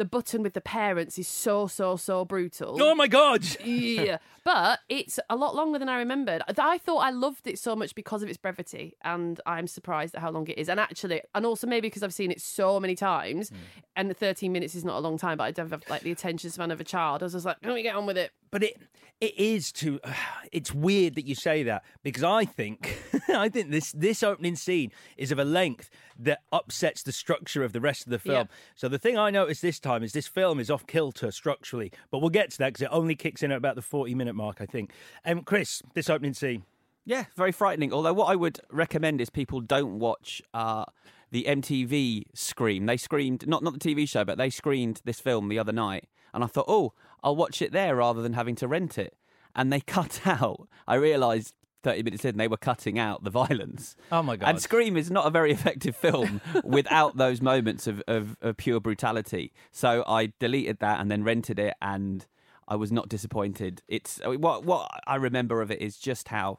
the 0.00 0.04
button 0.06 0.42
with 0.42 0.54
the 0.54 0.62
parents 0.62 1.18
is 1.18 1.28
so 1.28 1.66
so 1.66 1.94
so 1.94 2.24
brutal. 2.24 2.82
Oh 2.82 2.94
my 2.94 3.06
god! 3.06 3.44
yeah, 3.64 4.16
but 4.44 4.80
it's 4.88 5.20
a 5.28 5.36
lot 5.36 5.54
longer 5.54 5.78
than 5.78 5.90
I 5.90 5.98
remembered. 5.98 6.42
I 6.58 6.78
thought 6.78 7.00
I 7.00 7.10
loved 7.10 7.46
it 7.46 7.58
so 7.58 7.76
much 7.76 7.94
because 7.94 8.22
of 8.22 8.30
its 8.30 8.38
brevity, 8.38 8.96
and 9.04 9.38
I'm 9.44 9.66
surprised 9.66 10.14
at 10.14 10.22
how 10.22 10.30
long 10.30 10.48
it 10.48 10.56
is. 10.58 10.70
And 10.70 10.80
actually, 10.80 11.20
and 11.34 11.44
also 11.44 11.66
maybe 11.66 11.88
because 11.88 12.02
I've 12.02 12.14
seen 12.14 12.30
it 12.30 12.40
so 12.40 12.80
many 12.80 12.96
times, 12.96 13.50
hmm. 13.50 13.56
and 13.94 14.08
the 14.08 14.14
13 14.14 14.50
minutes 14.50 14.74
is 14.74 14.84
not 14.84 14.96
a 14.96 15.00
long 15.00 15.18
time, 15.18 15.36
but 15.36 15.44
I 15.44 15.50
don't 15.50 15.70
have 15.70 15.82
like 15.90 16.00
the 16.00 16.12
attention 16.12 16.48
span 16.50 16.70
of 16.70 16.80
a 16.80 16.84
child. 16.84 17.22
I 17.22 17.26
was 17.26 17.34
just 17.34 17.44
like, 17.44 17.60
can 17.60 17.74
we 17.74 17.82
get 17.82 17.94
on 17.94 18.06
with 18.06 18.16
it? 18.16 18.32
But 18.50 18.62
it 18.62 18.76
it 19.20 19.38
is 19.38 19.72
too. 19.72 20.00
It's 20.52 20.74
weird 20.74 21.14
that 21.14 21.26
you 21.26 21.36
say 21.36 21.62
that 21.62 21.84
because 22.02 22.24
I 22.24 22.44
think 22.44 23.00
I 23.28 23.48
think 23.48 23.70
this 23.70 23.92
this 23.92 24.24
opening 24.24 24.56
scene 24.56 24.90
is 25.16 25.30
of 25.30 25.38
a 25.38 25.44
length 25.44 25.90
that 26.18 26.40
upsets 26.50 27.04
the 27.04 27.12
structure 27.12 27.62
of 27.62 27.72
the 27.72 27.80
rest 27.80 28.04
of 28.04 28.10
the 28.10 28.18
film. 28.18 28.48
Yeah. 28.50 28.56
So 28.74 28.88
the 28.88 28.98
thing 28.98 29.16
I 29.16 29.30
noticed 29.30 29.62
this 29.62 29.78
time 29.78 30.02
is 30.02 30.12
this 30.12 30.26
film 30.26 30.58
is 30.58 30.72
off 30.72 30.88
kilter 30.88 31.30
structurally, 31.30 31.92
but 32.10 32.18
we'll 32.18 32.30
get 32.30 32.50
to 32.50 32.58
that 32.58 32.72
because 32.72 32.82
it 32.82 32.88
only 32.90 33.14
kicks 33.14 33.44
in 33.44 33.52
at 33.52 33.58
about 33.58 33.76
the 33.76 33.82
forty 33.82 34.12
minute 34.12 34.34
mark, 34.34 34.60
I 34.60 34.66
think. 34.66 34.92
Um, 35.24 35.42
Chris, 35.42 35.82
this 35.94 36.10
opening 36.10 36.34
scene. 36.34 36.64
Yeah, 37.04 37.26
very 37.36 37.52
frightening. 37.52 37.92
Although 37.92 38.14
what 38.14 38.26
I 38.26 38.34
would 38.34 38.58
recommend 38.72 39.20
is 39.20 39.30
people 39.30 39.60
don't 39.60 40.00
watch 40.00 40.42
uh, 40.52 40.84
the 41.30 41.44
MTV 41.44 42.24
Scream. 42.34 42.86
They 42.86 42.96
screamed 42.96 43.46
not 43.46 43.62
not 43.62 43.80
the 43.80 43.94
TV 43.94 44.08
show, 44.08 44.24
but 44.24 44.36
they 44.36 44.50
screened 44.50 45.00
this 45.04 45.20
film 45.20 45.48
the 45.48 45.60
other 45.60 45.72
night, 45.72 46.08
and 46.34 46.42
I 46.42 46.48
thought, 46.48 46.66
oh, 46.66 46.92
I'll 47.22 47.36
watch 47.36 47.60
it 47.62 47.72
there 47.72 47.96
rather 47.96 48.22
than 48.22 48.34
having 48.34 48.56
to 48.56 48.68
rent 48.68 48.98
it. 48.98 49.16
And 49.54 49.72
they 49.72 49.80
cut 49.96 50.26
out. 50.26 50.68
I 50.86 50.96
realised. 50.96 51.54
30 51.82 52.02
minutes 52.02 52.26
in, 52.26 52.36
they 52.36 52.46
were 52.46 52.58
cutting 52.58 52.98
out 52.98 53.24
the 53.24 53.30
violence. 53.30 53.96
Oh 54.12 54.22
my 54.22 54.36
God. 54.36 54.50
And 54.50 54.60
Scream 54.60 54.98
is 54.98 55.10
not 55.10 55.26
a 55.26 55.30
very 55.30 55.50
effective 55.58 55.96
film 55.96 56.42
without 56.62 57.16
those 57.16 57.40
moments 57.40 57.86
of, 57.86 58.02
of, 58.06 58.36
of 58.42 58.58
pure 58.58 58.80
brutality. 58.80 59.50
So 59.70 60.04
I 60.06 60.34
deleted 60.38 60.80
that 60.80 61.00
and 61.00 61.10
then 61.10 61.24
rented 61.24 61.58
it, 61.58 61.72
and 61.80 62.26
I 62.68 62.76
was 62.76 62.92
not 62.92 63.08
disappointed. 63.08 63.80
It's 63.88 64.20
I 64.22 64.28
mean, 64.28 64.42
what 64.42 64.62
what 64.64 64.90
I 65.06 65.14
remember 65.14 65.62
of 65.62 65.70
it 65.70 65.80
is 65.80 65.96
just 65.96 66.28
how 66.28 66.58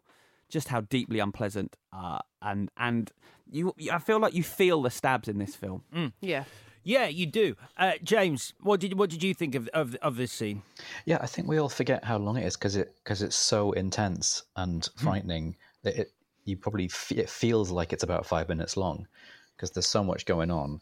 just 0.50 0.70
how 0.70 0.82
deeply 0.82 1.20
unpleasant 1.20 1.78
uh, 1.94 2.20
and 2.42 2.72
and 2.78 3.12
you 3.48 3.76
I 3.92 4.00
feel 4.00 4.20
like 4.20 4.34
you 4.34 4.42
feel 4.42 4.82
the 4.82 4.90
stabs 4.90 5.28
in 5.28 5.38
this 5.38 5.56
film. 5.56 5.84
Yeah. 6.20 6.46
Yeah, 6.84 7.08
you 7.08 7.26
do. 7.26 7.56
Uh, 7.78 7.94
James, 8.04 8.54
what 8.62 8.80
did 8.80 8.98
what 8.98 9.10
did 9.10 9.24
you 9.24 9.34
think 9.34 9.56
of 9.56 9.68
of, 9.70 9.96
of 9.96 10.16
this 10.16 10.32
scene? 10.32 10.64
Yeah, 11.06 11.20
I 11.22 11.28
think 11.28 11.48
we 11.48 11.58
all 11.58 11.70
forget 11.70 12.04
how 12.04 12.18
long 12.18 12.38
it 12.38 12.46
is 12.46 12.58
because 12.58 12.76
it 12.76 12.96
because 13.04 13.22
it's 13.22 13.36
so 13.36 13.72
intense 13.74 14.44
and 14.56 14.88
frightening 14.96 15.56
that 15.84 15.96
it 15.96 16.12
you 16.46 16.58
probably 16.58 16.88
fe- 16.88 17.18
it 17.18 17.30
feels 17.30 17.70
like 17.70 17.94
it's 17.94 18.04
about 18.04 18.26
five 18.26 18.50
minutes 18.50 18.78
long 18.78 19.08
because 19.56 19.72
there's 19.72 19.88
so 19.88 20.04
much 20.04 20.26
going 20.26 20.50
on, 20.50 20.82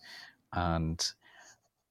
and 0.53 1.05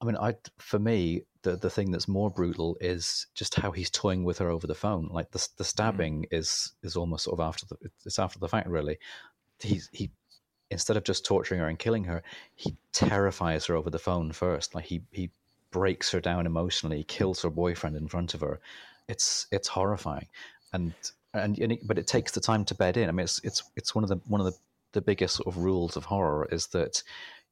I 0.01 0.05
mean, 0.05 0.17
I 0.17 0.35
for 0.59 0.79
me 0.79 1.23
the 1.43 1.57
the 1.57 1.71
thing 1.71 1.91
that's 1.91 2.09
more 2.09 2.31
brutal 2.31 2.77
is 2.81 3.27
just 3.35 3.55
how 3.55 3.71
he's 3.71 3.91
toying 3.91 4.25
with 4.25 4.39
her 4.39 4.51
over 4.51 4.67
the 4.67 4.75
phone. 4.75 5.09
Like 5.11 5.31
the 5.31 5.47
the 5.57 5.65
stabbing 5.65 6.27
is 6.31 6.73
is 6.83 6.97
almost 6.97 7.25
sort 7.25 7.39
of 7.39 7.47
after 7.47 7.67
the 7.67 7.77
it's 8.05 8.19
after 8.19 8.39
the 8.39 8.49
fact 8.49 8.69
really. 8.69 8.99
He's 9.61 9.89
he 9.93 10.11
instead 10.71 10.97
of 10.97 11.05
just 11.05 11.25
torturing 11.25 11.61
her 11.61 11.69
and 11.69 11.79
killing 11.79 12.05
her, 12.05 12.23
he 12.55 12.77
terrifies 12.93 13.67
her 13.67 13.77
over 13.77 13.91
the 13.91 13.99
phone 13.99 14.33
first. 14.33 14.75
Like 14.75 14.85
he 14.85 15.03
he 15.11 15.31
breaks 15.71 16.11
her 16.11 16.21
down 16.21 16.47
emotionally, 16.47 17.05
kills 17.05 17.43
her 17.43 17.51
boyfriend 17.51 17.97
in 17.97 18.09
front 18.09 18.35
of 18.35 18.41
her. 18.41 18.61
It's 19.09 19.47
it's 19.51 19.69
horrifying, 19.69 20.29
and 20.73 20.93
and, 21.35 21.59
and 21.59 21.73
it, 21.73 21.87
but 21.87 21.99
it 21.99 22.07
takes 22.07 22.33
the 22.33 22.41
time 22.41 22.65
to 22.67 22.75
bed 22.75 22.97
in. 22.97 23.09
I 23.09 23.13
mean, 23.13 23.25
it's 23.25 23.41
it's 23.45 23.63
it's 23.77 23.95
one 23.95 24.05
of 24.05 24.11
the 24.11 24.21
one 24.27 24.41
of 24.41 24.47
the 24.47 24.59
the 24.93 25.01
biggest 25.01 25.37
sort 25.37 25.47
of 25.47 25.59
rules 25.59 25.97
of 25.97 26.05
horror 26.05 26.49
is 26.51 26.69
that 26.69 27.03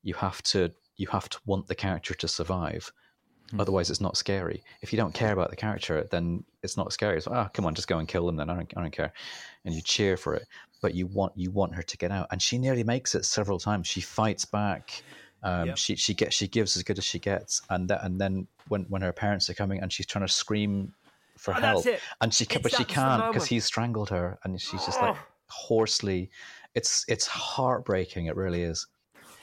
you 0.02 0.14
have 0.14 0.42
to 0.42 0.70
you 0.96 1.06
have 1.08 1.28
to 1.28 1.38
want 1.46 1.66
the 1.66 1.74
character 1.74 2.14
to 2.14 2.28
survive 2.28 2.90
hmm. 3.50 3.60
Otherwise, 3.60 3.90
it's 3.90 4.00
not 4.00 4.16
scary. 4.16 4.62
If 4.80 4.92
you 4.92 4.96
don't 4.96 5.14
care 5.14 5.32
about 5.32 5.50
the 5.50 5.56
character, 5.56 6.08
then 6.10 6.44
it's 6.62 6.76
not 6.76 6.92
scary. 6.92 7.16
It's 7.16 7.26
like, 7.26 7.46
oh, 7.46 7.50
come 7.52 7.66
on, 7.66 7.74
just 7.74 7.88
go 7.88 7.98
and 7.98 8.08
kill 8.08 8.26
them. 8.26 8.36
Then 8.36 8.50
I 8.50 8.54
don't, 8.54 8.72
I 8.76 8.80
don't 8.80 8.90
care, 8.90 9.12
and 9.64 9.74
you 9.74 9.82
cheer 9.82 10.16
for 10.16 10.34
it. 10.34 10.46
But 10.82 10.94
you 10.94 11.06
want 11.06 11.32
you 11.36 11.50
want 11.50 11.74
her 11.74 11.82
to 11.82 11.96
get 11.96 12.10
out, 12.10 12.26
and 12.30 12.40
she 12.40 12.58
nearly 12.58 12.84
makes 12.84 13.14
it 13.14 13.24
several 13.24 13.58
times. 13.58 13.86
She 13.86 14.00
fights 14.00 14.44
back. 14.44 15.02
Um, 15.42 15.66
Yep. 15.68 15.78
She 15.78 15.96
she 15.96 16.14
gets 16.14 16.34
she 16.36 16.48
gives 16.48 16.76
as 16.76 16.82
good 16.82 16.98
as 16.98 17.04
she 17.04 17.18
gets, 17.18 17.62
and 17.70 17.88
that 17.88 18.04
and 18.04 18.20
then 18.20 18.46
when 18.68 18.82
when 18.88 19.02
her 19.02 19.12
parents 19.12 19.48
are 19.50 19.54
coming 19.54 19.80
and 19.80 19.92
she's 19.92 20.06
trying 20.06 20.26
to 20.26 20.32
scream 20.32 20.92
for 21.38 21.54
Oh, 21.56 21.60
help, 21.60 21.86
and 22.20 22.32
she 22.32 22.46
ca- 22.46 22.56
It's 22.56 22.62
but 22.62 22.72
she 22.72 22.84
can't 22.84 23.32
because 23.32 23.46
he's 23.46 23.64
strangled 23.64 24.10
her, 24.10 24.38
and 24.44 24.60
she's 24.60 24.84
just 24.84 25.00
like 25.00 25.14
Oh. 25.14 25.26
hoarsely. 25.48 26.30
It's 26.74 27.04
it's 27.08 27.26
heartbreaking. 27.26 28.26
It 28.26 28.36
really 28.36 28.62
is. 28.62 28.86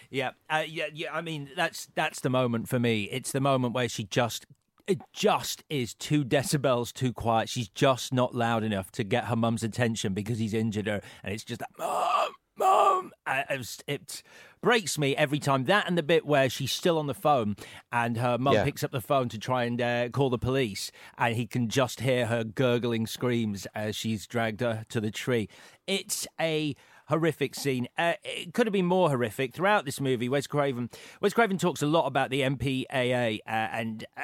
Yeah, 0.09 0.31
uh, 0.49 0.63
yeah, 0.67 0.87
yeah. 0.93 1.13
I 1.15 1.21
mean, 1.21 1.49
that's 1.55 1.87
that's 1.95 2.19
the 2.19 2.29
moment 2.29 2.69
for 2.69 2.79
me. 2.79 3.03
It's 3.11 3.31
the 3.31 3.41
moment 3.41 3.73
where 3.73 3.89
she 3.89 4.03
just 4.03 4.45
it 4.87 4.99
just 5.13 5.63
is 5.69 5.93
two 5.93 6.23
decibels 6.25 6.91
too 6.93 7.13
quiet. 7.13 7.49
She's 7.49 7.69
just 7.69 8.13
not 8.13 8.35
loud 8.35 8.63
enough 8.63 8.91
to 8.91 9.03
get 9.03 9.25
her 9.25 9.35
mum's 9.35 9.63
attention 9.63 10.13
because 10.13 10.39
he's 10.39 10.53
injured 10.53 10.87
her, 10.87 11.01
and 11.23 11.33
it's 11.33 11.43
just 11.43 11.59
that 11.59 11.69
mum, 11.77 12.31
mum. 12.57 13.11
It's- 13.27 13.79
it 13.87 14.21
breaks 14.61 14.97
me 14.97 15.15
every 15.15 15.39
time. 15.39 15.65
That 15.65 15.87
and 15.87 15.97
the 15.97 16.03
bit 16.03 16.25
where 16.25 16.49
she's 16.49 16.71
still 16.71 16.97
on 16.97 17.07
the 17.07 17.13
phone 17.13 17.55
and 17.91 18.17
her 18.17 18.37
mum 18.37 18.53
Yeah. 18.53 18.63
picks 18.63 18.83
up 18.83 18.91
the 18.91 19.01
phone 19.01 19.29
to 19.29 19.37
try 19.37 19.63
and 19.63 19.81
uh, 19.81 20.09
call 20.09 20.29
the 20.29 20.37
police, 20.37 20.91
and 21.17 21.35
he 21.35 21.47
can 21.47 21.69
just 21.69 22.01
hear 22.01 22.27
her 22.27 22.43
gurgling 22.43 23.07
screams 23.07 23.65
as 23.75 23.95
she's 23.95 24.27
dragged 24.27 24.61
her 24.61 24.85
to 24.89 24.99
the 25.01 25.11
tree. 25.11 25.47
It's 25.87 26.27
a 26.39 26.75
horrific 27.07 27.55
scene. 27.55 27.87
Uh, 27.97 28.13
it 28.23 28.53
could 28.53 28.67
have 28.67 28.73
been 28.73 28.85
more 28.85 29.09
horrific 29.09 29.53
throughout 29.53 29.85
this 29.85 29.99
movie. 29.99 30.29
Wes 30.29 30.47
Craven, 30.47 30.89
Wes 31.21 31.33
Craven 31.33 31.57
talks 31.57 31.81
a 31.81 31.87
lot 31.87 32.05
about 32.05 32.29
the 32.29 32.41
MPAA 32.41 33.39
uh, 33.45 33.49
and 33.49 34.05
uh, 34.17 34.21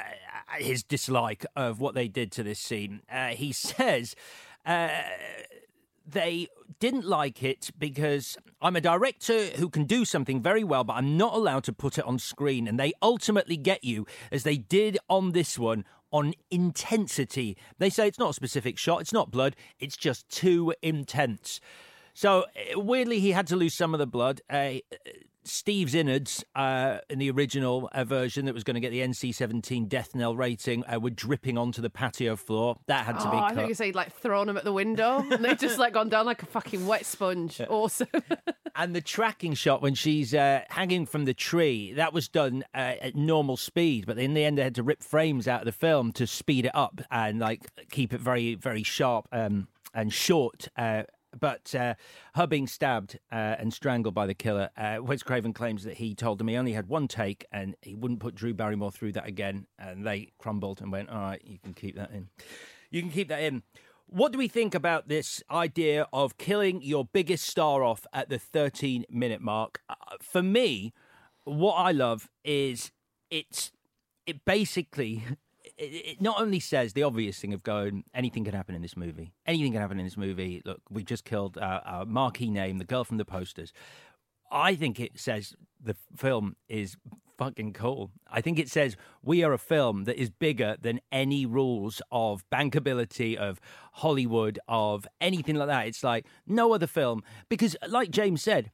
his 0.57 0.83
dislike 0.83 1.45
of 1.55 1.79
what 1.79 1.95
they 1.95 2.07
did 2.07 2.31
to 2.33 2.43
this 2.43 2.59
scene. 2.59 3.01
Uh, 3.11 3.29
he 3.29 3.51
says. 3.53 4.15
Uh, 4.65 4.89
they 6.11 6.47
didn't 6.79 7.05
like 7.05 7.43
it 7.43 7.69
because 7.77 8.35
I'm 8.61 8.75
a 8.75 8.81
director 8.81 9.47
who 9.57 9.69
can 9.69 9.85
do 9.85 10.05
something 10.05 10.41
very 10.41 10.63
well, 10.63 10.83
but 10.83 10.93
I'm 10.93 11.17
not 11.17 11.33
allowed 11.33 11.63
to 11.65 11.73
put 11.73 11.99
it 11.99 12.05
on 12.05 12.17
screen. 12.17 12.67
And 12.67 12.79
they 12.79 12.93
ultimately 13.01 13.57
get 13.57 13.83
you, 13.83 14.07
as 14.31 14.41
they 14.41 14.57
did 14.57 14.97
on 15.07 15.33
this 15.33 15.59
one, 15.59 15.85
on 16.11 16.33
intensity. 16.49 17.57
They 17.77 17.89
say 17.89 18.07
it's 18.07 18.19
not 18.19 18.31
a 18.31 18.33
specific 18.33 18.77
shot, 18.77 19.01
it's 19.01 19.13
not 19.13 19.31
blood, 19.31 19.55
it's 19.79 19.97
just 19.97 20.27
too 20.29 20.73
intense. 20.81 21.59
So 22.19 22.43
uh, 22.75 22.77
weirdly, 22.77 23.21
he 23.21 23.31
had 23.31 23.47
to 23.47 23.55
lose 23.55 23.73
some 23.73 23.93
of 23.93 23.97
the 23.97 24.05
blood. 24.05 24.41
Uh, 24.49 24.79
Steve's 25.45 25.95
innards 25.95 26.43
uh, 26.53 26.97
in 27.09 27.17
the 27.17 27.31
original 27.31 27.89
uh, 27.93 28.03
version 28.03 28.43
that 28.43 28.53
was 28.53 28.65
going 28.65 28.75
to 28.75 28.81
get 28.81 28.89
the 28.89 28.99
NC-17 28.99 29.87
death 29.87 30.13
knell 30.13 30.35
rating 30.35 30.83
uh, 30.85 30.99
were 30.99 31.11
dripping 31.11 31.57
onto 31.57 31.81
the 31.81 31.89
patio 31.89 32.35
floor. 32.35 32.75
That 32.87 33.05
had 33.05 33.19
to 33.21 33.27
Oh, 33.29 33.31
be 33.31 33.37
I 33.37 33.55
think 33.55 33.69
you 33.69 33.73
say 33.73 33.93
like 33.93 34.11
thrown 34.11 34.47
them 34.47 34.57
at 34.57 34.65
the 34.65 34.73
window 34.73 35.25
and 35.31 35.45
they've 35.45 35.57
just 35.57 35.79
like 35.79 35.93
gone 35.93 36.09
down 36.09 36.25
like 36.25 36.43
a 36.43 36.45
fucking 36.45 36.85
wet 36.85 37.05
sponge. 37.05 37.61
Awesome. 37.69 38.09
and 38.75 38.93
the 38.93 38.99
tracking 38.99 39.53
shot 39.53 39.81
when 39.81 39.95
she's 39.95 40.33
uh, 40.33 40.63
hanging 40.67 41.05
from 41.05 41.23
the 41.23 41.33
tree 41.33 41.93
that 41.93 42.11
was 42.11 42.27
done 42.27 42.65
uh, 42.75 42.95
at 42.99 43.15
normal 43.15 43.55
speed 43.55 44.05
but 44.05 44.19
in 44.19 44.33
the 44.33 44.43
end 44.43 44.57
they 44.57 44.63
had 44.63 44.75
to 44.75 44.83
rip 44.83 45.01
frames 45.01 45.47
out 45.47 45.61
of 45.61 45.65
the 45.65 45.71
film 45.71 46.11
to 46.11 46.27
speed 46.27 46.65
it 46.65 46.75
up 46.75 46.99
and 47.09 47.39
like 47.39 47.61
keep 47.91 48.11
it 48.11 48.19
very 48.19 48.55
very 48.55 48.83
sharp 48.83 49.25
um, 49.31 49.69
and 49.93 50.11
short 50.13 50.67
uh, 50.77 51.03
but 51.37 51.73
uh, 51.75 51.95
her 52.35 52.47
being 52.47 52.67
stabbed 52.67 53.19
uh, 53.31 53.55
and 53.59 53.73
strangled 53.73 54.13
by 54.13 54.25
the 54.25 54.33
killer, 54.33 54.69
uh, 54.77 54.97
Wes 55.01 55.23
Craven 55.23 55.53
claims 55.53 55.83
that 55.83 55.97
he 55.97 56.15
told 56.15 56.39
them 56.39 56.47
he 56.47 56.57
only 56.57 56.73
had 56.73 56.87
one 56.87 57.07
take 57.07 57.45
and 57.51 57.75
he 57.81 57.95
wouldn't 57.95 58.19
put 58.19 58.35
Drew 58.35 58.53
Barrymore 58.53 58.91
through 58.91 59.13
that 59.13 59.27
again. 59.27 59.67
And 59.77 60.05
they 60.05 60.31
crumbled 60.37 60.81
and 60.81 60.91
went, 60.91 61.09
"All 61.09 61.19
right, 61.19 61.41
you 61.43 61.59
can 61.59 61.73
keep 61.73 61.95
that 61.95 62.11
in. 62.11 62.29
You 62.89 63.01
can 63.01 63.11
keep 63.11 63.27
that 63.29 63.41
in." 63.41 63.63
What 64.07 64.31
do 64.31 64.39
we 64.39 64.47
think 64.47 64.73
about 64.73 65.07
this 65.07 65.43
idea 65.51 66.07
of 66.11 66.39
killing 66.39 66.81
your 66.81 67.05
biggest 67.05 67.45
star 67.45 67.83
off 67.83 68.07
at 68.11 68.29
the 68.29 68.39
13 68.39 69.05
minute 69.07 69.39
mark? 69.39 69.81
Uh, 69.87 69.95
for 70.19 70.41
me, 70.41 70.93
what 71.43 71.73
I 71.73 71.91
love 71.91 72.29
is 72.43 72.91
it's 73.29 73.71
it 74.25 74.45
basically 74.45 75.23
it, 75.79 76.21
not 76.21 76.41
only 76.41 76.59
says 76.59 76.93
the 76.93 77.03
obvious 77.03 77.39
thing 77.39 77.53
of 77.53 77.63
going 77.63 78.03
anything 78.13 78.43
can 78.43 78.53
happen 78.53 78.75
in 78.75 78.81
this 78.81 78.97
movie. 78.97 79.33
Anything 79.45 79.71
can 79.71 79.81
happen 79.81 79.99
in 79.99 80.05
this 80.05 80.17
movie. 80.17 80.61
Look 80.65 80.81
we 80.89 81.03
just 81.03 81.25
killed 81.25 81.57
uh, 81.57 81.81
our 81.85 82.05
marquee 82.05 82.49
name 82.49 82.77
the 82.77 82.85
girl 82.85 83.03
from 83.03 83.17
the 83.17 83.25
posters. 83.25 83.73
I 84.51 84.75
think 84.75 84.99
it 84.99 85.19
says 85.19 85.55
the 85.81 85.95
film 86.15 86.55
is 86.67 86.97
fucking 87.37 87.71
cool. 87.71 88.11
I 88.29 88.41
think 88.41 88.59
it 88.59 88.69
says 88.69 88.97
we 89.23 89.43
are 89.43 89.53
a 89.53 89.57
film 89.57 90.03
that 90.03 90.19
is 90.19 90.29
bigger 90.29 90.75
than 90.81 90.99
any 91.11 91.45
rules 91.45 92.01
of 92.11 92.43
bankability 92.49 93.37
of 93.37 93.61
hollywood 93.93 94.59
of 94.67 95.07
anything 95.21 95.55
like 95.55 95.69
that. 95.69 95.87
It's 95.87 96.03
like 96.03 96.25
no 96.45 96.73
other 96.73 96.87
film. 96.87 97.23
Because 97.47 97.77
like 97.87 98.11
james 98.11 98.41
said 98.41 98.71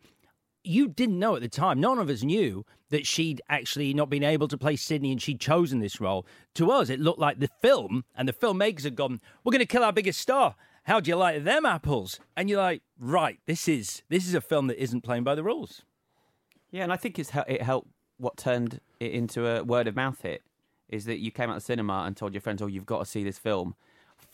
you 0.67 0.87
didn't 0.87 1.19
know 1.19 1.35
at 1.35 1.41
the 1.41 1.49
time, 1.49 1.79
none 1.79 1.99
of 1.99 2.09
us 2.09 2.23
knew 2.23 2.65
that 2.89 3.05
she'd 3.05 3.41
actually 3.49 3.93
not 3.93 4.09
been 4.09 4.23
able 4.23 4.47
to 4.47 4.57
play 4.57 4.75
Sidney 4.75 5.11
and 5.11 5.21
she'd 5.21 5.39
chosen 5.39 5.79
this 5.79 5.99
role. 5.99 6.25
To 6.55 6.71
us, 6.71 6.89
it 6.89 6.99
looked 6.99 7.19
like 7.19 7.39
the 7.39 7.49
film 7.61 8.05
and 8.15 8.27
the 8.27 8.33
filmmakers 8.33 8.83
had 8.83 8.95
gone, 8.95 9.21
We're 9.43 9.51
going 9.51 9.59
to 9.59 9.65
kill 9.65 9.83
our 9.83 9.93
biggest 9.93 10.19
star. 10.19 10.55
How 10.83 10.99
do 10.99 11.09
you 11.09 11.15
like 11.15 11.43
them 11.43 11.65
apples? 11.65 12.19
And 12.37 12.49
you're 12.49 12.61
like, 12.61 12.83
Right, 12.99 13.39
this 13.45 13.67
is 13.67 14.03
this 14.09 14.27
is 14.27 14.35
a 14.35 14.41
film 14.41 14.67
that 14.67 14.81
isn't 14.81 15.01
playing 15.01 15.23
by 15.23 15.35
the 15.35 15.43
rules. 15.43 15.81
Yeah, 16.71 16.83
and 16.83 16.93
I 16.93 16.97
think 16.97 17.19
it's 17.19 17.31
it 17.47 17.61
helped. 17.61 17.89
What 18.17 18.37
turned 18.37 18.79
it 19.01 19.11
into 19.11 19.45
a 19.45 19.63
word 19.63 19.87
of 19.87 19.95
mouth 19.95 20.21
hit 20.21 20.41
is 20.87 21.03
that 21.05 21.19
you 21.19 21.31
came 21.31 21.49
out 21.49 21.57
of 21.57 21.63
the 21.63 21.65
cinema 21.65 22.03
and 22.05 22.15
told 22.15 22.33
your 22.33 22.41
friends, 22.41 22.61
"Oh, 22.61 22.67
you've 22.67 22.85
got 22.85 22.99
to 22.99 23.05
see 23.05 23.23
this 23.23 23.37
film 23.37 23.75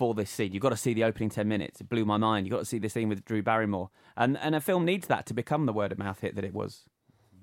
for 0.01 0.15
this 0.15 0.31
scene. 0.31 0.51
You've 0.51 0.63
got 0.63 0.69
to 0.69 0.75
see 0.77 0.95
the 0.95 1.03
opening 1.03 1.29
ten 1.29 1.47
minutes. 1.47 1.79
It 1.79 1.87
blew 1.87 2.05
my 2.05 2.17
mind. 2.17 2.47
You've 2.47 2.53
got 2.53 2.61
to 2.61 2.65
see 2.65 2.79
the 2.79 2.89
scene 2.89 3.07
with 3.07 3.23
Drew 3.23 3.43
Barrymore." 3.43 3.91
And 4.17 4.35
and 4.39 4.55
a 4.55 4.59
film 4.59 4.83
needs 4.83 5.05
that 5.09 5.27
to 5.27 5.35
become 5.35 5.67
the 5.67 5.73
word 5.73 5.91
of 5.91 5.99
mouth 5.99 6.19
hit 6.19 6.33
that 6.37 6.43
it 6.43 6.55
was. 6.55 6.85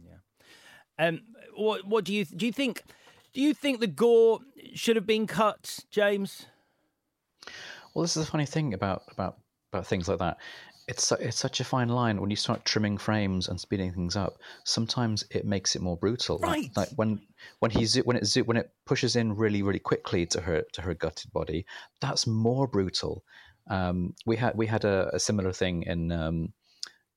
Yeah. 0.04 1.06
Um, 1.06 1.20
what 1.54 1.86
what 1.86 2.04
do 2.04 2.12
you 2.12 2.24
do? 2.24 2.46
You 2.46 2.52
think 2.52 2.82
do 3.32 3.40
you 3.40 3.54
think 3.54 3.78
the 3.78 3.86
gore 3.86 4.40
should 4.74 4.96
have 4.96 5.06
been 5.06 5.28
cut, 5.28 5.84
James? 5.88 6.46
Well, 7.94 8.02
this 8.02 8.16
is 8.16 8.24
the 8.24 8.30
funny 8.32 8.46
thing 8.46 8.74
about 8.74 9.04
about 9.12 9.38
about 9.72 9.86
things 9.86 10.08
like 10.08 10.18
that. 10.18 10.38
It's 10.88 11.06
su- 11.08 11.16
it's 11.20 11.36
such 11.36 11.60
a 11.60 11.64
fine 11.64 11.88
line 11.90 12.20
when 12.20 12.30
you 12.30 12.36
start 12.36 12.64
trimming 12.64 12.96
frames 12.98 13.48
and 13.48 13.60
speeding 13.60 13.92
things 13.92 14.16
up. 14.16 14.38
Sometimes 14.64 15.24
it 15.30 15.44
makes 15.44 15.76
it 15.76 15.82
more 15.82 15.96
brutal. 15.96 16.38
Like- 16.38 16.48
Right. 16.50 16.70
Like, 16.76 16.88
when 16.96 17.20
when 17.60 17.70
he 17.70 17.84
zo- 17.84 18.02
when 18.02 18.16
it 18.16 18.24
zo- 18.26 18.42
when 18.42 18.56
it 18.56 18.70
pushes 18.86 19.14
in 19.14 19.36
really 19.36 19.62
really 19.62 19.78
quickly 19.78 20.24
to 20.26 20.40
her 20.40 20.62
to 20.72 20.82
her 20.82 20.94
gutted 20.94 21.30
body, 21.32 21.66
that's 22.00 22.26
more 22.26 22.66
brutal. 22.66 23.22
Um, 23.70 24.14
we 24.26 24.36
had 24.36 24.56
we 24.56 24.66
had 24.66 24.84
a, 24.84 25.10
a 25.12 25.20
similar 25.20 25.52
thing 25.52 25.82
in 25.82 26.10
um, 26.10 26.52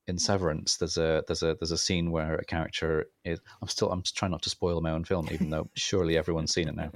in 0.07 0.17
Severance. 0.17 0.75
There's 0.77 0.97
a 0.97 1.23
there's 1.27 1.43
a 1.43 1.55
there's 1.59 1.71
a 1.71 1.77
scene 1.77 2.11
where 2.11 2.35
a 2.35 2.43
character 2.45 3.05
is. 3.23 3.39
I'm 3.61 3.69
still 3.69 3.89
I'm 3.91 4.03
trying 4.03 4.31
not 4.31 4.41
to 4.41 4.49
spoil 4.49 4.81
my 4.81 4.91
own 4.91 5.05
film, 5.05 5.29
even 5.31 5.49
though 5.49 5.69
surely 5.75 6.17
everyone's 6.17 6.53
seen 6.53 6.67
it 6.67 6.75
now. 6.75 6.91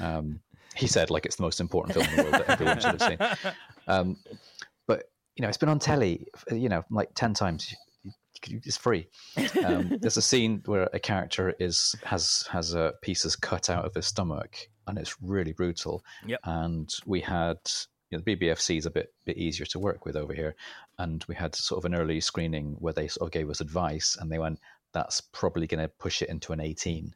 Um, 0.00 0.40
he 0.74 0.86
said 0.88 1.08
like 1.10 1.24
it's 1.26 1.36
the 1.36 1.42
most 1.44 1.60
important 1.60 1.94
film 1.94 2.06
in 2.08 2.16
the 2.16 2.22
world 2.22 2.34
that 2.34 2.48
everyone 2.50 2.80
should 2.80 3.00
have 3.00 3.08
seen. 3.46 3.54
You 5.40 5.46
know, 5.46 5.48
it's 5.48 5.56
been 5.56 5.70
on 5.70 5.78
telly, 5.78 6.26
you 6.52 6.68
know, 6.68 6.84
like 6.90 7.12
ten 7.14 7.32
times. 7.32 7.74
You- 8.04 8.12
you- 8.46 8.60
It's 8.62 8.76
free. 8.76 9.08
Um, 9.64 9.96
there's 10.02 10.18
a 10.18 10.22
scene 10.22 10.60
where 10.66 10.90
a 10.92 10.98
character 10.98 11.54
is 11.58 11.94
has 12.04 12.44
has 12.50 12.74
uh, 12.76 12.92
pieces 13.00 13.36
cut 13.36 13.70
out 13.70 13.86
of 13.86 13.94
his 13.94 14.04
stomach, 14.04 14.68
and 14.86 14.98
it's 14.98 15.16
really 15.22 15.54
brutal. 15.54 16.04
Yep. 16.26 16.40
And 16.44 16.94
we 17.06 17.22
had 17.22 17.56
you 18.10 18.18
know, 18.18 18.22
the 18.26 18.36
BBFC 18.36 18.76
is 18.76 18.84
a 18.84 18.90
bit 18.90 19.14
bit 19.24 19.38
easier 19.38 19.64
to 19.64 19.78
work 19.78 20.04
with 20.04 20.14
over 20.14 20.34
here, 20.34 20.56
and 20.98 21.24
we 21.26 21.34
had 21.34 21.54
sort 21.54 21.78
of 21.78 21.86
an 21.86 21.94
early 21.98 22.20
screening 22.20 22.76
where 22.78 22.92
they 22.92 23.08
sort 23.08 23.26
of 23.26 23.32
gave 23.32 23.48
us 23.48 23.62
advice, 23.62 24.18
and 24.20 24.30
they 24.30 24.38
went, 24.38 24.60
"That's 24.92 25.22
probably 25.22 25.66
going 25.66 25.80
to 25.82 25.88
push 25.88 26.20
it 26.20 26.28
into 26.28 26.52
an 26.52 26.60
18, 26.60 27.14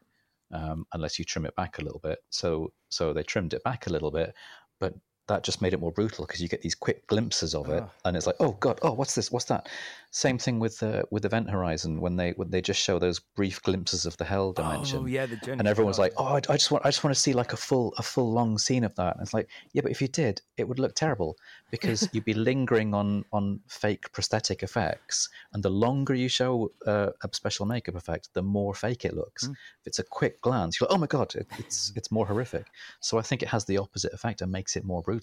um, 0.51 0.87
unless 0.95 1.18
you 1.18 1.27
trim 1.27 1.45
it 1.45 1.57
back 1.57 1.77
a 1.79 1.83
little 1.85 2.01
bit." 2.01 2.20
So 2.31 2.72
so 2.89 3.12
they 3.12 3.22
trimmed 3.22 3.53
it 3.53 3.62
back 3.64 3.87
a 3.87 3.91
little 3.91 4.11
bit, 4.11 4.33
but 4.81 4.95
that 5.27 5.43
just 5.43 5.62
made 5.62 5.72
it 5.72 5.81
more 5.81 5.91
brutal 5.93 6.27
because 6.27 6.43
you 6.43 6.49
get 6.49 6.61
these 6.61 6.75
quick 6.75 7.07
glimpses 7.07 7.55
of 7.55 7.68
it, 7.70 7.83
Ah. 7.83 7.91
and 8.05 8.16
it's 8.16 8.27
like, 8.27 8.37
"Oh 8.41 8.53
God, 8.61 8.79
oh 8.83 8.93
what's 8.93 9.14
this? 9.14 9.33
What's 9.33 9.47
that?" 9.47 9.68
Same 10.11 10.39
thing 10.39 10.61
with 10.61 10.83
uh, 10.83 11.03
with 11.11 11.25
Event 11.25 11.51
Horizon 11.51 12.01
when 12.01 12.16
they 12.16 12.33
when 12.33 12.51
they 12.51 12.61
just 12.61 12.81
show 12.81 12.99
those 12.99 13.18
brief 13.18 13.61
glimpses 13.62 14.07
of 14.07 14.16
the 14.18 14.25
hell 14.25 14.53
dimension. 14.53 15.01
Oh 15.03 15.07
yeah, 15.07 15.27
the 15.27 15.37
journey. 15.37 15.59
And 15.61 15.66
everyone's 15.68 15.99
like, 15.99 16.12
"Oh, 16.18 16.25
I, 16.25 16.37
I 16.37 16.57
just 16.57 16.70
want, 16.70 16.85
I 16.87 16.89
just 16.91 17.03
want 17.03 17.16
to 17.16 17.20
see 17.20 17.33
like 17.33 17.53
a 17.53 17.57
full, 17.57 17.93
a 17.99 18.03
full 18.03 18.31
long 18.33 18.59
scene 18.59 18.85
of 18.85 18.95
that." 18.97 19.14
And 19.16 19.22
it's 19.22 19.35
like, 19.35 19.49
yeah, 19.72 19.83
but 19.83 19.91
if 19.91 20.01
you 20.03 20.09
did, 20.09 20.41
it 20.57 20.68
would 20.68 20.79
look 20.79 20.95
terrible 20.95 21.37
because 21.70 22.09
you'd 22.12 22.25
be 22.25 22.35
lingering 22.35 22.95
on 22.95 23.25
on 23.33 23.61
fake 23.66 24.12
prosthetic 24.12 24.62
effects, 24.62 25.31
and 25.53 25.62
the 25.62 25.70
longer 25.70 26.14
you 26.14 26.29
show 26.29 26.70
uh, 26.87 27.11
a 27.25 27.29
special 27.33 27.66
makeup 27.66 27.97
effect, 27.97 28.29
the 28.35 28.43
more 28.43 28.75
fake 28.75 29.05
it 29.05 29.14
looks. 29.14 29.45
If 29.49 29.87
it's 29.87 29.99
a 29.99 30.05
quick 30.05 30.41
glance, 30.43 30.79
you're 30.79 30.87
like, 30.89 30.95
"Oh 30.97 31.01
my 31.01 31.07
god, 31.09 31.35
it, 31.35 31.49
it's 31.59 31.93
it's 31.97 32.12
more 32.12 32.27
horrific." 32.27 32.66
So 33.01 33.18
I 33.18 33.22
think 33.22 33.43
it 33.43 33.49
has 33.49 33.64
the 33.64 33.79
opposite 33.79 34.12
effect 34.12 34.43
and 34.43 34.53
makes 34.53 34.77
it 34.77 34.85
more 34.85 35.03
brutal. 35.03 35.14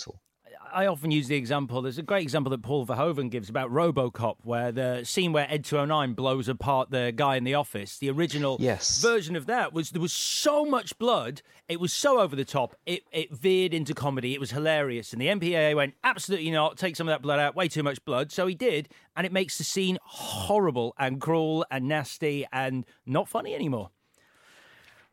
I 0.74 0.86
often 0.88 1.12
use 1.12 1.28
the 1.28 1.36
example. 1.36 1.82
There's 1.82 1.98
a 1.98 2.02
great 2.04 2.22
example 2.22 2.50
that 2.52 2.62
Paul 2.62 2.86
Verhoeven 2.86 3.30
gives 3.30 3.50
about 3.50 3.70
RoboCop, 3.72 4.38
where 4.44 4.72
the 4.72 5.04
scene 5.04 5.34
where 5.34 5.46
Ed 5.50 5.66
209 5.66 6.14
blows 6.14 6.48
apart 6.48 6.92
the 6.92 7.12
guy 7.14 7.36
in 7.36 7.44
the 7.44 7.56
office. 7.56 7.98
The 7.98 8.10
original 8.10 8.56
Yes. 8.58 9.02
version 9.02 9.36
of 9.36 9.48
that 9.48 9.74
was 9.74 9.90
there 9.90 10.02
was 10.02 10.14
so 10.14 10.64
much 10.64 10.98
blood. 10.98 11.42
It 11.68 11.82
was 11.82 11.92
so 11.92 12.22
over 12.22 12.38
the 12.38 12.46
top. 12.46 12.76
It 12.86 13.04
it 13.12 13.34
veered 13.34 13.74
into 13.74 13.94
comedy. 13.94 14.34
It 14.34 14.40
was 14.40 14.52
hilarious, 14.52 15.12
and 15.12 15.22
the 15.22 15.28
MPAA 15.28 15.76
went 15.76 15.96
absolutely 16.06 16.52
not. 16.52 16.78
Take 16.78 16.96
some 16.96 17.06
of 17.10 17.12
that 17.12 17.22
blood 17.22 17.40
out. 17.40 17.54
Way 17.54 17.68
too 17.68 17.84
much 17.84 18.04
blood. 18.06 18.32
So 18.32 18.48
he 18.48 18.56
did, 18.56 18.88
and 19.18 19.26
it 19.26 19.34
makes 19.34 19.58
the 19.58 19.66
scene 19.66 19.98
horrible 20.04 20.94
and 20.98 21.20
cruel 21.20 21.66
and 21.70 21.90
nasty 21.90 22.46
and 22.54 22.86
not 23.06 23.28
funny 23.28 23.54
anymore. 23.54 23.90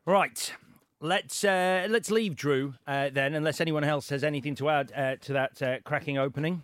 Right. 0.05 0.53
Let's 1.01 1.45
uh, 1.45 1.87
let's 1.89 2.11
leave 2.11 2.35
Drew 2.35 2.73
uh, 2.85 3.09
then, 3.09 3.33
unless 3.33 3.61
anyone 3.61 3.85
else 3.85 4.09
has 4.09 4.21
anything 4.21 4.55
to 4.55 4.69
add 4.69 4.91
uh, 4.93 5.15
to 5.21 5.33
that 5.33 5.61
uh, 5.61 5.77
cracking 5.85 6.17
opening. 6.17 6.63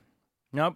No. 0.52 0.76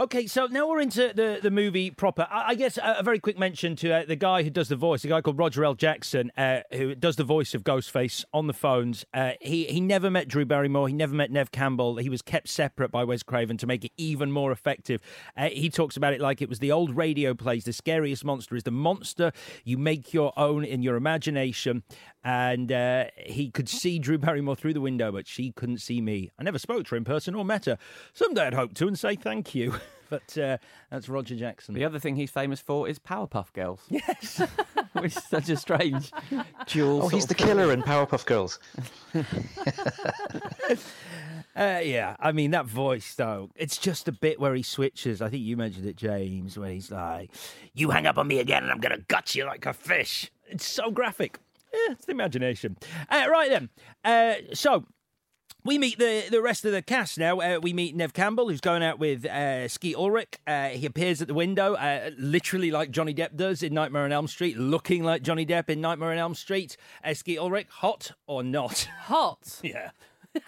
Okay, 0.00 0.28
so 0.28 0.46
now 0.46 0.68
we're 0.68 0.80
into 0.80 1.12
the, 1.12 1.40
the 1.42 1.50
movie 1.50 1.90
proper. 1.90 2.28
I, 2.30 2.50
I 2.50 2.54
guess 2.54 2.78
a, 2.78 2.98
a 3.00 3.02
very 3.02 3.18
quick 3.18 3.36
mention 3.36 3.74
to 3.76 3.92
uh, 3.92 4.04
the 4.06 4.14
guy 4.14 4.44
who 4.44 4.50
does 4.50 4.68
the 4.68 4.76
voice, 4.76 5.04
a 5.04 5.08
guy 5.08 5.20
called 5.20 5.38
Roger 5.38 5.64
L. 5.64 5.74
Jackson, 5.74 6.30
uh, 6.36 6.60
who 6.72 6.94
does 6.94 7.16
the 7.16 7.24
voice 7.24 7.52
of 7.52 7.64
Ghostface 7.64 8.24
on 8.32 8.46
the 8.46 8.52
phones. 8.52 9.04
He 9.40 9.64
he 9.64 9.80
never 9.80 10.08
met 10.08 10.28
Drew 10.28 10.44
Barrymore. 10.44 10.86
He 10.86 10.94
never 10.94 11.14
met 11.14 11.32
Neve 11.32 11.50
Campbell. 11.50 11.96
He 11.96 12.08
was 12.08 12.22
kept 12.22 12.48
separate 12.48 12.92
by 12.92 13.02
Wes 13.02 13.24
Craven 13.24 13.56
to 13.58 13.66
make 13.66 13.84
it 13.84 13.92
even 13.96 14.30
more 14.30 14.52
effective. 14.52 15.00
He 15.50 15.68
talks 15.68 15.96
about 15.96 16.12
it 16.12 16.20
like 16.20 16.40
it 16.40 16.48
was 16.48 16.60
the 16.60 16.70
old 16.70 16.96
radio 16.96 17.34
plays. 17.34 17.64
The 17.64 17.72
scariest 17.72 18.24
monster 18.24 18.54
is 18.54 18.62
the 18.62 18.70
monster 18.70 19.32
you 19.64 19.78
make 19.78 20.14
your 20.14 20.32
own 20.36 20.64
in 20.64 20.82
your 20.82 20.94
imagination. 20.94 21.82
And 22.28 22.70
uh, 22.70 23.06
he 23.16 23.50
could 23.50 23.70
see 23.70 23.98
Drew 23.98 24.18
Barrymore 24.18 24.54
through 24.54 24.74
the 24.74 24.82
window, 24.82 25.10
but 25.10 25.26
she 25.26 25.50
couldn't 25.52 25.78
see 25.78 26.02
me. 26.02 26.30
I 26.38 26.42
never 26.42 26.58
spoke 26.58 26.84
to 26.84 26.90
her 26.90 26.96
in 26.98 27.04
person 27.04 27.34
or 27.34 27.42
met 27.42 27.64
her. 27.64 27.78
Someday 28.12 28.48
I'd 28.48 28.52
hope 28.52 28.74
to 28.74 28.86
and 28.86 28.98
say 28.98 29.16
thank 29.16 29.54
you. 29.54 29.76
but 30.10 30.36
uh, 30.36 30.58
that's 30.90 31.08
Roger 31.08 31.36
Jackson. 31.36 31.74
The 31.74 31.86
other 31.86 31.98
thing 31.98 32.16
he's 32.16 32.30
famous 32.30 32.60
for 32.60 32.86
is 32.86 32.98
Powerpuff 32.98 33.54
Girls. 33.54 33.80
Yes. 33.88 34.42
Which 34.92 35.16
is 35.16 35.24
such 35.24 35.48
a 35.48 35.56
strange 35.56 36.12
dual. 36.66 36.98
Oh, 36.98 37.00
sort 37.00 37.14
he's 37.14 37.22
of 37.22 37.28
the 37.30 37.34
thing. 37.34 37.46
killer 37.46 37.72
in 37.72 37.82
Powerpuff 37.82 38.26
Girls. 38.26 38.58
Uh, 41.56 41.80
yeah, 41.82 42.14
I 42.20 42.32
mean 42.32 42.50
that 42.50 42.66
voice 42.66 43.14
though. 43.14 43.48
It's 43.56 43.78
just 43.78 44.06
a 44.06 44.12
bit 44.12 44.38
where 44.38 44.54
he 44.54 44.62
switches. 44.62 45.22
I 45.22 45.30
think 45.30 45.42
you 45.42 45.56
mentioned 45.56 45.86
it, 45.86 45.96
James, 45.96 46.58
where 46.58 46.70
he's 46.70 46.90
like, 46.90 47.30
"You 47.74 47.90
hang 47.90 48.06
up 48.06 48.18
on 48.18 48.28
me 48.28 48.38
again, 48.38 48.62
and 48.64 48.70
I'm 48.70 48.80
gonna 48.80 48.98
gut 49.08 49.34
you 49.34 49.44
like 49.46 49.64
a 49.66 49.72
fish." 49.72 50.30
It's 50.46 50.66
so 50.66 50.90
graphic. 50.90 51.38
Yeah, 51.72 51.92
it's 51.92 52.06
the 52.06 52.12
imagination. 52.12 52.76
Uh, 53.10 53.26
right 53.28 53.50
then. 53.50 53.68
Uh, 54.04 54.34
so 54.54 54.84
we 55.64 55.76
meet 55.76 55.98
the, 55.98 56.24
the 56.30 56.40
rest 56.40 56.64
of 56.64 56.72
the 56.72 56.82
cast 56.82 57.18
now. 57.18 57.40
Uh, 57.40 57.58
we 57.60 57.72
meet 57.72 57.94
Neve 57.94 58.12
Campbell, 58.12 58.48
who's 58.48 58.60
going 58.60 58.82
out 58.82 58.98
with 58.98 59.26
uh, 59.26 59.68
Skeet 59.68 59.96
Ulrich. 59.96 60.38
Uh, 60.46 60.68
he 60.68 60.86
appears 60.86 61.20
at 61.20 61.28
the 61.28 61.34
window, 61.34 61.74
uh, 61.74 62.10
literally 62.16 62.70
like 62.70 62.90
Johnny 62.90 63.12
Depp 63.12 63.36
does 63.36 63.62
in 63.62 63.74
Nightmare 63.74 64.04
on 64.04 64.12
Elm 64.12 64.28
Street, 64.28 64.56
looking 64.56 65.04
like 65.04 65.22
Johnny 65.22 65.44
Depp 65.44 65.68
in 65.68 65.80
Nightmare 65.80 66.12
on 66.12 66.18
Elm 66.18 66.34
Street. 66.34 66.76
Uh, 67.04 67.12
Skeet 67.12 67.38
Ulrich, 67.38 67.66
hot 67.70 68.12
or 68.26 68.42
not? 68.42 68.88
Hot. 69.00 69.60
Yeah. 69.62 69.90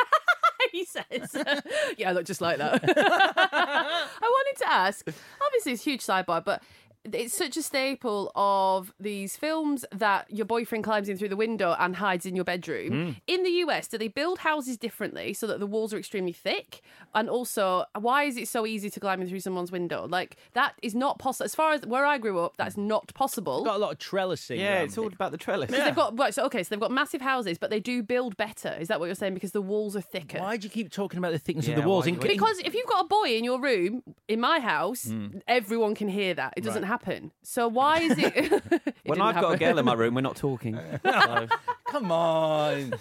he 0.72 0.84
says. 0.84 1.04
yeah, 1.98 2.10
I 2.10 2.12
look 2.12 2.24
just 2.24 2.40
like 2.40 2.58
that. 2.58 2.82
I 2.84 4.08
wanted 4.22 4.58
to 4.58 4.70
ask 4.70 5.06
obviously, 5.44 5.72
it's 5.72 5.82
a 5.82 5.90
huge 5.90 6.00
sidebar, 6.00 6.44
but 6.44 6.62
it's 7.04 7.34
such 7.36 7.56
a 7.56 7.62
staple 7.62 8.30
of 8.34 8.92
these 9.00 9.36
films 9.36 9.84
that 9.90 10.26
your 10.30 10.44
boyfriend 10.44 10.84
climbs 10.84 11.08
in 11.08 11.16
through 11.16 11.30
the 11.30 11.36
window 11.36 11.74
and 11.78 11.96
hides 11.96 12.26
in 12.26 12.36
your 12.36 12.44
bedroom. 12.44 12.90
Mm. 12.90 13.16
In 13.26 13.42
the 13.42 13.50
US, 13.64 13.88
do 13.88 13.96
they 13.96 14.08
build 14.08 14.40
houses 14.40 14.76
differently 14.76 15.32
so 15.32 15.46
that 15.46 15.60
the 15.60 15.66
walls 15.66 15.94
are 15.94 15.98
extremely 15.98 16.32
thick? 16.32 16.82
And 17.14 17.30
also, 17.30 17.84
why 17.98 18.24
is 18.24 18.36
it 18.36 18.48
so 18.48 18.66
easy 18.66 18.90
to 18.90 19.00
climb 19.00 19.22
in 19.22 19.28
through 19.28 19.40
someone's 19.40 19.72
window? 19.72 20.06
Like, 20.08 20.36
that 20.52 20.74
is 20.82 20.94
not 20.94 21.18
possible. 21.18 21.46
As 21.46 21.54
far 21.54 21.72
as 21.72 21.86
where 21.86 22.04
I 22.04 22.18
grew 22.18 22.38
up, 22.38 22.54
that's 22.58 22.76
not 22.76 23.12
possible. 23.14 23.64
Got 23.64 23.76
a 23.76 23.78
lot 23.78 23.92
of 23.92 23.98
trellising. 23.98 24.58
Yeah, 24.58 24.74
around 24.76 24.84
it's 24.84 24.98
all 24.98 25.06
it. 25.06 25.14
about 25.14 25.32
the 25.32 25.38
trellis. 25.38 25.70
Because 25.70 25.84
they've 25.86 25.94
got 25.96 26.18
right, 26.18 26.34
so 26.34 26.44
okay, 26.46 26.62
so 26.62 26.68
they've 26.70 26.80
got 26.80 26.90
massive 26.92 27.22
houses, 27.22 27.56
but 27.58 27.70
they 27.70 27.80
do 27.80 28.02
build 28.02 28.36
better. 28.36 28.76
Is 28.78 28.88
that 28.88 29.00
what 29.00 29.06
you're 29.06 29.14
saying? 29.14 29.34
Because 29.34 29.52
the 29.52 29.62
walls 29.62 29.96
are 29.96 30.00
thicker. 30.02 30.38
Why 30.38 30.58
do 30.58 30.66
you 30.66 30.70
keep 30.70 30.90
talking 30.92 31.18
about 31.18 31.32
the 31.32 31.38
thickness 31.38 31.66
Yeah, 31.66 31.76
of 31.76 31.82
the 31.82 31.88
walls? 31.88 32.04
why- 32.04 32.12
In- 32.12 32.18
Because 32.20 32.58
if 32.60 32.74
you've 32.74 32.86
got 32.86 33.06
a 33.06 33.08
boy 33.08 33.30
in 33.36 33.42
your 33.44 33.58
room, 33.60 34.02
in 34.28 34.38
my 34.38 34.60
house, 34.60 35.06
Mm. 35.06 35.40
everyone 35.48 35.94
can 35.94 36.08
hear 36.08 36.34
that. 36.34 36.52
It 36.56 36.60
doesn't 36.62 36.82
Right. 36.82 36.89
Happen. 36.90 37.30
So 37.42 37.68
why 37.68 38.00
is 38.00 38.18
it? 38.18 38.32
it 38.36 38.50
When 39.04 39.18
didn't 39.18 39.22
I've 39.22 39.34
got 39.34 39.44
a 39.44 39.48
happen. 39.52 39.58
girl 39.58 39.78
in 39.78 39.84
my 39.84 39.94
room, 39.94 40.14
we're 40.14 40.20
not 40.20 40.36
talking. 40.36 40.78
So, 41.04 41.46
Come 41.90 42.12
on. 42.12 42.92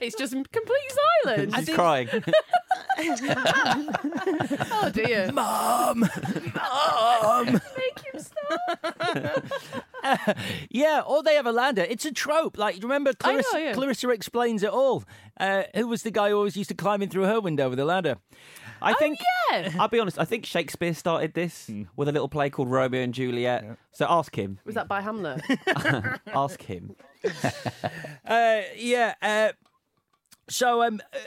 it's 0.00 0.16
just 0.16 0.32
complete 0.32 0.92
silence. 1.24 1.54
she's 1.56 1.74
crying. 1.74 2.08
oh 4.72 4.90
dear, 4.92 5.30
Mom, 5.32 6.00
Mom. 6.54 7.46
Make 7.46 8.00
him 8.12 8.20
stop. 8.20 9.56
yeah, 10.70 11.02
or 11.06 11.22
they 11.22 11.34
have 11.34 11.46
a 11.46 11.52
ladder. 11.52 11.82
It's 11.88 12.04
a 12.04 12.12
trope. 12.12 12.56
Like, 12.58 12.82
remember, 12.82 13.10
I 13.10 13.12
know, 13.12 13.42
Clarissa, 13.42 13.60
yeah. 13.60 13.72
Clarissa 13.74 14.10
explains 14.10 14.62
it 14.62 14.70
all. 14.70 15.04
Uh, 15.38 15.64
who 15.74 15.86
was 15.88 16.02
the 16.02 16.10
guy 16.10 16.30
who 16.30 16.36
always 16.36 16.56
used 16.56 16.68
to 16.70 16.74
climb 16.76 17.02
in 17.02 17.08
through 17.08 17.24
her 17.24 17.40
window 17.40 17.68
with 17.70 17.78
a 17.78 17.84
ladder? 17.84 18.16
I 18.82 18.94
think. 18.94 19.18
yeah. 19.50 19.72
I'll 19.78 19.88
be 19.88 19.98
honest. 20.00 20.18
I 20.18 20.24
think 20.24 20.46
Shakespeare 20.46 20.94
started 20.94 21.34
this 21.34 21.66
Hmm. 21.66 21.82
with 21.96 22.08
a 22.08 22.12
little 22.12 22.28
play 22.28 22.50
called 22.50 22.70
Romeo 22.70 23.00
and 23.02 23.12
Juliet. 23.14 23.64
So 23.92 24.06
ask 24.08 24.34
him. 24.36 24.58
Was 24.64 24.74
that 24.74 24.88
by 24.88 25.00
Hamlet? 25.00 25.42
ask 26.34 26.62
him. 26.62 26.94
Uh, 28.26 28.60
yeah. 28.76 29.14
Uh, 29.20 29.48
so 30.48 30.82
um, 30.82 31.00
uh, 31.12 31.18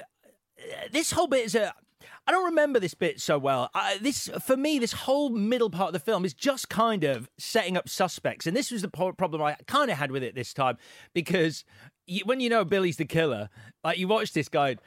this 0.91 1.11
whole 1.11 1.27
bit 1.27 1.45
is 1.45 1.55
a. 1.55 1.73
I 2.25 2.31
don't 2.31 2.45
remember 2.45 2.79
this 2.79 2.93
bit 2.93 3.19
so 3.19 3.37
well. 3.37 3.69
I, 3.73 3.97
this, 4.01 4.29
for 4.45 4.55
me, 4.55 4.79
this 4.79 4.93
whole 4.93 5.29
middle 5.29 5.69
part 5.69 5.87
of 5.87 5.93
the 5.93 5.99
film 5.99 6.23
is 6.23 6.33
just 6.33 6.69
kind 6.69 7.03
of 7.03 7.29
setting 7.37 7.75
up 7.75 7.89
suspects, 7.89 8.47
and 8.47 8.55
this 8.55 8.71
was 8.71 8.81
the 8.81 8.87
po- 8.87 9.11
problem 9.11 9.41
I 9.41 9.57
kind 9.67 9.91
of 9.91 9.97
had 9.97 10.09
with 10.11 10.23
it 10.23 10.33
this 10.33 10.53
time 10.53 10.77
because 11.13 11.65
you, 12.07 12.21
when 12.23 12.39
you 12.39 12.49
know 12.49 12.63
Billy's 12.63 12.95
the 12.95 13.03
killer, 13.05 13.49
like 13.83 13.97
you 13.97 14.07
watch 14.07 14.31
this 14.31 14.47
guy, 14.47 14.77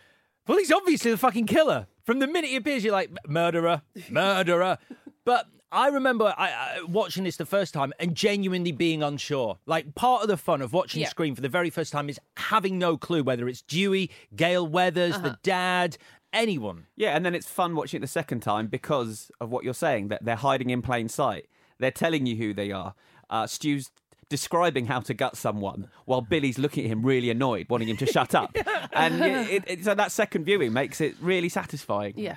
well, 0.48 0.56
he's 0.56 0.72
obviously 0.72 1.10
the 1.10 1.18
fucking 1.18 1.44
killer. 1.46 1.86
From 2.06 2.20
the 2.20 2.26
minute 2.28 2.50
he 2.50 2.56
appears, 2.56 2.84
you're 2.84 2.92
like 2.92 3.10
murderer, 3.28 3.82
murderer. 4.08 4.78
but 5.24 5.46
I 5.72 5.88
remember 5.88 6.32
I, 6.38 6.48
I, 6.50 6.78
watching 6.86 7.24
this 7.24 7.36
the 7.36 7.44
first 7.44 7.74
time 7.74 7.92
and 7.98 8.14
genuinely 8.14 8.70
being 8.70 9.02
unsure. 9.02 9.58
Like 9.66 9.94
part 9.96 10.22
of 10.22 10.28
the 10.28 10.36
fun 10.36 10.62
of 10.62 10.72
watching 10.72 11.02
Yeah. 11.02 11.08
Scream 11.08 11.34
for 11.34 11.40
the 11.42 11.48
very 11.48 11.68
first 11.68 11.92
time 11.92 12.08
is 12.08 12.20
having 12.36 12.78
no 12.78 12.96
clue 12.96 13.24
whether 13.24 13.48
it's 13.48 13.60
Dewey, 13.62 14.10
Gale 14.36 14.66
Weathers, 14.66 15.20
the 15.20 15.36
dad, 15.42 15.98
anyone. 16.32 16.86
Yeah, 16.96 17.16
and 17.16 17.26
then 17.26 17.34
it's 17.34 17.48
fun 17.48 17.74
watching 17.74 17.98
it 17.98 18.02
the 18.02 18.06
second 18.06 18.40
time 18.40 18.68
because 18.68 19.32
of 19.40 19.50
what 19.50 19.64
you're 19.64 19.74
saying 19.74 20.08
that 20.08 20.24
they're 20.24 20.36
hiding 20.36 20.70
in 20.70 20.82
plain 20.82 21.08
sight. 21.08 21.46
They're 21.80 21.90
telling 21.90 22.24
you 22.26 22.36
who 22.36 22.54
they 22.54 22.70
are. 22.70 22.94
Uh, 23.28 23.48
Stu's 23.48 23.90
describing 24.28 24.86
how 24.86 25.00
to 25.00 25.14
gut 25.14 25.36
someone 25.36 25.88
while 26.04 26.20
Billy's 26.20 26.58
looking 26.58 26.84
at 26.84 26.90
him 26.90 27.04
really 27.04 27.30
annoyed, 27.30 27.66
wanting 27.68 27.88
him 27.88 27.96
to 27.98 28.06
shut 28.06 28.34
up. 28.34 28.56
And 28.92 29.22
it, 29.22 29.50
it, 29.50 29.64
it- 29.66 29.84
so 29.84 29.94
that 29.94 30.10
second 30.10 30.44
viewing 30.44 30.72
makes 30.72 31.00
it 31.02 31.14
really 31.20 31.48
satisfying. 31.50 32.14
yeah. 32.16 32.36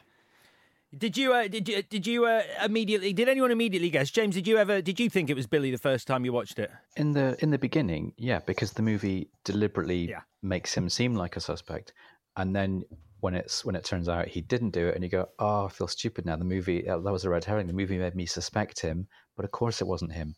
Did 0.98 1.18
you? 1.18 1.34
Uh, 1.34 1.48
did 1.48 1.70
you? 1.70 1.84
Did 1.84 2.08
you 2.08 2.26
uh, 2.26 2.42
immediately? 2.66 3.14
Did 3.14 3.30
anyone 3.30 3.52
immediately 3.52 3.92
guess? 3.92 4.10
James, 4.10 4.34
did 4.34 4.48
you 4.48 4.58
ever? 4.58 4.82
Did 4.82 5.00
you 5.00 5.08
think 5.08 5.30
it 5.30 5.36
was 5.36 5.46
Billy 5.46 5.70
the 5.70 5.78
first 5.78 6.08
time 6.08 6.26
you 6.26 6.34
watched 6.34 6.58
it? 6.58 6.72
In 6.98 7.12
the 7.14 7.38
in 7.44 7.52
the 7.52 7.60
beginning, 7.60 8.14
yeah, 8.18 8.40
because 8.40 8.74
the 8.74 8.82
movie 8.82 9.30
deliberately 9.46 10.10
Yeah. 10.10 10.22
makes 10.42 10.74
him 10.74 10.90
seem 10.90 11.14
like 11.14 11.36
a 11.36 11.42
suspect, 11.42 11.94
and 12.38 12.56
then 12.56 12.82
when 13.20 13.36
it's 13.36 13.64
when 13.64 13.76
it 13.76 13.84
turns 13.84 14.10
out 14.10 14.28
he 14.30 14.42
didn't 14.42 14.72
do 14.72 14.88
it, 14.88 14.96
and 14.96 15.04
you 15.04 15.12
go, 15.12 15.30
"Oh, 15.38 15.66
I 15.68 15.70
feel 15.70 15.88
stupid 15.88 16.26
now." 16.26 16.36
The 16.38 16.44
movie 16.44 16.90
uh, 16.90 16.98
that 16.98 17.12
was 17.12 17.24
a 17.24 17.30
red 17.30 17.46
herring. 17.46 17.68
The 17.68 17.74
movie 17.74 18.00
made 18.00 18.16
me 18.16 18.26
suspect 18.26 18.80
him, 18.82 19.08
but 19.36 19.46
of 19.46 19.52
course 19.52 19.82
it 19.82 19.88
wasn't 19.88 20.14
him, 20.14 20.34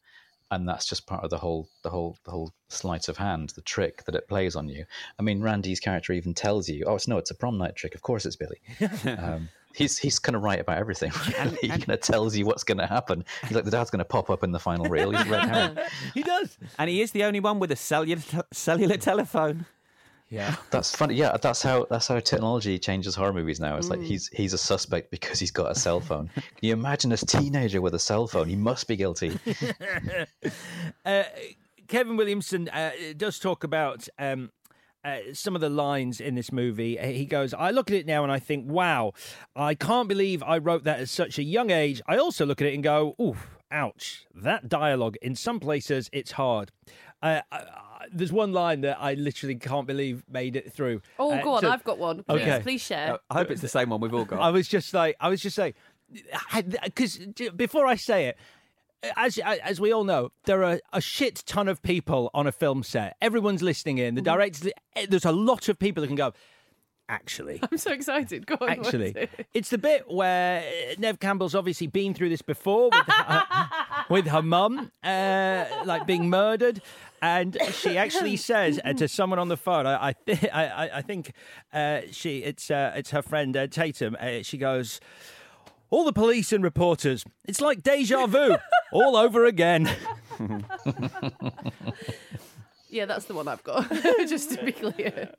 and 0.51 0.67
that's 0.67 0.85
just 0.85 1.07
part 1.07 1.23
of 1.23 1.29
the 1.29 1.37
whole 1.37 1.67
the 1.81 1.89
whole 1.89 2.17
the 2.25 2.31
whole 2.31 2.53
sleight 2.69 3.07
of 3.07 3.17
hand, 3.17 3.49
the 3.55 3.61
trick 3.61 4.03
that 4.05 4.15
it 4.15 4.27
plays 4.27 4.55
on 4.55 4.69
you. 4.69 4.85
I 5.17 5.23
mean, 5.23 5.41
Randy's 5.41 5.79
character 5.79 6.13
even 6.13 6.33
tells 6.33 6.69
you, 6.69 6.85
"Oh, 6.85 6.95
it's 6.95 7.07
no, 7.07 7.17
it's 7.17 7.31
a 7.31 7.35
prom 7.35 7.57
night 7.57 7.75
trick. 7.75 7.95
Of 7.95 8.01
course 8.01 8.25
it's 8.25 8.35
Billy." 8.35 8.61
um, 9.17 9.49
He's 9.73 9.97
he's 9.97 10.19
kind 10.19 10.35
of 10.35 10.43
right 10.43 10.59
about 10.59 10.77
everything. 10.77 11.11
Really. 11.41 11.57
he 11.61 11.69
kind 11.69 11.89
of 11.89 12.01
tells 12.01 12.35
you 12.35 12.45
what's 12.45 12.63
going 12.63 12.77
to 12.77 12.87
happen. 12.87 13.23
He's 13.43 13.53
like 13.55 13.63
the 13.63 13.71
dad's 13.71 13.89
going 13.89 13.99
to 13.99 14.05
pop 14.05 14.29
up 14.29 14.43
in 14.43 14.51
the 14.51 14.59
final 14.59 14.85
reel. 14.85 15.11
He's 15.11 15.27
red 15.27 15.47
herring. 15.47 15.77
He 16.13 16.23
does. 16.23 16.57
And 16.77 16.89
he 16.89 17.01
is 17.01 17.11
the 17.11 17.23
only 17.23 17.39
one 17.39 17.59
with 17.59 17.71
a 17.71 17.75
cellular, 17.75 18.21
cellular 18.51 18.97
telephone. 18.97 19.65
Yeah. 20.31 20.55
That's 20.71 20.95
funny. 20.95 21.15
Yeah, 21.15 21.35
that's 21.41 21.61
how 21.61 21.85
that's 21.89 22.07
how 22.07 22.19
technology 22.21 22.79
changes 22.79 23.15
horror 23.15 23.33
movies 23.33 23.59
now. 23.59 23.75
It's 23.75 23.89
like 23.89 23.99
he's 23.99 24.29
he's 24.29 24.53
a 24.53 24.57
suspect 24.57 25.11
because 25.11 25.39
he's 25.39 25.51
got 25.51 25.69
a 25.69 25.75
cell 25.75 25.99
phone. 25.99 26.29
Can 26.35 26.43
you 26.61 26.73
imagine 26.73 27.11
a 27.11 27.17
teenager 27.17 27.81
with 27.81 27.93
a 27.93 27.99
cell 27.99 28.27
phone? 28.27 28.47
He 28.47 28.55
must 28.55 28.87
be 28.87 28.95
guilty. 28.95 29.37
uh, 31.05 31.23
Kevin 31.89 32.15
Williamson 32.15 32.69
uh, 32.69 32.91
does 33.17 33.39
talk 33.39 33.65
about 33.65 34.07
um, 34.17 34.51
uh, 35.03 35.17
some 35.33 35.53
of 35.53 35.59
the 35.61 35.69
lines 35.69 36.21
in 36.21 36.35
this 36.35 36.51
movie. 36.51 36.97
Uh, 36.97 37.07
He 37.07 37.25
goes, 37.25 37.53
I 37.53 37.71
look 37.71 37.91
at 37.91 37.97
it 37.97 38.05
now 38.05 38.23
and 38.23 38.31
I 38.31 38.39
think, 38.39 38.71
wow, 38.71 39.11
I 39.53 39.75
can't 39.75 40.07
believe 40.07 40.41
I 40.43 40.57
wrote 40.59 40.85
that 40.85 41.01
at 41.01 41.09
such 41.09 41.37
a 41.39 41.43
young 41.43 41.71
age. 41.71 42.01
I 42.07 42.15
also 42.17 42.45
look 42.45 42.61
at 42.61 42.67
it 42.67 42.73
and 42.73 42.83
go, 42.83 43.15
ooh, 43.19 43.35
ouch, 43.69 44.25
that 44.33 44.69
dialogue, 44.69 45.17
in 45.21 45.35
some 45.35 45.59
places, 45.59 46.09
it's 46.13 46.31
hard. 46.31 46.71
Uh, 47.21 47.41
I, 47.51 47.65
there's 48.11 48.31
one 48.31 48.53
line 48.53 48.81
that 48.81 48.97
I 48.99 49.13
literally 49.15 49.55
can't 49.55 49.85
believe 49.87 50.23
made 50.29 50.55
it 50.55 50.71
through. 50.73 51.01
Oh, 51.19 51.31
Uh, 51.31 51.41
go 51.43 51.53
on. 51.55 51.61
so- 51.61 51.69
I've 51.69 51.83
got 51.83 51.97
one. 51.97 52.23
Please, 52.23 52.41
Okay. 52.41 52.59
please 52.61 52.81
share. 52.81 53.19
I 53.29 53.33
hope 53.35 53.51
it's 53.51 53.61
the 53.61 53.67
same 53.67 53.89
one 53.89 53.99
we've 54.01 54.13
all 54.13 54.25
got. 54.25 54.39
I 54.41 54.49
was 54.49 54.67
just 54.67 54.93
like, 54.93 55.15
I 55.19 55.29
was 55.29 55.41
just 55.41 55.55
saying, 55.55 55.73
because 56.83 57.17
before 57.55 57.85
I 57.85 57.95
say 57.95 58.27
it, 58.27 58.37
as 59.17 59.37
as 59.39 59.81
we 59.81 59.91
all 59.91 60.03
know, 60.03 60.31
there 60.45 60.63
are 60.63 60.79
a 60.93 61.01
shit 61.01 61.43
ton 61.47 61.67
of 61.67 61.81
people 61.81 62.29
on 62.33 62.45
a 62.45 62.51
film 62.51 62.83
set. 62.83 63.17
Everyone's 63.21 63.63
listening 63.63 63.97
in. 63.97 64.13
The 64.15 64.21
directors, 64.21 64.71
there's 65.09 65.25
a 65.25 65.31
lot 65.31 65.69
of 65.69 65.79
people 65.79 66.01
that 66.01 66.07
can 66.07 66.15
go. 66.15 66.33
Actually, 67.09 67.59
I'm 67.71 67.77
so 67.77 67.91
excited. 67.91 68.45
Go 68.45 68.55
on. 68.61 68.69
actually, 68.69 69.09
it? 69.11 69.29
it's 69.53 69.69
the 69.69 69.77
bit 69.77 70.09
where 70.09 70.61
uh, 70.61 70.93
Neve 70.97 71.19
Campbell's 71.19 71.55
obviously 71.55 71.87
been 71.87 72.13
through 72.13 72.29
this 72.29 72.41
before 72.41 72.89
with 72.89 73.05
her, 73.07 73.43
with 74.09 74.27
her 74.27 74.41
mum, 74.41 74.91
uh, 75.03 75.65
like 75.85 76.05
being 76.05 76.29
murdered. 76.29 76.81
And 77.21 77.57
she 77.73 77.97
actually 77.97 78.35
says 78.51 78.79
uh, 78.83 78.93
to 78.93 79.07
someone 79.07 79.37
on 79.39 79.47
the 79.47 79.57
phone, 79.57 79.85
I, 79.85 80.07
I, 80.09 80.13
th- 80.25 80.45
I, 80.51 80.65
I- 80.67 80.97
I 80.97 81.01
think 81.01 81.33
uh, 81.73 82.01
she, 82.11 82.39
it's, 82.39 82.71
uh, 82.71 82.93
it's 82.95 83.11
her 83.11 83.21
friend 83.21 83.55
uh, 83.55 83.67
Tatum. 83.67 84.17
Uh, 84.19 84.41
she 84.41 84.57
goes, 84.57 84.99
"All 85.91 86.03
the 86.03 86.13
police 86.13 86.51
and 86.51 86.63
reporters, 86.63 87.23
it's 87.47 87.61
like 87.61 87.83
deja 87.83 88.25
vu, 88.25 88.55
all 88.91 89.15
over 89.15 89.45
again." 89.45 89.89
Yeah, 92.93 93.05
that's 93.05 93.23
the 93.23 93.33
one 93.33 93.47
I've 93.47 93.63
got. 93.63 93.89
Just 94.27 94.51
to 94.51 94.65
be 94.65 94.73
clear. 94.73 95.29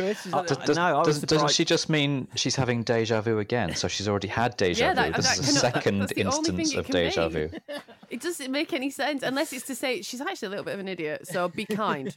Chris, 0.00 0.26
is 0.26 0.34
Uh, 0.34 0.42
does, 0.42 0.56
does, 0.58 0.76
does, 0.76 1.20
doesn't 1.22 1.50
she 1.52 1.64
just 1.64 1.88
mean 1.88 2.28
she's 2.34 2.56
having 2.56 2.82
deja 2.82 3.20
vu 3.20 3.38
again? 3.38 3.74
So 3.74 3.88
she's 3.88 4.08
already 4.08 4.28
had 4.28 4.56
deja 4.56 4.84
Yeah, 4.86 4.90
vu. 4.90 4.96
that- 4.96 5.16
this 5.16 5.26
that 5.26 5.38
is 5.38 5.40
a 5.40 5.52
can- 5.52 5.72
second 5.74 5.98
that's 6.00 6.12
the 6.14 6.24
only 6.24 6.50
thing 6.50 6.58
instance 6.60 6.74
of 6.78 6.86
deja 6.88 7.28
be. 7.28 7.34
vu. 7.46 7.50
It 8.10 8.20
doesn't 8.20 8.50
make 8.50 8.72
any 8.72 8.90
sense 8.90 9.22
unless 9.22 9.52
it's 9.52 9.66
to 9.66 9.74
say 9.76 10.02
she's 10.02 10.20
actually 10.20 10.46
a 10.46 10.50
little 10.50 10.64
bit 10.64 10.74
of 10.74 10.80
an 10.80 10.88
idiot. 10.88 11.28
So 11.28 11.48
be 11.48 11.64
kind. 11.84 12.16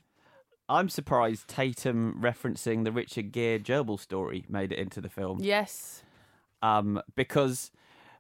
I'm 0.70 0.90
surprised 0.90 1.48
Tatum 1.48 2.18
referencing 2.22 2.84
the 2.84 2.92
Richard 2.92 3.32
Gere 3.32 3.60
gerbil 3.60 4.00
story 4.00 4.46
made 4.50 4.72
it 4.72 4.80
into 4.80 5.02
the 5.02 5.10
film. 5.10 5.40
yes. 5.42 6.02
Um, 6.62 7.02
because 7.16 7.72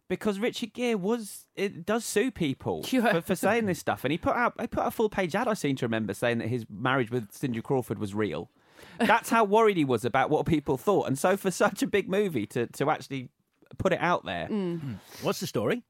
because 0.10 0.38
Richard 0.38 0.74
Gere 0.74 0.96
was 0.96 1.48
it 1.56 1.86
does 1.86 2.04
sue 2.04 2.30
people 2.30 2.86
Yeah. 2.92 3.14
for, 3.14 3.22
for 3.22 3.36
saying 3.36 3.66
this 3.68 3.80
stuff, 3.80 4.04
and 4.04 4.12
he 4.12 4.18
put 4.18 4.36
out 4.36 4.54
he 4.60 4.68
put 4.68 4.82
out 4.82 4.88
a 4.88 4.92
full 4.92 5.10
page 5.10 5.34
ad. 5.34 5.48
I 5.48 5.54
seem 5.54 5.78
to 5.78 5.86
remember 5.86 6.14
saying 6.14 6.40
that 6.40 6.50
his 6.50 6.66
marriage 6.70 7.10
with 7.10 7.32
Cindy 7.32 7.62
Crawford 7.62 7.98
was 8.00 8.14
real. 8.14 8.52
That's 9.00 9.30
how 9.30 9.44
worried 9.44 9.78
he 9.78 9.86
was 9.86 10.06
about 10.06 10.30
what 10.30 10.46
people 10.46 10.78
thought, 10.78 11.08
and 11.08 11.18
so 11.18 11.38
for 11.38 11.52
such 11.52 11.82
a 11.82 11.88
big 11.88 12.10
movie 12.10 12.46
to 12.48 12.68
to 12.68 12.90
actually 12.90 13.30
put 13.78 13.94
it 13.94 14.00
out 14.02 14.26
there, 14.26 14.48
Mm. 14.48 15.00
What's 15.22 15.40
the 15.40 15.48
story? 15.48 15.84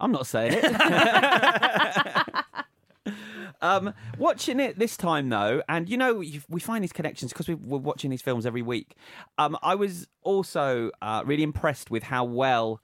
I'm 0.00 0.12
not 0.12 0.26
saying 0.26 0.52
it. 0.56 2.24
um, 3.62 3.94
watching 4.18 4.60
it 4.60 4.78
this 4.78 4.96
time 4.96 5.28
though, 5.28 5.62
and 5.68 5.88
you 5.88 5.96
know 5.96 6.22
we 6.48 6.60
find 6.60 6.82
these 6.82 6.92
connections 6.92 7.32
because 7.32 7.48
we, 7.48 7.54
we're 7.54 7.78
watching 7.78 8.10
these 8.10 8.22
films 8.22 8.46
every 8.46 8.62
week. 8.62 8.96
Um, 9.38 9.56
I 9.62 9.74
was 9.74 10.06
also 10.22 10.90
uh, 11.02 11.22
really 11.24 11.42
impressed 11.42 11.90
with 11.90 12.04
how 12.04 12.24
well 12.24 12.80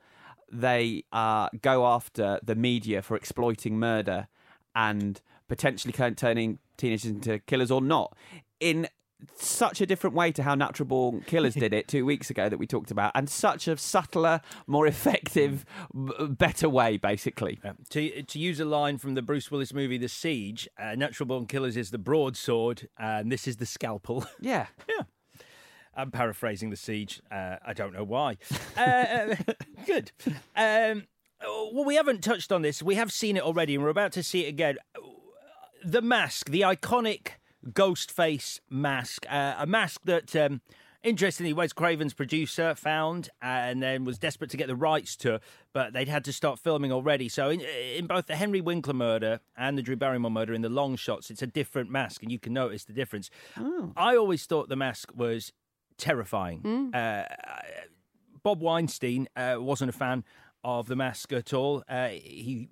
they 0.50 1.04
uh, 1.12 1.48
go 1.62 1.86
after 1.86 2.40
the 2.42 2.54
media 2.54 3.02
for 3.02 3.16
exploiting 3.16 3.78
murder 3.78 4.28
and 4.74 5.20
potentially 5.48 5.92
turning 6.14 6.58
teenagers 6.76 7.10
into 7.10 7.38
killers 7.40 7.70
or 7.70 7.80
not 7.80 8.16
in 8.60 8.88
such 9.36 9.80
a 9.80 9.86
different 9.86 10.14
way 10.16 10.32
to 10.32 10.42
how 10.42 10.54
Natural 10.54 10.86
Born 10.86 11.22
Killers 11.26 11.54
did 11.54 11.72
it 11.72 11.88
two 11.88 12.04
weeks 12.04 12.30
ago 12.30 12.48
that 12.48 12.58
we 12.58 12.66
talked 12.66 12.90
about, 12.90 13.12
and 13.14 13.28
such 13.28 13.68
a 13.68 13.76
subtler, 13.76 14.40
more 14.66 14.86
effective, 14.86 15.64
b- 15.94 16.26
better 16.28 16.68
way, 16.68 16.96
basically. 16.96 17.58
To, 17.90 18.22
to 18.22 18.38
use 18.38 18.60
a 18.60 18.64
line 18.64 18.98
from 18.98 19.14
the 19.14 19.22
Bruce 19.22 19.50
Willis 19.50 19.72
movie 19.72 19.98
The 19.98 20.08
Siege, 20.08 20.68
uh, 20.78 20.94
Natural 20.94 21.26
Born 21.26 21.46
Killers 21.46 21.76
is 21.76 21.90
the 21.90 21.98
broadsword, 21.98 22.88
and 22.98 23.30
this 23.30 23.46
is 23.48 23.56
the 23.56 23.66
scalpel. 23.66 24.24
Yeah. 24.40 24.66
yeah. 24.88 25.04
I'm 25.94 26.10
paraphrasing 26.10 26.70
The 26.70 26.76
Siege. 26.76 27.20
Uh, 27.30 27.56
I 27.64 27.72
don't 27.72 27.92
know 27.92 28.04
why. 28.04 28.38
Uh, 28.76 28.80
uh, 28.80 29.34
good. 29.86 30.12
Um, 30.56 31.04
well, 31.42 31.84
we 31.84 31.96
haven't 31.96 32.22
touched 32.22 32.50
on 32.52 32.62
this. 32.62 32.82
We 32.82 32.94
have 32.94 33.12
seen 33.12 33.36
it 33.36 33.42
already, 33.42 33.74
and 33.74 33.82
we're 33.84 33.90
about 33.90 34.12
to 34.12 34.22
see 34.22 34.46
it 34.46 34.48
again. 34.48 34.76
The 35.84 36.00
mask, 36.00 36.48
the 36.50 36.62
iconic 36.62 37.32
ghost 37.72 38.10
face 38.10 38.60
mask, 38.68 39.26
uh, 39.30 39.54
a 39.58 39.66
mask 39.66 40.02
that. 40.04 40.34
Um, 40.36 40.60
Interestingly, 41.02 41.54
Wes 41.54 41.72
Craven's 41.72 42.12
producer 42.12 42.74
found 42.74 43.30
uh, 43.42 43.46
and 43.46 43.82
then 43.82 44.04
was 44.04 44.18
desperate 44.18 44.50
to 44.50 44.58
get 44.58 44.66
the 44.66 44.76
rights 44.76 45.16
to, 45.16 45.40
but 45.72 45.94
they'd 45.94 46.08
had 46.08 46.26
to 46.26 46.32
start 46.34 46.58
filming 46.58 46.92
already. 46.92 47.26
So, 47.30 47.48
in, 47.48 47.62
in 47.62 48.06
both 48.06 48.26
the 48.26 48.36
Henry 48.36 48.60
Winkler 48.60 48.92
murder 48.92 49.40
and 49.56 49.78
the 49.78 49.82
Drew 49.82 49.96
Barrymore 49.96 50.30
murder, 50.30 50.52
in 50.52 50.60
the 50.60 50.68
long 50.68 50.96
shots, 50.96 51.30
it's 51.30 51.40
a 51.40 51.46
different 51.46 51.90
mask, 51.90 52.22
and 52.22 52.30
you 52.30 52.38
can 52.38 52.52
notice 52.52 52.84
the 52.84 52.92
difference. 52.92 53.30
I 53.96 54.14
always 54.14 54.44
thought 54.44 54.68
the 54.68 54.76
mask 54.76 55.10
was 55.16 55.54
terrifying. 55.96 56.92
Uh, 56.94 57.24
Bob 58.42 58.60
Weinstein 58.60 59.26
uh, 59.36 59.56
wasn't 59.58 59.88
a 59.88 59.92
fan 59.94 60.22
of 60.64 60.86
the 60.86 60.96
mask 60.96 61.32
at 61.32 61.52
all. 61.52 61.82
Uh, 61.88 62.08
he 62.08 62.68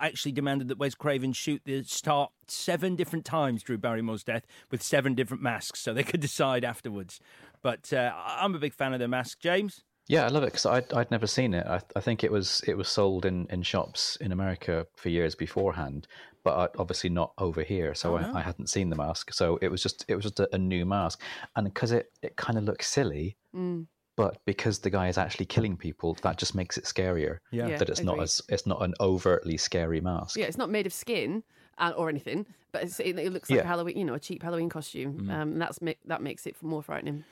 actually 0.00 0.32
demanded 0.32 0.68
that 0.68 0.78
Wes 0.78 0.94
Craven 0.94 1.32
shoot 1.32 1.62
the 1.64 1.82
start 1.84 2.30
seven 2.48 2.96
different 2.96 3.24
times 3.24 3.62
Drew 3.62 3.78
Barrymore's 3.78 4.24
death 4.24 4.46
with 4.70 4.82
seven 4.82 5.14
different 5.14 5.42
masks, 5.42 5.80
so 5.80 5.92
they 5.92 6.02
could 6.04 6.20
decide 6.20 6.64
afterwards. 6.64 7.20
But 7.62 7.92
uh, 7.92 8.12
I'm 8.16 8.54
a 8.54 8.58
big 8.58 8.74
fan 8.74 8.92
of 8.92 9.00
the 9.00 9.08
mask, 9.08 9.40
James. 9.40 9.82
Yeah, 10.08 10.24
I 10.24 10.28
love 10.28 10.42
it 10.42 10.46
because 10.46 10.66
I'd, 10.66 10.92
I'd 10.92 11.10
never 11.12 11.26
seen 11.28 11.54
it. 11.54 11.64
I, 11.66 11.80
I 11.94 12.00
think 12.00 12.24
it 12.24 12.32
was 12.32 12.62
it 12.66 12.76
was 12.76 12.88
sold 12.88 13.24
in, 13.26 13.46
in 13.50 13.62
shops 13.62 14.16
in 14.20 14.32
America 14.32 14.86
for 14.96 15.08
years 15.08 15.36
beforehand, 15.36 16.08
but 16.42 16.74
obviously 16.78 17.10
not 17.10 17.32
over 17.38 17.62
here. 17.62 17.94
So 17.94 18.14
Oh, 18.14 18.16
I. 18.16 18.38
I 18.38 18.42
hadn't 18.42 18.70
seen 18.70 18.90
the 18.90 18.96
mask. 18.96 19.32
So 19.32 19.58
it 19.62 19.68
was 19.68 19.82
just 19.82 20.04
it 20.08 20.16
was 20.16 20.24
just 20.24 20.40
a, 20.40 20.48
a 20.52 20.58
new 20.58 20.84
mask, 20.84 21.20
and 21.54 21.64
because 21.64 21.92
it, 21.92 22.06
it 22.22 22.34
kind 22.36 22.58
of 22.58 22.64
looks 22.64 22.88
silly, 22.88 23.36
Mm. 23.54 23.86
But 24.22 24.38
because 24.44 24.78
the 24.80 24.90
guy 24.90 25.08
is 25.08 25.18
actually 25.18 25.46
killing 25.46 25.76
people, 25.76 26.14
that 26.22 26.36
just 26.38 26.54
makes 26.54 26.76
it 26.78 26.84
scarier. 26.84 27.38
Yeah. 27.50 27.68
Yeah, 27.68 27.78
that 27.78 27.88
it's 27.88 28.02
not 28.02 28.20
as 28.20 28.42
it's 28.48 28.66
not 28.66 28.82
an 28.82 28.94
overtly 29.00 29.56
scary 29.56 30.00
mask. 30.00 30.36
Yeah, 30.36 30.46
it's 30.46 30.58
not 30.58 30.70
made 30.70 30.86
of 30.86 30.92
skin 30.92 31.42
uh, 31.78 31.92
or 31.96 32.08
anything, 32.08 32.46
but 32.72 32.82
it's, 32.84 33.00
it, 33.00 33.18
it 33.18 33.32
looks 33.32 33.50
like 33.50 33.58
Yeah. 33.58 33.64
a 33.64 33.66
Halloween, 33.66 33.96
you 33.96 34.04
know, 34.04 34.14
a 34.14 34.20
cheap 34.20 34.42
Halloween 34.42 34.68
costume. 34.68 35.20
Mm. 35.20 35.30
Um, 35.30 35.52
and 35.52 35.62
that's 35.62 35.80
ma- 35.82 35.92
that 36.06 36.22
makes 36.22 36.46
it 36.46 36.56
more 36.62 36.82
frightening. 36.82 37.24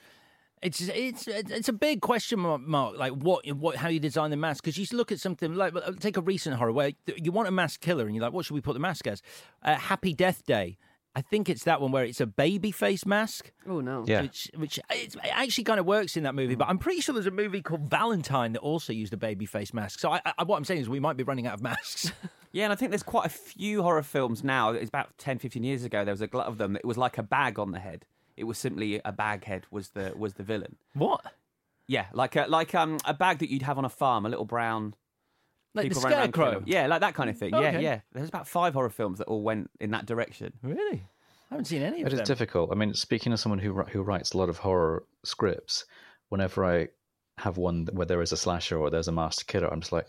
It's 0.60 0.80
it's 0.80 1.28
it's 1.28 1.68
a 1.68 1.72
big 1.72 2.00
question 2.00 2.40
mark, 2.40 2.60
mark 2.62 2.98
like 2.98 3.12
what 3.12 3.46
what 3.54 3.76
how 3.76 3.88
you 3.88 4.00
design 4.00 4.30
the 4.30 4.36
mask 4.36 4.64
because 4.64 4.76
you 4.76 4.86
look 4.96 5.12
at 5.12 5.20
something 5.20 5.54
like 5.54 5.72
uh, 5.76 5.92
take 6.00 6.16
a 6.16 6.20
recent 6.20 6.56
horror 6.56 6.72
where 6.72 6.90
you 7.16 7.30
want 7.30 7.46
a 7.46 7.52
mask 7.52 7.80
killer 7.80 8.06
and 8.06 8.14
you're 8.16 8.24
like 8.24 8.32
what 8.32 8.44
should 8.44 8.54
we 8.54 8.60
put 8.60 8.72
the 8.74 8.80
mask 8.80 9.06
as? 9.06 9.22
Uh, 9.62 9.76
Happy 9.76 10.12
Death 10.12 10.44
Day. 10.46 10.76
I 11.18 11.20
think 11.20 11.48
it's 11.48 11.64
that 11.64 11.80
one 11.80 11.90
where 11.90 12.04
it's 12.04 12.20
a 12.20 12.26
baby 12.26 12.70
face 12.70 13.04
mask. 13.04 13.50
Oh 13.68 13.80
no! 13.80 14.04
Yeah. 14.06 14.22
Which 14.22 14.48
which 14.54 14.78
it 14.88 15.16
actually 15.24 15.64
kind 15.64 15.80
of 15.80 15.84
works 15.86 16.16
in 16.16 16.22
that 16.22 16.36
movie, 16.36 16.54
but 16.54 16.68
I'm 16.68 16.78
pretty 16.78 17.00
sure 17.00 17.12
there's 17.12 17.26
a 17.26 17.32
movie 17.32 17.60
called 17.60 17.90
Valentine 17.90 18.52
that 18.52 18.60
also 18.60 18.92
used 18.92 19.12
a 19.12 19.16
baby 19.16 19.44
face 19.44 19.74
mask. 19.74 19.98
So 19.98 20.12
I, 20.12 20.20
I, 20.38 20.44
what 20.44 20.56
I'm 20.56 20.64
saying 20.64 20.80
is 20.80 20.88
we 20.88 21.00
might 21.00 21.16
be 21.16 21.24
running 21.24 21.48
out 21.48 21.54
of 21.54 21.62
masks. 21.62 22.12
Yeah, 22.50 22.64
and 22.64 22.72
I 22.72 22.76
think 22.76 22.92
there's 22.92 23.02
quite 23.02 23.26
a 23.26 23.28
few 23.28 23.82
horror 23.82 24.02
films 24.02 24.42
now. 24.42 24.70
It's 24.70 24.88
about 24.88 25.10
10, 25.18 25.38
15 25.38 25.62
years 25.62 25.84
ago. 25.84 26.02
There 26.06 26.14
was 26.14 26.22
a 26.22 26.26
glut 26.26 26.46
of 26.46 26.56
them. 26.56 26.76
It 26.76 26.84
was 26.86 26.96
like 26.96 27.18
a 27.18 27.22
bag 27.22 27.58
on 27.58 27.72
the 27.72 27.78
head. 27.78 28.06
It 28.38 28.44
was 28.44 28.56
simply 28.56 29.02
a 29.04 29.12
bag 29.12 29.44
head 29.44 29.66
was 29.70 29.90
the 29.90 30.14
was 30.16 30.32
the 30.32 30.44
villain. 30.44 30.76
what? 30.94 31.20
Yeah, 31.86 32.06
like 32.14 32.36
a 32.36 32.46
like 32.48 32.74
um 32.74 32.96
a 33.04 33.12
bag 33.12 33.40
that 33.40 33.50
you'd 33.50 33.62
have 33.62 33.76
on 33.76 33.84
a 33.84 33.90
farm, 33.90 34.24
a 34.24 34.30
little 34.30 34.46
brown. 34.46 34.94
Like 35.74 35.84
the 35.84 35.88
people 35.90 36.02
running 36.02 36.18
around 36.18 36.32
scarecrow? 36.34 36.54
them. 36.60 36.64
Yeah, 36.66 36.86
like 36.86 37.00
that 37.00 37.14
kind 37.14 37.30
of 37.30 37.38
thing. 37.38 37.54
Oh, 37.54 37.60
yeah, 37.60 37.68
Okay. 37.68 37.82
yeah. 37.82 38.00
There's 38.12 38.28
about 38.28 38.48
five 38.48 38.74
horror 38.74 38.90
films 38.90 39.18
that 39.18 39.26
all 39.28 39.42
went 39.42 39.70
in 39.80 39.90
that 39.92 40.06
direction. 40.06 40.52
Really? 40.62 41.04
I 41.50 41.54
haven't 41.54 41.66
seen 41.66 41.82
any 41.82 42.00
of 42.02 42.06
It 42.06 42.12
is 42.12 42.18
them. 42.18 42.20
It 42.20 42.22
is 42.22 42.28
difficult. 42.28 42.70
I 42.72 42.74
mean, 42.74 42.94
speaking 42.94 43.32
as 43.32 43.40
someone 43.40 43.58
who 43.58 43.82
who 43.82 44.02
writes 44.02 44.32
a 44.32 44.38
lot 44.38 44.48
of 44.48 44.58
horror 44.58 45.04
scripts, 45.24 45.84
whenever 46.28 46.64
I 46.64 46.88
have 47.38 47.56
one 47.56 47.86
where 47.92 48.06
there 48.06 48.20
is 48.22 48.32
a 48.32 48.36
slasher 48.36 48.78
or 48.78 48.90
there's 48.90 49.08
a 49.08 49.12
master 49.12 49.44
killer, 49.46 49.68
I'm 49.72 49.80
just 49.80 49.92
like, 49.92 50.06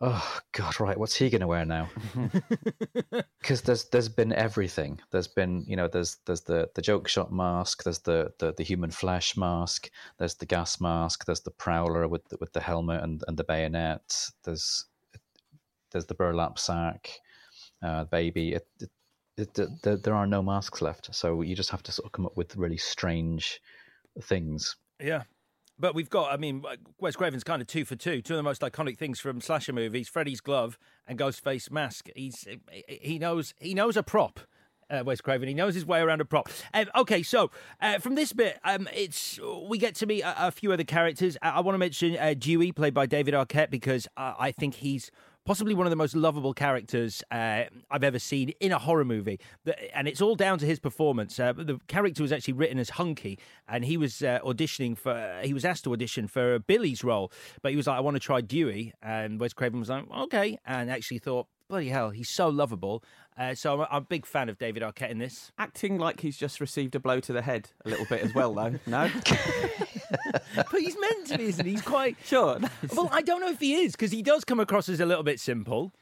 oh 0.00 0.38
god, 0.52 0.80
right, 0.80 0.98
what's 0.98 1.14
he 1.14 1.30
going 1.30 1.40
to 1.42 1.46
wear 1.46 1.64
now? 1.64 1.88
Because 3.40 3.62
there's 3.62 3.84
there's 3.90 4.08
been 4.08 4.32
everything. 4.32 5.00
There's 5.10 5.26
been 5.28 5.64
you 5.66 5.76
know 5.76 5.88
there's 5.88 6.18
there's 6.26 6.42
the 6.42 6.70
the 6.74 6.82
joke 6.82 7.08
shot 7.08 7.32
mask. 7.32 7.82
There's 7.82 7.98
the 7.98 8.32
the, 8.38 8.52
the 8.54 8.62
human 8.62 8.90
flesh 8.90 9.36
mask. 9.36 9.90
There's 10.18 10.36
the 10.36 10.46
gas 10.46 10.80
mask. 10.80 11.24
There's 11.24 11.40
the 11.40 11.50
prowler 11.50 12.06
with 12.08 12.24
the, 12.28 12.36
with 12.40 12.52
the 12.52 12.60
helmet 12.60 13.02
and, 13.02 13.22
and 13.26 13.36
the 13.36 13.44
bayonet. 13.44 14.30
There's 14.44 14.86
there's 15.92 16.06
the 16.06 16.14
burlap 16.14 16.58
sack, 16.58 17.10
uh, 17.82 18.04
baby. 18.04 18.54
It, 18.54 18.66
it, 18.80 19.58
it, 19.58 19.82
there, 19.82 19.96
there 19.96 20.14
are 20.14 20.26
no 20.26 20.42
masks 20.42 20.82
left, 20.82 21.14
so 21.14 21.42
you 21.42 21.54
just 21.54 21.70
have 21.70 21.82
to 21.84 21.92
sort 21.92 22.06
of 22.06 22.12
come 22.12 22.26
up 22.26 22.36
with 22.36 22.56
really 22.56 22.76
strange 22.78 23.60
things. 24.22 24.76
Yeah. 25.00 25.22
But 25.78 25.94
we've 25.94 26.10
got, 26.10 26.32
I 26.32 26.36
mean, 26.36 26.62
Wes 27.00 27.16
Craven's 27.16 27.42
kind 27.42 27.60
of 27.60 27.66
two 27.66 27.84
for 27.84 27.96
two. 27.96 28.22
Two 28.22 28.34
of 28.34 28.36
the 28.36 28.42
most 28.42 28.60
iconic 28.60 28.98
things 28.98 29.18
from 29.18 29.40
slasher 29.40 29.72
movies: 29.72 30.08
Freddy's 30.08 30.40
glove 30.40 30.78
and 31.06 31.18
Ghostface 31.18 31.70
mask. 31.70 32.08
He's 32.14 32.46
he 32.86 33.18
knows 33.18 33.54
he 33.58 33.74
knows 33.74 33.96
a 33.96 34.02
prop. 34.02 34.40
Uh, 34.90 35.02
Wes 35.02 35.22
Craven, 35.22 35.48
he 35.48 35.54
knows 35.54 35.74
his 35.74 35.86
way 35.86 36.00
around 36.00 36.20
a 36.20 36.24
prop. 36.26 36.50
Um, 36.74 36.86
okay, 36.94 37.22
so 37.22 37.50
uh, 37.80 37.98
from 37.98 38.14
this 38.14 38.34
bit, 38.34 38.60
um, 38.62 38.86
it's 38.94 39.40
we 39.66 39.78
get 39.78 39.94
to 39.96 40.06
meet 40.06 40.20
a, 40.20 40.48
a 40.48 40.50
few 40.50 40.70
other 40.70 40.84
characters. 40.84 41.38
I, 41.40 41.48
I 41.50 41.60
want 41.60 41.74
to 41.74 41.78
mention 41.78 42.16
uh, 42.18 42.34
Dewey, 42.38 42.72
played 42.72 42.92
by 42.92 43.06
David 43.06 43.32
Arquette, 43.32 43.70
because 43.70 44.06
uh, 44.18 44.34
I 44.38 44.52
think 44.52 44.74
he's 44.74 45.10
possibly 45.44 45.74
one 45.74 45.86
of 45.86 45.90
the 45.90 45.96
most 45.96 46.14
lovable 46.14 46.54
characters 46.54 47.22
uh, 47.30 47.64
I've 47.90 48.04
ever 48.04 48.18
seen 48.18 48.50
in 48.60 48.72
a 48.72 48.78
horror 48.78 49.04
movie. 49.04 49.40
And 49.94 50.06
it's 50.06 50.20
all 50.20 50.34
down 50.34 50.58
to 50.58 50.66
his 50.66 50.78
performance. 50.78 51.38
Uh, 51.38 51.52
the 51.52 51.78
character 51.88 52.22
was 52.22 52.32
actually 52.32 52.54
written 52.54 52.78
as 52.78 52.90
Hunky, 52.90 53.38
and 53.68 53.84
he 53.84 53.96
was 53.96 54.22
uh, 54.22 54.38
auditioning 54.44 54.96
for, 54.96 55.40
he 55.42 55.52
was 55.52 55.64
asked 55.64 55.84
to 55.84 55.92
audition 55.92 56.28
for 56.28 56.58
Billy's 56.60 57.02
role, 57.02 57.32
but 57.62 57.72
he 57.72 57.76
was 57.76 57.86
like, 57.86 57.96
I 57.96 58.00
want 58.00 58.14
to 58.14 58.20
try 58.20 58.40
Dewey. 58.40 58.92
And 59.02 59.40
Wes 59.40 59.52
Craven 59.52 59.80
was 59.80 59.88
like, 59.88 60.04
okay. 60.10 60.58
And 60.64 60.90
actually 60.90 61.18
thought, 61.18 61.46
bloody 61.72 61.88
hell, 61.88 62.10
he's 62.10 62.28
so 62.28 62.48
lovable. 62.50 63.02
Uh, 63.38 63.54
so 63.54 63.72
I'm, 63.72 63.80
a- 63.80 63.88
I'm 63.90 64.02
a 64.02 64.06
big 64.06 64.26
fan 64.26 64.50
of 64.50 64.58
David 64.58 64.82
Arquette 64.82 65.08
in 65.08 65.16
this. 65.16 65.52
Acting 65.58 65.96
like 65.98 66.20
he's 66.20 66.36
just 66.36 66.60
received 66.60 66.94
a 66.94 67.00
blow 67.00 67.18
to 67.20 67.32
the 67.32 67.40
head 67.40 67.70
a 67.86 67.88
little 67.88 68.04
bit 68.04 68.20
as 68.20 68.34
well, 68.34 68.52
though. 68.52 68.74
No? 68.86 69.08
but 70.54 70.80
he's 70.80 70.96
meant 71.00 71.26
to 71.28 71.38
be, 71.38 71.44
isn't 71.44 71.64
he? 71.64 71.72
He's 71.72 71.80
quite. 71.82 72.16
Sure. 72.26 72.58
Well, 72.94 73.08
I 73.10 73.22
don't 73.22 73.40
know 73.40 73.48
if 73.48 73.60
he 73.60 73.76
is, 73.76 73.92
because 73.92 74.12
he 74.12 74.20
does 74.22 74.44
come 74.44 74.60
across 74.60 74.90
as 74.90 75.00
a 75.00 75.06
little 75.06 75.24
bit 75.24 75.40
simple. 75.40 75.92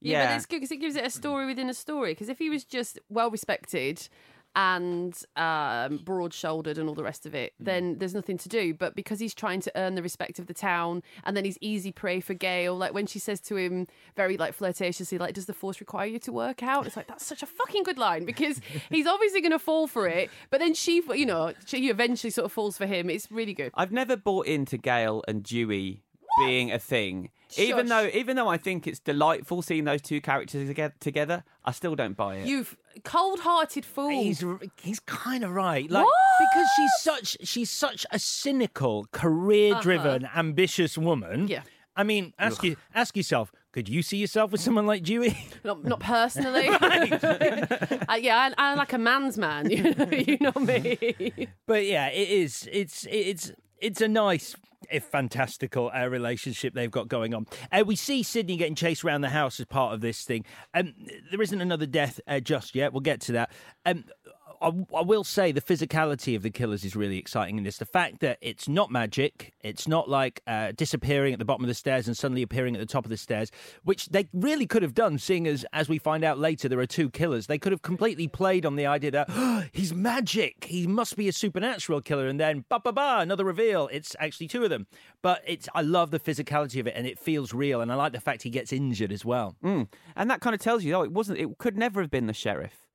Yeah, 0.00 0.26
but 0.30 0.36
it's 0.36 0.46
good 0.46 0.56
because 0.56 0.72
it 0.72 0.78
gives 0.78 0.96
it 0.96 1.06
a 1.06 1.10
story 1.10 1.46
within 1.46 1.68
a 1.70 1.74
story. 1.74 2.12
Because 2.12 2.28
if 2.28 2.38
he 2.38 2.50
was 2.50 2.64
just 2.64 2.98
well 3.08 3.30
respected 3.30 4.08
and 4.56 5.16
um, 5.36 5.98
broad 5.98 6.34
shouldered 6.34 6.78
and 6.78 6.88
all 6.88 6.94
the 6.94 7.04
rest 7.04 7.26
of 7.26 7.34
it, 7.34 7.52
then 7.60 7.98
there's 7.98 8.14
nothing 8.14 8.38
to 8.38 8.48
do. 8.48 8.74
But 8.74 8.94
because 8.94 9.20
he's 9.20 9.34
trying 9.34 9.60
to 9.60 9.72
earn 9.76 9.94
the 9.94 10.02
respect 10.02 10.38
of 10.38 10.46
the 10.46 10.54
town, 10.54 11.02
and 11.24 11.36
then 11.36 11.44
he's 11.44 11.58
easy 11.60 11.92
prey 11.92 12.20
for 12.20 12.34
Gale. 12.34 12.76
Like 12.76 12.92
when 12.92 13.06
she 13.06 13.18
says 13.18 13.40
to 13.42 13.56
him 13.56 13.86
very 14.16 14.36
like 14.36 14.54
flirtatiously, 14.54 15.18
like, 15.18 15.34
"Does 15.34 15.46
the 15.46 15.54
force 15.54 15.80
require 15.80 16.06
you 16.06 16.18
to 16.20 16.32
work 16.32 16.62
out?" 16.62 16.86
It's 16.86 16.96
like 16.96 17.06
that's 17.06 17.24
such 17.24 17.42
a 17.42 17.46
fucking 17.46 17.84
good 17.84 17.98
line 17.98 18.24
because 18.24 18.60
he's 18.90 19.06
obviously 19.06 19.40
going 19.40 19.52
to 19.52 19.58
fall 19.58 19.86
for 19.86 20.08
it. 20.08 20.30
But 20.50 20.58
then 20.60 20.74
she, 20.74 21.02
you 21.14 21.26
know, 21.26 21.52
she 21.66 21.88
eventually 21.88 22.30
sort 22.30 22.46
of 22.46 22.52
falls 22.52 22.76
for 22.76 22.86
him. 22.86 23.10
It's 23.10 23.30
really 23.30 23.54
good. 23.54 23.72
I've 23.74 23.92
never 23.92 24.16
bought 24.16 24.46
into 24.46 24.78
Gale 24.78 25.22
and 25.28 25.42
Dewey 25.42 26.02
being 26.46 26.72
a 26.72 26.78
thing. 26.78 27.30
Even 27.58 27.86
though, 27.86 28.08
even 28.14 28.36
though 28.36 28.48
I 28.48 28.58
think 28.58 28.86
it's 28.86 29.00
delightful 29.00 29.60
seeing 29.62 29.84
those 29.84 30.00
two 30.02 30.20
characters 30.20 30.70
age- 30.70 30.92
together, 31.00 31.42
I 31.64 31.72
still 31.72 31.96
don't 31.96 32.16
buy 32.16 32.36
it. 32.36 32.46
You've 32.46 32.76
cold-hearted 33.04 33.84
fool. 33.84 34.10
He's 34.10 34.44
he's 34.80 35.00
kind 35.00 35.42
of 35.42 35.50
right, 35.50 35.90
like 35.90 36.04
What? 36.04 36.14
because 36.52 36.68
she's 36.76 36.90
such 37.00 37.36
she's 37.42 37.70
such 37.70 38.06
a 38.12 38.18
cynical, 38.20 39.06
career-driven, 39.10 40.28
ambitious 40.34 40.96
woman. 40.96 41.40
Uh-huh. 41.40 41.46
Yeah. 41.48 41.62
I 41.96 42.04
mean, 42.04 42.32
ask 42.38 42.62
you 42.62 42.76
ask 42.94 43.16
yourself, 43.16 43.52
could 43.72 43.88
you 43.88 44.02
see 44.02 44.16
yourself 44.18 44.52
with 44.52 44.60
someone 44.60 44.86
like 44.86 45.02
Dewey? 45.02 45.36
Not, 45.64 45.84
not 45.84 46.00
personally. 46.00 46.68
uh, 46.68 48.14
yeah, 48.14 48.48
I, 48.48 48.52
I 48.56 48.74
like 48.74 48.92
a 48.92 48.98
man's 48.98 49.36
man. 49.38 49.68
You 49.70 49.94
know, 49.94 50.08
you 50.10 50.38
know 50.40 50.52
me. 50.60 51.48
But 51.66 51.84
yeah, 51.86 52.08
it 52.08 52.28
is. 52.28 52.68
It's 52.72 53.06
it's 53.10 53.52
it's 53.78 54.00
a 54.00 54.08
nice, 54.08 54.54
if 54.90 55.04
fantastical, 55.04 55.90
uh, 55.94 56.06
relationship 56.06 56.74
they've 56.74 56.90
got 56.90 57.08
going 57.08 57.34
on. 57.34 57.46
Uh, 57.72 57.84
we 57.86 57.96
see 57.96 58.22
Sidney 58.22 58.56
getting 58.56 58.74
chased 58.74 59.04
around 59.04 59.20
the 59.20 59.30
house 59.30 59.60
as 59.60 59.66
part 59.66 59.94
of 59.94 60.00
this 60.00 60.24
thing. 60.24 60.44
Um, 60.74 60.94
there 61.30 61.40
isn't 61.42 61.60
another 61.60 61.86
death 61.86 62.20
uh, 62.26 62.40
just 62.40 62.74
yet. 62.74 62.92
We'll 62.92 63.00
get 63.00 63.20
to 63.22 63.32
that. 63.32 63.52
Um, 63.84 64.04
I, 64.60 64.68
I 64.94 65.02
will 65.02 65.24
say 65.24 65.52
the 65.52 65.60
physicality 65.60 66.36
of 66.36 66.42
the 66.42 66.50
killers 66.50 66.84
is 66.84 66.94
really 66.94 67.18
exciting 67.18 67.58
in 67.58 67.64
this. 67.64 67.78
The 67.78 67.86
fact 67.86 68.20
that 68.20 68.38
it's 68.40 68.68
not 68.68 68.90
magic, 68.90 69.52
it's 69.62 69.88
not 69.88 70.08
like 70.08 70.42
uh, 70.46 70.72
disappearing 70.72 71.32
at 71.32 71.38
the 71.38 71.44
bottom 71.44 71.64
of 71.64 71.68
the 71.68 71.74
stairs 71.74 72.06
and 72.06 72.16
suddenly 72.16 72.42
appearing 72.42 72.74
at 72.74 72.80
the 72.80 72.86
top 72.86 73.04
of 73.04 73.10
the 73.10 73.16
stairs, 73.16 73.50
which 73.84 74.06
they 74.06 74.28
really 74.32 74.66
could 74.66 74.82
have 74.82 74.94
done, 74.94 75.18
seeing 75.18 75.46
as, 75.46 75.64
as 75.72 75.88
we 75.88 75.98
find 75.98 76.24
out 76.24 76.38
later, 76.38 76.68
there 76.68 76.78
are 76.78 76.86
two 76.86 77.10
killers. 77.10 77.46
They 77.46 77.58
could 77.58 77.72
have 77.72 77.82
completely 77.82 78.28
played 78.28 78.66
on 78.66 78.76
the 78.76 78.86
idea 78.86 79.10
that 79.12 79.68
he's 79.72 79.94
magic, 79.94 80.64
he 80.64 80.86
must 80.86 81.16
be 81.16 81.28
a 81.28 81.32
supernatural 81.32 82.00
killer, 82.00 82.26
and 82.26 82.38
then 82.38 82.64
ba 82.68 82.80
ba 82.80 82.92
ba, 82.92 83.18
another 83.20 83.44
reveal. 83.44 83.88
It's 83.92 84.14
actually 84.18 84.48
two 84.48 84.64
of 84.64 84.70
them. 84.70 84.86
But 85.22 85.42
it's 85.46 85.68
I 85.74 85.82
love 85.82 86.10
the 86.10 86.20
physicality 86.20 86.80
of 86.80 86.86
it, 86.86 86.94
and 86.96 87.06
it 87.06 87.18
feels 87.18 87.52
real, 87.54 87.80
and 87.80 87.90
I 87.90 87.94
like 87.94 88.12
the 88.12 88.20
fact 88.20 88.42
he 88.42 88.50
gets 88.50 88.72
injured 88.72 89.12
as 89.12 89.24
well. 89.24 89.56
Mm. 89.64 89.88
And 90.16 90.30
that 90.30 90.40
kind 90.40 90.54
of 90.54 90.60
tells 90.60 90.84
you, 90.84 90.94
oh, 90.94 91.02
it 91.02 91.12
wasn't. 91.12 91.38
It 91.38 91.58
could 91.58 91.76
never 91.76 92.00
have 92.00 92.10
been 92.10 92.26
the 92.26 92.32
sheriff, 92.32 92.86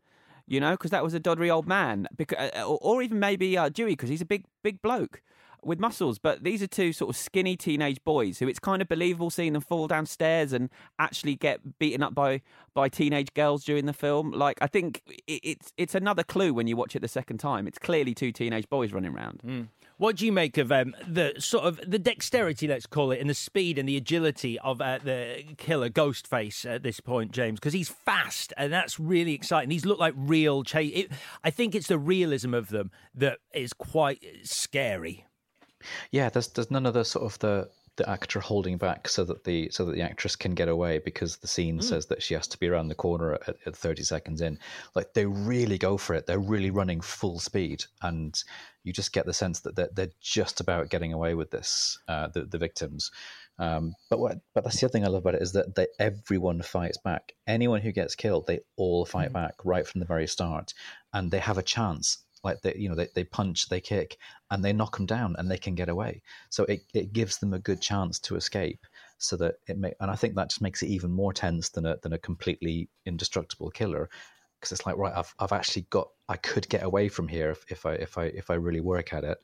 you 0.47 0.59
know, 0.59 0.71
because 0.71 0.91
that 0.91 1.03
was 1.03 1.13
a 1.13 1.19
doddery 1.19 1.49
old 1.49 1.67
man, 1.67 2.07
because, 2.15 2.51
or, 2.57 2.77
or 2.81 3.01
even 3.01 3.19
maybe 3.19 3.57
uh, 3.57 3.69
Dewey, 3.69 3.91
because 3.91 4.09
he's 4.09 4.21
a 4.21 4.25
big, 4.25 4.45
big 4.63 4.81
bloke 4.81 5.21
with 5.63 5.79
muscles. 5.79 6.19
But 6.19 6.43
these 6.43 6.61
are 6.61 6.67
two 6.67 6.93
sort 6.93 7.09
of 7.09 7.17
skinny 7.17 7.57
teenage 7.57 8.03
boys 8.03 8.39
who 8.39 8.47
it's 8.47 8.59
kind 8.59 8.81
of 8.81 8.87
believable 8.87 9.29
seeing 9.29 9.53
them 9.53 9.61
fall 9.61 9.87
downstairs 9.87 10.53
and 10.53 10.69
actually 10.99 11.35
get 11.35 11.79
beaten 11.79 12.03
up 12.03 12.13
by 12.13 12.41
by 12.73 12.87
teenage 12.87 13.33
girls 13.33 13.65
during 13.65 13.85
the 13.85 13.93
film. 13.93 14.31
Like 14.31 14.57
I 14.61 14.67
think 14.67 15.01
it, 15.27 15.41
it's 15.43 15.73
it's 15.77 15.95
another 15.95 16.23
clue 16.23 16.53
when 16.53 16.67
you 16.67 16.77
watch 16.77 16.95
it 16.95 17.01
the 17.01 17.07
second 17.07 17.39
time. 17.39 17.67
It's 17.67 17.79
clearly 17.79 18.13
two 18.13 18.31
teenage 18.31 18.69
boys 18.69 18.93
running 18.93 19.13
around. 19.13 19.69
What 19.97 20.17
do 20.17 20.25
you 20.25 20.31
make 20.31 20.57
of 20.57 20.71
um, 20.71 20.93
the 21.07 21.33
sort 21.39 21.63
of 21.65 21.79
the 21.89 21.99
dexterity, 21.99 22.67
let's 22.67 22.85
call 22.85 23.11
it, 23.11 23.21
and 23.21 23.29
the 23.29 23.33
speed 23.33 23.77
and 23.77 23.87
the 23.87 23.95
agility 23.95 24.59
of 24.59 24.81
uh, 24.81 24.99
the 25.03 25.43
killer 25.57 25.89
Ghostface 25.89 26.65
at 26.69 26.83
this 26.83 26.99
point, 26.99 27.31
James? 27.31 27.59
Because 27.59 27.73
he's 27.73 27.89
fast, 27.89 28.51
and 28.57 28.73
that's 28.73 28.99
really 28.99 29.33
exciting. 29.33 29.69
These 29.69 29.85
look 29.85 29.99
like 29.99 30.13
real 30.17 30.63
chase. 30.63 30.91
It, 30.93 31.11
I 31.43 31.49
think 31.49 31.75
it's 31.75 31.87
the 31.87 31.97
realism 31.97 32.53
of 32.53 32.69
them 32.69 32.91
that 33.13 33.37
is 33.53 33.71
quite 33.71 34.23
scary. 34.43 35.25
Yeah, 36.11 36.29
there's 36.29 36.47
there's 36.49 36.71
none 36.71 36.85
of 36.85 36.93
the 36.93 37.05
sort 37.05 37.25
of 37.25 37.39
the 37.39 37.69
the 37.97 38.09
actor 38.09 38.39
holding 38.39 38.77
back 38.77 39.07
so 39.07 39.23
that 39.23 39.43
the 39.45 39.69
so 39.69 39.85
that 39.85 39.93
the 39.95 40.01
actress 40.01 40.35
can 40.35 40.53
get 40.53 40.67
away 40.67 40.99
because 40.99 41.37
the 41.37 41.47
scene 41.47 41.79
Mm. 41.79 41.83
says 41.83 42.05
that 42.07 42.21
she 42.21 42.33
has 42.33 42.47
to 42.47 42.57
be 42.59 42.67
around 42.67 42.89
the 42.89 42.95
corner 42.95 43.33
at, 43.33 43.55
at 43.65 43.75
30 43.75 44.03
seconds 44.03 44.41
in. 44.41 44.59
Like 44.95 45.13
they 45.13 45.25
really 45.25 45.77
go 45.77 45.97
for 45.97 46.13
it. 46.13 46.25
They're 46.25 46.39
really 46.39 46.71
running 46.71 47.01
full 47.01 47.39
speed, 47.39 47.85
and 48.01 48.37
you 48.83 48.91
just 48.93 49.13
get 49.13 49.25
the 49.25 49.33
sense 49.33 49.61
that 49.61 49.75
they're, 49.75 49.89
they're 49.93 50.11
just 50.21 50.59
about 50.59 50.89
getting 50.89 51.13
away 51.13 51.35
with 51.35 51.51
this. 51.51 51.97
Uh, 52.07 52.27
the 52.27 52.43
the 52.43 52.57
victims. 52.57 53.11
Um, 53.57 53.95
but 54.09 54.19
what, 54.19 54.39
but 54.53 54.65
that's 54.65 54.81
the 54.81 54.85
other 54.85 54.91
thing 54.91 55.05
I 55.05 55.07
love 55.07 55.21
about 55.21 55.35
it 55.35 55.41
is 55.41 55.53
that 55.53 55.75
they, 55.75 55.87
everyone 55.97 56.61
fights 56.61 56.97
back. 56.97 57.31
Anyone 57.47 57.79
who 57.79 57.93
gets 57.93 58.13
killed, 58.13 58.47
they 58.47 58.59
all 58.75 59.05
fight 59.05 59.31
back 59.31 59.53
right 59.63 59.87
from 59.87 59.99
the 60.01 60.05
very 60.05 60.27
start, 60.27 60.73
and 61.13 61.31
they 61.31 61.39
have 61.39 61.57
a 61.57 61.63
chance. 61.63 62.17
Like 62.45 62.61
they, 62.61 62.75
you 62.77 62.87
know, 62.87 62.95
they, 62.95 63.09
they 63.13 63.25
punch, 63.25 63.67
they 63.67 63.81
kick, 63.81 64.17
and 64.49 64.63
they 64.63 64.71
knock 64.71 64.95
them 64.95 65.05
down, 65.05 65.35
and 65.37 65.51
they 65.51 65.57
can 65.57 65.75
get 65.75 65.89
away. 65.89 66.21
So 66.49 66.63
it, 66.65 66.83
it 66.93 67.11
gives 67.11 67.39
them 67.39 67.53
a 67.53 67.59
good 67.59 67.81
chance 67.81 68.19
to 68.19 68.35
escape. 68.37 68.85
So 69.17 69.37
that 69.37 69.55
it 69.67 69.77
may, 69.77 69.93
and 70.01 70.11
I 70.11 70.15
think 70.15 70.35
that 70.35 70.49
just 70.49 70.61
makes 70.61 70.83
it 70.83 70.87
even 70.87 71.09
more 71.09 71.33
tense 71.33 71.69
than 71.69 71.85
a 71.85 71.97
than 72.03 72.13
a 72.13 72.17
completely 72.17 72.89
indestructible 73.05 73.71
killer, 73.71 74.09
because 74.59 74.73
it's 74.73 74.85
like 74.85 74.97
right, 74.97 75.15
I've 75.15 75.33
I've 75.39 75.53
actually 75.53 75.87
got, 75.89 76.09
I 76.27 76.35
could 76.35 76.67
get 76.67 76.83
away 76.83 77.09
from 77.09 77.27
here 77.27 77.49
if, 77.51 77.65
if 77.69 77.85
I 77.85 77.93
if 77.93 78.17
I 78.17 78.25
if 78.25 78.49
I 78.49 78.55
really 78.55 78.81
work 78.81 79.13
at 79.13 79.23
it. 79.23 79.37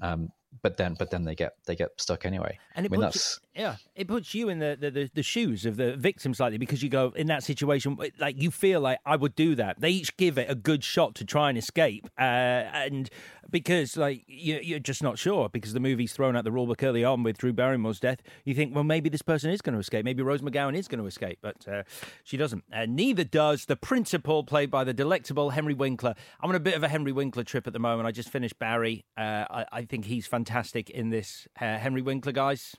Um, 0.00 0.30
but 0.62 0.76
then 0.76 0.94
but 0.98 1.10
then 1.10 1.24
they 1.24 1.34
get 1.34 1.54
they 1.66 1.74
get 1.74 1.90
stuck 2.00 2.24
anyway. 2.24 2.58
And 2.76 2.86
it 2.86 2.92
I 2.92 2.96
mean 2.96 3.06
puts 3.06 3.40
yeah, 3.58 3.76
it 3.96 4.06
puts 4.06 4.34
you 4.34 4.48
in 4.48 4.60
the, 4.60 4.76
the, 4.80 4.90
the, 4.90 5.10
the 5.14 5.22
shoes 5.22 5.66
of 5.66 5.76
the 5.76 5.96
victim 5.96 6.32
slightly 6.32 6.58
because 6.58 6.80
you 6.80 6.88
go 6.88 7.12
in 7.16 7.26
that 7.26 7.42
situation 7.42 7.98
like 8.18 8.40
you 8.40 8.52
feel 8.52 8.80
like 8.80 9.00
I 9.04 9.16
would 9.16 9.34
do 9.34 9.56
that. 9.56 9.80
They 9.80 9.90
each 9.90 10.16
give 10.16 10.38
it 10.38 10.48
a 10.48 10.54
good 10.54 10.84
shot 10.84 11.16
to 11.16 11.24
try 11.24 11.48
and 11.48 11.58
escape, 11.58 12.08
uh, 12.16 12.22
and 12.22 13.10
because 13.50 13.96
like 13.96 14.22
you, 14.28 14.60
you're 14.62 14.78
just 14.78 15.02
not 15.02 15.18
sure 15.18 15.48
because 15.48 15.72
the 15.72 15.80
movie's 15.80 16.12
thrown 16.12 16.36
out 16.36 16.44
the 16.44 16.50
rulebook 16.50 16.84
early 16.84 17.04
on 17.04 17.24
with 17.24 17.38
Drew 17.38 17.52
Barrymore's 17.52 17.98
death. 17.98 18.22
You 18.44 18.54
think, 18.54 18.76
well, 18.76 18.84
maybe 18.84 19.08
this 19.08 19.22
person 19.22 19.50
is 19.50 19.60
going 19.60 19.74
to 19.74 19.80
escape. 19.80 20.04
Maybe 20.04 20.22
Rose 20.22 20.40
McGowan 20.40 20.76
is 20.76 20.86
going 20.86 21.00
to 21.00 21.06
escape, 21.06 21.40
but 21.42 21.66
uh, 21.66 21.82
she 22.22 22.36
doesn't. 22.36 22.62
And 22.70 22.94
neither 22.94 23.24
does 23.24 23.64
the 23.64 23.76
principal, 23.76 24.44
played 24.44 24.70
by 24.70 24.84
the 24.84 24.94
delectable 24.94 25.50
Henry 25.50 25.74
Winkler. 25.74 26.14
I'm 26.40 26.50
on 26.50 26.54
a 26.54 26.60
bit 26.60 26.74
of 26.74 26.84
a 26.84 26.88
Henry 26.88 27.10
Winkler 27.10 27.42
trip 27.42 27.66
at 27.66 27.72
the 27.72 27.80
moment. 27.80 28.06
I 28.06 28.12
just 28.12 28.30
finished 28.30 28.58
Barry. 28.60 29.04
Uh, 29.16 29.46
I, 29.50 29.66
I 29.72 29.82
think 29.84 30.04
he's 30.04 30.28
fantastic 30.28 30.90
in 30.90 31.10
this. 31.10 31.48
Uh, 31.60 31.78
Henry 31.78 32.02
Winkler, 32.02 32.32
guys. 32.32 32.76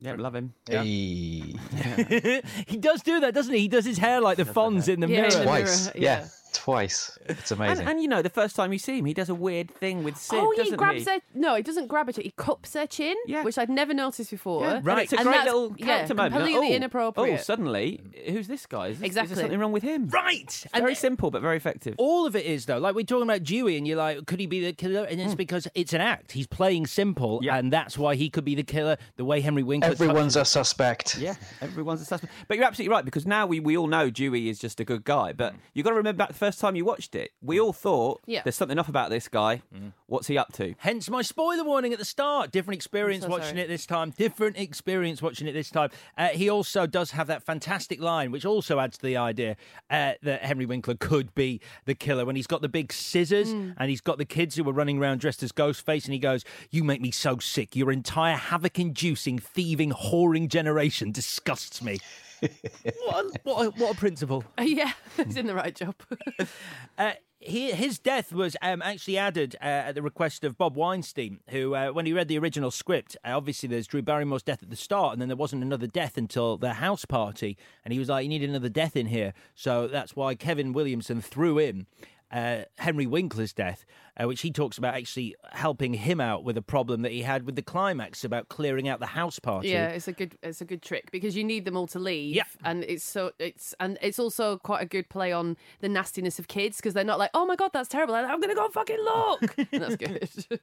Yeah, 0.00 0.14
love 0.16 0.34
him. 0.34 0.54
Yeah. 0.68 0.82
he 2.66 2.76
does 2.78 3.02
do 3.02 3.20
that, 3.20 3.34
doesn't 3.34 3.52
he? 3.52 3.60
He 3.60 3.68
does 3.68 3.84
his 3.84 3.98
hair 3.98 4.20
like 4.20 4.36
the 4.36 4.44
Fonz 4.44 4.88
in 4.88 5.00
the 5.00 5.08
Yeah, 5.08 5.22
mirror. 5.22 5.44
twice. 5.44 5.86
mirror, 5.86 5.96
yeah. 5.98 6.28
Yeah. 6.54 6.60
twice. 6.60 7.18
It's 7.26 7.50
amazing. 7.50 7.86
and 7.86 8.00
you 8.00 8.08
know, 8.08 8.22
the 8.22 8.30
first 8.30 8.56
time 8.56 8.72
you 8.72 8.78
see 8.78 8.98
him, 8.98 9.04
he 9.04 9.14
does 9.14 9.28
a 9.28 9.34
weird 9.34 9.70
thing 9.70 10.02
with 10.04 10.16
Sid, 10.16 10.38
oh, 10.38 10.52
yeah, 10.52 10.62
he 10.64 10.70
doesn't 10.70 10.76
grabs 10.78 11.04
he? 11.04 11.10
her. 11.10 11.20
No, 11.34 11.54
he 11.54 11.62
doesn't 11.62 11.86
grab 11.88 12.06
her. 12.14 12.22
He 12.22 12.32
cups 12.36 12.74
her 12.74 12.86
chin, 12.86 13.14
which 13.42 13.58
I'd 13.58 13.70
never 13.70 13.94
noticed 13.94 14.30
before. 14.30 14.62
Yeah, 14.62 14.76
and 14.78 14.98
It's 15.00 15.12
a 15.12 15.16
great 15.16 15.24
that's- 15.26 15.44
little 15.46 15.74
yeah, 15.76 15.86
character 15.86 16.14
moment. 16.14 16.34
Like, 16.34 16.42
Completely 16.44 16.72
oh, 16.72 16.76
inappropriate. 16.76 17.38
Oh, 17.40 17.42
suddenly, 17.42 18.00
who's 18.28 18.48
this 18.48 18.66
guy? 18.66 18.88
Is, 18.88 18.98
this, 18.98 19.04
is 19.04 19.06
Exactly. 19.06 19.34
there 19.34 19.44
something 19.44 19.58
wrong 19.60 19.72
with 19.72 19.82
him? 19.82 20.08
Right. 20.08 20.66
Very 20.74 20.94
simple, 20.94 21.30
but 21.30 21.42
very 21.42 21.56
effective. 21.56 21.94
All 21.98 22.26
of 22.26 22.34
it 22.36 22.44
is 22.46 22.66
though. 22.66 22.78
Like 22.78 22.94
we're 22.94 23.04
talking 23.04 23.24
about 23.24 23.42
Dewey, 23.42 23.76
and 23.76 23.86
you're 23.86 23.96
like, 23.98 24.26
could 24.26 24.40
he 24.40 24.46
be 24.46 24.64
the 24.64 24.72
killer? 24.72 25.04
And 25.04 25.20
Hmm. 25.20 25.26
it's 25.26 25.34
because 25.34 25.68
it's 25.74 25.92
an 25.92 26.00
act. 26.00 26.32
He's 26.32 26.46
playing 26.46 26.86
simple, 26.86 27.40
and 27.50 27.72
that's 27.72 27.96
why 27.98 28.14
he 28.14 28.30
could 28.30 28.44
be 28.44 28.54
the 28.54 28.62
killer. 28.62 28.96
The 29.16 29.24
way 29.24 29.40
Henry 29.40 29.62
Winkler. 29.62 29.90
Everyone's 29.92 30.36
a 30.36 30.44
suspect. 30.44 31.18
Yeah, 31.18 31.34
everyone's 31.60 32.00
a 32.00 32.04
suspect. 32.04 32.32
But 32.46 32.56
you're 32.56 32.66
absolutely 32.66 32.92
right 32.94 33.04
because 33.04 33.26
now 33.26 33.46
we, 33.46 33.60
we 33.60 33.76
all 33.76 33.86
know 33.86 34.10
Dewey 34.10 34.48
is 34.48 34.58
just 34.58 34.80
a 34.80 34.84
good 34.84 35.04
guy. 35.04 35.32
But 35.32 35.54
you've 35.74 35.84
got 35.84 35.90
to 35.90 35.96
remember 35.96 36.18
back 36.18 36.28
the 36.28 36.34
first 36.48 36.60
time 36.60 36.74
you 36.76 36.84
watched 36.84 37.14
it, 37.14 37.30
we 37.42 37.60
all 37.60 37.74
thought 37.74 38.22
Yeah. 38.26 38.40
there's 38.42 38.56
something 38.56 38.78
off 38.78 38.88
about 38.88 39.10
this 39.10 39.28
guy. 39.28 39.60
What's 40.06 40.28
he 40.28 40.38
up 40.38 40.50
to? 40.54 40.74
Hence 40.78 41.10
my 41.10 41.20
spoiler 41.20 41.62
warning 41.62 41.92
at 41.92 41.98
the 41.98 42.04
start. 42.06 42.50
Different 42.50 42.76
experience 42.76 43.24
so 43.24 43.28
watching 43.30 43.48
sorry. 43.56 43.60
it 43.62 43.68
this 43.68 43.84
time. 43.84 44.10
Different 44.16 44.56
experience 44.56 45.20
watching 45.20 45.46
it 45.46 45.52
this 45.52 45.70
time. 45.70 45.90
Uh, 46.16 46.28
he 46.28 46.48
also 46.48 46.86
does 46.86 47.10
have 47.10 47.26
that 47.26 47.42
fantastic 47.42 48.00
line, 48.00 48.30
which 48.32 48.46
also 48.46 48.80
adds 48.80 48.96
to 48.96 49.04
the 49.04 49.18
idea 49.18 49.56
uh, 49.90 50.12
that 50.22 50.42
Henry 50.42 50.64
Winkler 50.64 50.94
could 50.94 51.34
be 51.34 51.60
the 51.84 51.94
killer 51.94 52.24
when 52.24 52.36
he's 52.36 52.46
got 52.46 52.62
the 52.62 52.68
big 52.68 52.92
scissors 52.92 53.48
Mm. 53.52 53.74
and 53.78 53.90
he's 53.90 54.00
got 54.00 54.16
the 54.16 54.24
kids 54.24 54.56
who 54.56 54.66
are 54.68 54.72
running 54.72 54.98
around 54.98 55.20
dressed 55.20 55.42
as 55.42 55.52
Ghostface, 55.52 56.04
and 56.06 56.12
he 56.14 56.18
goes, 56.18 56.44
"You 56.70 56.82
make 56.84 57.02
me 57.02 57.10
so 57.10 57.38
sick. 57.38 57.76
Your 57.76 57.92
entire 57.92 58.36
havoc-inducing, 58.36 59.38
thieving, 59.38 59.90
whoring 59.92 60.48
generation 60.48 61.12
disgusts 61.12 61.82
me." 61.82 61.98
What, 62.40 63.24
a, 63.24 63.40
what, 63.42 63.66
a, 63.66 63.70
what 63.70 63.94
a 63.94 63.98
principal. 63.98 64.44
yeah, 64.60 64.92
he's 65.16 65.36
in 65.36 65.46
the 65.46 65.54
right 65.54 65.74
job. 65.74 65.94
Uh, 66.96 67.12
he, 67.40 67.70
his 67.70 68.00
death 68.00 68.32
was 68.32 68.56
um, 68.62 68.82
actually 68.82 69.16
added 69.16 69.54
uh, 69.60 69.64
at 69.64 69.94
the 69.94 70.02
request 70.02 70.42
of 70.42 70.58
Bob 70.58 70.74
Weinstein, 70.74 71.38
who, 71.50 71.74
uh, 71.74 71.90
when 71.90 72.04
he 72.04 72.12
read 72.12 72.26
the 72.26 72.38
original 72.38 72.72
script, 72.72 73.16
uh, 73.24 73.36
obviously 73.36 73.68
there's 73.68 73.86
Drew 73.86 74.02
Barrymore's 74.02 74.42
death 74.42 74.60
at 74.62 74.70
the 74.70 74.76
start, 74.76 75.12
and 75.12 75.22
then 75.22 75.28
there 75.28 75.36
wasn't 75.36 75.62
another 75.62 75.86
death 75.86 76.16
until 76.16 76.56
the 76.56 76.74
house 76.74 77.04
party, 77.04 77.56
and 77.84 77.92
he 77.92 77.98
was 78.00 78.08
like, 78.08 78.24
"You 78.24 78.28
need 78.28 78.42
another 78.42 78.68
death 78.68 78.96
in 78.96 79.06
here," 79.06 79.34
so 79.54 79.86
that's 79.86 80.16
why 80.16 80.34
Kevin 80.34 80.72
Williamson 80.72 81.20
threw 81.20 81.58
in 81.58 81.86
uh, 82.30 82.62
Henry 82.78 83.06
Winkler's 83.06 83.52
death, 83.52 83.84
uh, 84.20 84.26
which 84.26 84.40
he 84.40 84.50
talks 84.50 84.78
about 84.78 84.94
actually 84.94 85.34
helping 85.52 85.94
him 85.94 86.20
out 86.20 86.44
with 86.44 86.56
a 86.56 86.62
problem 86.62 87.02
that 87.02 87.12
he 87.12 87.22
had 87.22 87.44
with 87.44 87.56
the 87.56 87.62
climax 87.62 88.24
about 88.24 88.48
clearing 88.48 88.88
out 88.88 89.00
the 89.00 89.06
house 89.06 89.38
party. 89.38 89.68
Yeah, 89.68 89.88
it's 89.88 90.08
a 90.08 90.12
good 90.12 90.36
it's 90.42 90.60
a 90.60 90.64
good 90.64 90.82
trick 90.82 91.10
because 91.10 91.36
you 91.36 91.44
need 91.44 91.64
them 91.64 91.76
all 91.76 91.86
to 91.88 91.98
leave. 91.98 92.34
Yeah. 92.34 92.44
and 92.64 92.84
it's 92.84 93.04
so 93.04 93.32
it's 93.38 93.74
and 93.80 93.98
it's 94.02 94.18
also 94.18 94.58
quite 94.58 94.82
a 94.82 94.86
good 94.86 95.08
play 95.08 95.32
on 95.32 95.56
the 95.80 95.88
nastiness 95.88 96.38
of 96.38 96.48
kids 96.48 96.76
because 96.78 96.94
they're 96.94 97.04
not 97.04 97.18
like, 97.18 97.30
oh 97.34 97.46
my 97.46 97.56
god, 97.56 97.70
that's 97.72 97.88
terrible. 97.88 98.14
I'm 98.14 98.40
gonna 98.40 98.54
go 98.54 98.64
and 98.64 98.74
fucking 98.74 98.98
look. 98.98 99.54
And 99.58 99.68
that's 99.82 99.96
good. 99.96 100.28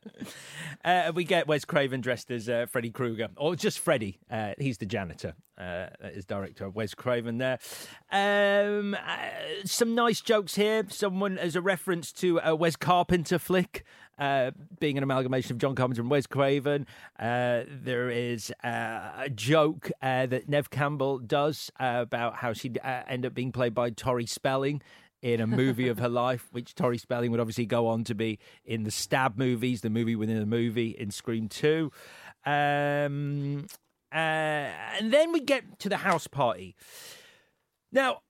Uh, 0.84 1.12
we 1.16 1.24
get 1.24 1.48
Wes 1.48 1.66
Craven 1.66 2.00
dressed 2.02 2.30
as 2.30 2.48
uh, 2.48 2.66
Freddy 2.68 2.92
Krueger, 2.92 3.30
or 3.38 3.56
just 3.56 3.80
Freddy. 3.80 4.20
Uh, 4.30 4.54
he's 4.60 4.78
the 4.78 4.86
janitor. 4.86 5.34
Uh, 5.58 5.88
is 6.04 6.26
director 6.26 6.70
Wes 6.70 6.94
Craven 6.94 7.38
there. 7.38 7.60
Um, 8.12 8.94
uh, 8.94 9.30
some 9.64 9.96
nice 9.96 10.20
jokes 10.22 10.56
here. 10.56 10.84
Someone 10.90 11.38
as 11.38 11.56
a 11.56 11.62
reference 11.62 12.12
to 12.14 12.40
a 12.44 12.54
Wes 12.56 12.76
Carpenter 12.76 13.40
flick. 13.46 13.84
Uh, 14.18 14.52
being 14.80 14.98
an 14.98 15.04
amalgamation 15.04 15.52
of 15.52 15.58
John 15.58 15.76
Carpenter 15.76 16.02
and 16.02 16.10
Wes 16.10 16.26
Craven, 16.26 16.88
uh, 17.20 17.64
there 17.68 18.10
is 18.10 18.50
uh, 18.64 19.12
a 19.18 19.30
joke 19.30 19.92
uh, 20.02 20.26
that 20.26 20.48
Neve 20.48 20.70
Campbell 20.70 21.20
does 21.20 21.70
uh, 21.82 22.00
about 22.02 22.38
how 22.38 22.54
she'd 22.54 22.80
uh, 22.82 23.04
end 23.10 23.26
up 23.26 23.34
being 23.34 23.52
played 23.52 23.74
by 23.74 23.90
Tori 23.90 24.26
Spelling 24.26 24.82
in 25.22 25.42
a 25.42 25.48
movie 25.48 25.90
of 25.90 26.00
her 26.00 26.08
life, 26.26 26.48
which 26.54 26.76
Tori 26.76 26.98
Spelling 26.98 27.30
would 27.32 27.42
obviously 27.42 27.66
go 27.66 27.88
on 27.88 28.06
to 28.06 28.16
be 28.16 28.40
in 28.64 28.84
the 28.84 28.92
Stab 28.92 29.38
movies, 29.38 29.82
the 29.82 29.90
movie 29.90 30.16
within 30.16 30.40
the 30.40 30.46
movie 30.46 30.92
in 30.92 31.12
Scream 31.12 31.50
2. 31.50 31.92
Um, 32.46 33.66
and 34.14 35.12
then 35.12 35.34
we 35.34 35.42
get 35.42 35.78
to 35.80 35.90
the 35.90 35.98
house 35.98 36.28
party. 36.28 36.74
Now, 37.92 38.22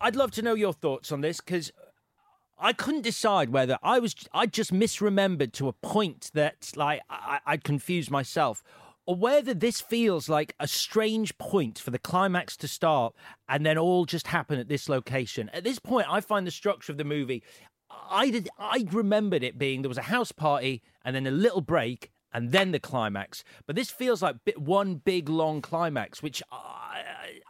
I'd 0.00 0.14
love 0.14 0.30
to 0.32 0.42
know 0.42 0.54
your 0.54 0.72
thoughts 0.72 1.10
on 1.10 1.22
this 1.22 1.40
because 1.40 1.72
I 2.58 2.72
couldn't 2.72 3.02
decide 3.02 3.50
whether 3.50 3.78
I 3.82 3.98
was 3.98 4.14
I 4.32 4.46
just 4.46 4.72
misremembered 4.72 5.52
to 5.54 5.68
a 5.68 5.72
point 5.72 6.30
that 6.34 6.72
like 6.76 7.02
I, 7.10 7.40
I'd 7.46 7.64
confused 7.64 8.10
myself, 8.10 8.62
or 9.06 9.16
whether 9.16 9.54
this 9.54 9.80
feels 9.80 10.28
like 10.28 10.54
a 10.58 10.66
strange 10.66 11.36
point 11.38 11.78
for 11.78 11.90
the 11.90 11.98
climax 11.98 12.56
to 12.58 12.68
start 12.68 13.14
and 13.48 13.66
then 13.66 13.76
all 13.76 14.06
just 14.06 14.28
happen 14.28 14.58
at 14.58 14.68
this 14.68 14.88
location. 14.88 15.50
At 15.52 15.64
this 15.64 15.78
point, 15.78 16.06
I 16.10 16.20
find 16.20 16.46
the 16.46 16.50
structure 16.50 16.92
of 16.92 16.98
the 16.98 17.04
movie. 17.04 17.42
I 17.90 18.30
did. 18.30 18.48
I 18.58 18.86
remembered 18.90 19.42
it 19.42 19.58
being 19.58 19.82
there 19.82 19.88
was 19.88 19.98
a 19.98 20.02
house 20.02 20.32
party 20.32 20.82
and 21.04 21.14
then 21.14 21.26
a 21.26 21.30
little 21.30 21.60
break 21.60 22.10
and 22.32 22.50
then 22.50 22.72
the 22.72 22.80
climax. 22.80 23.44
But 23.66 23.76
this 23.76 23.90
feels 23.90 24.20
like 24.20 24.36
one 24.56 24.96
big 24.96 25.28
long 25.28 25.62
climax, 25.62 26.22
which 26.22 26.42
I, 26.50 27.02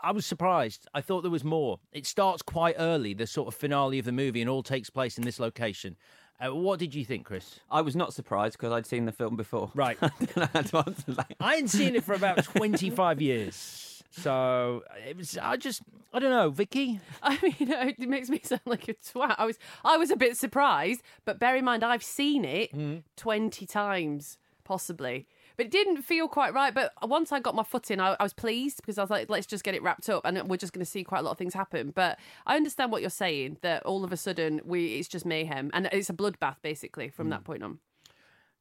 I 0.05 0.13
was 0.13 0.27
surprised. 0.27 0.87
I 0.93 1.01
thought 1.01 1.23
there 1.23 1.31
was 1.31 1.45
more. 1.45 1.81
It 1.91 2.07
starts 2.07 2.43
quite 2.43 2.77
early, 2.79 3.15
the 3.15 3.27
sort 3.27 3.49
of 3.49 3.55
finale 3.55 3.99
of 3.99 4.05
the 4.05 4.13
movie, 4.13 4.43
and 4.43 4.51
all 4.51 4.63
takes 4.63 4.91
place 4.91 5.17
in 5.17 5.25
this 5.25 5.41
location. 5.41 5.97
Uh, 6.45 6.55
what 6.55 6.79
did 6.79 6.95
you 6.95 7.05
think, 7.07 7.25
Chris? 7.25 7.61
I 7.71 7.81
was 7.81 7.97
not 7.97 8.13
surprised 8.13 8.59
because 8.59 8.73
I'd 8.73 8.87
seen 8.87 9.07
the 9.07 9.13
film 9.13 9.35
before. 9.35 9.71
Right. 9.75 9.97
I 10.03 10.11
had 10.53 10.67
to 10.67 10.79
answer 10.79 11.13
that. 11.13 11.35
I 11.41 11.55
hadn't 11.55 11.69
seen 11.69 11.95
it 11.97 12.05
for 12.05 12.15
about 12.15 12.45
25 12.45 13.23
years. 13.23 14.03
So 14.11 14.83
uh, 14.91 15.09
it 15.09 15.17
was. 15.17 15.39
I 15.39 15.57
just. 15.57 15.83
I 16.13 16.19
don't 16.19 16.31
know, 16.31 16.51
Vicky. 16.51 17.01
I 17.23 17.39
mean, 17.59 17.73
uh, 17.73 17.87
it 17.99 18.09
makes 18.09 18.29
me 18.29 18.41
sound 18.45 18.61
like 18.67 18.89
a 18.89 18.95
twat. 18.95 19.37
I 19.39 19.47
was, 19.47 19.59
I 19.85 19.97
was 19.97 20.11
a 20.11 20.17
bit 20.17 20.37
surprised, 20.37 21.03
but 21.25 21.39
bear 21.39 21.57
in 21.57 21.65
mind, 21.65 21.83
I've 21.83 22.05
seen 22.05 22.45
it 22.45 22.73
mm. 22.73 23.03
twenty 23.17 23.67
times, 23.67 24.39
possibly. 24.65 25.27
But 25.57 25.67
it 25.67 25.73
didn't 25.73 26.03
feel 26.03 26.29
quite 26.29 26.53
right. 26.53 26.75
But 26.75 26.93
once 27.03 27.33
I 27.33 27.41
got 27.41 27.55
my 27.55 27.63
foot 27.63 27.91
in, 27.91 28.01
I, 28.01 28.17
I 28.19 28.23
was 28.23 28.33
pleased 28.33 28.79
because 28.79 28.99
I 28.99 29.03
was 29.03 29.11
like, 29.11 29.31
let's 29.31 29.47
just 29.47 29.65
get 29.65 29.75
it 29.75 29.83
wrapped 29.83 30.09
up, 30.09 30.25
and 30.25 30.49
we're 30.49 30.57
just 30.57 30.73
going 30.73 30.85
to 30.85 30.91
see 30.91 31.05
quite 31.05 31.21
a 31.21 31.23
lot 31.23 31.33
of 31.33 31.39
things 31.39 31.55
happen. 31.55 31.93
But 31.95 32.19
I 32.47 32.57
understand 32.57 32.93
what 32.93 33.01
you're 33.01 33.11
saying 33.11 33.59
that 33.63 33.85
all 33.85 34.05
of 34.05 34.13
a 34.13 34.17
sudden 34.17 34.61
we 34.65 34.97
it's 34.97 35.09
just 35.09 35.25
mayhem, 35.25 35.71
and 35.73 35.89
it's 35.93 36.11
a 36.11 36.15
bloodbath 36.15 36.57
basically 36.63 37.09
from 37.09 37.31
that 37.31 37.41
hmm. 37.41 37.45
point 37.45 37.63
on. 37.63 37.79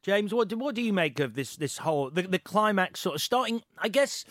James, 0.04 0.34
what 0.34 0.50
do, 0.50 0.58
what 0.58 0.76
do 0.76 0.82
you 0.82 0.91
make 0.91 1.20
of 1.22 1.34
this 1.34 1.56
this 1.56 1.78
whole 1.78 2.10
the, 2.10 2.24
the 2.24 2.39
climax 2.39 3.00
sort 3.00 3.16
of 3.16 3.22
starting? 3.22 3.64
I 3.78 3.88
guess 3.88 4.26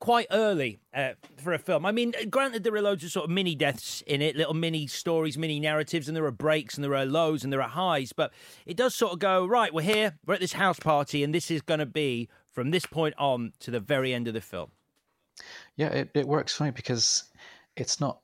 quite 0.00 0.26
early 0.30 0.78
uh, 0.94 1.12
for 1.36 1.52
a 1.52 1.58
film. 1.58 1.84
I 1.84 1.92
mean, 1.92 2.14
granted, 2.30 2.64
there 2.64 2.74
are 2.74 2.82
loads 2.82 3.04
of 3.04 3.10
sort 3.10 3.24
of 3.24 3.30
mini 3.30 3.54
deaths 3.54 4.02
in 4.06 4.22
it, 4.22 4.36
little 4.36 4.54
mini 4.54 4.86
stories, 4.86 5.36
mini 5.36 5.58
narratives, 5.60 6.08
and 6.08 6.16
there 6.16 6.24
are 6.24 6.30
breaks 6.30 6.76
and 6.76 6.84
there 6.84 6.94
are 6.94 7.04
lows 7.04 7.44
and 7.44 7.52
there 7.52 7.62
are 7.62 7.68
highs, 7.68 8.12
but 8.12 8.32
it 8.66 8.76
does 8.76 8.94
sort 8.94 9.12
of 9.12 9.18
go 9.18 9.46
right. 9.46 9.72
We're 9.72 9.82
here, 9.82 10.18
we're 10.26 10.34
at 10.34 10.40
this 10.40 10.52
house 10.52 10.78
party, 10.78 11.24
and 11.24 11.34
this 11.34 11.50
is 11.50 11.62
going 11.62 11.80
to 11.80 11.86
be 11.86 12.28
from 12.52 12.70
this 12.70 12.86
point 12.86 13.14
on 13.18 13.52
to 13.60 13.70
the 13.70 13.80
very 13.80 14.14
end 14.14 14.28
of 14.28 14.34
the 14.34 14.40
film. 14.40 14.70
Yeah, 15.76 15.88
it, 15.88 16.10
it 16.14 16.26
works 16.26 16.54
for 16.54 16.64
me 16.64 16.70
because 16.70 17.24
it's 17.76 18.00
not 18.00 18.20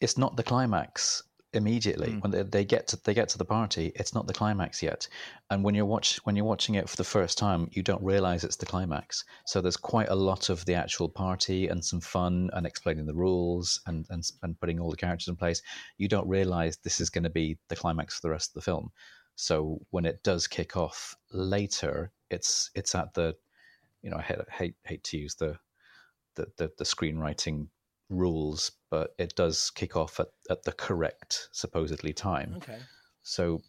it's 0.00 0.18
not 0.18 0.36
the 0.36 0.42
climax 0.42 1.22
immediately 1.54 2.10
mm. 2.10 2.22
when 2.22 2.30
they, 2.30 2.42
they 2.42 2.64
get 2.64 2.86
to 2.88 2.98
they 3.04 3.14
get 3.14 3.28
to 3.30 3.38
the 3.38 3.44
party. 3.44 3.92
It's 3.94 4.14
not 4.14 4.26
the 4.26 4.34
climax 4.34 4.82
yet, 4.82 5.08
and 5.50 5.64
when 5.64 5.74
you're 5.74 5.84
watch 5.84 6.18
when 6.24 6.36
you're 6.36 6.44
watching 6.44 6.74
it 6.74 6.88
for 6.88 6.96
the 6.96 7.04
first 7.04 7.38
time, 7.38 7.68
you 7.72 7.82
don't 7.82 8.02
realize 8.02 8.44
it's 8.44 8.56
the 8.56 8.66
climax. 8.66 9.24
So 9.46 9.60
there's 9.60 9.76
quite 9.76 10.08
a 10.08 10.14
lot 10.14 10.48
of 10.48 10.64
the 10.64 10.74
actual 10.74 11.08
party 11.08 11.68
and 11.68 11.84
some 11.84 12.00
fun 12.00 12.50
and 12.52 12.66
explaining 12.66 13.06
the 13.06 13.14
rules 13.14 13.80
and 13.86 14.06
and, 14.10 14.22
and 14.42 14.58
putting 14.60 14.80
all 14.80 14.90
the 14.90 14.96
characters 14.96 15.28
in 15.28 15.36
place. 15.36 15.62
You 15.98 16.08
don't 16.08 16.28
realize 16.28 16.76
this 16.76 17.00
is 17.00 17.10
going 17.10 17.24
to 17.24 17.30
be 17.30 17.58
the 17.68 17.76
climax 17.76 18.16
for 18.16 18.22
the 18.22 18.30
rest 18.30 18.50
of 18.50 18.54
the 18.54 18.62
film. 18.70 18.90
So 19.36 19.80
when 19.90 20.04
it 20.04 20.22
does 20.22 20.46
kick 20.46 20.76
off 20.76 21.16
later, 21.32 22.12
it's 22.30 22.70
it's 22.74 22.94
at 22.94 23.14
the 23.14 23.34
you 24.02 24.10
know 24.10 24.16
I 24.18 24.22
hate 24.22 24.38
hate, 24.50 24.74
hate 24.84 25.04
to 25.04 25.18
use 25.18 25.34
the 25.34 25.56
the, 26.36 26.46
the, 26.56 26.70
the 26.78 26.84
screenwriting 26.84 27.68
rules, 28.10 28.72
but 28.90 29.14
it 29.18 29.34
does 29.34 29.70
kick 29.70 29.96
off 29.96 30.20
at, 30.20 30.28
at 30.50 30.62
the 30.64 30.72
correct 30.72 31.48
supposedly 31.52 32.12
time. 32.12 32.54
Okay. 32.56 32.78
So, 33.22 33.60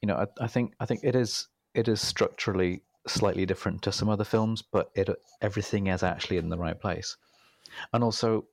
you 0.00 0.06
know, 0.06 0.16
I, 0.16 0.44
I 0.44 0.46
think 0.46 0.74
I 0.80 0.86
think 0.86 1.00
it 1.02 1.16
is 1.16 1.48
it 1.74 1.88
is 1.88 2.00
structurally 2.00 2.82
slightly 3.06 3.46
different 3.46 3.82
to 3.82 3.92
some 3.92 4.08
other 4.08 4.24
films, 4.24 4.62
but 4.62 4.90
it 4.94 5.08
everything 5.40 5.86
is 5.88 6.02
actually 6.02 6.36
in 6.36 6.48
the 6.48 6.58
right 6.58 6.78
place, 6.78 7.16
and 7.92 8.04
also 8.04 8.46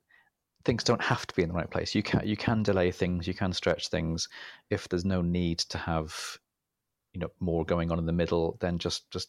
things 0.64 0.84
don't 0.84 1.02
have 1.02 1.26
to 1.26 1.34
be 1.34 1.42
in 1.42 1.48
the 1.48 1.54
right 1.54 1.70
place. 1.70 1.94
You 1.94 2.02
can 2.02 2.26
you 2.26 2.36
can 2.36 2.62
delay 2.62 2.90
things, 2.90 3.26
you 3.26 3.34
can 3.34 3.52
stretch 3.52 3.88
things 3.88 4.28
if 4.70 4.88
there's 4.88 5.04
no 5.04 5.22
need 5.22 5.58
to 5.58 5.78
have 5.78 6.38
you 7.12 7.20
know 7.20 7.30
more 7.40 7.64
going 7.64 7.90
on 7.90 7.98
in 7.98 8.06
the 8.06 8.12
middle. 8.12 8.56
Then 8.60 8.78
just 8.78 9.10
just 9.10 9.28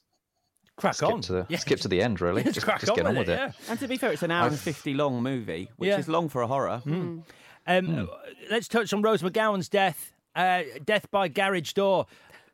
Crack 0.82 0.95
skip 0.95 1.09
on. 1.09 1.21
to 1.21 1.32
the 1.34 1.45
Yeah. 1.49 1.57
skip 1.59 1.79
to 1.82 1.88
the 1.88 2.01
end. 2.01 2.19
Really, 2.21 2.43
Just 2.43 2.55
just, 2.55 2.65
crack 2.65 2.79
just 2.82 2.89
on 2.91 2.95
get 2.97 3.05
on 3.05 3.15
with 3.15 3.27
with 3.27 3.39
it, 3.39 3.41
it. 3.41 3.53
yeah. 3.65 3.71
And 3.71 3.79
to 3.79 3.88
be 3.88 3.97
fair, 3.97 4.11
it's 4.11 4.23
an 4.23 4.32
hour 4.32 4.45
and 4.47 4.53
I've- 4.53 4.61
50 4.61 4.93
long 4.93 5.21
movie, 5.23 5.69
which 5.77 5.88
Yeah. 5.89 5.99
is 5.99 6.07
long 6.09 6.27
for 6.29 6.41
a 6.41 6.47
horror. 6.47 6.82
Um, 6.86 8.09
Let's 8.49 8.67
touch 8.67 8.91
on 8.93 9.01
Rose 9.01 9.21
McGowan's 9.21 9.69
death. 9.69 10.13
Uh, 10.36 10.63
death 10.84 11.09
by 11.11 11.27
garage 11.27 11.73
door. 11.73 12.07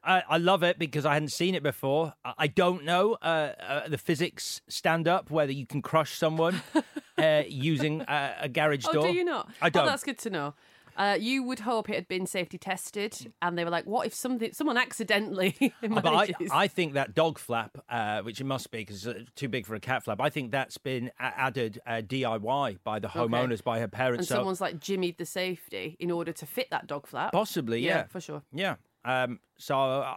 I, 0.03 0.23
I 0.29 0.37
love 0.37 0.63
it 0.63 0.77
because 0.79 1.05
I 1.05 1.13
hadn't 1.13 1.31
seen 1.31 1.53
it 1.55 1.63
before. 1.63 2.13
I, 2.23 2.33
I 2.39 2.47
don't 2.47 2.83
know 2.85 3.13
uh, 3.21 3.53
uh, 3.59 3.87
the 3.89 3.97
physics 3.97 4.61
stand 4.67 5.07
up 5.07 5.29
whether 5.31 5.51
you 5.51 5.65
can 5.65 5.81
crush 5.81 6.11
someone 6.13 6.61
uh, 7.17 7.43
using 7.47 8.01
uh, 8.03 8.35
a 8.41 8.49
garage 8.49 8.83
door. 8.83 8.91
Oh, 8.91 9.01
door. 9.01 9.07
do 9.07 9.13
you 9.13 9.23
not? 9.25 9.49
I 9.61 9.69
don't. 9.69 9.83
Oh, 9.83 9.85
that's 9.87 10.03
good 10.03 10.17
to 10.19 10.29
know. 10.29 10.53
Uh, 10.97 11.15
you 11.19 11.43
would 11.43 11.59
hope 11.59 11.89
it 11.89 11.95
had 11.95 12.07
been 12.07 12.25
safety 12.25 12.57
tested, 12.57 13.31
and 13.41 13.57
they 13.57 13.63
were 13.63 13.69
like, 13.69 13.85
"What 13.85 14.07
if 14.07 14.13
something, 14.15 14.51
someone 14.51 14.77
accidentally 14.77 15.55
Uh, 15.83 15.87
But 16.01 16.07
I. 16.07 16.33
I 16.51 16.67
think 16.67 16.93
that 16.93 17.13
dog 17.13 17.37
flap, 17.37 17.77
uh, 17.89 18.21
which 18.23 18.41
it 18.41 18.45
must 18.45 18.71
be 18.71 18.79
because 18.79 19.05
it's 19.05 19.29
uh, 19.29 19.31
too 19.35 19.47
big 19.47 19.65
for 19.67 19.75
a 19.75 19.79
cat 19.79 20.03
flap, 20.03 20.19
I 20.19 20.29
think 20.29 20.51
that's 20.51 20.77
been 20.79 21.11
a- 21.19 21.23
added 21.23 21.79
uh, 21.85 22.01
DIY 22.05 22.79
by 22.83 22.99
the 22.99 23.07
Okay. 23.09 23.19
homeowners, 23.19 23.63
by 23.63 23.77
her 23.77 23.83
and 23.83 23.91
parents. 23.91 24.27
so 24.27 24.35
someone's 24.35 24.59
like 24.61 24.79
jimmied 24.79 25.17
the 25.17 25.25
safety 25.25 25.95
in 25.99 26.09
order 26.11 26.31
to 26.33 26.45
fit 26.45 26.69
that 26.71 26.87
dog 26.87 27.05
flap. 27.07 27.31
Possibly, 27.31 27.79
yeah. 27.85 28.05
for 28.07 28.19
sure. 28.19 28.41
Yeah. 28.51 28.75
Um, 29.05 29.39
so 29.57 29.77
uh, 29.77 30.15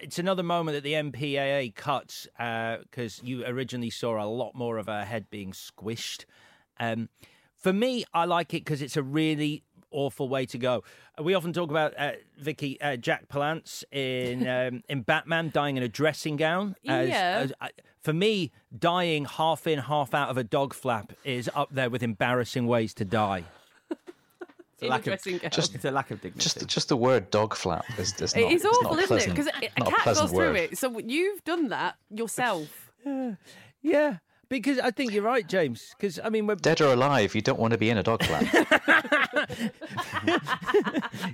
it's 0.00 0.18
another 0.18 0.42
moment 0.42 0.76
that 0.76 0.82
the 0.84 0.94
MPAA 0.94 1.74
cuts 1.74 2.26
because 2.38 3.20
you 3.22 3.44
originally 3.44 3.90
saw 3.90 4.22
a 4.22 4.26
lot 4.26 4.54
more 4.54 4.78
of 4.78 4.86
her 4.86 5.04
head 5.04 5.28
being 5.30 5.52
squished. 5.52 6.24
Um, 6.80 7.08
for 7.56 7.72
me, 7.72 8.04
I 8.14 8.24
like 8.24 8.54
it 8.54 8.64
because 8.64 8.80
it's 8.82 8.96
a 8.96 9.02
really 9.02 9.64
awful 9.90 10.28
way 10.28 10.46
to 10.46 10.58
go. 10.58 10.82
Uh, 11.18 11.22
We 11.22 11.34
often 11.34 11.52
talk 11.52 11.70
about 11.70 11.94
uh, 11.98 12.12
Vicky 12.38 12.80
uh, 12.80 12.96
Jack 12.96 13.28
Palance 13.28 13.84
in 13.92 14.46
um, 14.56 14.82
in 14.88 15.02
Batman 15.02 15.50
dying 15.52 15.76
in 15.76 15.82
a 15.82 15.88
dressing 15.88 16.36
gown. 16.36 16.76
as- 16.86 17.08
Yeah. 17.08 17.38
as- 17.44 17.52
uh, 17.60 17.68
for 18.02 18.12
me, 18.12 18.52
dying 18.78 19.24
half 19.24 19.66
in, 19.66 19.80
half 19.80 20.14
out 20.14 20.28
of 20.30 20.36
a 20.36 20.44
dog 20.44 20.72
flap 20.74 21.12
is 21.24 21.50
up 21.54 21.70
there 21.72 21.90
with 21.90 22.02
embarrassing 22.04 22.66
ways 22.68 22.94
to 22.94 23.04
die. 23.04 23.44
It's 24.78 24.82
a, 24.82 24.88
lack 24.88 25.06
of, 25.06 25.14
it's 25.26 25.84
a 25.86 25.90
lack 25.90 26.10
of 26.10 26.20
dignity. 26.20 26.38
Just 26.44 26.66
just 26.68 26.88
the 26.90 26.98
word 26.98 27.30
dog 27.30 27.54
flap 27.56 27.86
is 27.98 28.12
just 28.12 28.36
not, 28.36 28.42
It 28.44 28.52
is 28.52 28.62
it's 28.62 28.64
not 28.82 28.84
awful, 28.92 28.98
a 28.98 29.02
isn't 29.04 29.18
it? 29.22 29.28
Because 29.30 29.46
a 29.46 29.80
not 29.80 29.88
cat 29.90 30.00
pleasant 30.02 30.28
goes 30.30 30.36
through 30.38 30.54
it. 30.56 30.76
So 30.76 30.98
you've 30.98 31.42
done 31.44 31.68
that 31.68 31.96
yourself. 32.10 32.92
Yeah, 33.82 34.18
Because 34.48 34.78
I 34.78 34.90
think 34.92 35.12
you're 35.12 35.24
right, 35.24 35.46
James. 35.46 35.94
Because 35.96 36.20
I 36.22 36.28
mean, 36.28 36.46
we're 36.46 36.54
Dead 36.54 36.80
or 36.80 36.92
alive, 36.92 37.34
you 37.34 37.42
don't 37.42 37.58
want 37.58 37.72
to 37.72 37.78
be 37.78 37.90
in 37.90 37.98
a 37.98 38.02
dog 38.02 38.22
flap. 38.22 38.44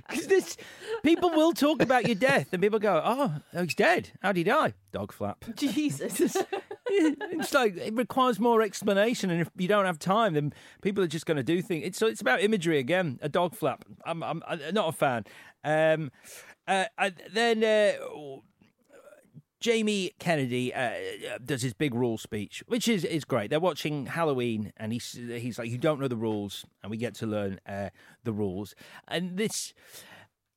Because 0.07 0.27
this, 0.27 0.57
people 1.03 1.29
will 1.29 1.53
talk 1.53 1.81
about 1.81 2.05
your 2.05 2.15
death, 2.15 2.53
and 2.53 2.61
people 2.61 2.79
go, 2.79 3.01
"Oh, 3.03 3.35
he's 3.59 3.75
dead. 3.75 4.11
How'd 4.21 4.37
he 4.37 4.43
die? 4.43 4.73
Dog 4.91 5.11
flap." 5.11 5.45
Jesus. 5.55 6.37
it's 6.87 7.53
like 7.53 7.77
it 7.77 7.93
requires 7.93 8.39
more 8.39 8.61
explanation, 8.61 9.29
and 9.29 9.41
if 9.41 9.49
you 9.57 9.67
don't 9.67 9.85
have 9.85 9.99
time, 9.99 10.33
then 10.33 10.53
people 10.81 11.03
are 11.03 11.07
just 11.07 11.25
going 11.27 11.37
to 11.37 11.43
do 11.43 11.61
things. 11.61 11.85
It's 11.85 11.99
so 11.99 12.07
it's 12.07 12.21
about 12.21 12.41
imagery 12.41 12.79
again. 12.79 13.19
A 13.21 13.29
dog 13.29 13.55
flap. 13.55 13.85
I'm 14.05 14.23
I'm, 14.23 14.41
I'm 14.47 14.59
not 14.73 14.89
a 14.89 14.91
fan. 14.91 15.25
Um, 15.63 16.11
uh, 16.67 16.85
uh, 16.97 17.11
then. 17.31 17.63
Uh, 17.63 18.39
Jamie 19.63 20.11
Kennedy 20.19 20.73
uh, 20.73 20.91
does 21.43 21.61
his 21.61 21.73
big 21.73 21.95
rule 21.95 22.17
speech, 22.17 22.61
which 22.67 22.89
is, 22.89 23.05
is 23.05 23.23
great. 23.23 23.49
They're 23.49 23.61
watching 23.61 24.07
Halloween, 24.07 24.73
and 24.75 24.91
he's 24.91 25.13
he's 25.13 25.57
like, 25.57 25.69
"You 25.69 25.77
don't 25.77 26.01
know 26.01 26.09
the 26.09 26.17
rules," 26.17 26.65
and 26.83 26.91
we 26.91 26.97
get 26.97 27.15
to 27.15 27.25
learn 27.25 27.61
uh, 27.65 27.89
the 28.25 28.33
rules. 28.33 28.75
And 29.07 29.37
this, 29.37 29.73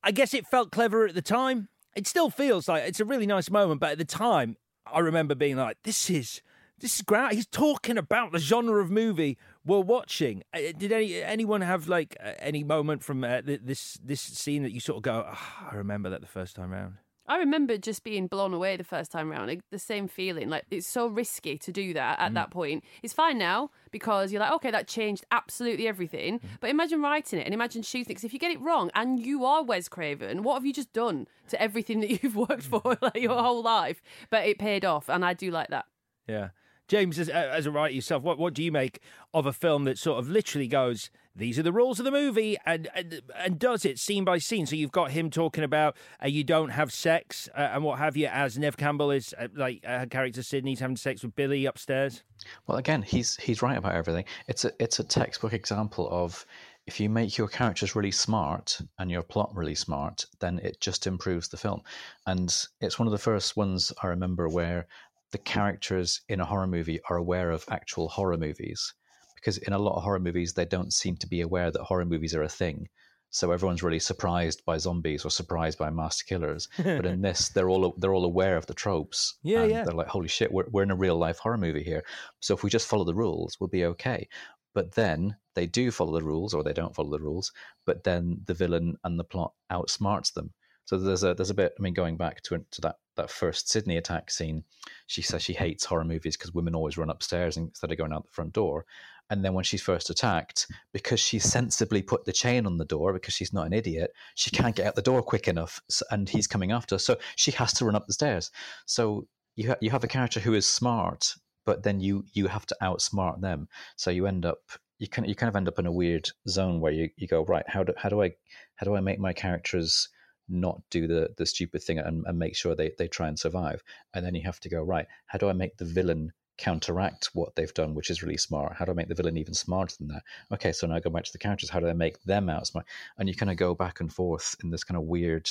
I 0.02 0.11
guess, 0.11 0.34
it 0.34 0.44
felt 0.44 0.72
clever 0.72 1.07
at 1.07 1.14
the 1.14 1.22
time. 1.22 1.68
It 1.94 2.09
still 2.09 2.30
feels 2.30 2.66
like 2.66 2.82
it's 2.82 2.98
a 2.98 3.04
really 3.04 3.28
nice 3.28 3.48
moment, 3.48 3.80
but 3.80 3.92
at 3.92 3.98
the 3.98 4.04
time, 4.04 4.57
I 4.92 4.98
remember 4.98 5.36
being 5.36 5.57
like, 5.57 5.76
"This 5.84 6.11
is 6.11 6.42
this 6.80 6.96
is 6.96 7.02
great." 7.02 7.34
He's 7.34 7.46
talking 7.46 7.96
about 7.96 8.32
the 8.32 8.40
genre 8.40 8.82
of 8.82 8.90
movie 8.90 9.38
we're 9.64 9.78
watching. 9.78 10.42
Uh, 10.52 10.72
Did 10.76 10.90
any 10.90 11.22
anyone 11.22 11.61
have 11.61 11.86
like 11.86 12.16
uh, 12.20 12.32
any 12.40 12.64
moment 12.64 13.04
from 13.04 13.22
uh, 13.22 13.40
th- 13.42 13.61
this 13.62 14.00
this 14.02 14.20
scene 14.20 14.64
that 14.64 14.72
you 14.72 14.80
sort 14.80 14.96
of 14.96 15.02
go, 15.04 15.28
oh, 15.32 15.68
"I 15.70 15.76
remember 15.76 16.11
that 16.11 16.22
the 16.22 16.26
first 16.26 16.57
time 16.57 16.72
round"? 16.72 16.94
I 17.29 17.39
remember 17.39 17.77
just 17.79 18.05
being 18.05 18.27
blown 18.27 18.55
away 18.55 18.77
the 18.77 18.85
first 18.85 19.11
time 19.11 19.31
round. 19.31 19.49
Like, 19.49 19.61
the 19.70 19.79
same 19.79 20.09
feeling. 20.09 20.49
Like 20.49 20.64
it's 20.70 20.87
so 20.87 21.07
risky 21.07 21.59
to 21.59 21.72
do 21.72 21.93
that 21.95 22.18
at 22.18 22.31
Mm. 22.31 22.35
that 22.35 22.51
point. 22.51 22.85
It's 23.03 23.12
fine 23.12 23.39
now 23.39 23.70
because 23.91 24.33
you're 24.33 24.41
like, 24.41 24.53
okay, 24.53 24.70
that 24.70 24.87
changed 24.89 25.24
absolutely 25.31 25.89
everything. 25.89 26.39
Mm. 26.39 26.43
But 26.61 26.70
imagine 26.70 27.01
writing 27.03 27.39
it 27.41 27.45
and 27.45 27.55
imagine 27.55 27.83
shooting 27.83 28.03
it. 28.03 28.09
Because 28.09 28.24
if 28.24 28.33
you 28.33 28.39
get 28.39 28.51
it 28.53 28.61
wrong 28.61 28.91
and 28.95 29.24
you 29.24 29.45
are 29.45 29.62
Wes 29.62 29.89
Craven, 29.89 30.43
what 30.43 30.55
have 30.55 30.66
you 30.66 30.72
just 30.72 30.93
done 30.93 31.27
to 31.49 31.61
everything 31.61 32.01
that 32.01 32.11
you've 32.22 32.37
worked 32.37 32.62
for 32.64 32.97
like 33.01 33.16
your 33.16 33.41
whole 33.43 33.62
life? 33.62 34.03
But 34.31 34.47
it 34.47 34.59
paid 34.59 34.85
off, 34.85 35.09
and 35.09 35.24
I 35.24 35.35
do 35.35 35.51
like 35.51 35.68
that. 35.68 35.87
Yeah. 36.29 36.49
James, 36.89 37.18
as, 37.18 37.29
as 37.29 37.66
a 37.66 37.70
writer 37.72 37.95
yourself, 37.95 38.22
what, 38.22 38.39
what 38.39 38.55
do 38.55 38.62
you 38.62 38.70
make 38.70 39.01
of 39.35 39.45
a 39.45 39.53
film 39.53 39.83
that 39.85 39.99
sort 39.99 40.20
of 40.20 40.29
literally 40.29 40.68
goes, 40.68 41.11
these 41.37 41.59
are 41.59 41.62
the 41.62 41.72
rules 41.72 41.99
of 41.99 42.05
the 42.05 42.11
movie, 42.11 42.57
and 42.64 42.89
and, 42.95 43.22
and 43.37 43.59
does 43.59 43.84
it 43.84 43.99
scene 43.99 44.24
by 44.24 44.39
scene? 44.39 44.66
So 44.66 44.76
you've 44.76 44.93
got 44.93 45.11
him 45.11 45.30
talking 45.30 45.64
about 45.64 45.97
uh, 46.22 46.28
you 46.28 46.45
don't 46.45 46.70
have 46.70 46.93
sex 46.93 47.49
uh, 47.55 47.70
and 47.72 47.84
what 47.84 47.99
have 47.99 48.16
you, 48.16 48.26
as 48.26 48.59
Neve 48.59 48.76
Campbell 48.76 49.11
is, 49.11 49.34
uh, 49.39 49.49
like 49.55 49.82
uh, 49.87 50.01
her 50.01 50.07
character 50.07 50.43
Sidney's 50.43 50.80
having 50.80 50.97
sex 50.97 51.22
with 51.22 51.37
Billy 51.37 51.66
upstairs. 51.66 52.22
Well, 52.66 52.78
again, 52.78 53.03
he's 53.03 53.37
he's 53.37 53.62
right 53.62 53.76
about 53.76 53.95
everything. 53.95 54.24
It's 54.49 54.64
a 54.64 54.72
it's 54.80 54.99
a 54.99 55.05
textbook 55.05 55.53
example 55.53 56.09
of 56.11 56.47
if 56.87 57.01
you 57.01 57.11
make 57.11 57.37
your 57.37 57.49
characters 57.49 57.97
really 57.97 58.12
smart 58.12 58.80
and 58.99 59.11
your 59.11 59.22
plot 59.22 59.51
really 59.55 59.74
smart, 59.74 60.24
then 60.39 60.61
it 60.61 60.80
just 60.80 61.07
improves 61.07 61.49
the 61.49 61.57
film. 61.57 61.82
And 62.26 62.55
it's 62.80 62.99
one 62.99 63.09
of 63.09 63.12
the 63.12 63.18
first 63.18 63.57
ones 63.57 63.93
I 64.03 64.07
remember 64.07 64.49
where 64.49 64.87
the 65.32 65.39
characters 65.39 66.20
in 66.28 66.41
a 66.41 66.45
horror 66.45 66.68
movie 66.68 67.01
are 67.11 67.16
aware 67.16 67.51
of 67.51 67.64
actual 67.70 68.09
horror 68.09 68.37
movies. 68.37 68.95
Because 69.37 69.59
in 69.59 69.72
a 69.72 69.78
lot 69.78 69.97
of 69.97 70.03
horror 70.03 70.18
movies, 70.18 70.55
they 70.55 70.64
don't 70.64 70.93
seem 70.93 71.16
to 71.18 71.28
be 71.28 71.41
aware 71.41 71.70
that 71.70 71.82
horror 71.82 72.05
movies 72.05 72.34
are 72.34 72.43
a 72.43 72.49
thing. 72.49 72.89
So 73.30 73.53
everyone's 73.53 73.82
really 73.82 73.99
surprised 73.99 74.64
by 74.64 74.78
zombies 74.78 75.24
or 75.24 75.30
surprised 75.30 75.78
by 75.78 75.91
master 75.91 76.24
killers. 76.24 76.68
but 76.76 77.07
in 77.07 77.20
this, 77.22 77.51
they're 77.51 77.68
all 77.68 77.95
they're 77.99 78.14
all 78.14 78.24
aware 78.24 78.57
of 78.57 78.66
the 78.66 78.74
tropes. 78.74 79.34
Yeah, 79.43 79.62
and 79.62 79.70
yeah. 79.70 79.84
They're 79.84 79.95
like, 79.95 80.09
holy 80.09 80.28
shit, 80.28 80.53
we're 80.53 80.68
we're 80.70 80.84
in 80.84 80.91
a 80.91 80.97
real 80.97 81.16
life 81.16 81.39
horror 81.39 81.59
movie 81.59 81.82
here. 81.82 82.03
So 82.41 82.55
if 82.55 82.62
we 82.62 82.70
just 82.70 82.89
follow 82.89 83.05
the 83.05 83.14
rules, 83.14 83.59
we'll 83.61 83.68
be 83.68 83.84
okay. 83.84 84.28
But 84.74 84.93
then 84.95 85.37
they 85.55 85.66
do 85.66 85.91
follow 85.91 86.18
the 86.18 86.24
rules, 86.24 86.55
or 86.55 86.62
they 86.62 86.72
don't 86.72 86.95
follow 86.95 87.11
the 87.11 87.24
rules. 87.24 87.53
But 87.84 88.05
then 88.05 88.43
the 88.47 88.55
villain 88.55 88.97
and 89.05 89.18
the 89.18 89.24
plot 89.24 89.53
outsmarts 89.70 90.32
them. 90.32 90.53
So 90.87 90.97
there's 90.97 91.24
a 91.24 91.34
there's 91.34 91.51
a 91.51 91.55
bit. 91.55 91.74
I 91.78 91.82
mean, 91.82 91.95
going 91.95 92.16
back 92.16 92.43
to 92.43 92.59
to 92.59 92.80
that 92.82 92.97
that 93.16 93.30
first 93.30 93.68
Sidney 93.68 93.97
attack 93.97 94.30
scene, 94.30 94.62
she 95.09 95.20
says 95.20 95.43
she 95.43 95.53
hates 95.53 95.84
horror 95.84 96.05
movies 96.05 96.37
because 96.37 96.55
women 96.55 96.74
always 96.74 96.97
run 96.97 97.11
upstairs 97.11 97.57
instead 97.57 97.91
of 97.91 97.99
going 97.99 98.12
out 98.12 98.24
the 98.24 98.32
front 98.32 98.53
door. 98.53 98.87
And 99.31 99.45
then 99.45 99.55
when 99.55 99.64
she's 99.64 99.83
first 99.83 100.11
attacked, 100.11 100.66
because 100.93 101.18
she 101.18 101.39
sensibly 101.39 102.03
put 102.03 102.24
the 102.24 102.33
chain 102.33 102.66
on 102.66 102.79
the 102.79 102.85
door 102.85 103.12
because 103.12 103.35
she's 103.35 103.53
not 103.53 103.66
an 103.66 103.72
idiot, 103.72 104.12
she 104.37 104.51
can't 104.51 104.77
get 104.77 104.87
out 104.87 104.95
the 104.95 105.03
door 105.03 105.22
quick 105.22 105.49
enough, 105.49 105.81
and 106.11 106.29
he's 106.29 106.47
coming 106.47 106.72
after. 106.72 106.95
her. 106.95 106.99
So 106.99 107.16
she 107.35 107.51
has 107.53 107.72
to 107.74 107.85
run 107.85 107.97
up 107.97 108.07
the 108.07 108.12
stairs. 108.12 108.51
So 108.87 109.27
you 109.57 109.68
ha- 109.68 109.79
you 109.81 109.91
have 109.91 110.05
a 110.05 110.09
character 110.09 110.41
who 110.41 110.55
is 110.55 110.66
smart, 110.66 111.35
but 111.64 111.83
then 111.83 112.01
you 112.01 112.24
you 112.33 112.47
have 112.47 112.66
to 112.66 112.77
outsmart 112.83 113.41
them. 113.41 113.68
So 113.97 114.11
you 114.11 114.27
end 114.27 114.47
up 114.47 114.61
you 114.99 115.09
of, 115.18 115.27
you 115.27 115.35
kind 115.35 115.49
of 115.49 115.57
end 115.57 115.68
up 115.68 115.79
in 115.79 115.87
a 115.87 115.93
weird 115.93 116.31
zone 116.49 116.81
where 116.81 116.93
you, 116.93 117.11
you 117.16 117.27
go 117.27 117.45
right 117.45 117.64
how 117.68 117.83
do 117.83 117.93
how 117.97 118.09
do 118.09 118.22
I 118.22 118.33
how 118.77 118.85
do 118.85 118.95
I 118.95 119.01
make 119.01 119.18
my 119.18 119.33
characters 119.33 120.09
not 120.49 120.81
do 120.91 121.07
the 121.07 121.31
the 121.37 121.47
stupid 121.47 121.83
thing 121.83 121.99
and, 121.99 122.24
and 122.27 122.39
make 122.39 122.57
sure 122.57 122.74
they, 122.74 122.93
they 122.99 123.09
try 123.09 123.29
and 123.29 123.39
survive 123.39 123.83
and 124.14 124.24
then 124.24 124.35
you 124.35 124.43
have 124.43 124.61
to 124.61 124.68
go 124.68 124.83
right 124.83 125.07
how 125.27 125.39
do 125.39 125.49
I 125.49 125.53
make 125.53 125.77
the 125.77 125.85
villain 125.85 126.33
counteract 126.59 127.30
what 127.34 127.54
they've 127.54 127.74
done 127.74 127.94
which 127.94 128.11
is 128.11 128.22
really 128.22 128.36
smart. 128.36 128.74
How 128.76 128.84
do 128.84 128.92
I 128.92 128.94
make 128.94 129.09
the 129.09 129.14
villain 129.14 129.36
even 129.36 129.54
smarter 129.54 129.94
than 129.98 130.09
that? 130.09 130.22
Okay 130.52 130.72
so 130.72 130.86
now 130.86 130.96
I 130.96 131.00
go 131.00 131.11
back 131.11 131.24
to 131.24 131.32
the 131.32 131.38
characters. 131.38 131.70
How 131.70 131.80
do 131.80 131.88
I 131.88 131.92
make 131.92 132.22
them 132.22 132.48
out 132.48 132.66
smart? 132.66 132.86
and 133.18 133.28
you 133.28 133.34
kind 133.34 133.50
of 133.50 133.57
go 133.57 133.74
back 133.74 134.00
and 134.00 134.12
forth 134.12 134.57
in 134.62 134.70
this 134.70 134.84
kind 134.84 134.96
of 134.96 135.04
weird 135.04 135.48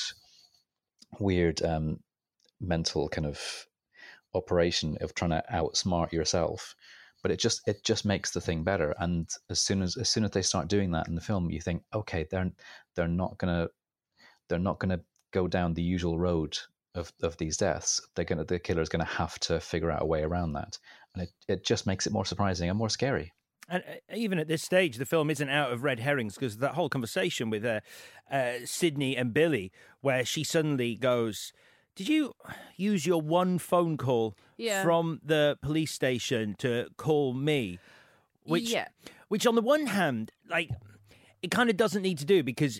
weird 1.19 1.61
um 1.63 1.99
mental 2.59 3.07
kind 3.09 3.27
of 3.27 3.67
operation 4.33 4.97
of 5.01 5.13
trying 5.15 5.31
to 5.31 5.43
outsmart 5.51 6.11
yourself. 6.11 6.75
But 7.21 7.31
it 7.31 7.39
just 7.39 7.67
it 7.67 7.83
just 7.83 8.05
makes 8.05 8.31
the 8.31 8.41
thing 8.41 8.63
better. 8.63 8.93
And 8.99 9.29
as 9.49 9.59
soon 9.59 9.81
as 9.81 9.97
as 9.97 10.09
soon 10.09 10.25
as 10.25 10.31
they 10.31 10.41
start 10.41 10.67
doing 10.67 10.91
that 10.91 11.07
in 11.07 11.15
the 11.15 11.21
film 11.21 11.49
you 11.49 11.61
think 11.61 11.83
okay 11.93 12.27
they're 12.29 12.51
they're 12.95 13.07
not 13.07 13.37
gonna 13.37 13.69
they're 14.47 14.59
not 14.59 14.79
gonna 14.79 15.01
go 15.31 15.47
down 15.47 15.73
the 15.73 15.83
usual 15.83 16.17
road 16.17 16.57
of, 16.95 17.11
of 17.21 17.37
these 17.37 17.57
deaths 17.57 18.01
they're 18.15 18.25
gonna 18.25 18.43
the 18.43 18.59
killer's 18.59 18.89
gonna 18.89 19.03
have 19.05 19.37
to 19.39 19.59
figure 19.59 19.91
out 19.91 20.01
a 20.01 20.05
way 20.05 20.23
around 20.23 20.53
that 20.53 20.77
and 21.13 21.23
it, 21.23 21.29
it 21.47 21.65
just 21.65 21.85
makes 21.87 22.07
it 22.07 22.13
more 22.13 22.25
surprising 22.25 22.69
and 22.69 22.77
more 22.77 22.89
scary 22.89 23.31
And 23.69 23.83
uh, 23.87 24.15
even 24.15 24.37
at 24.39 24.47
this 24.47 24.61
stage, 24.61 24.97
the 24.97 25.05
film 25.05 25.29
isn't 25.31 25.49
out 25.49 25.71
of 25.73 25.83
red 25.83 25.99
herrings 25.99 26.35
because 26.35 26.57
that 26.57 26.75
whole 26.75 26.89
conversation 26.89 27.49
with 27.49 27.65
uh, 27.65 27.79
uh, 28.29 28.53
Sidney 28.65 29.17
and 29.17 29.33
Billy, 29.33 29.71
where 30.01 30.23
she 30.23 30.43
suddenly 30.43 30.95
goes, 30.95 31.51
"Did 31.95 32.07
you 32.07 32.33
use 32.77 33.07
your 33.07 33.21
one 33.21 33.57
phone 33.57 33.97
call 33.97 34.35
Yeah. 34.57 34.83
from 34.83 35.19
the 35.23 35.57
police 35.63 35.91
station 35.91 36.53
to 36.59 36.89
call 36.97 37.33
me?" 37.33 37.79
Which, 38.43 38.69
Yeah. 38.69 38.89
which 39.29 39.47
on 39.47 39.55
the 39.55 39.63
one 39.63 39.87
hand, 39.87 40.29
like, 40.47 40.69
it 41.41 41.49
kind 41.49 41.69
of 41.71 41.75
doesn't 41.75 42.03
need 42.03 42.19
to 42.19 42.25
do 42.25 42.43
because. 42.43 42.79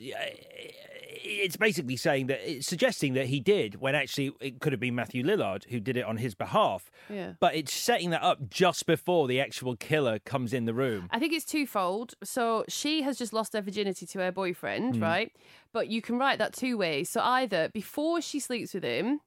It's 1.28 1.58
basically 1.58 1.98
saying 1.98 2.28
that 2.28 2.40
it's 2.50 2.68
suggesting 2.68 3.14
that 3.16 3.26
he 3.28 3.40
did 3.40 3.82
when 3.82 3.96
actually 3.96 4.32
it 4.40 4.60
could 4.60 4.72
have 4.74 4.80
been 4.80 4.96
Matthew 4.96 5.24
Lillard 5.24 5.66
who 5.70 5.80
did 5.80 5.98
it 5.98 6.06
on 6.06 6.18
his 6.18 6.36
behalf. 6.36 6.92
Yeah. 7.10 7.34
But 7.40 7.56
it's 7.56 7.74
setting 7.74 8.12
that 8.12 8.22
up 8.22 8.50
just 8.50 8.86
before 8.86 9.28
the 9.28 9.40
actual 9.42 9.76
killer 9.76 10.20
comes 10.20 10.54
in 10.54 10.66
the 10.66 10.74
room. 10.74 11.08
I 11.12 11.20
think 11.20 11.34
it's 11.34 11.46
twofold. 11.46 12.14
So 12.24 12.64
she 12.68 13.02
has 13.02 13.18
just 13.18 13.34
lost 13.34 13.54
her 13.54 13.62
virginity 13.62 14.06
to 14.06 14.20
her 14.20 14.32
boyfriend, 14.32 14.96
Mm. 14.96 15.02
right? 15.02 15.32
But 15.74 15.88
you 15.88 16.02
can 16.02 16.18
write 16.18 16.38
that 16.40 16.54
two 16.54 16.78
ways. 16.78 17.10
So 17.10 17.22
either 17.22 17.70
before 17.74 18.22
she 18.22 18.40
sleeps 18.40 18.74
with 18.74 18.84
him, 18.84 19.20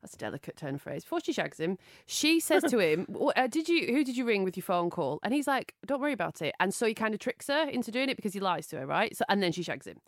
that's 0.00 0.14
a 0.14 0.18
delicate 0.18 0.56
turn 0.56 0.74
of 0.74 0.82
phrase. 0.82 1.04
Before 1.04 1.20
she 1.20 1.32
shags 1.32 1.60
him, 1.60 1.78
she 2.06 2.40
says 2.40 2.64
to 2.64 2.80
him, 2.80 3.06
"Wh- 3.16 3.30
uh, 3.36 3.46
"Did 3.46 3.68
you? 3.68 3.86
Who 3.94 4.02
did 4.02 4.16
you 4.16 4.24
ring 4.24 4.42
with 4.42 4.56
your 4.56 4.64
phone 4.64 4.90
call?" 4.90 5.20
And 5.22 5.32
he's 5.32 5.46
like, 5.46 5.74
"Don't 5.86 6.00
worry 6.00 6.12
about 6.12 6.42
it." 6.42 6.56
And 6.58 6.74
so 6.74 6.86
he 6.86 6.92
kind 6.94 7.14
of 7.14 7.20
tricks 7.20 7.46
her 7.46 7.68
into 7.68 7.92
doing 7.92 8.08
it 8.08 8.16
because 8.16 8.32
he 8.32 8.40
lies 8.40 8.66
to 8.68 8.78
her, 8.80 8.86
right? 8.86 9.16
So 9.16 9.24
and 9.28 9.40
then 9.40 9.52
she 9.52 9.62
shags 9.62 9.86
him. 9.86 10.00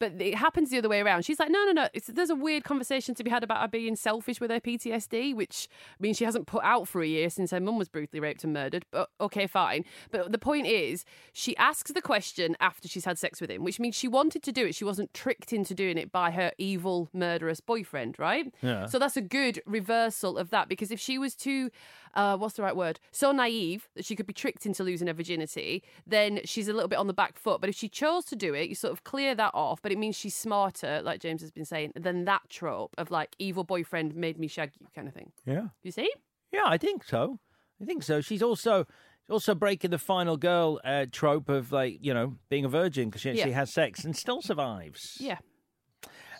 But 0.00 0.20
it 0.20 0.34
happens 0.34 0.70
the 0.70 0.78
other 0.78 0.88
way 0.88 1.00
around. 1.00 1.24
She's 1.24 1.38
like, 1.38 1.50
"No, 1.50 1.64
no, 1.64 1.72
no." 1.72 1.88
It's, 1.94 2.08
there's 2.08 2.30
a 2.30 2.34
weird 2.34 2.64
conversation 2.64 3.14
to 3.14 3.22
be 3.22 3.30
had 3.30 3.44
about 3.44 3.60
her 3.60 3.68
being 3.68 3.94
selfish 3.94 4.40
with 4.40 4.50
her 4.50 4.58
PTSD, 4.58 5.36
which 5.36 5.68
means 6.00 6.16
she 6.16 6.24
hasn't 6.24 6.46
put 6.46 6.64
out 6.64 6.88
for 6.88 7.02
a 7.02 7.06
year 7.06 7.30
since 7.30 7.52
her 7.52 7.60
mum 7.60 7.78
was 7.78 7.88
brutally 7.88 8.18
raped 8.18 8.42
and 8.42 8.52
murdered. 8.52 8.84
But 8.90 9.10
okay, 9.20 9.46
fine. 9.46 9.84
But 10.10 10.32
the 10.32 10.38
point 10.38 10.66
is, 10.66 11.04
she 11.32 11.56
asks 11.56 11.92
the 11.92 12.02
question 12.02 12.56
after 12.58 12.88
she's 12.88 13.04
had 13.04 13.18
sex 13.18 13.40
with 13.40 13.50
him, 13.50 13.62
which 13.62 13.78
means 13.78 13.94
she 13.94 14.08
wanted 14.08 14.42
to 14.42 14.52
do 14.52 14.66
it. 14.66 14.74
She 14.74 14.84
wasn't 14.84 15.12
tricked 15.14 15.52
into 15.52 15.74
doing 15.74 15.98
it 15.98 16.10
by 16.10 16.30
her 16.32 16.50
evil, 16.58 17.08
murderous 17.12 17.60
boyfriend, 17.60 18.18
right? 18.18 18.52
Yeah. 18.62 18.86
So 18.86 18.98
that's 18.98 19.16
a 19.16 19.22
good 19.22 19.62
reversal 19.66 20.38
of 20.38 20.50
that 20.50 20.68
because 20.68 20.90
if 20.90 20.98
she 20.98 21.18
was 21.18 21.34
too, 21.34 21.70
uh, 22.14 22.36
what's 22.36 22.54
the 22.56 22.62
right 22.62 22.76
word? 22.76 22.98
So 23.12 23.32
naive 23.32 23.88
that 23.94 24.04
she 24.04 24.16
could 24.16 24.26
be 24.26 24.32
tricked 24.32 24.66
into 24.66 24.82
losing 24.84 25.06
her 25.08 25.14
virginity, 25.14 25.82
then 26.06 26.40
she's 26.44 26.68
a 26.68 26.72
little 26.72 26.88
bit 26.88 26.98
on 26.98 27.06
the 27.06 27.12
back 27.14 27.38
foot. 27.38 27.60
But 27.60 27.70
if 27.70 27.76
she 27.76 27.88
chose 27.88 28.24
to 28.26 28.36
do 28.36 28.54
it, 28.54 28.68
you 28.68 28.74
sort 28.74 28.92
of 28.92 29.04
clear 29.04 29.34
that 29.34 29.52
off. 29.54 29.80
But 29.82 29.92
it 29.92 29.98
means 29.98 30.16
she's 30.16 30.34
smarter, 30.34 31.00
like 31.02 31.20
James 31.20 31.40
has 31.42 31.50
been 31.50 31.64
saying, 31.64 31.92
than 31.94 32.24
that 32.24 32.42
trope 32.48 32.94
of 32.98 33.10
like 33.10 33.34
evil 33.38 33.64
boyfriend 33.64 34.14
made 34.14 34.38
me 34.38 34.46
shag 34.48 34.72
you 34.80 34.86
kind 34.94 35.08
of 35.08 35.14
thing. 35.14 35.32
Yeah. 35.46 35.68
You 35.82 35.92
see? 35.92 36.10
Yeah, 36.52 36.64
I 36.66 36.78
think 36.78 37.04
so. 37.04 37.38
I 37.80 37.84
think 37.84 38.02
so. 38.02 38.20
She's 38.20 38.42
also 38.42 38.86
also 39.28 39.54
breaking 39.54 39.90
the 39.90 39.98
final 39.98 40.36
girl 40.36 40.80
uh, 40.84 41.06
trope 41.12 41.48
of 41.48 41.70
like 41.70 41.98
you 42.00 42.12
know 42.12 42.34
being 42.48 42.64
a 42.64 42.68
virgin 42.68 43.08
because 43.08 43.20
she 43.22 43.30
actually 43.30 43.50
Yeah. 43.50 43.56
has 43.58 43.72
sex 43.72 44.04
and 44.04 44.16
still 44.16 44.42
survives. 44.42 45.16
Yeah. 45.20 45.38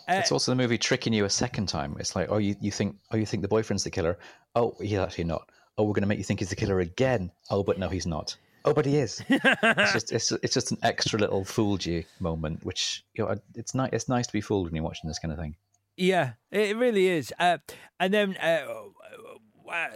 Uh, 0.08 0.14
it's 0.14 0.32
also 0.32 0.50
the 0.50 0.56
movie 0.56 0.76
tricking 0.78 1.12
you 1.12 1.24
a 1.24 1.30
second 1.30 1.66
time. 1.68 1.96
It's 2.00 2.16
like, 2.16 2.28
oh, 2.30 2.38
you, 2.38 2.56
you 2.60 2.72
think, 2.72 2.96
oh, 3.12 3.16
you 3.16 3.24
think 3.26 3.42
the 3.42 3.48
boyfriend's 3.48 3.84
the 3.84 3.90
killer? 3.90 4.18
Oh, 4.56 4.74
he's 4.80 4.98
actually 4.98 5.24
not. 5.24 5.48
Oh, 5.80 5.84
we're 5.84 5.94
going 5.94 6.02
to 6.02 6.08
make 6.08 6.18
you 6.18 6.24
think 6.24 6.40
he's 6.40 6.50
the 6.50 6.56
killer 6.56 6.80
again. 6.80 7.32
Oh, 7.48 7.62
but 7.62 7.78
no, 7.78 7.88
he's 7.88 8.06
not. 8.06 8.36
Oh, 8.66 8.74
but 8.74 8.84
he 8.84 8.98
is. 8.98 9.22
it's 9.28 9.92
just 9.92 10.12
it's, 10.12 10.32
it's 10.32 10.52
just 10.52 10.72
an 10.72 10.78
extra 10.82 11.18
little 11.18 11.42
fooled 11.42 11.86
you 11.86 12.04
moment, 12.20 12.62
which 12.64 13.02
you 13.14 13.24
know 13.24 13.34
it's 13.54 13.74
nice. 13.74 13.88
It's 13.94 14.08
nice 14.08 14.26
to 14.26 14.32
be 14.32 14.42
fooled 14.42 14.66
when 14.66 14.74
you're 14.74 14.84
watching 14.84 15.08
this 15.08 15.18
kind 15.18 15.32
of 15.32 15.38
thing. 15.38 15.56
Yeah, 15.96 16.32
it 16.50 16.76
really 16.76 17.08
is. 17.08 17.32
Uh, 17.38 17.58
and 17.98 18.12
then, 18.12 18.36
uh, 18.36 18.66
uh, 19.70 19.88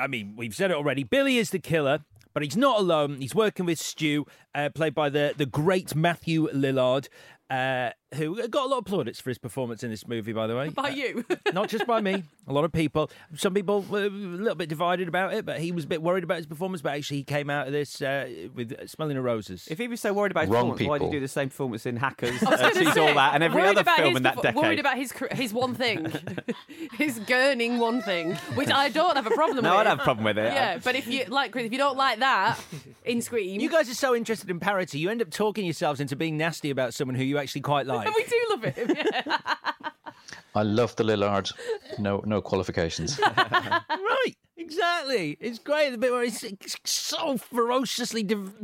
I 0.00 0.06
mean, 0.06 0.34
we've 0.36 0.54
said 0.54 0.70
it 0.70 0.76
already. 0.76 1.04
Billy 1.04 1.36
is 1.36 1.50
the 1.50 1.58
killer, 1.58 2.00
but 2.32 2.42
he's 2.42 2.56
not 2.56 2.80
alone. 2.80 3.20
He's 3.20 3.34
working 3.34 3.66
with 3.66 3.78
Stu, 3.78 4.24
uh, 4.54 4.70
played 4.74 4.94
by 4.94 5.10
the 5.10 5.34
the 5.36 5.46
great 5.46 5.94
Matthew 5.94 6.48
Lillard. 6.48 7.08
Uh, 7.50 7.90
who 8.14 8.46
got 8.48 8.66
a 8.66 8.68
lot 8.68 8.78
of 8.78 8.84
plaudits 8.84 9.20
for 9.20 9.30
his 9.30 9.38
performance 9.38 9.82
in 9.82 9.90
this 9.90 10.06
movie, 10.06 10.32
by 10.32 10.46
the 10.46 10.56
way. 10.56 10.68
By 10.68 10.90
you. 10.90 11.24
Not 11.52 11.68
just 11.68 11.86
by 11.86 12.00
me. 12.00 12.22
A 12.46 12.52
lot 12.52 12.64
of 12.64 12.72
people. 12.72 13.10
Some 13.34 13.52
people 13.52 13.82
were 13.82 14.04
a 14.04 14.08
little 14.08 14.54
bit 14.54 14.68
divided 14.68 15.08
about 15.08 15.34
it, 15.34 15.44
but 15.44 15.60
he 15.60 15.72
was 15.72 15.84
a 15.84 15.88
bit 15.88 16.02
worried 16.02 16.22
about 16.22 16.36
his 16.36 16.46
performance. 16.46 16.82
But 16.82 16.94
actually, 16.94 17.18
he 17.18 17.24
came 17.24 17.50
out 17.50 17.66
of 17.66 17.72
this 17.72 18.00
uh, 18.00 18.28
with 18.54 18.88
smelling 18.88 19.16
of 19.16 19.24
roses. 19.24 19.66
If 19.68 19.78
he 19.78 19.88
was 19.88 20.00
so 20.00 20.12
worried 20.12 20.30
about 20.30 20.42
his 20.42 20.50
Wrong 20.50 20.70
performance, 20.70 20.88
why 20.88 20.98
did 20.98 21.04
he 21.06 21.10
do 21.10 21.20
the 21.20 21.28
same 21.28 21.48
performance 21.48 21.84
in 21.84 21.96
Hackers, 21.96 22.42
I 22.46 22.50
was 22.50 22.60
uh, 22.60 22.70
She's 22.74 22.96
All 22.96 23.14
That, 23.14 23.34
and 23.34 23.42
every 23.42 23.60
worried 23.60 23.70
other 23.70 23.80
about 23.80 23.96
film 23.96 24.08
his 24.10 24.16
in 24.18 24.22
that 24.22 24.36
decade? 24.36 24.54
Worried 24.54 24.78
about 24.78 24.96
his 24.96 25.12
his 25.32 25.52
one 25.52 25.74
thing, 25.74 26.04
his 26.92 27.18
gurning 27.20 27.78
one 27.78 28.02
thing, 28.02 28.34
which 28.54 28.70
I 28.70 28.88
don't 28.88 29.16
have 29.16 29.26
a 29.26 29.30
problem 29.30 29.64
no, 29.64 29.70
with. 29.70 29.80
I 29.80 29.84
don't 29.84 29.90
have 29.90 30.00
a 30.00 30.04
problem 30.04 30.24
with 30.24 30.38
it. 30.38 30.52
Yeah, 30.52 30.78
but 30.78 30.94
if 30.94 31.08
you 31.08 31.24
like, 31.24 31.50
Chris, 31.50 31.66
if 31.66 31.72
you 31.72 31.78
don't 31.78 31.96
like 31.96 32.20
that 32.20 32.58
in 33.04 33.20
Scream, 33.20 33.60
You 33.60 33.68
guys 33.68 33.90
are 33.90 33.94
so 33.94 34.14
interested 34.14 34.48
in 34.48 34.60
parody, 34.60 35.00
you 35.00 35.10
end 35.10 35.22
up 35.22 35.30
talking 35.30 35.64
yourselves 35.64 36.00
into 36.00 36.14
being 36.14 36.36
nasty 36.36 36.70
about 36.70 36.94
someone 36.94 37.16
who 37.16 37.24
you 37.24 37.38
actually 37.38 37.62
quite 37.62 37.86
like. 37.86 37.95
we 38.16 38.24
do 38.24 38.46
love 38.50 38.64
him. 38.64 38.96
Yeah. 38.96 39.38
I 40.54 40.62
love 40.62 40.96
the 40.96 41.04
Lillard. 41.04 41.52
No, 41.98 42.22
no 42.24 42.40
qualifications. 42.40 43.20
right, 43.36 44.32
exactly. 44.56 45.36
It's 45.38 45.58
great. 45.58 45.90
The 45.90 45.98
bit 45.98 46.10
where 46.12 46.24
he's 46.24 46.42
so 46.84 47.36
ferociously 47.36 48.22
dev- 48.22 48.54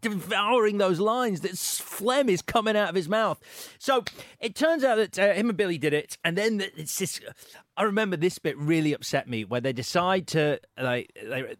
devouring 0.00 0.78
those 0.78 1.00
lines 1.00 1.42
that 1.42 1.52
s- 1.52 1.78
phlegm 1.78 2.30
is 2.30 2.40
coming 2.40 2.76
out 2.76 2.88
of 2.88 2.94
his 2.94 3.10
mouth. 3.10 3.40
So 3.78 4.04
it 4.40 4.54
turns 4.54 4.84
out 4.84 4.96
that 4.96 5.18
uh, 5.18 5.34
him 5.34 5.50
and 5.50 5.58
Billy 5.58 5.76
did 5.76 5.92
it, 5.92 6.16
and 6.24 6.36
then 6.38 6.64
it's 6.76 6.98
this. 6.98 7.20
I 7.76 7.82
remember 7.82 8.16
this 8.16 8.38
bit 8.38 8.56
really 8.56 8.94
upset 8.94 9.28
me 9.28 9.44
where 9.44 9.60
they 9.60 9.74
decide 9.74 10.26
to 10.28 10.60
like, 10.80 11.12
they, 11.14 11.56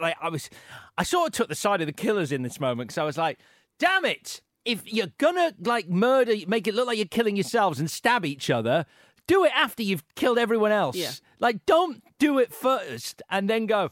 like 0.00 0.16
I 0.22 0.30
was, 0.30 0.48
I 0.96 1.02
sort 1.02 1.28
of 1.28 1.32
took 1.34 1.48
the 1.48 1.54
side 1.54 1.82
of 1.82 1.86
the 1.86 1.92
killers 1.92 2.32
in 2.32 2.42
this 2.42 2.58
moment 2.60 2.88
because 2.88 2.98
I 2.98 3.04
was 3.04 3.18
like, 3.18 3.38
damn 3.78 4.06
it. 4.06 4.40
If 4.68 4.92
you're 4.92 5.12
gonna 5.16 5.54
like 5.60 5.88
murder, 5.88 6.34
make 6.46 6.66
it 6.66 6.74
look 6.74 6.86
like 6.86 6.98
you're 6.98 7.06
killing 7.06 7.36
yourselves 7.36 7.80
and 7.80 7.90
stab 7.90 8.26
each 8.26 8.50
other, 8.50 8.84
do 9.26 9.44
it 9.44 9.52
after 9.54 9.82
you've 9.82 10.04
killed 10.14 10.38
everyone 10.38 10.72
else. 10.72 10.94
Yeah. 10.94 11.12
Like, 11.38 11.64
don't 11.64 12.02
do 12.18 12.38
it 12.38 12.52
first 12.52 13.22
and 13.30 13.48
then 13.48 13.64
go. 13.66 13.90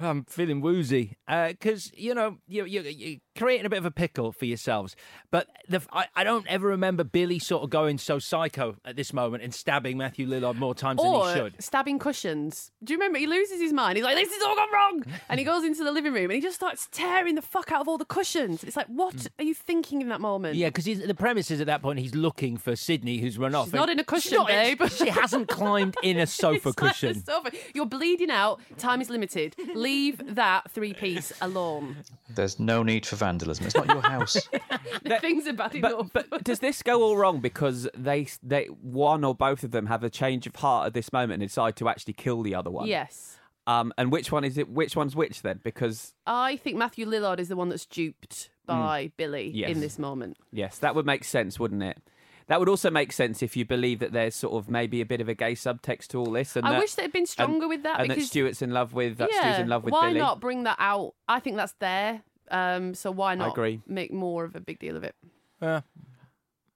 "Oh, 0.00 0.08
I'm 0.08 0.24
feeling 0.24 0.60
woozy 0.60 1.16
uh, 1.28 1.48
because 1.48 1.92
you 1.94 2.12
know 2.12 2.38
you, 2.48 2.64
you, 2.64 2.82
you're 2.82 3.20
creating 3.36 3.66
a 3.66 3.68
bit 3.68 3.78
of 3.78 3.86
a 3.86 3.90
pickle 3.90 4.32
for 4.32 4.44
yourselves. 4.44 4.96
But 5.30 5.48
the, 5.68 5.82
I, 5.92 6.06
I 6.14 6.24
don't 6.24 6.46
ever 6.48 6.68
remember 6.68 7.04
Billy 7.04 7.38
sort 7.38 7.62
of 7.62 7.70
going 7.70 7.98
so 7.98 8.18
psycho 8.18 8.76
at 8.84 8.96
this 8.96 9.12
moment 9.12 9.42
and 9.42 9.54
stabbing 9.54 9.96
Matthew 9.98 10.26
Lillard 10.26 10.56
more 10.56 10.74
times 10.74 11.00
or 11.00 11.26
than 11.26 11.34
he 11.34 11.40
should. 11.40 11.62
stabbing 11.62 11.98
cushions. 11.98 12.70
Do 12.82 12.92
you 12.92 12.98
remember? 12.98 13.18
He 13.18 13.26
loses 13.26 13.60
his 13.60 13.72
mind. 13.72 13.96
He's 13.96 14.04
like, 14.04 14.16
"This 14.16 14.32
has 14.32 14.42
all 14.42 14.56
gone 14.56 14.72
wrong," 14.72 15.04
and 15.28 15.38
he 15.38 15.44
goes 15.44 15.64
into 15.64 15.84
the 15.84 15.92
living 15.92 16.12
room 16.12 16.24
and 16.24 16.32
he 16.32 16.40
just 16.40 16.56
starts 16.56 16.88
tearing 16.92 17.34
the 17.34 17.42
fuck 17.42 17.70
out 17.72 17.80
of 17.82 17.88
all 17.88 17.98
the 17.98 18.04
cushions. 18.04 18.64
It's 18.64 18.76
like, 18.76 18.86
what 18.86 19.26
are 19.38 19.44
you 19.44 19.54
thinking 19.54 20.00
in 20.00 20.08
that 20.08 20.20
moment? 20.20 20.56
Mm. 20.56 20.60
Yeah, 20.60 20.68
because 20.70 20.84
the 20.84 21.14
premise 21.14 21.50
is 21.50 21.60
at 21.60 21.66
that 21.66 21.82
point 21.82 21.98
he's 21.98 22.14
looking 22.14 22.56
for 22.56 22.74
Sidney, 22.76 23.18
who's 23.18 23.38
run 23.38 23.54
off. 23.54 23.66
She's 23.66 23.74
not 23.74 23.88
in 23.90 23.98
a 24.00 24.04
cushion, 24.04 24.36
not 24.36 24.50
in- 24.50 24.76
babe. 24.78 24.88
She 24.96 25.08
hasn't 25.08 25.48
climbed 25.48 25.94
in 26.02 26.18
a 26.18 26.26
sofa 26.26 26.56
It's 26.70 26.80
like 26.80 26.92
cushion. 26.92 27.22
sofa. 27.24 27.50
You're 27.74 27.86
bleeding 27.86 28.30
out. 28.30 28.60
Time 28.78 29.00
is 29.00 29.10
limited. 29.10 29.54
Leave 29.74 30.34
that 30.36 30.70
three 30.70 30.94
piece 30.94 31.32
alone. 31.40 31.96
There's 32.30 32.58
no 32.58 32.82
need 32.82 33.04
for 33.06 33.16
vandalism. 33.26 33.66
It's 33.66 33.74
not 33.74 33.86
your 33.88 34.00
house. 34.02 34.48
Things 35.20 35.46
are 35.46 35.52
bad 35.52 35.74
enough. 35.74 36.10
But, 36.12 36.30
but 36.30 36.44
does 36.44 36.60
this 36.60 36.82
go 36.82 37.02
all 37.02 37.16
wrong 37.16 37.40
because 37.40 37.88
they 37.96 38.28
they 38.42 38.66
one 38.66 39.24
or 39.24 39.34
both 39.34 39.62
of 39.64 39.70
them 39.70 39.86
have 39.86 40.02
a 40.04 40.10
change 40.10 40.46
of 40.46 40.54
heart 40.56 40.86
at 40.86 40.94
this 40.94 41.12
moment 41.12 41.42
and 41.42 41.48
decide 41.48 41.76
to 41.76 41.88
actually 41.88 42.14
kill 42.14 42.42
the 42.42 42.54
other 42.54 42.70
one? 42.70 42.86
yes. 42.86 43.38
Um, 43.68 43.92
and 43.98 44.12
which 44.12 44.30
one 44.30 44.44
is 44.44 44.58
it? 44.58 44.68
Which 44.68 44.94
one's 44.94 45.16
which 45.16 45.42
then? 45.42 45.58
Because 45.64 46.14
I 46.24 46.56
think 46.56 46.76
Matthew 46.76 47.04
Lillard 47.04 47.40
is 47.40 47.48
the 47.48 47.56
one 47.56 47.68
that's 47.68 47.84
duped 47.84 48.50
by 48.64 49.10
Billy 49.16 49.50
Yes. 49.52 49.70
in 49.70 49.80
this 49.80 49.98
moment. 49.98 50.36
yes, 50.52 50.78
that 50.78 50.94
would 50.94 51.04
make 51.06 51.24
sense, 51.24 51.58
wouldn't 51.58 51.82
it? 51.82 51.98
That 52.46 52.60
would 52.60 52.68
also 52.68 52.90
make 52.92 53.10
sense 53.12 53.42
if 53.42 53.56
you 53.56 53.64
believe 53.64 53.98
that 53.98 54.12
there's 54.12 54.36
sort 54.36 54.54
of 54.54 54.70
maybe 54.70 55.00
a 55.00 55.04
bit 55.06 55.20
of 55.20 55.28
a 55.28 55.34
gay 55.34 55.54
subtext 55.54 56.06
to 56.08 56.20
all 56.20 56.30
this. 56.30 56.54
And 56.54 56.64
I 56.64 56.72
that- 56.74 56.78
wish 56.78 56.94
they'd 56.94 57.10
been 57.10 57.26
stronger 57.26 57.62
and- 57.64 57.68
with 57.68 57.82
that 57.82 57.98
And 57.98 58.08
that 58.08 58.14
because 58.14 58.30
Stuart's 58.30 58.62
in 58.62 58.70
love 58.70 58.92
with 58.92 59.18
that 59.18 59.30
yeah, 59.32 59.40
Stu's 59.54 59.62
in 59.64 59.68
love 59.68 59.82
with 59.82 59.90
why 59.92 60.10
Billy. 60.10 60.20
Why 60.20 60.26
not 60.26 60.40
bring 60.40 60.62
that 60.62 60.76
out? 60.78 61.14
I 61.28 61.40
think 61.40 61.56
that's 61.56 61.74
there. 61.80 62.22
Um, 62.50 62.94
so 62.94 63.10
why 63.10 63.34
not 63.34 63.52
agree. 63.52 63.80
make 63.86 64.12
more 64.12 64.44
of 64.44 64.54
a 64.56 64.60
big 64.60 64.78
deal 64.78 64.96
of 64.96 65.04
it? 65.04 65.14
Yeah. 65.60 65.80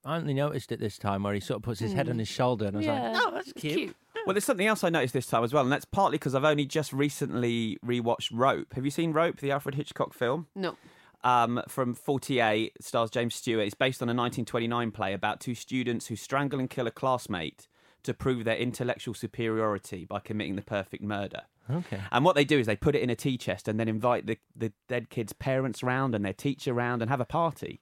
I 0.03 0.17
only 0.17 0.33
noticed 0.33 0.71
it 0.71 0.79
this 0.79 0.97
time 0.97 1.21
where 1.23 1.33
he 1.33 1.39
sort 1.39 1.57
of 1.57 1.63
puts 1.63 1.79
his 1.79 1.93
head 1.93 2.09
on 2.09 2.17
his 2.17 2.27
shoulder 2.27 2.65
and 2.65 2.75
I 2.75 2.79
was 2.79 2.85
Hmm. 2.87 2.91
Yeah, 2.91 3.09
like, 3.11 3.21
oh, 3.23 3.31
that's 3.35 3.47
it's 3.49 3.61
cute. 3.61 3.95
Well, 4.25 4.33
there's 4.33 4.45
something 4.45 4.65
else 4.67 4.83
I 4.83 4.89
noticed 4.89 5.13
this 5.13 5.27
time 5.27 5.43
as 5.43 5.53
well, 5.53 5.63
and 5.63 5.71
that's 5.71 5.85
partly 5.85 6.17
because 6.17 6.33
I've 6.35 6.43
only 6.43 6.65
just 6.65 6.91
recently 6.91 7.77
rewatched 7.85 8.29
Rope. 8.33 8.73
Have 8.73 8.83
you 8.85 8.91
seen 8.91 9.13
Rope, 9.13 9.37
the 9.39 9.51
Alfred 9.51 9.75
Hitchcock 9.75 10.13
film? 10.13 10.47
No. 10.55 10.75
um, 11.23 11.61
from 11.67 11.93
48, 11.93 12.73
stars 12.81 13.11
James 13.11 13.35
Stewart. 13.35 13.65
It's 13.65 13.75
based 13.75 14.01
on 14.01 14.07
a 14.09 14.13
1929 14.13 14.89
play 14.91 15.13
about 15.13 15.39
two 15.39 15.53
students 15.55 16.07
who 16.07 16.15
strangle 16.15 16.59
and 16.59 16.67
kill 16.69 16.87
a 16.87 16.91
classmate 16.91 17.67
to 18.03 18.13
prove 18.15 18.43
their 18.43 18.57
intellectual 18.57 19.13
superiority 19.13 20.05
by 20.05 20.19
committing 20.19 20.55
the 20.55 20.63
perfect 20.63 21.03
murder. 21.03 21.41
Okay. 21.69 21.99
And 22.11 22.25
what 22.25 22.35
they 22.35 22.43
do 22.45 22.59
is 22.59 22.67
they 22.67 22.75
put 22.75 22.95
it 22.95 23.01
in 23.01 23.09
a 23.09 23.15
tea 23.15 23.37
chest 23.37 23.67
and 23.67 23.79
then 23.79 23.87
invite 23.87 24.25
the, 24.25 24.37
the 24.55 24.73
dead 24.87 25.09
kid's 25.09 25.33
parents 25.33 25.83
round 25.83 26.15
and 26.15 26.25
their 26.25 26.33
teacher 26.33 26.73
round 26.73 27.01
and 27.01 27.09
have 27.09 27.21
a 27.21 27.25
party. 27.25 27.81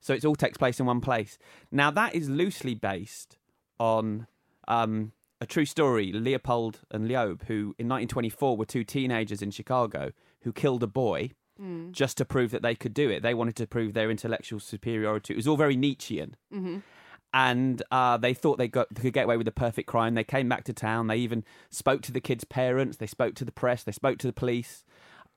So 0.00 0.14
it 0.14 0.24
all 0.24 0.34
takes 0.34 0.58
place 0.58 0.80
in 0.80 0.86
one 0.86 1.00
place. 1.00 1.38
Now, 1.70 1.90
that 1.90 2.14
is 2.14 2.28
loosely 2.28 2.74
based 2.74 3.38
on 3.78 4.26
um, 4.68 5.12
a 5.40 5.46
true 5.46 5.64
story 5.66 6.12
Leopold 6.12 6.80
and 6.90 7.08
Loeb, 7.08 7.44
who 7.46 7.74
in 7.78 7.88
1924 7.88 8.56
were 8.56 8.64
two 8.64 8.84
teenagers 8.84 9.42
in 9.42 9.50
Chicago 9.50 10.12
who 10.42 10.52
killed 10.52 10.82
a 10.82 10.86
boy 10.88 11.30
Mm. 11.60 11.92
just 11.92 12.16
to 12.16 12.24
prove 12.24 12.52
that 12.52 12.62
they 12.62 12.74
could 12.74 12.94
do 12.94 13.10
it. 13.10 13.22
They 13.22 13.34
wanted 13.34 13.54
to 13.56 13.66
prove 13.66 13.92
their 13.92 14.10
intellectual 14.10 14.60
superiority. 14.60 15.34
It 15.34 15.36
was 15.36 15.46
all 15.46 15.58
very 15.58 15.76
Nietzschean. 15.76 16.36
Mm-hmm. 16.50 16.78
And 17.32 17.80
uh, 17.92 18.16
they 18.16 18.34
thought 18.34 18.58
they 18.58 18.66
got 18.68 18.88
they 18.92 19.02
could 19.02 19.12
get 19.12 19.24
away 19.24 19.36
with 19.36 19.44
the 19.44 19.52
perfect 19.52 19.86
crime. 19.86 20.14
They 20.14 20.24
came 20.24 20.48
back 20.48 20.64
to 20.64 20.72
town. 20.72 21.06
They 21.06 21.16
even 21.18 21.44
spoke 21.70 22.02
to 22.02 22.12
the 22.12 22.20
kid's 22.20 22.44
parents. 22.44 22.96
They 22.96 23.06
spoke 23.06 23.34
to 23.36 23.44
the 23.44 23.52
press. 23.52 23.84
They 23.84 23.92
spoke 23.92 24.18
to 24.18 24.26
the 24.26 24.32
police. 24.32 24.84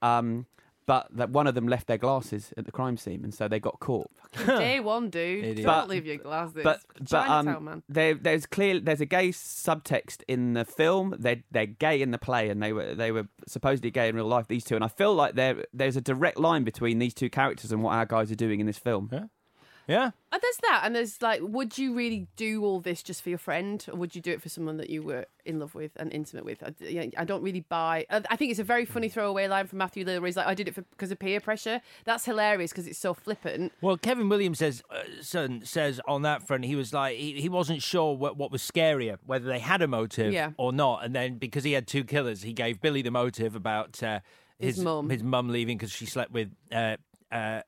Um, 0.01 0.47
but 0.85 1.07
that 1.15 1.29
one 1.29 1.47
of 1.47 1.55
them 1.55 1.65
left 1.67 1.87
their 1.87 1.97
glasses 1.99 2.51
at 2.57 2.65
the 2.65 2.71
crime 2.71 2.97
scene, 2.97 3.23
and 3.23 3.33
so 3.33 3.47
they 3.47 3.59
got 3.59 3.79
caught. 3.79 4.11
Day 4.45 4.79
one, 4.81 5.09
dude. 5.09 5.45
Idiot. 5.45 5.57
Don't 5.57 5.65
But- 5.65 5.87
leave 5.87 6.05
your 6.05 6.17
glasses. 6.17 6.61
But 6.63 6.81
but 6.97 7.07
Chinatown, 7.07 7.47
um, 7.55 7.63
man. 7.63 7.83
there 7.87 8.15
there's 8.15 8.45
clear 8.45 8.79
there's 8.79 8.99
a 8.99 9.05
gay 9.05 9.29
subtext 9.29 10.23
in 10.27 10.53
the 10.53 10.65
film. 10.65 11.15
They're 11.17 11.43
they're 11.51 11.67
gay 11.67 12.01
in 12.01 12.11
the 12.11 12.17
play, 12.17 12.49
and 12.49 12.61
they 12.61 12.73
were 12.73 12.95
they 12.95 13.11
were 13.11 13.27
supposedly 13.47 13.91
gay 13.91 14.09
in 14.09 14.15
real 14.15 14.25
life. 14.27 14.47
These 14.47 14.65
two, 14.65 14.75
and 14.75 14.83
I 14.83 14.89
feel 14.89 15.13
like 15.13 15.35
there 15.35 15.63
there's 15.73 15.95
a 15.95 16.01
direct 16.01 16.37
line 16.39 16.63
between 16.63 16.99
these 16.99 17.13
two 17.13 17.29
characters 17.29 17.71
and 17.71 17.81
what 17.83 17.93
our 17.93 18.05
guys 18.05 18.31
are 18.31 18.35
doing 18.35 18.59
in 18.59 18.65
this 18.65 18.79
film. 18.79 19.09
Yeah. 19.13 19.25
Yeah. 19.87 20.11
And 20.31 20.41
there's 20.41 20.57
that, 20.63 20.81
and 20.85 20.95
there's 20.95 21.21
like, 21.21 21.41
would 21.43 21.77
you 21.77 21.93
really 21.93 22.27
do 22.37 22.63
all 22.63 22.79
this 22.79 23.03
just 23.03 23.21
for 23.21 23.29
your 23.29 23.37
friend, 23.37 23.85
or 23.91 23.97
would 23.97 24.15
you 24.15 24.21
do 24.21 24.31
it 24.31 24.41
for 24.41 24.49
someone 24.49 24.77
that 24.77 24.89
you 24.89 25.03
were 25.03 25.25
in 25.45 25.59
love 25.59 25.75
with 25.75 25.91
and 25.97 26.11
intimate 26.13 26.45
with? 26.45 26.63
I, 26.63 26.73
yeah, 26.79 27.05
I 27.17 27.25
don't 27.25 27.43
really 27.43 27.59
buy. 27.59 28.05
I 28.09 28.21
I 28.29 28.35
think 28.37 28.49
it's 28.51 28.59
a 28.59 28.63
very 28.63 28.85
funny 28.85 29.09
throwaway 29.09 29.47
line 29.47 29.67
from 29.67 29.77
Matthew 29.79 30.05
Lillard. 30.05 30.21
where 30.21 30.27
He's 30.27 30.37
like, 30.37 30.47
I 30.47 30.53
did 30.55 30.67
it 30.67 30.73
for, 30.75 30.81
because 30.81 31.11
of 31.11 31.19
peer 31.19 31.39
pressure. 31.39 31.81
That's 32.05 32.25
hilarious 32.25 32.71
because 32.71 32.87
it's 32.87 32.97
so 32.97 33.13
flippant. 33.13 33.73
Well, 33.81 33.97
Kevin 33.97 34.29
Williams 34.29 34.59
says 34.59 34.81
uh, 34.89 35.03
son 35.21 35.61
says 35.65 35.99
on 36.07 36.21
that 36.23 36.47
front 36.47 36.65
he 36.65 36.75
was 36.75 36.93
like 36.93 37.17
he, 37.17 37.33
he 37.41 37.49
wasn't 37.49 37.81
sure 37.83 38.15
what, 38.15 38.37
what 38.37 38.51
was 38.51 38.61
scarier 38.61 39.17
whether 39.25 39.45
they 39.45 39.59
had 39.59 39.81
a 39.81 39.87
motive 39.87 40.31
Yeah. 40.33 40.51
or 40.57 40.71
not, 40.73 41.03
and 41.03 41.13
then 41.13 41.37
because 41.37 41.63
he 41.63 41.73
had 41.73 41.85
two 41.87 42.03
killers, 42.05 42.41
he 42.41 42.53
gave 42.53 42.81
Billy 42.81 43.01
the 43.01 43.11
motive 43.11 43.55
about 43.55 44.01
uh, 44.01 44.21
His 44.57 44.79
mum. 44.79 45.09
his 45.09 45.21
mum 45.23 45.49
leaving 45.49 45.77
because 45.77 45.91
she 45.91 46.05
slept 46.05 46.31
with. 46.31 46.49
Uh, 46.71 46.95
uh, 47.31 47.35
uh, 47.35 47.61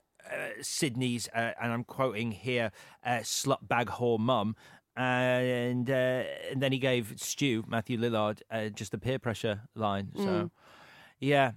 Sidney's, 0.62 1.28
uh, 1.36 1.52
and 1.62 1.72
I'm 1.72 1.84
quoting 1.84 2.32
here, 2.32 2.72
uh, 3.06 3.20
slut 3.20 3.68
bag 3.68 3.88
whore 3.88 4.20
mum, 4.20 4.56
and 4.96 5.90
uh, 5.90 6.24
and 6.52 6.62
then 6.62 6.72
he 6.72 6.80
gave 6.80 7.14
Stu 7.18 7.64
Matthew 7.68 7.98
Lillard 7.98 8.42
uh, 8.50 8.70
just 8.70 8.94
a 8.94 8.98
peer 8.98 9.20
pressure 9.20 9.62
line. 9.76 10.12
So, 10.16 10.22
Mm. 10.22 10.52
yeah, 11.20 11.52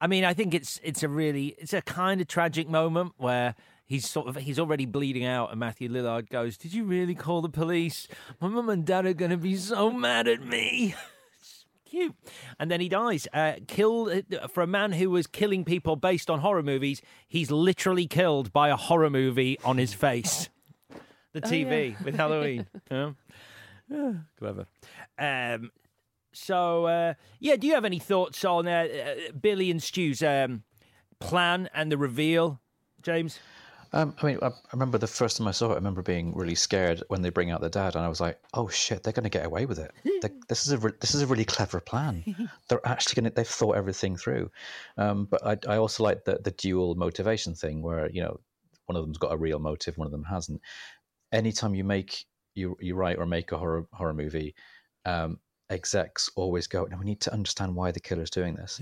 I 0.00 0.06
mean, 0.06 0.24
I 0.24 0.34
think 0.34 0.54
it's 0.54 0.80
it's 0.82 1.02
a 1.02 1.08
really 1.08 1.48
it's 1.58 1.72
a 1.72 1.82
kind 1.82 2.20
of 2.20 2.28
tragic 2.28 2.68
moment 2.68 3.12
where 3.18 3.54
he's 3.84 4.08
sort 4.08 4.28
of 4.28 4.36
he's 4.36 4.58
already 4.58 4.86
bleeding 4.86 5.24
out, 5.24 5.50
and 5.50 5.60
Matthew 5.60 5.88
Lillard 5.90 6.28
goes, 6.30 6.56
"Did 6.56 6.72
you 6.72 6.84
really 6.84 7.14
call 7.14 7.42
the 7.42 7.48
police? 7.48 8.08
My 8.40 8.48
mum 8.48 8.68
and 8.68 8.84
dad 8.84 9.06
are 9.06 9.14
going 9.14 9.30
to 9.32 9.36
be 9.36 9.56
so 9.56 9.90
mad 9.90 10.28
at 10.28 10.42
me." 10.44 10.94
Cute, 11.88 12.14
and 12.58 12.70
then 12.70 12.80
he 12.80 12.88
dies. 12.88 13.26
Uh, 13.32 13.54
killed 13.66 14.10
uh, 14.10 14.46
for 14.48 14.62
a 14.62 14.66
man 14.66 14.92
who 14.92 15.08
was 15.10 15.26
killing 15.26 15.64
people 15.64 15.96
based 15.96 16.28
on 16.28 16.40
horror 16.40 16.62
movies. 16.62 17.00
He's 17.26 17.50
literally 17.50 18.06
killed 18.06 18.52
by 18.52 18.68
a 18.68 18.76
horror 18.76 19.08
movie 19.10 19.58
on 19.64 19.78
his 19.78 19.94
face. 19.94 20.48
The 21.34 21.40
Oh, 21.44 21.48
TV 21.50 21.90
yeah. 21.92 21.96
with 22.04 22.14
Halloween. 22.16 22.66
yeah. 22.90 23.10
Yeah, 23.90 24.12
Clever. 24.38 24.66
Um, 25.18 25.70
So, 26.32 26.86
uh, 26.86 27.14
yeah, 27.38 27.56
do 27.56 27.66
you 27.66 27.74
have 27.74 27.84
any 27.84 27.98
thoughts 27.98 28.44
on 28.46 28.66
uh, 28.66 28.86
uh, 28.90 29.32
Billy 29.38 29.70
and 29.70 29.82
Stu's 29.82 30.22
um, 30.22 30.62
plan 31.20 31.68
and 31.74 31.92
the 31.92 31.98
reveal, 31.98 32.60
James? 33.02 33.38
Um, 33.92 34.14
I 34.20 34.26
mean, 34.26 34.38
I, 34.42 34.48
I 34.48 34.52
remember 34.72 34.98
the 34.98 35.06
first 35.06 35.36
time 35.36 35.48
I 35.48 35.52
saw 35.52 35.70
it. 35.70 35.72
I 35.72 35.76
remember 35.76 36.02
being 36.02 36.34
really 36.34 36.54
scared 36.54 37.02
when 37.08 37.22
they 37.22 37.30
bring 37.30 37.50
out 37.50 37.60
the 37.60 37.70
dad, 37.70 37.96
and 37.96 38.04
I 38.04 38.08
was 38.08 38.20
like, 38.20 38.38
"Oh 38.52 38.68
shit, 38.68 39.02
they're 39.02 39.12
going 39.12 39.24
to 39.24 39.30
get 39.30 39.46
away 39.46 39.66
with 39.66 39.78
it. 39.78 39.92
This 40.48 40.66
is 40.66 40.72
a 40.72 40.78
re- 40.78 40.92
this 41.00 41.14
is 41.14 41.22
a 41.22 41.26
really 41.26 41.44
clever 41.44 41.80
plan. 41.80 42.24
They're 42.68 42.86
actually 42.86 43.20
going 43.20 43.30
to 43.30 43.34
they've 43.34 43.46
thought 43.46 43.76
everything 43.76 44.16
through." 44.16 44.50
Um, 44.96 45.26
but 45.30 45.46
I, 45.46 45.58
I 45.74 45.76
also 45.78 46.02
like 46.02 46.24
the 46.24 46.38
the 46.42 46.50
dual 46.50 46.94
motivation 46.94 47.54
thing, 47.54 47.82
where 47.82 48.10
you 48.10 48.22
know 48.22 48.40
one 48.86 48.96
of 48.96 49.04
them's 49.04 49.18
got 49.18 49.32
a 49.32 49.36
real 49.36 49.58
motive, 49.58 49.96
one 49.96 50.06
of 50.06 50.12
them 50.12 50.24
hasn't. 50.24 50.60
Anytime 51.32 51.74
you 51.74 51.84
make 51.84 52.24
you 52.54 52.76
you 52.80 52.94
write 52.94 53.18
or 53.18 53.26
make 53.26 53.52
a 53.52 53.58
horror 53.58 53.86
horror 53.92 54.14
movie, 54.14 54.54
um, 55.04 55.38
execs 55.70 56.30
always 56.36 56.66
go, 56.66 56.84
"No, 56.84 56.96
we 56.98 57.04
need 57.04 57.20
to 57.22 57.32
understand 57.32 57.74
why 57.74 57.90
the 57.92 58.00
killer's 58.00 58.30
doing 58.30 58.54
this." 58.54 58.80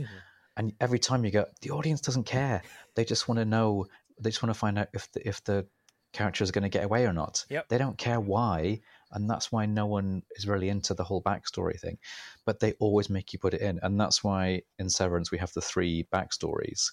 And 0.56 0.72
every 0.80 0.98
time 0.98 1.24
you 1.24 1.30
go, 1.30 1.44
the 1.60 1.70
audience 1.70 2.00
doesn't 2.00 2.24
care. 2.24 2.62
They 2.94 3.04
just 3.04 3.28
want 3.28 3.38
to 3.38 3.44
know. 3.44 3.86
They 4.20 4.30
just 4.30 4.42
want 4.42 4.54
to 4.54 4.58
find 4.58 4.78
out 4.78 4.88
if 4.92 5.10
the 5.12 5.26
if 5.28 5.42
the 5.44 5.66
character 6.12 6.42
is 6.42 6.50
going 6.50 6.62
to 6.62 6.68
get 6.68 6.84
away 6.84 7.04
or 7.04 7.12
not. 7.12 7.44
Yep. 7.50 7.68
They 7.68 7.78
don't 7.78 7.98
care 7.98 8.20
why, 8.20 8.80
and 9.12 9.28
that's 9.28 9.52
why 9.52 9.66
no 9.66 9.86
one 9.86 10.22
is 10.36 10.46
really 10.46 10.68
into 10.68 10.94
the 10.94 11.04
whole 11.04 11.22
backstory 11.22 11.78
thing. 11.78 11.98
But 12.44 12.60
they 12.60 12.72
always 12.74 13.10
make 13.10 13.32
you 13.32 13.38
put 13.38 13.54
it 13.54 13.60
in, 13.60 13.78
and 13.82 14.00
that's 14.00 14.24
why 14.24 14.62
in 14.78 14.88
Severance 14.88 15.30
we 15.30 15.38
have 15.38 15.52
the 15.52 15.60
three 15.60 16.06
backstories 16.12 16.90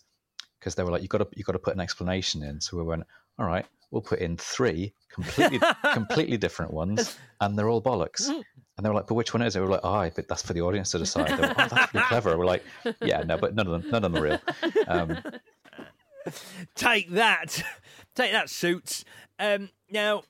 because 0.59 0.75
they 0.75 0.83
were 0.83 0.91
like, 0.91 1.01
you 1.01 1.09
got 1.09 1.17
to 1.17 1.27
you 1.35 1.43
got 1.43 1.53
to 1.53 1.59
put 1.59 1.73
an 1.73 1.81
explanation 1.81 2.41
in. 2.43 2.61
So 2.61 2.77
we 2.77 2.83
went, 2.83 3.03
all 3.37 3.45
right, 3.45 3.65
we'll 3.91 4.01
put 4.01 4.19
in 4.19 4.37
three 4.37 4.93
completely 5.11 5.59
completely 5.93 6.37
different 6.37 6.73
ones, 6.73 7.17
and 7.41 7.57
they're 7.57 7.69
all 7.69 7.81
bollocks. 7.81 8.29
And 8.75 8.83
they 8.83 8.89
were 8.89 8.95
like, 8.95 9.05
but 9.05 9.13
which 9.13 9.35
one 9.35 9.43
is 9.43 9.55
it? 9.55 9.59
We 9.59 9.67
were 9.67 9.73
like, 9.73 9.83
oh, 9.83 10.09
but 10.15 10.27
that's 10.27 10.41
for 10.41 10.53
the 10.53 10.61
audience 10.61 10.89
to 10.91 10.97
decide. 10.97 11.37
Were, 11.37 11.45
oh, 11.45 11.67
that's 11.69 11.93
really 11.93 12.07
clever. 12.07 12.35
We're 12.35 12.47
like, 12.47 12.63
yeah, 13.03 13.21
no, 13.21 13.37
but 13.37 13.53
none 13.53 13.67
of 13.67 13.83
them, 13.83 13.91
none 13.91 14.03
of 14.03 14.11
them 14.11 14.15
are 14.15 14.25
real. 14.25 14.41
Um, 14.87 15.21
Take 16.75 17.11
that, 17.11 17.63
take 18.15 18.31
that, 18.31 18.49
suits. 18.49 19.03
Um, 19.39 19.69
now, 19.91 20.23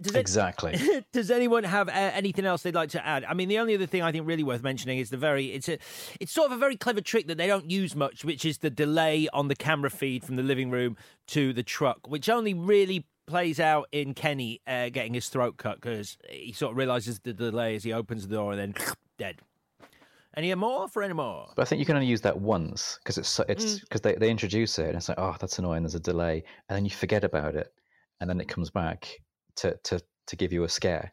does 0.00 0.14
it- 0.14 0.18
Exactly. 0.18 0.78
does 1.12 1.30
anyone 1.30 1.64
have 1.64 1.88
uh, 1.88 1.92
anything 1.92 2.44
else 2.46 2.62
they'd 2.62 2.74
like 2.74 2.90
to 2.90 3.06
add? 3.06 3.24
I 3.24 3.34
mean, 3.34 3.48
the 3.48 3.58
only 3.58 3.74
other 3.74 3.86
thing 3.86 4.02
I 4.02 4.12
think 4.12 4.26
really 4.26 4.42
worth 4.44 4.62
mentioning 4.62 4.98
is 4.98 5.10
the 5.10 5.16
very 5.16 5.46
it's 5.52 5.68
a 5.68 5.78
it's 6.20 6.32
sort 6.32 6.46
of 6.46 6.52
a 6.52 6.58
very 6.60 6.76
clever 6.76 7.00
trick 7.00 7.26
that 7.26 7.36
they 7.38 7.46
don't 7.46 7.70
use 7.70 7.94
much, 7.94 8.24
which 8.24 8.44
is 8.44 8.58
the 8.58 8.70
delay 8.70 9.28
on 9.32 9.48
the 9.48 9.56
camera 9.56 9.90
feed 9.90 10.24
from 10.24 10.36
the 10.36 10.42
living 10.42 10.70
room 10.70 10.96
to 11.28 11.52
the 11.52 11.62
truck, 11.62 12.08
which 12.08 12.28
only 12.28 12.54
really 12.54 13.06
plays 13.26 13.60
out 13.60 13.86
in 13.92 14.14
Kenny 14.14 14.60
uh, 14.66 14.88
getting 14.88 15.14
his 15.14 15.28
throat 15.28 15.56
cut 15.56 15.80
because 15.80 16.16
he 16.28 16.52
sort 16.52 16.72
of 16.72 16.76
realizes 16.78 17.20
the 17.20 17.32
delay 17.32 17.76
as 17.76 17.84
he 17.84 17.92
opens 17.92 18.26
the 18.26 18.34
door 18.34 18.52
and 18.52 18.60
then 18.60 18.74
dead. 19.18 19.36
Any 20.40 20.54
more 20.54 20.88
for 20.88 21.02
any 21.02 21.12
more? 21.12 21.52
But 21.54 21.62
I 21.62 21.64
think 21.66 21.80
you 21.80 21.84
can 21.84 21.96
only 21.96 22.06
use 22.06 22.22
that 22.22 22.40
once 22.40 22.98
because 23.02 23.18
it's 23.18 23.28
so- 23.28 23.44
it's 23.46 23.74
Mm. 23.74 23.80
because 23.82 24.00
they, 24.00 24.14
they 24.14 24.30
introduce 24.30 24.78
it 24.78 24.86
and 24.86 24.96
it's 24.96 25.10
like 25.10 25.18
oh 25.18 25.36
that's 25.38 25.58
annoying. 25.58 25.82
There's 25.82 25.94
a 25.94 26.00
delay, 26.00 26.42
and 26.68 26.76
then 26.76 26.84
you 26.86 26.90
forget 26.90 27.24
about 27.24 27.54
it, 27.56 27.74
and 28.20 28.30
then 28.30 28.40
it 28.40 28.48
comes 28.48 28.70
back 28.70 29.20
to 29.56 29.76
to 29.84 30.00
to 30.28 30.36
give 30.36 30.50
you 30.50 30.64
a 30.64 30.68
scare. 30.68 31.12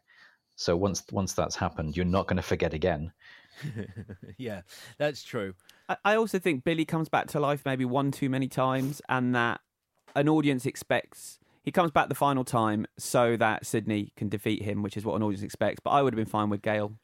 So 0.56 0.78
once 0.78 1.02
once 1.12 1.34
that's 1.34 1.56
happened, 1.56 1.94
you're 1.94 2.06
not 2.06 2.26
going 2.26 2.38
to 2.38 2.42
forget 2.42 2.72
again. 2.72 3.12
yeah, 4.38 4.62
that's 4.96 5.22
true. 5.22 5.52
I, 5.90 5.96
I 6.06 6.14
also 6.16 6.38
think 6.38 6.64
Billy 6.64 6.86
comes 6.86 7.10
back 7.10 7.26
to 7.28 7.40
life 7.40 7.62
maybe 7.66 7.84
one 7.84 8.10
too 8.10 8.30
many 8.30 8.48
times, 8.48 9.02
and 9.10 9.34
that 9.34 9.60
an 10.16 10.28
audience 10.30 10.64
expects 10.64 11.38
he 11.62 11.70
comes 11.70 11.90
back 11.90 12.08
the 12.08 12.14
final 12.14 12.44
time 12.44 12.86
so 12.98 13.36
that 13.36 13.66
Sidney 13.66 14.10
can 14.16 14.30
defeat 14.30 14.62
him, 14.62 14.82
which 14.82 14.96
is 14.96 15.04
what 15.04 15.16
an 15.16 15.22
audience 15.22 15.42
expects. 15.42 15.80
But 15.84 15.90
I 15.90 16.00
would 16.00 16.14
have 16.14 16.16
been 16.16 16.24
fine 16.24 16.48
with 16.48 16.62
Gale 16.62 16.94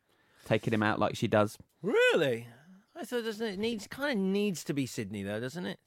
taking 0.44 0.72
him 0.72 0.82
out 0.82 0.98
like 0.98 1.16
she 1.16 1.28
does. 1.28 1.58
Really? 1.82 2.46
I 2.96 3.04
thought 3.04 3.24
doesn't 3.24 3.44
it 3.46 3.58
needs 3.58 3.86
kind 3.88 4.12
of 4.12 4.24
needs 4.24 4.62
to 4.64 4.72
be 4.72 4.86
Sidney 4.86 5.22
though, 5.24 5.40
doesn't 5.40 5.66
it? 5.66 5.78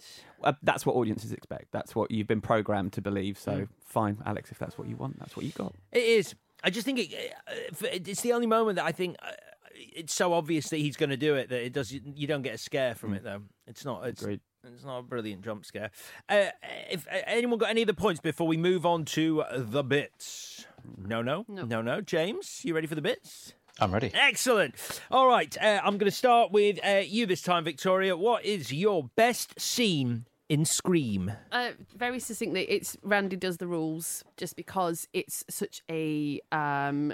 Uh, 0.43 0.53
that's 0.61 0.85
what 0.85 0.95
audiences 0.95 1.31
expect. 1.31 1.71
That's 1.71 1.95
what 1.95 2.11
you've 2.11 2.27
been 2.27 2.41
programmed 2.41 2.93
to 2.93 3.01
believe. 3.01 3.39
So 3.39 3.51
Mm. 3.51 3.67
fine, 3.85 4.17
Alex, 4.25 4.51
if 4.51 4.59
that's 4.59 4.77
what 4.77 4.88
you 4.89 4.97
want, 4.97 5.17
that's 5.19 5.35
what 5.38 5.45
you 5.45 5.51
got. 5.53 5.73
It 5.91 6.03
is. 6.03 6.35
I 6.63 6.69
just 6.69 6.85
think 6.85 6.99
it, 6.99 7.34
uh, 7.47 7.88
it's 7.93 8.21
the 8.21 8.34
only 8.34 8.47
moment 8.47 8.75
that 8.75 8.85
I 8.85 8.91
think 8.91 9.15
uh, 9.21 9.31
it's 9.73 10.13
so 10.13 10.34
obvious 10.34 10.69
that 10.69 10.77
he's 10.77 10.97
going 10.97 11.11
to 11.11 11.17
do 11.17 11.35
it 11.35 11.49
that 11.49 11.63
it 11.65 11.71
does. 11.71 11.91
You 11.93 12.27
don't 12.27 12.41
get 12.41 12.55
a 12.55 12.57
scare 12.57 12.93
from 12.93 13.13
it 13.13 13.23
though. 13.23 13.43
It's 13.67 13.85
not. 13.85 14.05
It's, 14.07 14.23
it's 14.23 14.84
not 14.84 14.97
a 14.97 15.03
brilliant 15.03 15.43
jump 15.45 15.65
scare. 15.65 15.91
Uh, 16.27 16.47
if 16.89 17.07
uh, 17.07 17.19
anyone 17.25 17.57
got 17.57 17.69
any 17.69 17.84
other 17.84 17.93
points 17.93 18.19
before 18.19 18.47
we 18.47 18.57
move 18.57 18.85
on 18.85 19.05
to 19.05 19.43
the 19.55 19.84
bits? 19.84 20.65
No, 20.97 21.21
no, 21.21 21.45
no, 21.47 21.63
no, 21.63 21.81
no. 21.81 22.01
James, 22.01 22.61
you 22.65 22.73
ready 22.75 22.88
for 22.88 22.95
the 22.95 23.01
bits? 23.01 23.53
I'm 23.79 23.93
ready. 23.93 24.11
Excellent. 24.13 24.75
All 25.11 25.27
right, 25.27 25.55
uh, 25.61 25.81
I'm 25.83 25.97
going 25.97 26.09
to 26.09 26.15
start 26.15 26.51
with 26.51 26.79
uh, 26.85 27.03
you 27.05 27.25
this 27.25 27.41
time, 27.41 27.63
Victoria. 27.63 28.17
What 28.17 28.43
is 28.45 28.73
your 28.73 29.09
best 29.15 29.59
scene 29.59 30.25
in 30.49 30.65
Scream? 30.65 31.31
Uh, 31.51 31.71
very 31.95 32.19
succinctly, 32.19 32.63
it's 32.69 32.97
Randy 33.03 33.35
does 33.35 33.57
the 33.57 33.67
rules 33.67 34.23
just 34.35 34.55
because 34.55 35.07
it's 35.13 35.43
such 35.49 35.83
a 35.89 36.39
um, 36.51 37.13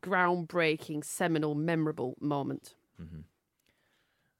groundbreaking, 0.00 1.04
seminal, 1.04 1.54
memorable 1.54 2.14
moment. 2.20 2.74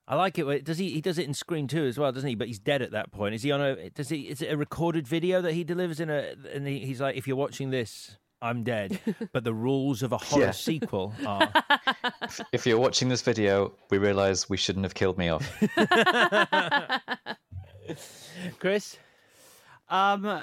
I 0.07 0.17
like 0.17 0.39
it. 0.39 0.65
Does 0.65 0.79
he? 0.79 0.91
He 0.91 1.01
does 1.01 1.19
it 1.19 1.27
in 1.27 1.33
Scream 1.33 1.67
too 1.67 1.85
as 1.87 1.99
well, 1.99 2.13
doesn't 2.13 2.29
he? 2.29 2.35
But 2.35 2.49
he's 2.49 2.59
dead 2.59 2.83
at 2.83 2.91
that 2.91 3.11
point. 3.11 3.35
Is 3.35 3.43
he 3.43 3.51
on 3.51 3.63
a? 3.63 3.89
Does 3.91 4.11
he? 4.11 4.29
Is 4.29 4.43
it 4.43 4.53
a 4.53 4.57
recorded 4.57 5.09
video 5.09 5.41
that 5.41 5.55
he 5.55 5.65
delivers 5.65 5.99
in 5.99 6.11
a? 6.11 6.35
And 6.53 6.67
he, 6.67 6.81
he's 6.81 7.01
like, 7.01 7.17
if 7.17 7.27
you're 7.27 7.37
watching 7.37 7.71
this, 7.71 8.19
I'm 8.45 8.63
dead. 8.63 9.01
but 9.33 9.43
the 9.43 9.55
rules 9.55 10.03
of 10.03 10.13
a 10.13 10.19
horror 10.19 10.45
Yeah. 10.45 10.51
sequel 10.53 11.15
are. 11.27 11.53
If 12.53 12.67
you're 12.67 12.79
watching 12.79 13.09
this 13.09 13.23
video, 13.23 13.73
we 13.91 13.99
realise 13.99 14.49
we 14.51 14.57
shouldn't 14.57 14.85
have 14.85 14.95
killed 14.95 15.19
me 15.19 15.29
off. 15.29 15.49
Chris? 18.59 18.97
Um, 19.89 20.43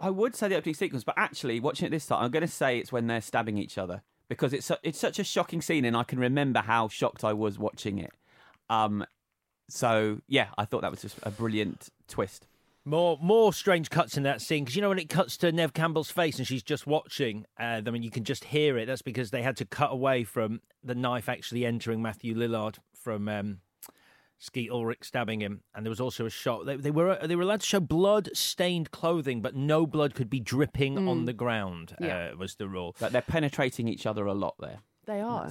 I 0.00 0.10
would 0.10 0.34
say 0.34 0.48
the 0.48 0.56
opening 0.56 0.74
sequence, 0.74 1.04
but 1.04 1.14
actually, 1.18 1.60
watching 1.60 1.86
it 1.86 1.90
this 1.90 2.06
time, 2.06 2.22
I'm 2.24 2.30
going 2.30 2.46
to 2.46 2.52
say 2.52 2.78
it's 2.78 2.92
when 2.92 3.06
they're 3.06 3.20
stabbing 3.20 3.58
each 3.58 3.78
other 3.78 4.02
because 4.28 4.52
it's 4.52 4.66
su- 4.66 4.76
it's 4.82 4.98
such 4.98 5.18
a 5.18 5.24
shocking 5.24 5.60
scene, 5.62 5.84
and 5.84 5.96
I 5.96 6.04
can 6.04 6.18
remember 6.18 6.60
how 6.60 6.88
shocked 6.88 7.24
I 7.24 7.32
was 7.32 7.58
watching 7.58 7.98
it. 7.98 8.12
Um, 8.70 9.04
so 9.68 10.20
yeah, 10.28 10.48
I 10.58 10.64
thought 10.64 10.82
that 10.82 10.90
was 10.90 11.02
just 11.02 11.18
a 11.22 11.30
brilliant 11.30 11.88
twist. 12.08 12.46
More 12.86 13.18
more 13.22 13.52
strange 13.54 13.88
cuts 13.88 14.16
in 14.18 14.24
that 14.24 14.42
scene 14.42 14.62
because 14.64 14.76
you 14.76 14.82
know 14.82 14.90
when 14.90 14.98
it 14.98 15.08
cuts 15.08 15.38
to 15.38 15.50
Neve 15.50 15.72
Campbell's 15.72 16.10
face 16.10 16.36
and 16.38 16.46
she's 16.46 16.62
just 16.62 16.86
watching. 16.86 17.46
Uh, 17.58 17.80
I 17.86 17.90
mean, 17.90 18.02
you 18.02 18.10
can 18.10 18.24
just 18.24 18.44
hear 18.44 18.76
it. 18.76 18.84
That's 18.86 19.00
because 19.02 19.30
they 19.30 19.40
had 19.42 19.56
to 19.56 19.64
cut 19.64 19.90
away 19.90 20.24
from 20.24 20.60
the 20.82 20.94
knife 20.94 21.28
actually 21.30 21.64
entering 21.64 22.02
Matthew 22.02 22.34
Lillard 22.34 22.76
from 22.94 23.26
um, 23.28 23.58
Skeet 24.38 24.70
Ulrich 24.70 24.98
stabbing 25.04 25.40
him, 25.40 25.62
and 25.74 25.86
there 25.86 25.90
was 25.90 26.00
also 26.00 26.26
a 26.26 26.30
shot. 26.30 26.66
They, 26.66 26.76
they 26.76 26.90
were 26.90 27.18
they 27.24 27.36
were 27.36 27.42
allowed 27.44 27.60
to 27.60 27.66
show 27.66 27.80
blood 27.80 28.28
stained 28.34 28.90
clothing, 28.90 29.40
but 29.40 29.56
no 29.56 29.86
blood 29.86 30.14
could 30.14 30.28
be 30.28 30.40
dripping 30.40 30.98
on 31.08 31.22
Mm. 31.22 31.26
the 31.26 31.32
ground. 31.32 31.96
Yeah. 31.98 32.32
Uh, 32.34 32.36
was 32.36 32.56
the 32.56 32.68
rule. 32.68 32.94
That 32.98 33.12
they're 33.12 33.22
penetrating 33.22 33.88
each 33.88 34.04
other 34.04 34.26
a 34.26 34.34
lot 34.34 34.56
there. 34.60 34.80
They 35.06 35.20
are. 35.22 35.50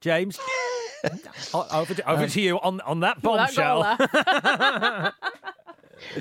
James, 0.00 0.38
over 1.54 1.94
to, 1.94 2.10
over 2.10 2.26
to 2.26 2.40
you 2.40 2.58
on 2.58 2.80
on 2.80 3.00
that 3.00 3.22
Well, 3.22 3.36
that 3.36 3.54
bombshell. 3.54 5.09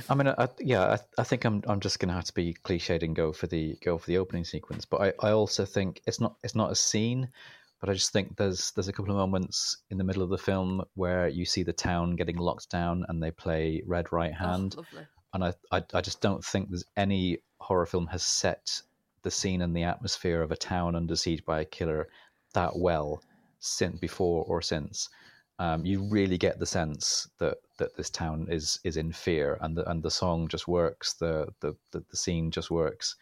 I 0.10 0.16
mean, 0.16 0.28
I, 0.28 0.48
yeah, 0.60 0.84
I, 0.84 0.98
I 1.22 1.24
think 1.24 1.45
I'm 1.45 1.64
I'm 1.68 1.80
just 1.80 1.99
going 1.99 2.10
to 2.10 2.16
have 2.16 2.26
to 2.26 2.34
be 2.34 2.56
cliched 2.64 3.03
and 3.03 3.16
go 3.16 3.32
for 3.32 3.48
the 3.48 3.78
go 3.84 3.98
for 3.98 4.07
the 4.07 4.18
opening 4.18 4.45
sequence. 4.45 4.86
But 4.86 5.02
I, 5.02 5.28
I 5.28 5.32
also 5.32 5.66
think 5.66 6.02
it's 6.06 6.20
not 6.20 6.36
it's 6.44 6.56
not 6.56 6.72
a 6.72 6.76
scene, 6.76 7.30
but 7.80 7.90
I 7.90 7.94
just 7.94 8.11
think 8.11 8.38
there's 8.38 8.72
there's 8.72 8.88
a 8.88 8.94
couple 8.94 9.11
of 9.11 9.18
moments 9.18 9.78
in 9.90 9.98
the 9.98 10.03
middle 10.03 10.24
of 10.24 10.30
the 10.30 10.38
film 10.38 10.84
where 10.95 11.28
you 11.28 11.45
see 11.45 11.64
the 11.64 11.74
town 11.74 12.16
getting 12.16 12.38
locked 12.38 12.70
down 12.70 13.06
and 13.07 13.22
they 13.22 13.32
play 13.32 13.82
Red 13.86 14.11
Right 14.11 14.34
oh, 14.40 14.45
Hand, 14.45 14.76
lovely. 14.76 15.07
and 15.34 15.44
I, 15.44 15.53
I 15.72 15.84
I 15.94 16.02
just 16.02 16.22
don't 16.22 16.44
think 16.44 16.70
there's 16.70 16.86
any 16.95 17.40
horror 17.60 17.86
film 17.86 18.07
has 18.07 18.24
set 18.24 18.82
the 19.22 19.32
scene 19.32 19.61
and 19.61 19.76
the 19.76 19.84
atmosphere 19.84 20.41
of 20.41 20.52
a 20.52 20.57
town 20.57 20.95
under 20.95 21.16
siege 21.16 21.44
by 21.45 21.61
a 21.61 21.66
killer 21.66 22.07
that 22.53 22.78
well 22.78 23.22
since 23.60 23.99
before 23.99 24.44
or 24.45 24.61
since. 24.61 25.10
Um, 25.60 25.86
you 25.86 26.07
really 26.10 26.38
get 26.38 26.57
the 26.57 26.65
sense 26.65 27.27
that, 27.38 27.57
that 27.77 27.95
this 27.98 28.10
town 28.10 28.48
is 28.49 28.80
is 28.86 28.95
in 28.98 29.11
fear, 29.11 29.57
and 29.61 29.76
the 29.76 29.90
and 29.90 30.02
the 30.02 30.10
song 30.10 30.48
just 30.48 30.68
works. 30.68 31.14
The 31.14 31.48
the 31.60 31.76
the, 31.91 32.03
the 32.10 32.18
scene 32.18 32.49
just 32.49 32.72
works, 32.72 33.15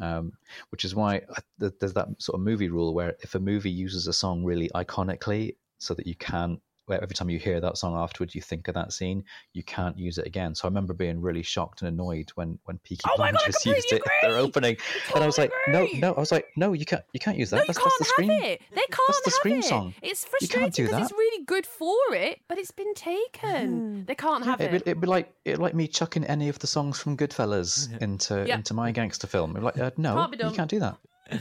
um, 0.00 0.32
which 0.70 0.84
is 0.84 0.94
why 0.94 1.22
there's 1.58 1.94
that 1.94 2.08
sort 2.18 2.34
of 2.34 2.44
movie 2.44 2.68
rule 2.68 2.92
where 2.92 3.16
if 3.20 3.36
a 3.36 3.40
movie 3.40 3.70
uses 3.70 4.08
a 4.08 4.12
song 4.12 4.44
really 4.44 4.68
iconically, 4.74 5.54
so 5.78 5.94
that 5.94 6.06
you 6.06 6.16
can't 6.16 6.60
every 6.88 7.14
time 7.14 7.28
you 7.30 7.38
hear 7.38 7.60
that 7.60 7.76
song 7.76 7.96
afterwards, 7.96 8.34
you 8.34 8.40
think 8.40 8.68
of 8.68 8.74
that 8.74 8.92
scene, 8.92 9.24
you 9.52 9.62
can't 9.62 9.98
use 9.98 10.18
it 10.18 10.26
again. 10.26 10.54
So 10.54 10.66
I 10.66 10.68
remember 10.68 10.94
being 10.94 11.20
really 11.20 11.42
shocked 11.42 11.82
and 11.82 11.88
annoyed 11.88 12.30
when 12.36 12.58
when 12.64 12.78
Peaky 12.78 13.02
Oh 13.06 13.14
my 13.18 13.32
God, 13.32 13.40
I 13.40 13.50
Blinders 13.50 13.66
used 13.66 13.92
it 13.92 14.02
completely 14.02 14.10
at 14.22 14.28
their 14.30 14.38
opening, 14.38 14.76
and 15.14 15.22
I 15.24 15.26
was 15.26 15.38
like, 15.38 15.52
no, 15.68 15.86
no, 15.94 16.12
I 16.14 16.20
was 16.20 16.32
like, 16.32 16.46
no, 16.56 16.72
you 16.72 16.84
can't, 16.84 17.02
you 17.12 17.20
can't 17.20 17.36
use 17.36 17.50
that. 17.50 17.56
No, 17.56 17.62
you 17.62 17.66
that's, 17.66 17.78
can't 17.78 17.92
that's 17.98 18.16
the 18.16 18.22
have 18.22 18.30
scream. 18.38 18.52
it. 18.52 18.62
They 18.70 18.80
can't 18.82 19.00
That's 19.08 19.20
the 19.22 19.30
have 19.30 19.34
scream 19.34 19.58
it. 19.58 19.64
song. 19.64 19.94
It's 20.02 20.24
frustrating 20.24 20.86
because 20.86 21.02
it's 21.02 21.12
really 21.12 21.44
good 21.44 21.66
for 21.66 21.94
it, 22.10 22.40
but 22.48 22.58
it's 22.58 22.70
been 22.70 22.94
taken. 22.94 24.04
They 24.06 24.14
can't 24.14 24.44
have 24.44 24.60
it'd, 24.60 24.74
it. 24.74 24.84
Be, 24.84 24.90
it'd 24.90 25.00
be 25.00 25.06
like 25.06 25.32
it'd 25.44 25.60
like 25.60 25.74
me 25.74 25.88
chucking 25.88 26.24
any 26.24 26.48
of 26.48 26.58
the 26.58 26.66
songs 26.66 26.98
from 26.98 27.16
Goodfellas 27.16 28.00
into 28.00 28.44
Yeah. 28.46 28.56
into 28.56 28.74
my 28.74 28.90
gangster 28.92 29.26
film. 29.26 29.50
It'd 29.50 29.60
be 29.62 29.64
like, 29.64 29.78
uh, 29.78 29.90
no, 29.96 30.14
Can't 30.14 30.32
be 30.32 30.38
you 30.44 30.50
can't 30.52 30.70
do 30.70 30.78
that. 30.80 30.96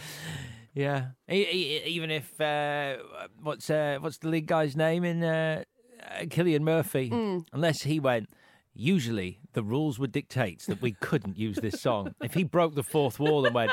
Yeah, 0.76 1.08
E- 1.32 1.36
e- 1.52 1.84
even 1.86 2.12
if 2.12 2.40
uh, 2.40 2.98
what's 3.42 3.70
uh, 3.70 3.98
what's 4.02 4.18
the 4.18 4.28
lead 4.28 4.46
guy's 4.46 4.76
name 4.76 5.06
in 5.06 5.24
uh, 5.24 5.64
uh, 6.04 6.24
Cillian 6.26 6.62
Murphy? 6.62 7.10
Mm. 7.10 7.46
Unless 7.54 7.84
he 7.84 8.00
went. 8.00 8.30
Usually, 8.78 9.40
the 9.54 9.64
rules 9.64 9.98
would 10.00 10.12
dictate 10.12 10.64
that 10.68 10.82
we 10.82 10.92
couldn't 10.92 11.38
use 11.38 11.56
this 11.62 11.82
song. 11.82 12.14
If 12.22 12.34
he 12.34 12.44
broke 12.44 12.76
the 12.76 12.84
fourth 12.84 13.20
wall 13.20 13.46
and 13.46 13.56
went, 13.56 13.72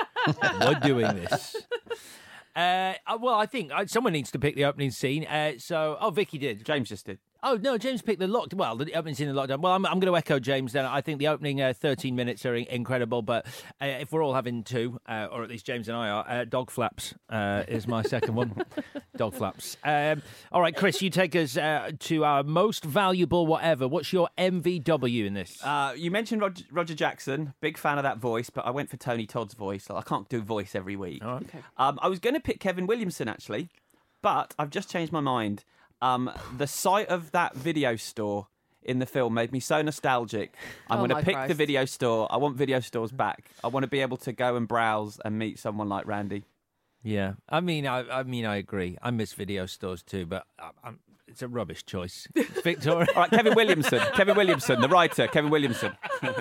"We're 0.61 0.79
doing 0.81 1.13
this," 1.17 1.57
uh, 2.55 2.59
uh, 3.09 3.19
well, 3.21 3.35
I 3.35 3.47
think 3.47 3.73
uh, 3.75 3.85
someone 3.87 4.13
needs 4.13 4.31
to 4.31 4.39
pick 4.39 4.55
the 4.55 4.65
opening 4.65 4.93
scene. 4.93 5.25
Uh, 5.27 5.55
so, 5.59 5.97
oh, 6.01 6.11
Vicky 6.11 6.39
did. 6.39 6.65
James 6.65 6.89
just 6.89 7.07
did. 7.07 7.19
Oh 7.45 7.59
no, 7.61 7.77
James 7.77 8.03
picked 8.03 8.21
the 8.21 8.29
lock. 8.29 8.49
Well, 8.55 8.77
the 8.77 8.95
opening 8.95 9.15
scene 9.15 9.29
in 9.29 9.35
the 9.35 9.41
lockdown. 9.41 9.61
Well, 9.61 9.73
I'm, 9.73 9.85
I'm 9.85 9.99
going 9.99 10.13
to 10.13 10.17
echo 10.17 10.39
James. 10.39 10.73
Then 10.73 10.85
I 10.85 11.01
think 11.01 11.19
the 11.19 11.29
opening 11.29 11.61
uh, 11.61 11.73
13 11.77 12.15
minutes 12.15 12.47
are 12.47 12.55
in- 12.55 12.67
incredible. 12.67 13.23
But 13.23 13.47
uh, 13.81 13.87
if 13.87 14.13
we're 14.13 14.23
all 14.23 14.35
having 14.35 14.63
two, 14.63 15.01
uh, 15.09 15.29
or 15.31 15.43
at 15.43 15.49
least 15.51 15.67
James 15.67 15.89
and 15.89 15.97
I 15.97 16.09
are, 16.09 16.25
uh, 16.29 16.45
dog 16.45 16.71
flaps 16.71 17.15
uh, 17.31 17.65
is 17.67 17.89
my 17.89 18.03
second 18.03 18.35
one. 18.35 18.55
dog 19.17 19.35
flaps. 19.35 19.77
Um, 19.83 20.23
all 20.53 20.61
right, 20.61 20.75
Chris, 20.75 21.03
you 21.03 21.11
take 21.11 21.35
us 21.35 21.57
uh, 21.57 21.91
to 22.01 22.25
our 22.25 22.43
most 22.43 22.85
valuable 22.85 23.47
whatever. 23.47 23.89
What's 23.89 24.13
your 24.13 24.29
MVW 24.39 25.27
in 25.27 25.35
this? 25.35 25.63
Uh, 25.65 25.95
you 25.97 26.11
mentioned 26.11 26.43
Roger, 26.43 26.65
Roger 26.71 26.95
Jackson, 26.95 27.55
big 27.61 27.77
fan 27.77 27.99
of 27.99 28.05
that 28.05 28.19
voice, 28.19 28.51
but 28.51 28.65
I 28.67 28.71
went 28.71 28.89
for 28.89 28.97
Tony 28.97 29.27
Todd's 29.27 29.55
voice. 29.55 29.89
I 29.91 30.03
can't 30.03 30.29
do 30.29 30.41
voice 30.43 30.75
every 30.75 30.97
week. 30.97 31.23
Okay. 31.25 31.59
Um, 31.77 31.99
I 32.03 32.09
was 32.09 32.19
going 32.19 32.35
to 32.35 32.41
pick 32.41 32.61
Kevin 32.61 32.87
Williamson 32.87 33.29
actually, 33.29 33.69
but 34.23 34.55
I've 34.59 34.71
just 34.71 34.91
changed 34.91 35.13
my 35.13 35.21
mind. 35.21 35.65
Um, 36.03 36.31
the 36.59 36.67
sight 36.67 37.09
of 37.09 37.31
that 37.31 37.55
video 37.55 37.97
store 37.97 38.49
in 38.83 38.99
the 38.99 39.07
film 39.07 39.35
made 39.35 39.53
me 39.53 39.61
so 39.61 39.81
nostalgic. 39.81 40.53
I'm 40.91 40.99
Oh 40.99 41.07
going 41.07 41.11
to 41.11 41.15
my 41.15 41.23
pick 41.23 41.49
the 41.49 41.55
video 41.55 41.85
store. 41.85 42.27
I 42.31 42.37
want 42.37 42.57
video 42.57 42.81
stores 42.81 43.13
back. 43.13 43.51
I 43.63 43.69
want 43.69 43.85
to 43.85 43.89
be 43.89 44.01
able 44.01 44.17
to 44.19 44.33
go 44.33 44.57
and 44.57 44.67
browse 44.67 45.21
and 45.25 45.39
meet 45.39 45.61
someone 45.61 45.89
like 45.89 46.07
Randy. 46.07 46.45
Yeah, 47.05 47.35
I 47.49 47.61
mean, 47.61 47.87
I, 47.87 48.01
I 48.11 48.23
mean, 48.25 48.45
I 48.45 48.57
agree. 48.57 48.99
I 49.01 49.11
miss 49.13 49.33
video 49.33 49.67
stores 49.67 50.03
too, 50.03 50.27
but 50.27 50.45
I, 50.59 50.71
I'm, 50.85 50.99
it's 51.29 51.43
a 51.43 51.49
rubbish 51.49 51.85
choice. 51.85 52.29
Victoria. 52.63 53.07
All 53.15 53.23
right, 53.23 53.31
Kevin 53.31 53.55
Williamson. 53.55 54.01
Kevin 54.15 54.37
Williamson, 54.37 54.81
the 54.81 54.89
writer. 54.89 55.29
Kevin 55.29 55.51
Williamson. 55.51 55.93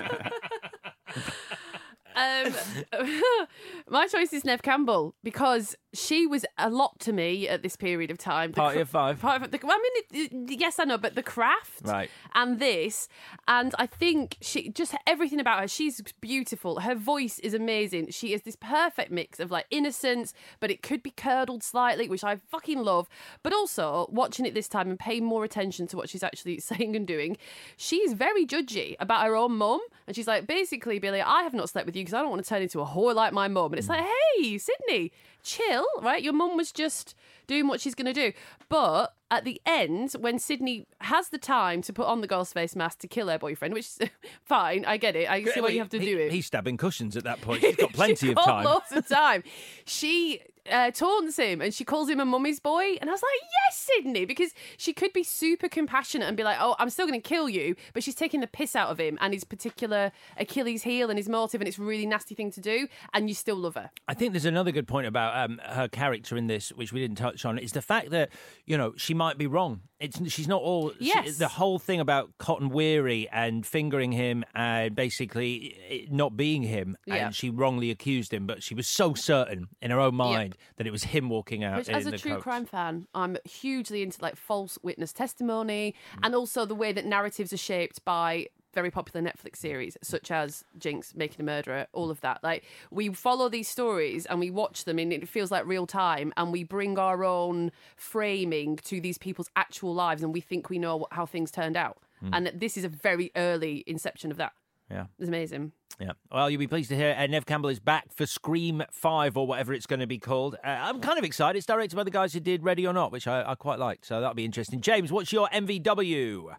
Um, 2.14 2.54
my 3.88 4.06
choice 4.06 4.32
is 4.32 4.44
Neve 4.44 4.62
Campbell 4.62 5.14
because 5.22 5.76
she 5.94 6.26
was 6.26 6.44
a 6.58 6.70
lot 6.70 6.98
to 7.00 7.12
me 7.12 7.48
at 7.48 7.62
this 7.62 7.76
period 7.76 8.10
of 8.10 8.18
time. 8.18 8.52
The 8.52 8.56
Party 8.56 8.80
of 8.80 8.88
five. 8.88 9.20
Part 9.20 9.42
of 9.42 9.50
the, 9.50 9.58
well, 9.62 9.76
I 9.76 9.82
mean, 10.12 10.24
it, 10.24 10.32
it- 10.52 10.60
yes, 10.60 10.78
I 10.78 10.84
know, 10.84 10.98
but 10.98 11.14
the 11.14 11.22
craft 11.22 11.82
Right. 11.84 12.10
and 12.34 12.58
this, 12.58 13.08
and 13.46 13.74
I 13.78 13.86
think 13.86 14.36
she 14.40 14.68
just 14.70 14.94
everything 15.06 15.40
about 15.40 15.60
her. 15.60 15.68
She's 15.68 16.00
beautiful. 16.20 16.80
Her 16.80 16.94
voice 16.94 17.38
is 17.40 17.52
amazing. 17.54 18.10
She 18.10 18.32
is 18.32 18.42
this 18.42 18.56
perfect 18.56 19.10
mix 19.10 19.38
of 19.40 19.50
like 19.50 19.66
innocence, 19.70 20.32
but 20.60 20.70
it 20.70 20.82
could 20.82 21.02
be 21.02 21.10
curdled 21.10 21.62
slightly, 21.62 22.08
which 22.08 22.24
I 22.24 22.36
fucking 22.36 22.78
love. 22.82 23.08
But 23.42 23.52
also 23.52 24.08
watching 24.10 24.46
it 24.46 24.54
this 24.54 24.68
time 24.68 24.88
and 24.90 24.98
paying 24.98 25.24
more 25.24 25.44
attention 25.44 25.86
to 25.88 25.96
what 25.96 26.08
she's 26.08 26.22
actually 26.22 26.58
saying 26.60 26.96
and 26.96 27.06
doing, 27.06 27.36
she's 27.76 28.12
very 28.14 28.46
judgy 28.46 28.96
about 29.00 29.26
her 29.26 29.36
own 29.36 29.56
mum, 29.58 29.80
and 30.06 30.16
she's 30.16 30.26
like 30.26 30.46
basically, 30.46 30.98
Billy, 30.98 31.20
I 31.20 31.42
have 31.42 31.54
not 31.54 31.68
slept 31.68 31.86
with 31.86 31.96
you 31.96 32.01
because 32.02 32.14
I 32.14 32.20
don't 32.20 32.30
want 32.30 32.42
to 32.44 32.48
turn 32.48 32.62
into 32.62 32.80
a 32.80 32.86
whore 32.86 33.14
like 33.14 33.32
my 33.32 33.48
mum. 33.48 33.72
And 33.72 33.78
it's 33.78 33.88
like, 33.88 34.04
hey, 34.36 34.58
Sidney, 34.58 35.12
chill, 35.42 35.84
right? 36.00 36.22
Your 36.22 36.32
mum 36.32 36.56
was 36.56 36.72
just 36.72 37.14
doing 37.46 37.66
what 37.66 37.80
she's 37.80 37.94
going 37.94 38.06
to 38.06 38.12
do. 38.12 38.32
But 38.68 39.14
at 39.30 39.44
the 39.44 39.60
end, 39.66 40.12
when 40.20 40.38
Sidney 40.38 40.86
has 41.00 41.28
the 41.30 41.38
time 41.38 41.82
to 41.82 41.92
put 41.92 42.06
on 42.06 42.20
the 42.20 42.26
ghost 42.26 42.54
face 42.54 42.76
mask 42.76 42.98
to 43.00 43.08
kill 43.08 43.28
her 43.28 43.38
boyfriend, 43.38 43.74
which 43.74 43.86
is 43.86 43.98
fine, 44.44 44.84
I 44.84 44.96
get 44.96 45.16
it. 45.16 45.30
I 45.30 45.42
see 45.44 45.60
what 45.60 45.72
you 45.72 45.80
have 45.80 45.88
to 45.90 45.98
He- 45.98 46.06
do 46.06 46.18
it. 46.18 46.32
He's 46.32 46.46
stabbing 46.46 46.76
cushions 46.76 47.16
at 47.16 47.24
that 47.24 47.40
point. 47.40 47.60
He's 47.62 47.76
got 47.76 47.92
plenty 47.92 48.28
of 48.30 48.36
got 48.36 48.44
time. 48.44 48.64
Lots 48.64 48.92
of 48.92 49.08
time. 49.08 49.42
She 49.84 50.40
uh, 50.70 50.90
taunts 50.90 51.36
him 51.36 51.60
and 51.60 51.72
she 51.74 51.84
calls 51.84 52.08
him 52.08 52.20
a 52.20 52.24
mummy's 52.24 52.60
boy. 52.60 52.96
And 53.00 53.10
I 53.10 53.12
was 53.12 53.22
like, 53.22 53.40
yes, 53.42 53.88
Sidney, 53.96 54.24
because 54.24 54.52
she 54.76 54.92
could 54.92 55.12
be 55.12 55.22
super 55.22 55.68
compassionate 55.68 56.28
and 56.28 56.36
be 56.36 56.44
like, 56.44 56.58
oh, 56.60 56.76
I'm 56.78 56.90
still 56.90 57.06
going 57.06 57.20
to 57.20 57.28
kill 57.28 57.48
you. 57.48 57.74
But 57.92 58.02
she's 58.02 58.14
taking 58.14 58.40
the 58.40 58.46
piss 58.46 58.76
out 58.76 58.90
of 58.90 58.98
him 58.98 59.18
and 59.20 59.32
his 59.32 59.44
particular 59.44 60.12
Achilles 60.36 60.82
heel 60.82 61.10
and 61.10 61.18
his 61.18 61.28
motive. 61.28 61.60
And 61.60 61.68
it's 61.68 61.78
a 61.78 61.82
really 61.82 62.06
nasty 62.06 62.34
thing 62.34 62.50
to 62.52 62.60
do. 62.60 62.88
And 63.12 63.28
you 63.28 63.34
still 63.34 63.56
love 63.56 63.74
her. 63.74 63.90
I 64.08 64.14
think 64.14 64.32
there's 64.32 64.44
another 64.44 64.72
good 64.72 64.88
point 64.88 65.06
about 65.06 65.36
um, 65.36 65.60
her 65.64 65.88
character 65.88 66.36
in 66.36 66.46
this, 66.46 66.70
which 66.70 66.92
we 66.92 67.00
didn't 67.00 67.18
touch 67.18 67.44
on, 67.44 67.58
is 67.58 67.72
the 67.72 67.82
fact 67.82 68.10
that 68.10 68.30
you 68.66 68.76
know 68.76 68.94
she 68.96 69.14
might 69.14 69.38
be 69.38 69.46
wrong. 69.46 69.80
It's 70.02 70.18
she's 70.32 70.48
not 70.48 70.60
all. 70.60 70.90
she- 70.98 71.06
Yes. 71.06 71.38
the 71.38 71.48
whole 71.48 71.78
thing 71.78 72.00
about 72.00 72.36
Cotton 72.38 72.70
Weary 72.70 73.28
and 73.30 73.64
fingering 73.64 74.10
him 74.12 74.44
and 74.54 74.94
basically 74.96 76.06
not 76.10 76.36
being 76.36 76.62
him, 76.62 76.96
Yeah. 77.06 77.26
and 77.26 77.34
she 77.34 77.48
wrongly 77.50 77.90
accused 77.90 78.34
him, 78.34 78.46
but 78.46 78.62
she 78.62 78.74
was 78.74 78.86
so 78.88 79.14
certain 79.14 79.68
in 79.80 79.90
her 79.92 80.00
own 80.00 80.16
mind 80.16 80.56
that 80.76 80.86
it 80.86 80.90
was 80.90 81.04
him 81.04 81.28
walking 81.28 81.62
out. 81.62 81.78
Which, 81.78 81.88
as 81.88 82.06
a 82.06 82.18
true 82.18 82.38
crime 82.38 82.66
fan, 82.66 83.06
I'm 83.14 83.36
hugely 83.44 84.02
into 84.02 84.20
like 84.20 84.36
false 84.36 84.78
witness 84.82 85.12
testimony 85.12 85.94
Mm. 86.16 86.20
and 86.24 86.34
also 86.34 86.64
the 86.66 86.74
way 86.74 86.92
that 86.92 87.04
narratives 87.06 87.52
are 87.52 87.56
shaped 87.56 88.04
by 88.04 88.48
very 88.72 88.90
popular 88.90 89.26
Netflix 89.26 89.56
series, 89.56 89.96
such 90.02 90.30
as 90.30 90.64
Jinx, 90.78 91.14
Making 91.14 91.40
a 91.40 91.44
Murderer, 91.44 91.86
all 91.92 92.10
of 92.10 92.20
that. 92.20 92.42
Like 92.42 92.64
we 92.90 93.08
follow 93.10 93.48
these 93.48 93.68
stories 93.68 94.26
and 94.26 94.40
we 94.40 94.50
watch 94.50 94.84
them, 94.84 94.98
and 94.98 95.12
it 95.12 95.28
feels 95.28 95.50
like 95.50 95.66
real 95.66 95.86
time, 95.86 96.32
and 96.36 96.52
we 96.52 96.64
bring 96.64 96.98
our 96.98 97.24
own 97.24 97.72
framing 97.96 98.76
to 98.76 99.00
these 99.00 99.18
people's 99.18 99.50
actual 99.56 99.94
lives, 99.94 100.22
and 100.22 100.32
we 100.32 100.40
think 100.40 100.70
we 100.70 100.78
know 100.78 101.06
how 101.10 101.26
things 101.26 101.50
turned 101.50 101.76
out. 101.76 101.98
Mm. 102.24 102.30
And 102.32 102.60
this 102.60 102.76
is 102.76 102.84
a 102.84 102.88
very 102.88 103.30
early 103.36 103.84
inception 103.86 104.30
of 104.30 104.36
that. 104.36 104.52
Yeah. 104.90 105.06
It's 105.18 105.28
amazing. 105.28 105.72
Yeah. 105.98 106.12
Well, 106.30 106.50
you'll 106.50 106.58
be 106.58 106.66
pleased 106.66 106.90
to 106.90 106.96
hear 106.96 107.14
uh, 107.18 107.26
Neve 107.26 107.46
Campbell 107.46 107.70
is 107.70 107.80
back 107.80 108.12
for 108.12 108.26
Scream 108.26 108.82
5 108.90 109.36
or 109.36 109.46
whatever 109.46 109.72
it's 109.72 109.86
going 109.86 110.00
to 110.00 110.06
be 110.06 110.18
called. 110.18 110.56
Uh, 110.64 110.68
I'm 110.68 111.00
kind 111.00 111.18
of 111.18 111.24
excited. 111.24 111.58
It's 111.58 111.66
directed 111.66 111.96
by 111.96 112.04
the 112.04 112.10
guys 112.10 112.32
who 112.34 112.40
did 112.40 112.62
Ready 112.62 112.86
or 112.86 112.92
Not, 112.92 113.12
which 113.12 113.26
I, 113.26 113.52
I 113.52 113.54
quite 113.54 113.78
liked. 113.78 114.06
So 114.06 114.20
that'll 114.20 114.34
be 114.34 114.44
interesting. 114.44 114.80
James, 114.80 115.10
what's 115.10 115.32
your 115.32 115.48
MVW? 115.48 116.54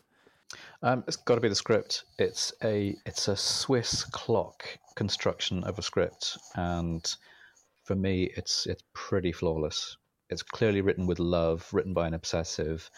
Um, 0.81 1.03
it's 1.07 1.17
got 1.17 1.35
to 1.35 1.41
be 1.41 1.49
the 1.49 1.55
script. 1.55 2.03
It's 2.19 2.53
a 2.63 2.95
it's 3.05 3.27
a 3.27 3.35
Swiss 3.35 4.03
clock 4.03 4.65
construction 4.95 5.63
of 5.63 5.79
a 5.79 5.81
script, 5.81 6.37
and 6.55 7.03
for 7.83 7.95
me, 7.95 8.31
it's 8.35 8.65
it's 8.65 8.83
pretty 8.93 9.31
flawless. 9.31 9.97
It's 10.29 10.43
clearly 10.43 10.81
written 10.81 11.05
with 11.05 11.19
love, 11.19 11.67
written 11.71 11.93
by 11.93 12.07
an 12.07 12.13
obsessive. 12.13 12.89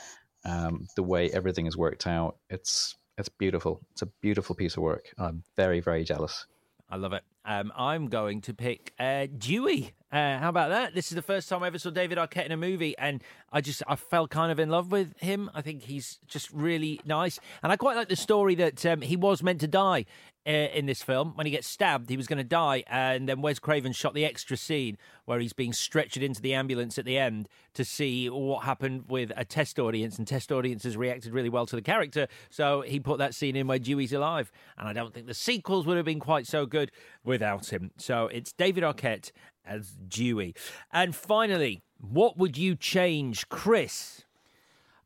Um, 0.46 0.88
the 0.96 1.04
way 1.04 1.32
everything 1.32 1.66
is 1.66 1.76
worked 1.76 2.08
out, 2.08 2.38
it's 2.50 2.96
it's 3.18 3.30
beautiful. 3.30 3.82
It's 3.92 4.04
a 4.04 4.10
beautiful 4.22 4.56
piece 4.56 4.78
of 4.78 4.84
work. 4.84 5.06
I'm 5.18 5.44
very 5.56 5.80
very 5.80 6.04
jealous. 6.04 6.46
I 6.90 6.98
love 6.98 7.14
it. 7.14 7.24
Um, 7.46 7.72
I'm 7.76 8.08
going 8.08 8.42
to 8.42 8.54
pick 8.54 8.94
uh, 9.00 9.28
Dewey. 9.38 9.94
Uh, 10.12 10.40
how 10.40 10.50
about 10.50 10.70
that? 10.70 10.96
This 10.96 11.12
is 11.12 11.16
the 11.16 11.22
first 11.22 11.48
time 11.48 11.62
I 11.62 11.68
ever 11.68 11.78
saw 11.78 11.92
David 11.92 12.18
Arquette 12.18 12.46
in 12.46 12.52
a 12.52 12.58
movie, 12.58 12.98
and 12.98 13.22
I 13.52 13.62
just 13.62 13.84
I 13.88 13.96
fell 13.96 14.28
kind 14.28 14.52
of 14.52 14.60
in 14.60 14.70
love 14.70 14.92
with 14.92 15.16
him. 15.20 15.52
I 15.54 15.62
think 15.62 15.84
he's 15.84 16.20
just 16.26 16.50
really 16.52 17.00
nice, 17.06 17.40
and 17.62 17.72
I 17.72 17.76
quite 17.76 17.96
like 17.96 18.10
the 18.10 18.16
story 18.16 18.56
that 18.56 18.86
um, 18.86 19.02
he 19.02 19.16
was 19.16 19.44
meant 19.44 19.60
to 19.62 19.68
die 19.68 20.06
uh, 20.48 20.52
in 20.52 20.86
this 20.86 21.04
film. 21.04 21.34
When 21.36 21.46
he 21.46 21.52
gets 21.52 21.68
stabbed, 21.68 22.10
he 22.10 22.18
was 22.18 22.28
going 22.28 22.38
to 22.38 22.44
die, 22.46 22.84
and 22.88 23.28
then 23.28 23.42
Wes 23.42 23.60
Craven 23.60 23.92
shot 23.92 24.14
the 24.14 24.26
extra 24.26 24.56
scene 24.56 24.98
where 25.26 25.40
he's 25.40 25.54
being 25.54 25.72
stretchered 25.72 26.22
into 26.22 26.42
the 26.42 26.54
ambulance 26.54 26.98
at 26.98 27.06
the 27.06 27.18
end 27.18 27.50
to 27.74 27.84
see 27.84 28.30
what 28.30 28.64
happened 28.64 29.06
with 29.10 29.32
a 29.36 29.44
test 29.44 29.80
audience, 29.80 30.18
and 30.18 30.28
test 30.28 30.52
audiences 30.52 30.96
reacted 30.96 31.34
really 31.34 31.50
well 31.50 31.66
to 31.66 31.76
the 31.76 31.82
character. 31.82 32.28
So 32.50 32.82
he 32.82 33.00
put 33.00 33.18
that 33.18 33.34
scene 33.34 33.56
in 33.56 33.68
where 33.68 33.80
Dewey's 33.80 34.14
alive, 34.14 34.52
and 34.78 34.88
I 34.88 34.94
don't 34.94 35.14
think 35.14 35.28
the 35.28 35.34
sequels 35.34 35.86
would 35.86 35.98
have 35.98 36.06
been 36.06 36.20
quite 36.22 36.48
so 36.48 36.66
good 36.66 36.92
without 37.36 37.74
him. 37.74 37.92
So 37.98 38.28
it's 38.28 38.54
David 38.54 38.84
Arquette 38.84 39.32
as 39.66 39.92
Dewey. 40.08 40.56
And 40.94 41.14
finally, 41.14 41.84
what 42.00 42.38
would 42.38 42.58
you 42.58 42.76
change, 42.76 43.50
Chris? 43.50 44.24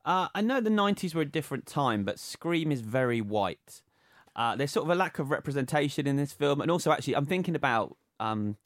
Uh, 0.05 0.27
I 0.35 0.41
know 0.41 0.61
the 0.61 0.69
90s 0.69 1.15
were 1.15 1.23
a 1.23 1.25
different 1.25 1.65
time, 1.65 2.03
but 2.03 2.19
Scream 2.19 2.71
is 2.71 2.81
very 2.81 3.19
white. 3.19 3.81
Uh, 4.35 4.55
there's 4.55 4.71
sort 4.71 4.85
of 4.85 4.91
a 4.91 4.95
lack 4.95 5.17
of 5.17 5.31
representation 5.31 6.05
in 6.05 6.17
this 6.17 6.31
film. 6.31 6.61
And 6.61 6.69
also, 6.69 6.91
actually, 6.91 7.15
I'm 7.15 7.25
thinking 7.25 7.55
about 7.55 7.97
um, 8.19 8.57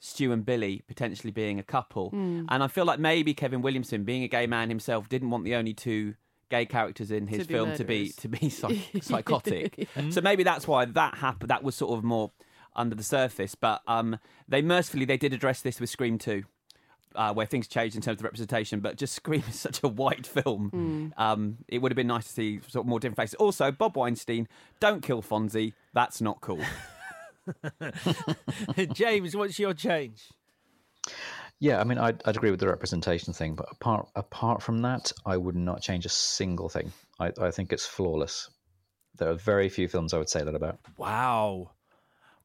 Stu 0.00 0.32
and 0.32 0.44
Billy 0.44 0.82
potentially 0.88 1.30
being 1.30 1.58
a 1.58 1.62
couple. 1.62 2.10
Mm. 2.12 2.46
And 2.48 2.62
I 2.62 2.66
feel 2.66 2.86
like 2.86 2.98
maybe 2.98 3.34
Kevin 3.34 3.60
Williamson, 3.60 4.04
being 4.04 4.22
a 4.24 4.28
gay 4.28 4.46
man 4.46 4.68
himself, 4.70 5.08
didn't 5.08 5.30
want 5.30 5.44
the 5.44 5.54
only 5.54 5.74
two 5.74 6.14
gay 6.50 6.66
characters 6.66 7.10
in 7.10 7.26
his 7.26 7.42
To 7.42 7.48
be 7.48 7.54
film 7.54 7.74
to 7.76 7.84
be 7.84 8.08
to 8.10 8.28
be 8.28 8.48
psych- 8.48 8.90
psychotic. 9.02 9.88
Yeah. 9.96 10.10
So 10.10 10.20
maybe 10.20 10.42
that's 10.42 10.66
why 10.66 10.84
that 10.84 11.14
happened. 11.14 11.50
That 11.50 11.62
was 11.62 11.74
sort 11.74 11.96
of 11.96 12.04
more 12.04 12.30
under 12.74 12.94
the 12.94 13.02
surface. 13.02 13.54
But 13.54 13.82
um, 13.86 14.18
they 14.48 14.62
mercifully 14.62 15.04
they 15.04 15.16
did 15.16 15.32
address 15.32 15.62
this 15.62 15.80
with 15.80 15.90
Scream 15.90 16.18
2. 16.18 16.44
Uh, 17.14 17.30
where 17.30 17.44
things 17.44 17.68
changed 17.68 17.94
in 17.94 18.00
terms 18.00 18.20
of 18.20 18.24
representation, 18.24 18.80
but 18.80 18.96
just 18.96 19.12
Scream 19.22 19.42
is 19.46 19.60
such 19.60 19.82
a 19.82 19.88
white 19.88 20.26
film. 20.26 21.12
Um, 21.18 21.58
it 21.68 21.82
would 21.82 21.92
have 21.92 21.96
been 21.96 22.06
nice 22.06 22.24
to 22.24 22.32
see 22.32 22.60
sort 22.68 22.86
of 22.86 22.88
more 22.88 22.98
different 23.00 23.18
faces. 23.18 23.34
Also, 23.34 23.70
Bob 23.70 23.98
Weinstein, 23.98 24.48
don't 24.80 25.02
kill 25.02 25.20
Fonzie. 25.20 25.74
That's 25.92 26.22
not 26.22 26.40
cool. 26.40 26.60
James, 28.94 29.36
what's 29.36 29.58
your 29.58 29.74
change? 29.74 30.30
Yeah, 31.58 31.80
I 31.80 31.84
mean, 31.84 31.98
I'd, 31.98 32.22
I'd 32.24 32.36
agree 32.36 32.50
with 32.50 32.60
the 32.60 32.66
representation 32.66 33.32
thing, 33.32 33.54
but 33.54 33.66
apart 33.70 34.08
apart 34.16 34.62
from 34.62 34.78
that, 34.78 35.12
I 35.24 35.36
would 35.36 35.54
not 35.54 35.80
change 35.80 36.04
a 36.06 36.08
single 36.08 36.68
thing. 36.68 36.92
I, 37.20 37.30
I 37.40 37.50
think 37.50 37.72
it's 37.72 37.86
flawless. 37.86 38.50
There 39.18 39.28
are 39.28 39.34
very 39.34 39.68
few 39.68 39.86
films 39.86 40.14
I 40.14 40.18
would 40.18 40.28
say 40.28 40.42
that 40.42 40.54
about. 40.54 40.78
Wow. 40.96 41.70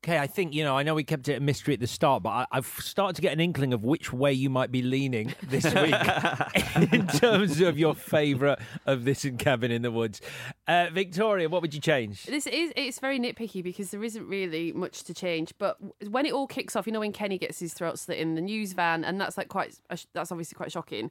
Okay, 0.03 0.19
I 0.19 0.27
think, 0.27 0.53
you 0.53 0.63
know, 0.63 0.77
I 0.77 0.83
know 0.83 0.93
we 0.93 1.03
kept 1.03 1.27
it 1.27 1.37
a 1.37 1.39
mystery 1.39 1.73
at 1.73 1.79
the 1.79 1.87
start, 1.87 2.23
but 2.23 2.29
I, 2.29 2.45
I've 2.51 2.67
started 2.67 3.15
to 3.15 3.21
get 3.21 3.33
an 3.33 3.39
inkling 3.39 3.73
of 3.73 3.83
which 3.83 4.13
way 4.13 4.31
you 4.31 4.49
might 4.49 4.71
be 4.71 4.81
leaning 4.81 5.33
this 5.43 5.65
week 5.65 6.91
in 6.93 7.07
terms 7.07 7.61
of 7.61 7.79
your 7.79 7.95
favourite 7.95 8.59
of 8.85 9.05
this 9.05 9.25
and 9.25 9.39
Cabin 9.39 9.71
in 9.71 9.81
the 9.81 9.91
Woods. 9.91 10.21
Uh, 10.67 10.87
Victoria, 10.91 11.49
what 11.49 11.61
would 11.61 11.73
you 11.73 11.81
change? 11.81 12.25
This 12.25 12.45
is 12.45 12.71
it's 12.75 12.99
very 12.99 13.19
nitpicky 13.19 13.63
because 13.63 13.89
there 13.91 14.03
isn't 14.03 14.27
really 14.27 14.71
much 14.71 15.03
to 15.05 15.13
change. 15.13 15.53
But 15.57 15.77
when 16.09 16.25
it 16.25 16.33
all 16.33 16.47
kicks 16.47 16.75
off, 16.75 16.85
you 16.85 16.93
know, 16.93 16.99
when 16.99 17.11
Kenny 17.11 17.37
gets 17.37 17.59
his 17.59 17.73
throat 17.73 17.97
slit 17.97 18.19
in 18.19 18.35
the 18.35 18.41
news 18.41 18.73
van, 18.73 19.03
and 19.03 19.19
that's 19.19 19.37
like 19.37 19.47
quite 19.47 19.79
that's 20.13 20.31
obviously 20.31 20.55
quite 20.55 20.71
shocking. 20.71 21.09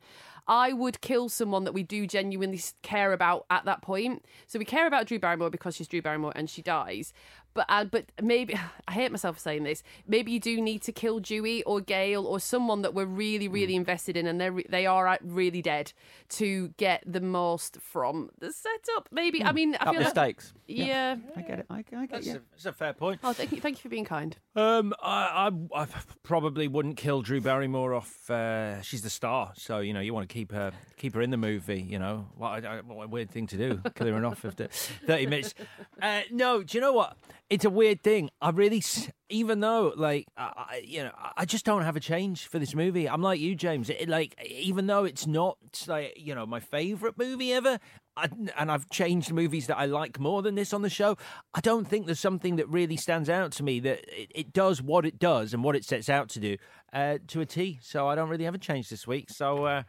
I 0.48 0.72
would 0.72 1.00
kill 1.00 1.28
someone 1.28 1.64
that 1.64 1.72
we 1.72 1.82
do 1.82 2.06
genuinely 2.06 2.60
care 2.82 3.12
about 3.12 3.46
at 3.50 3.64
that 3.64 3.82
point. 3.82 4.24
So 4.46 4.58
we 4.58 4.64
care 4.64 4.86
about 4.86 5.06
Drew 5.06 5.18
Barrymore 5.18 5.50
because 5.50 5.74
she's 5.74 5.88
Drew 5.88 6.00
Barrymore 6.00 6.32
and 6.36 6.48
she 6.48 6.62
dies. 6.62 7.12
But 7.56 7.66
uh, 7.68 7.84
but 7.84 8.04
maybe 8.22 8.54
I 8.88 8.92
hate 8.92 9.10
myself 9.10 9.36
for 9.36 9.40
saying 9.40 9.64
this. 9.64 9.82
Maybe 10.06 10.30
you 10.30 10.38
do 10.38 10.60
need 10.60 10.82
to 10.82 10.92
kill 10.92 11.18
Dewey 11.18 11.62
or 11.64 11.80
Gale 11.80 12.24
or 12.26 12.38
someone 12.38 12.82
that 12.82 12.94
we're 12.94 13.06
really 13.06 13.48
really 13.48 13.74
invested 13.74 14.16
in, 14.16 14.26
and 14.26 14.40
they 14.40 14.50
they 14.68 14.86
are 14.86 15.08
uh, 15.08 15.16
really 15.22 15.62
dead 15.62 15.92
to 16.28 16.68
get 16.76 17.02
the 17.06 17.20
most 17.20 17.78
from 17.80 18.30
the 18.38 18.52
setup. 18.52 19.08
Maybe 19.10 19.42
I 19.42 19.52
mean 19.52 19.74
I 19.80 19.86
Up 19.86 19.94
feel 19.94 20.00
the 20.00 20.04
like, 20.04 20.10
stakes. 20.10 20.52
Yeah. 20.68 21.16
I 21.36 21.42
get 21.42 21.58
it. 21.60 21.66
I, 21.70 21.78
I 21.78 21.82
get 21.82 22.10
That's, 22.10 22.26
you. 22.26 22.32
a, 22.34 22.40
that's 22.52 22.66
a 22.66 22.72
fair 22.72 22.92
point. 22.92 23.20
Oh, 23.22 23.32
thank 23.32 23.52
you, 23.52 23.60
thank 23.60 23.76
you 23.78 23.82
for 23.82 23.88
being 23.88 24.04
kind. 24.04 24.36
Um, 24.56 24.92
I, 25.00 25.50
I, 25.74 25.82
I 25.82 25.86
probably 26.24 26.66
wouldn't 26.68 26.96
kill 26.96 27.22
Drew 27.22 27.40
Barrymore 27.40 27.94
off. 27.94 28.28
Uh, 28.30 28.82
she's 28.82 29.02
the 29.02 29.10
star, 29.10 29.52
so 29.56 29.78
you 29.78 29.94
know 29.94 30.00
you 30.00 30.12
want 30.12 30.28
to 30.28 30.32
keep 30.32 30.52
her 30.52 30.72
keep 30.96 31.14
her 31.14 31.22
in 31.22 31.30
the 31.30 31.36
movie. 31.36 31.80
You 31.80 31.98
know, 31.98 32.26
what, 32.36 32.64
I- 32.64 32.80
what 32.80 33.04
a 33.04 33.08
weird 33.08 33.30
thing 33.30 33.46
to 33.48 33.56
do, 33.56 33.80
kill 33.94 34.08
her 34.08 34.24
off 34.26 34.44
after 34.44 34.66
thirty 35.06 35.26
minutes. 35.26 35.54
Uh, 36.02 36.22
no, 36.30 36.62
do 36.62 36.76
you 36.76 36.80
know 36.82 36.92
what? 36.92 37.16
It's 37.48 37.64
a 37.64 37.70
weird 37.70 38.02
thing. 38.02 38.30
I 38.40 38.50
really, 38.50 38.82
even 39.28 39.60
though 39.60 39.92
like 39.96 40.26
I, 40.36 40.82
you 40.84 41.04
know, 41.04 41.12
I 41.36 41.44
just 41.44 41.64
don't 41.64 41.82
have 41.82 41.94
a 41.94 42.00
change 42.00 42.48
for 42.48 42.58
this 42.58 42.74
movie. 42.74 43.08
I'm 43.08 43.22
like 43.22 43.38
you, 43.38 43.54
James. 43.54 43.88
It, 43.88 44.08
like 44.08 44.34
even 44.44 44.88
though 44.88 45.04
it's 45.04 45.28
not 45.28 45.56
like 45.86 46.14
you 46.16 46.34
know 46.34 46.44
my 46.44 46.60
favorite 46.60 47.16
movie 47.16 47.52
ever. 47.52 47.78
I, 48.18 48.30
and 48.56 48.72
I've 48.72 48.88
changed 48.88 49.30
movies 49.30 49.66
that 49.66 49.76
I 49.76 49.84
like 49.84 50.18
more 50.18 50.40
than 50.40 50.54
this 50.54 50.72
on 50.72 50.80
the 50.80 50.88
show. 50.88 51.18
I 51.52 51.60
don't 51.60 51.86
think 51.86 52.06
there's 52.06 52.18
something 52.18 52.56
that 52.56 52.66
really 52.66 52.96
stands 52.96 53.28
out 53.28 53.52
to 53.52 53.62
me 53.62 53.78
that 53.80 54.00
it, 54.08 54.32
it 54.34 54.52
does 54.54 54.80
what 54.80 55.04
it 55.04 55.18
does 55.18 55.52
and 55.52 55.62
what 55.62 55.76
it 55.76 55.84
sets 55.84 56.08
out 56.08 56.30
to 56.30 56.40
do 56.40 56.56
uh, 56.94 57.18
to 57.28 57.42
a 57.42 57.46
T. 57.46 57.78
So 57.82 58.08
I 58.08 58.14
don't 58.14 58.30
really 58.30 58.46
have 58.46 58.54
a 58.54 58.58
change 58.58 58.88
this 58.88 59.06
week. 59.06 59.28
So 59.28 59.66
uh, 59.66 59.82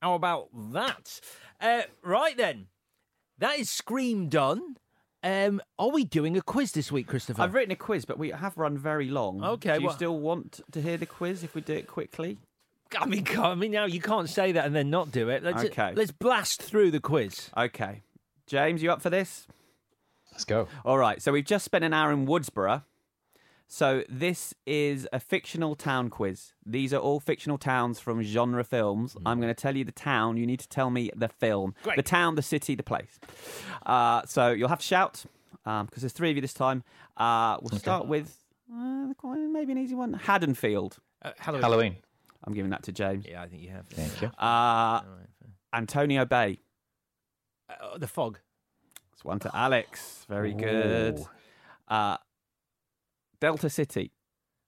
how 0.00 0.14
about 0.14 0.48
that? 0.72 1.20
Uh, 1.60 1.82
right 2.04 2.36
then, 2.36 2.68
that 3.38 3.58
is 3.58 3.68
Scream 3.68 4.28
done. 4.28 4.76
Um, 5.24 5.60
are 5.78 5.90
we 5.90 6.04
doing 6.04 6.36
a 6.36 6.42
quiz 6.42 6.72
this 6.72 6.90
week, 6.90 7.06
Christopher? 7.06 7.42
I've 7.42 7.54
written 7.54 7.70
a 7.72 7.76
quiz, 7.76 8.04
but 8.04 8.18
we 8.18 8.30
have 8.30 8.58
run 8.58 8.76
very 8.76 9.08
long. 9.08 9.42
Okay, 9.44 9.74
Do 9.74 9.80
you 9.80 9.86
well- 9.86 9.96
still 9.96 10.18
want 10.18 10.60
to 10.72 10.82
hear 10.82 10.96
the 10.96 11.06
quiz 11.06 11.44
if 11.44 11.54
we 11.54 11.60
do 11.60 11.74
it 11.74 11.86
quickly? 11.86 12.38
I 12.98 13.06
mean, 13.06 13.26
I 13.38 13.54
mean, 13.54 13.70
now 13.70 13.86
you 13.86 14.00
can't 14.00 14.28
say 14.28 14.52
that 14.52 14.66
and 14.66 14.74
then 14.74 14.90
not 14.90 15.10
do 15.12 15.28
it. 15.30 15.42
Let's, 15.42 15.64
Okay. 15.64 15.92
let's 15.94 16.10
blast 16.10 16.60
through 16.62 16.90
the 16.90 17.00
quiz. 17.00 17.50
Okay. 17.56 18.02
James, 18.46 18.82
you 18.82 18.92
up 18.92 19.00
for 19.00 19.08
this? 19.10 19.46
Let's 20.32 20.44
go. 20.44 20.66
All 20.84 20.98
right. 20.98 21.22
So 21.22 21.32
we've 21.32 21.44
just 21.44 21.64
spent 21.64 21.84
an 21.84 21.94
hour 21.94 22.12
in 22.12 22.26
Woodsboro. 22.26 22.82
So 23.72 24.04
this 24.06 24.52
is 24.66 25.08
a 25.14 25.18
fictional 25.18 25.74
town 25.74 26.10
quiz. 26.10 26.52
These 26.66 26.92
are 26.92 26.98
all 26.98 27.20
fictional 27.20 27.56
towns 27.56 27.98
from 27.98 28.22
genre 28.22 28.64
films. 28.64 29.16
I'm 29.24 29.40
going 29.40 29.48
to 29.52 29.58
tell 29.58 29.74
you 29.74 29.82
the 29.82 29.92
town. 29.92 30.36
You 30.36 30.46
need 30.46 30.60
to 30.60 30.68
tell 30.68 30.90
me 30.90 31.10
the 31.16 31.30
film. 31.30 31.74
Great. 31.82 31.96
The 31.96 32.02
town, 32.02 32.34
the 32.34 32.42
city, 32.42 32.74
the 32.74 32.82
place. 32.82 33.18
Uh, 33.86 34.20
so 34.26 34.50
you'll 34.50 34.68
have 34.68 34.80
to 34.80 34.84
shout 34.84 35.24
because 35.64 36.02
there's 36.02 36.12
three 36.12 36.28
of 36.28 36.36
you 36.36 36.42
this 36.42 36.52
time. 36.52 36.84
Uh, 37.16 37.56
we'll 37.62 37.78
start 37.78 38.06
with 38.06 38.36
uh, 38.70 39.06
quite- 39.16 39.38
maybe 39.38 39.72
an 39.72 39.78
easy 39.78 39.94
one. 39.94 40.12
Haddonfield. 40.12 40.98
Uh, 41.22 41.30
Halloween. 41.38 41.62
Halloween. 41.62 41.96
I'm 42.44 42.52
giving 42.52 42.72
that 42.72 42.82
to 42.82 42.92
James. 42.92 43.24
Yeah, 43.26 43.40
I 43.40 43.48
think 43.48 43.62
you 43.62 43.70
have. 43.70 43.86
Thank 43.86 44.20
you. 44.20 44.28
Uh, 44.36 45.00
Antonio 45.72 46.26
Bay. 46.26 46.58
Uh, 47.70 47.96
the 47.96 48.06
fog. 48.06 48.38
It's 49.14 49.24
one 49.24 49.38
to 49.38 49.50
Alex. 49.56 50.26
Very 50.28 50.52
good. 50.52 51.20
Ooh. 51.20 51.28
Uh, 51.88 52.18
Delta 53.42 53.68
City. 53.68 54.12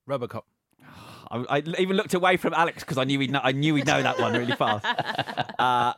Robocop. 0.08 0.42
I, 1.30 1.44
I 1.48 1.62
even 1.78 1.96
looked 1.96 2.12
away 2.12 2.36
from 2.36 2.52
Alex 2.54 2.82
because 2.82 2.98
I 2.98 3.04
knew 3.04 3.20
he'd 3.20 3.30
know, 3.30 3.40
I 3.40 3.52
knew 3.52 3.76
he'd 3.76 3.86
know 3.86 4.02
that 4.02 4.18
one 4.18 4.34
really 4.34 4.56
fast. 4.56 4.84
Uh, 5.56 5.92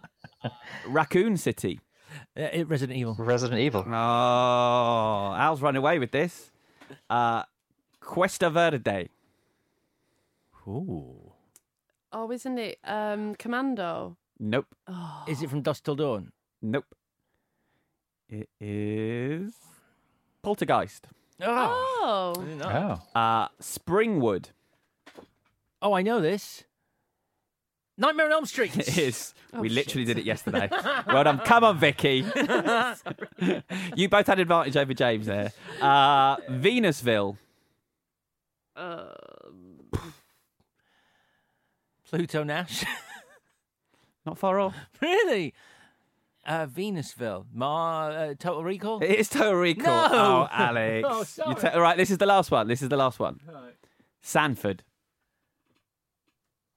Raccoon 0.87 1.39
City. 1.39 1.81
Uh, 2.37 2.65
Resident 2.67 2.99
Evil. 2.99 3.17
Resident 3.19 3.59
Evil. 3.59 3.85
Oh, 3.89 5.35
Al's 5.35 5.63
run 5.63 5.75
away 5.75 5.99
with 5.99 6.13
this. 6.13 6.53
Uh, 7.09 7.43
Cuesta 8.01 8.51
Verde. 8.51 9.09
Ooh. 10.69 11.33
Oh, 12.13 12.31
isn't 12.31 12.59
it 12.59 12.79
um, 12.85 13.35
Commando? 13.37 14.19
Nope. 14.39 14.67
Oh. 14.87 15.25
Is 15.29 15.43
it 15.43 15.49
from 15.49 15.63
Dusk 15.63 15.83
Till 15.85 15.97
Dawn? 15.97 16.31
Nope. 16.61 16.85
It 18.29 18.49
is 18.61 19.55
Poltergeist. 20.43 21.07
Oh. 21.43 22.35
I 22.37 22.41
didn't 22.41 22.59
know. 22.59 23.01
Oh. 23.15 23.19
Uh, 23.21 23.49
Springwood. 23.61 24.47
Oh, 25.83 25.93
I 25.93 26.03
know 26.03 26.21
this. 26.21 26.65
Nightmare 27.99 28.27
on 28.27 28.33
Elm 28.33 28.47
Street. 28.47 28.77
It 28.77 28.99
is. 28.99 29.35
Oh, 29.53 29.61
we 29.61 29.69
literally 29.69 30.05
shit. 30.05 30.17
did 30.17 30.19
it 30.19 30.27
yesterday. 30.27 30.69
well 31.07 31.25
done. 31.25 31.39
Come 31.39 31.65
on, 31.65 31.79
Vicky. 31.79 32.19
you 33.97 34.09
both 34.09 34.27
had 34.27 34.39
advantage 34.39 34.77
over 34.77 34.93
James 34.93 35.27
there. 35.27 35.53
Uh, 35.81 36.37
Venusville. 36.37 37.37
Um, 38.75 39.81
Pluto 42.09 42.43
Nash. 42.45 42.85
Not 44.27 44.37
far 44.39 44.61
off. 44.61 44.75
really? 45.01 45.55
Uh, 46.47 46.67
Venusville. 46.67 47.45
Ma, 47.53 48.07
uh, 48.07 48.35
Total 48.39 48.63
Recall? 48.63 49.03
It 49.03 49.11
is 49.19 49.29
Total 49.29 49.55
Recall. 49.55 50.09
No. 50.09 50.15
Oh, 50.15 50.49
Alex. 50.53 51.07
Oh, 51.11 51.19
You 51.19 51.25
sorry. 51.25 51.55
ta- 51.57 51.71
all 51.75 51.81
right, 51.81 51.97
this 51.97 52.11
is 52.11 52.19
the 52.19 52.27
last 52.27 52.51
one. 52.53 52.69
This 52.69 52.83
is 52.83 52.89
the 52.89 52.97
last 52.97 53.19
one. 53.19 53.41
Sanford. 54.23 54.85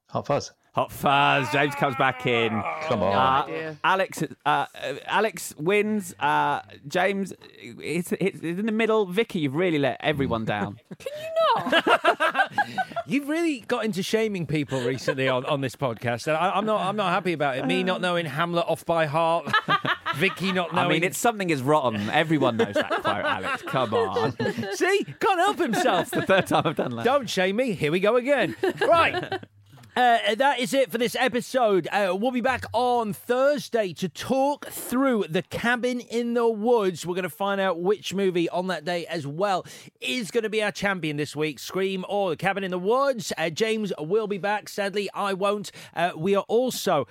Hot 0.10 0.26
Fuzz. 0.26 0.52
Hot 0.80 0.94
Fuzz. 0.94 1.52
James 1.52 1.76
comes 1.76 1.98
back 1.98 2.26
in. 2.26 2.52
Come 2.84 3.04
on. 3.04 3.50
No 3.50 3.54
Uh. 3.54 3.76
Alex, 3.84 4.24
uh, 4.24 4.26
uh, 4.46 4.66
Alex 5.08 5.54
wins. 5.58 6.16
Uh, 6.22 6.62
James, 6.88 7.34
it's, 7.60 8.14
it's 8.14 8.40
in 8.40 8.66
the 8.66 8.72
middle. 8.72 9.06
Vicky, 9.06 9.40
you've 9.40 9.56
really 9.56 9.78
let 9.78 9.98
everyone 10.00 10.46
down. 10.46 10.80
Can 10.98 11.12
you 11.22 11.72
not? 11.72 12.52
You've 13.06 13.28
really 13.28 13.60
got 13.62 13.84
into 13.84 14.02
shaming 14.04 14.46
people 14.46 14.80
recently 14.82 15.28
on, 15.28 15.44
on 15.46 15.60
this 15.60 15.76
podcast, 15.76 16.28
and 16.28 16.38
I, 16.38 16.52
I'm 16.52 16.66
not. 16.66 16.80
I'm 16.82 16.96
not 16.96 17.10
happy 17.10 17.34
about 17.34 17.58
it. 17.58 17.66
Me 17.66 17.84
not 17.84 18.00
knowing 18.00 18.26
Hamlet 18.26 18.66
off 18.68 18.86
by 18.86 19.06
heart, 19.08 19.52
Vicky 20.16 20.52
not 20.52 20.74
knowing. 20.74 20.86
I 20.86 20.90
mean, 20.90 21.04
it's 21.04 21.18
something 21.18 21.50
is 21.50 21.62
rotten. 21.62 22.10
Everyone 22.12 22.56
knows 22.58 22.76
that 22.76 22.90
quote, 23.02 23.26
Alex. 23.26 23.64
Come 23.64 23.94
on. 23.96 24.36
see, 24.76 25.06
can't 25.20 25.40
help 25.40 25.58
himself. 25.58 26.12
the 26.12 26.22
third 26.22 26.48
time 26.48 26.64
I've 26.66 26.76
done 26.76 26.96
that. 26.98 27.06
Don't 27.06 27.30
shame 27.30 27.56
me. 27.58 27.74
Here 27.74 27.92
we 27.92 28.00
go 28.00 28.16
again. 28.16 28.56
Right. 28.80 29.42
Uh, 30.00 30.34
that 30.36 30.60
is 30.62 30.74
it 30.74 30.90
for 30.90 30.98
this 30.98 31.14
episode. 31.20 31.86
Uh, 31.92 32.16
we'll 32.18 32.32
be 32.32 32.40
back 32.40 32.64
on 32.72 33.12
Thursday 33.12 33.92
to 33.92 34.08
talk 34.08 34.68
through 34.68 35.26
The 35.28 35.42
Cabin 35.42 36.00
in 36.00 36.36
the 36.36 36.48
Woods. 36.48 37.06
We're 37.06 37.16
going 37.16 37.24
to 37.24 37.30
find 37.30 37.60
out 37.60 37.82
which 37.82 38.14
movie 38.14 38.48
on 38.48 38.68
that 38.68 38.86
day 38.86 39.06
as 39.08 39.28
well 39.28 39.66
is 40.00 40.32
going 40.32 40.46
to 40.46 40.50
be 40.50 40.64
our 40.64 40.72
champion 40.72 41.18
this 41.18 41.36
week 41.36 41.60
Scream 41.60 42.06
or 42.08 42.30
The 42.30 42.38
Cabin 42.38 42.64
in 42.64 42.72
the 42.72 42.80
Woods. 42.80 43.34
Uh, 43.38 43.50
James 43.50 43.92
will 44.00 44.28
be 44.28 44.38
back. 44.38 44.70
Sadly, 44.70 45.10
I 45.14 45.34
won't. 45.34 45.70
Uh, 45.94 46.12
we 46.16 46.34
are 46.34 46.46
also 46.48 47.06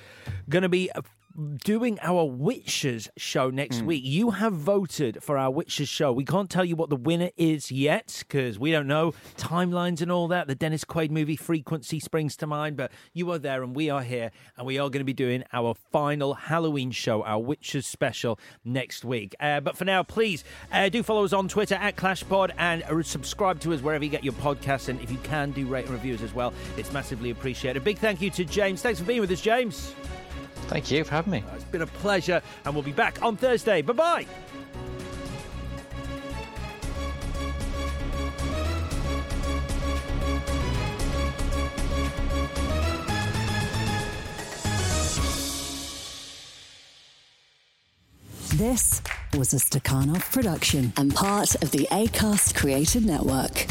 going 0.49 0.63
to 0.63 0.71
be. 0.71 0.91
Doing 1.39 2.01
our 2.03 2.25
Witches 2.25 3.09
show 3.17 3.49
next 3.49 3.83
week. 3.83 4.03
You 4.05 4.31
have 4.31 4.55
voted 4.55 5.23
for 5.23 5.39
our 5.39 5.53
Witches 5.53 5.89
show. 5.89 6.13
We 6.13 6.25
can't 6.25 6.51
tell 6.51 6.65
you 6.65 6.75
what 6.75 6.91
the 6.91 6.97
winner 6.97 7.31
is 7.37 7.71
yet 7.71 8.25
because 8.27 8.59
we 8.59 8.73
don't 8.73 8.89
know 8.89 9.15
timelines 9.37 10.01
and 10.01 10.11
all 10.11 10.27
that. 10.29 10.49
The 10.49 10.57
Dennis 10.57 10.85
Quaid 10.85 11.13
movie 11.13 11.37
Frequency 11.37 12.01
springs 12.01 12.37
to 12.39 12.49
mind, 12.49 12.77
but 12.77 12.91
you 13.13 13.31
are 13.31 13.39
there 13.39 13.63
and 13.63 13.77
we 13.77 13.89
are 13.89 14.03
here, 14.03 14.33
and 14.57 14.67
we 14.67 14.81
are 14.81 14.91
going 14.91 14.99
to 14.99 15.05
be 15.05 15.13
doing 15.13 15.45
our 15.53 15.75
final 15.93 16.35
Halloween 16.35 16.91
show, 16.91 17.23
our 17.23 17.39
Witches 17.39 17.87
special 17.87 18.37
next 18.65 19.05
week. 19.05 19.37
Uh, 19.39 19.61
but 19.61 19.77
for 19.77 19.85
now, 19.85 20.03
please 20.03 20.43
uh, 20.73 20.89
do 20.89 21.05
follow 21.05 21.25
us 21.25 21.33
on 21.33 21.47
Twitter 21.47 21.77
at 21.77 21.95
ClashPod 21.95 22.51
and 22.59 22.83
subscribe 23.07 23.61
to 23.61 23.73
us 23.73 23.81
wherever 23.81 24.03
you 24.03 24.11
get 24.11 24.25
your 24.25 24.35
podcasts. 24.35 24.89
And 24.89 25.01
if 25.03 25.11
you 25.13 25.19
can, 25.19 25.53
do 25.53 25.67
rate 25.67 25.85
and 25.85 25.95
reviews 25.95 26.21
as 26.21 26.35
well. 26.35 26.53
It's 26.77 26.93
massively 26.93 27.31
appreciated. 27.31 27.85
Big 27.85 27.99
thank 27.99 28.21
you 28.21 28.31
to 28.31 28.45
James. 28.45 28.83
Thanks 28.83 28.99
for 28.99 29.05
being 29.05 29.21
with 29.21 29.31
us, 29.31 29.41
James. 29.41 29.95
Thank 30.69 30.91
you 30.91 31.03
for 31.03 31.13
having 31.13 31.33
me. 31.33 31.45
It's 31.55 31.65
been 31.65 31.83
a 31.83 31.87
pleasure, 31.87 32.43
and 32.65 32.75
we'll 32.75 32.85
be 32.85 32.93
back 32.93 33.23
on 33.23 33.37
Thursday. 33.37 33.83
Bye 33.83 33.93
bye. 33.95 34.27
This 48.55 49.01
was 49.37 49.53
a 49.53 49.57
Stakhanov 49.57 50.33
production 50.33 50.93
and 50.97 51.15
part 51.15 51.55
of 51.63 51.71
the 51.71 51.87
ACAST 51.91 52.57
Creative 52.57 53.05
Network. 53.05 53.67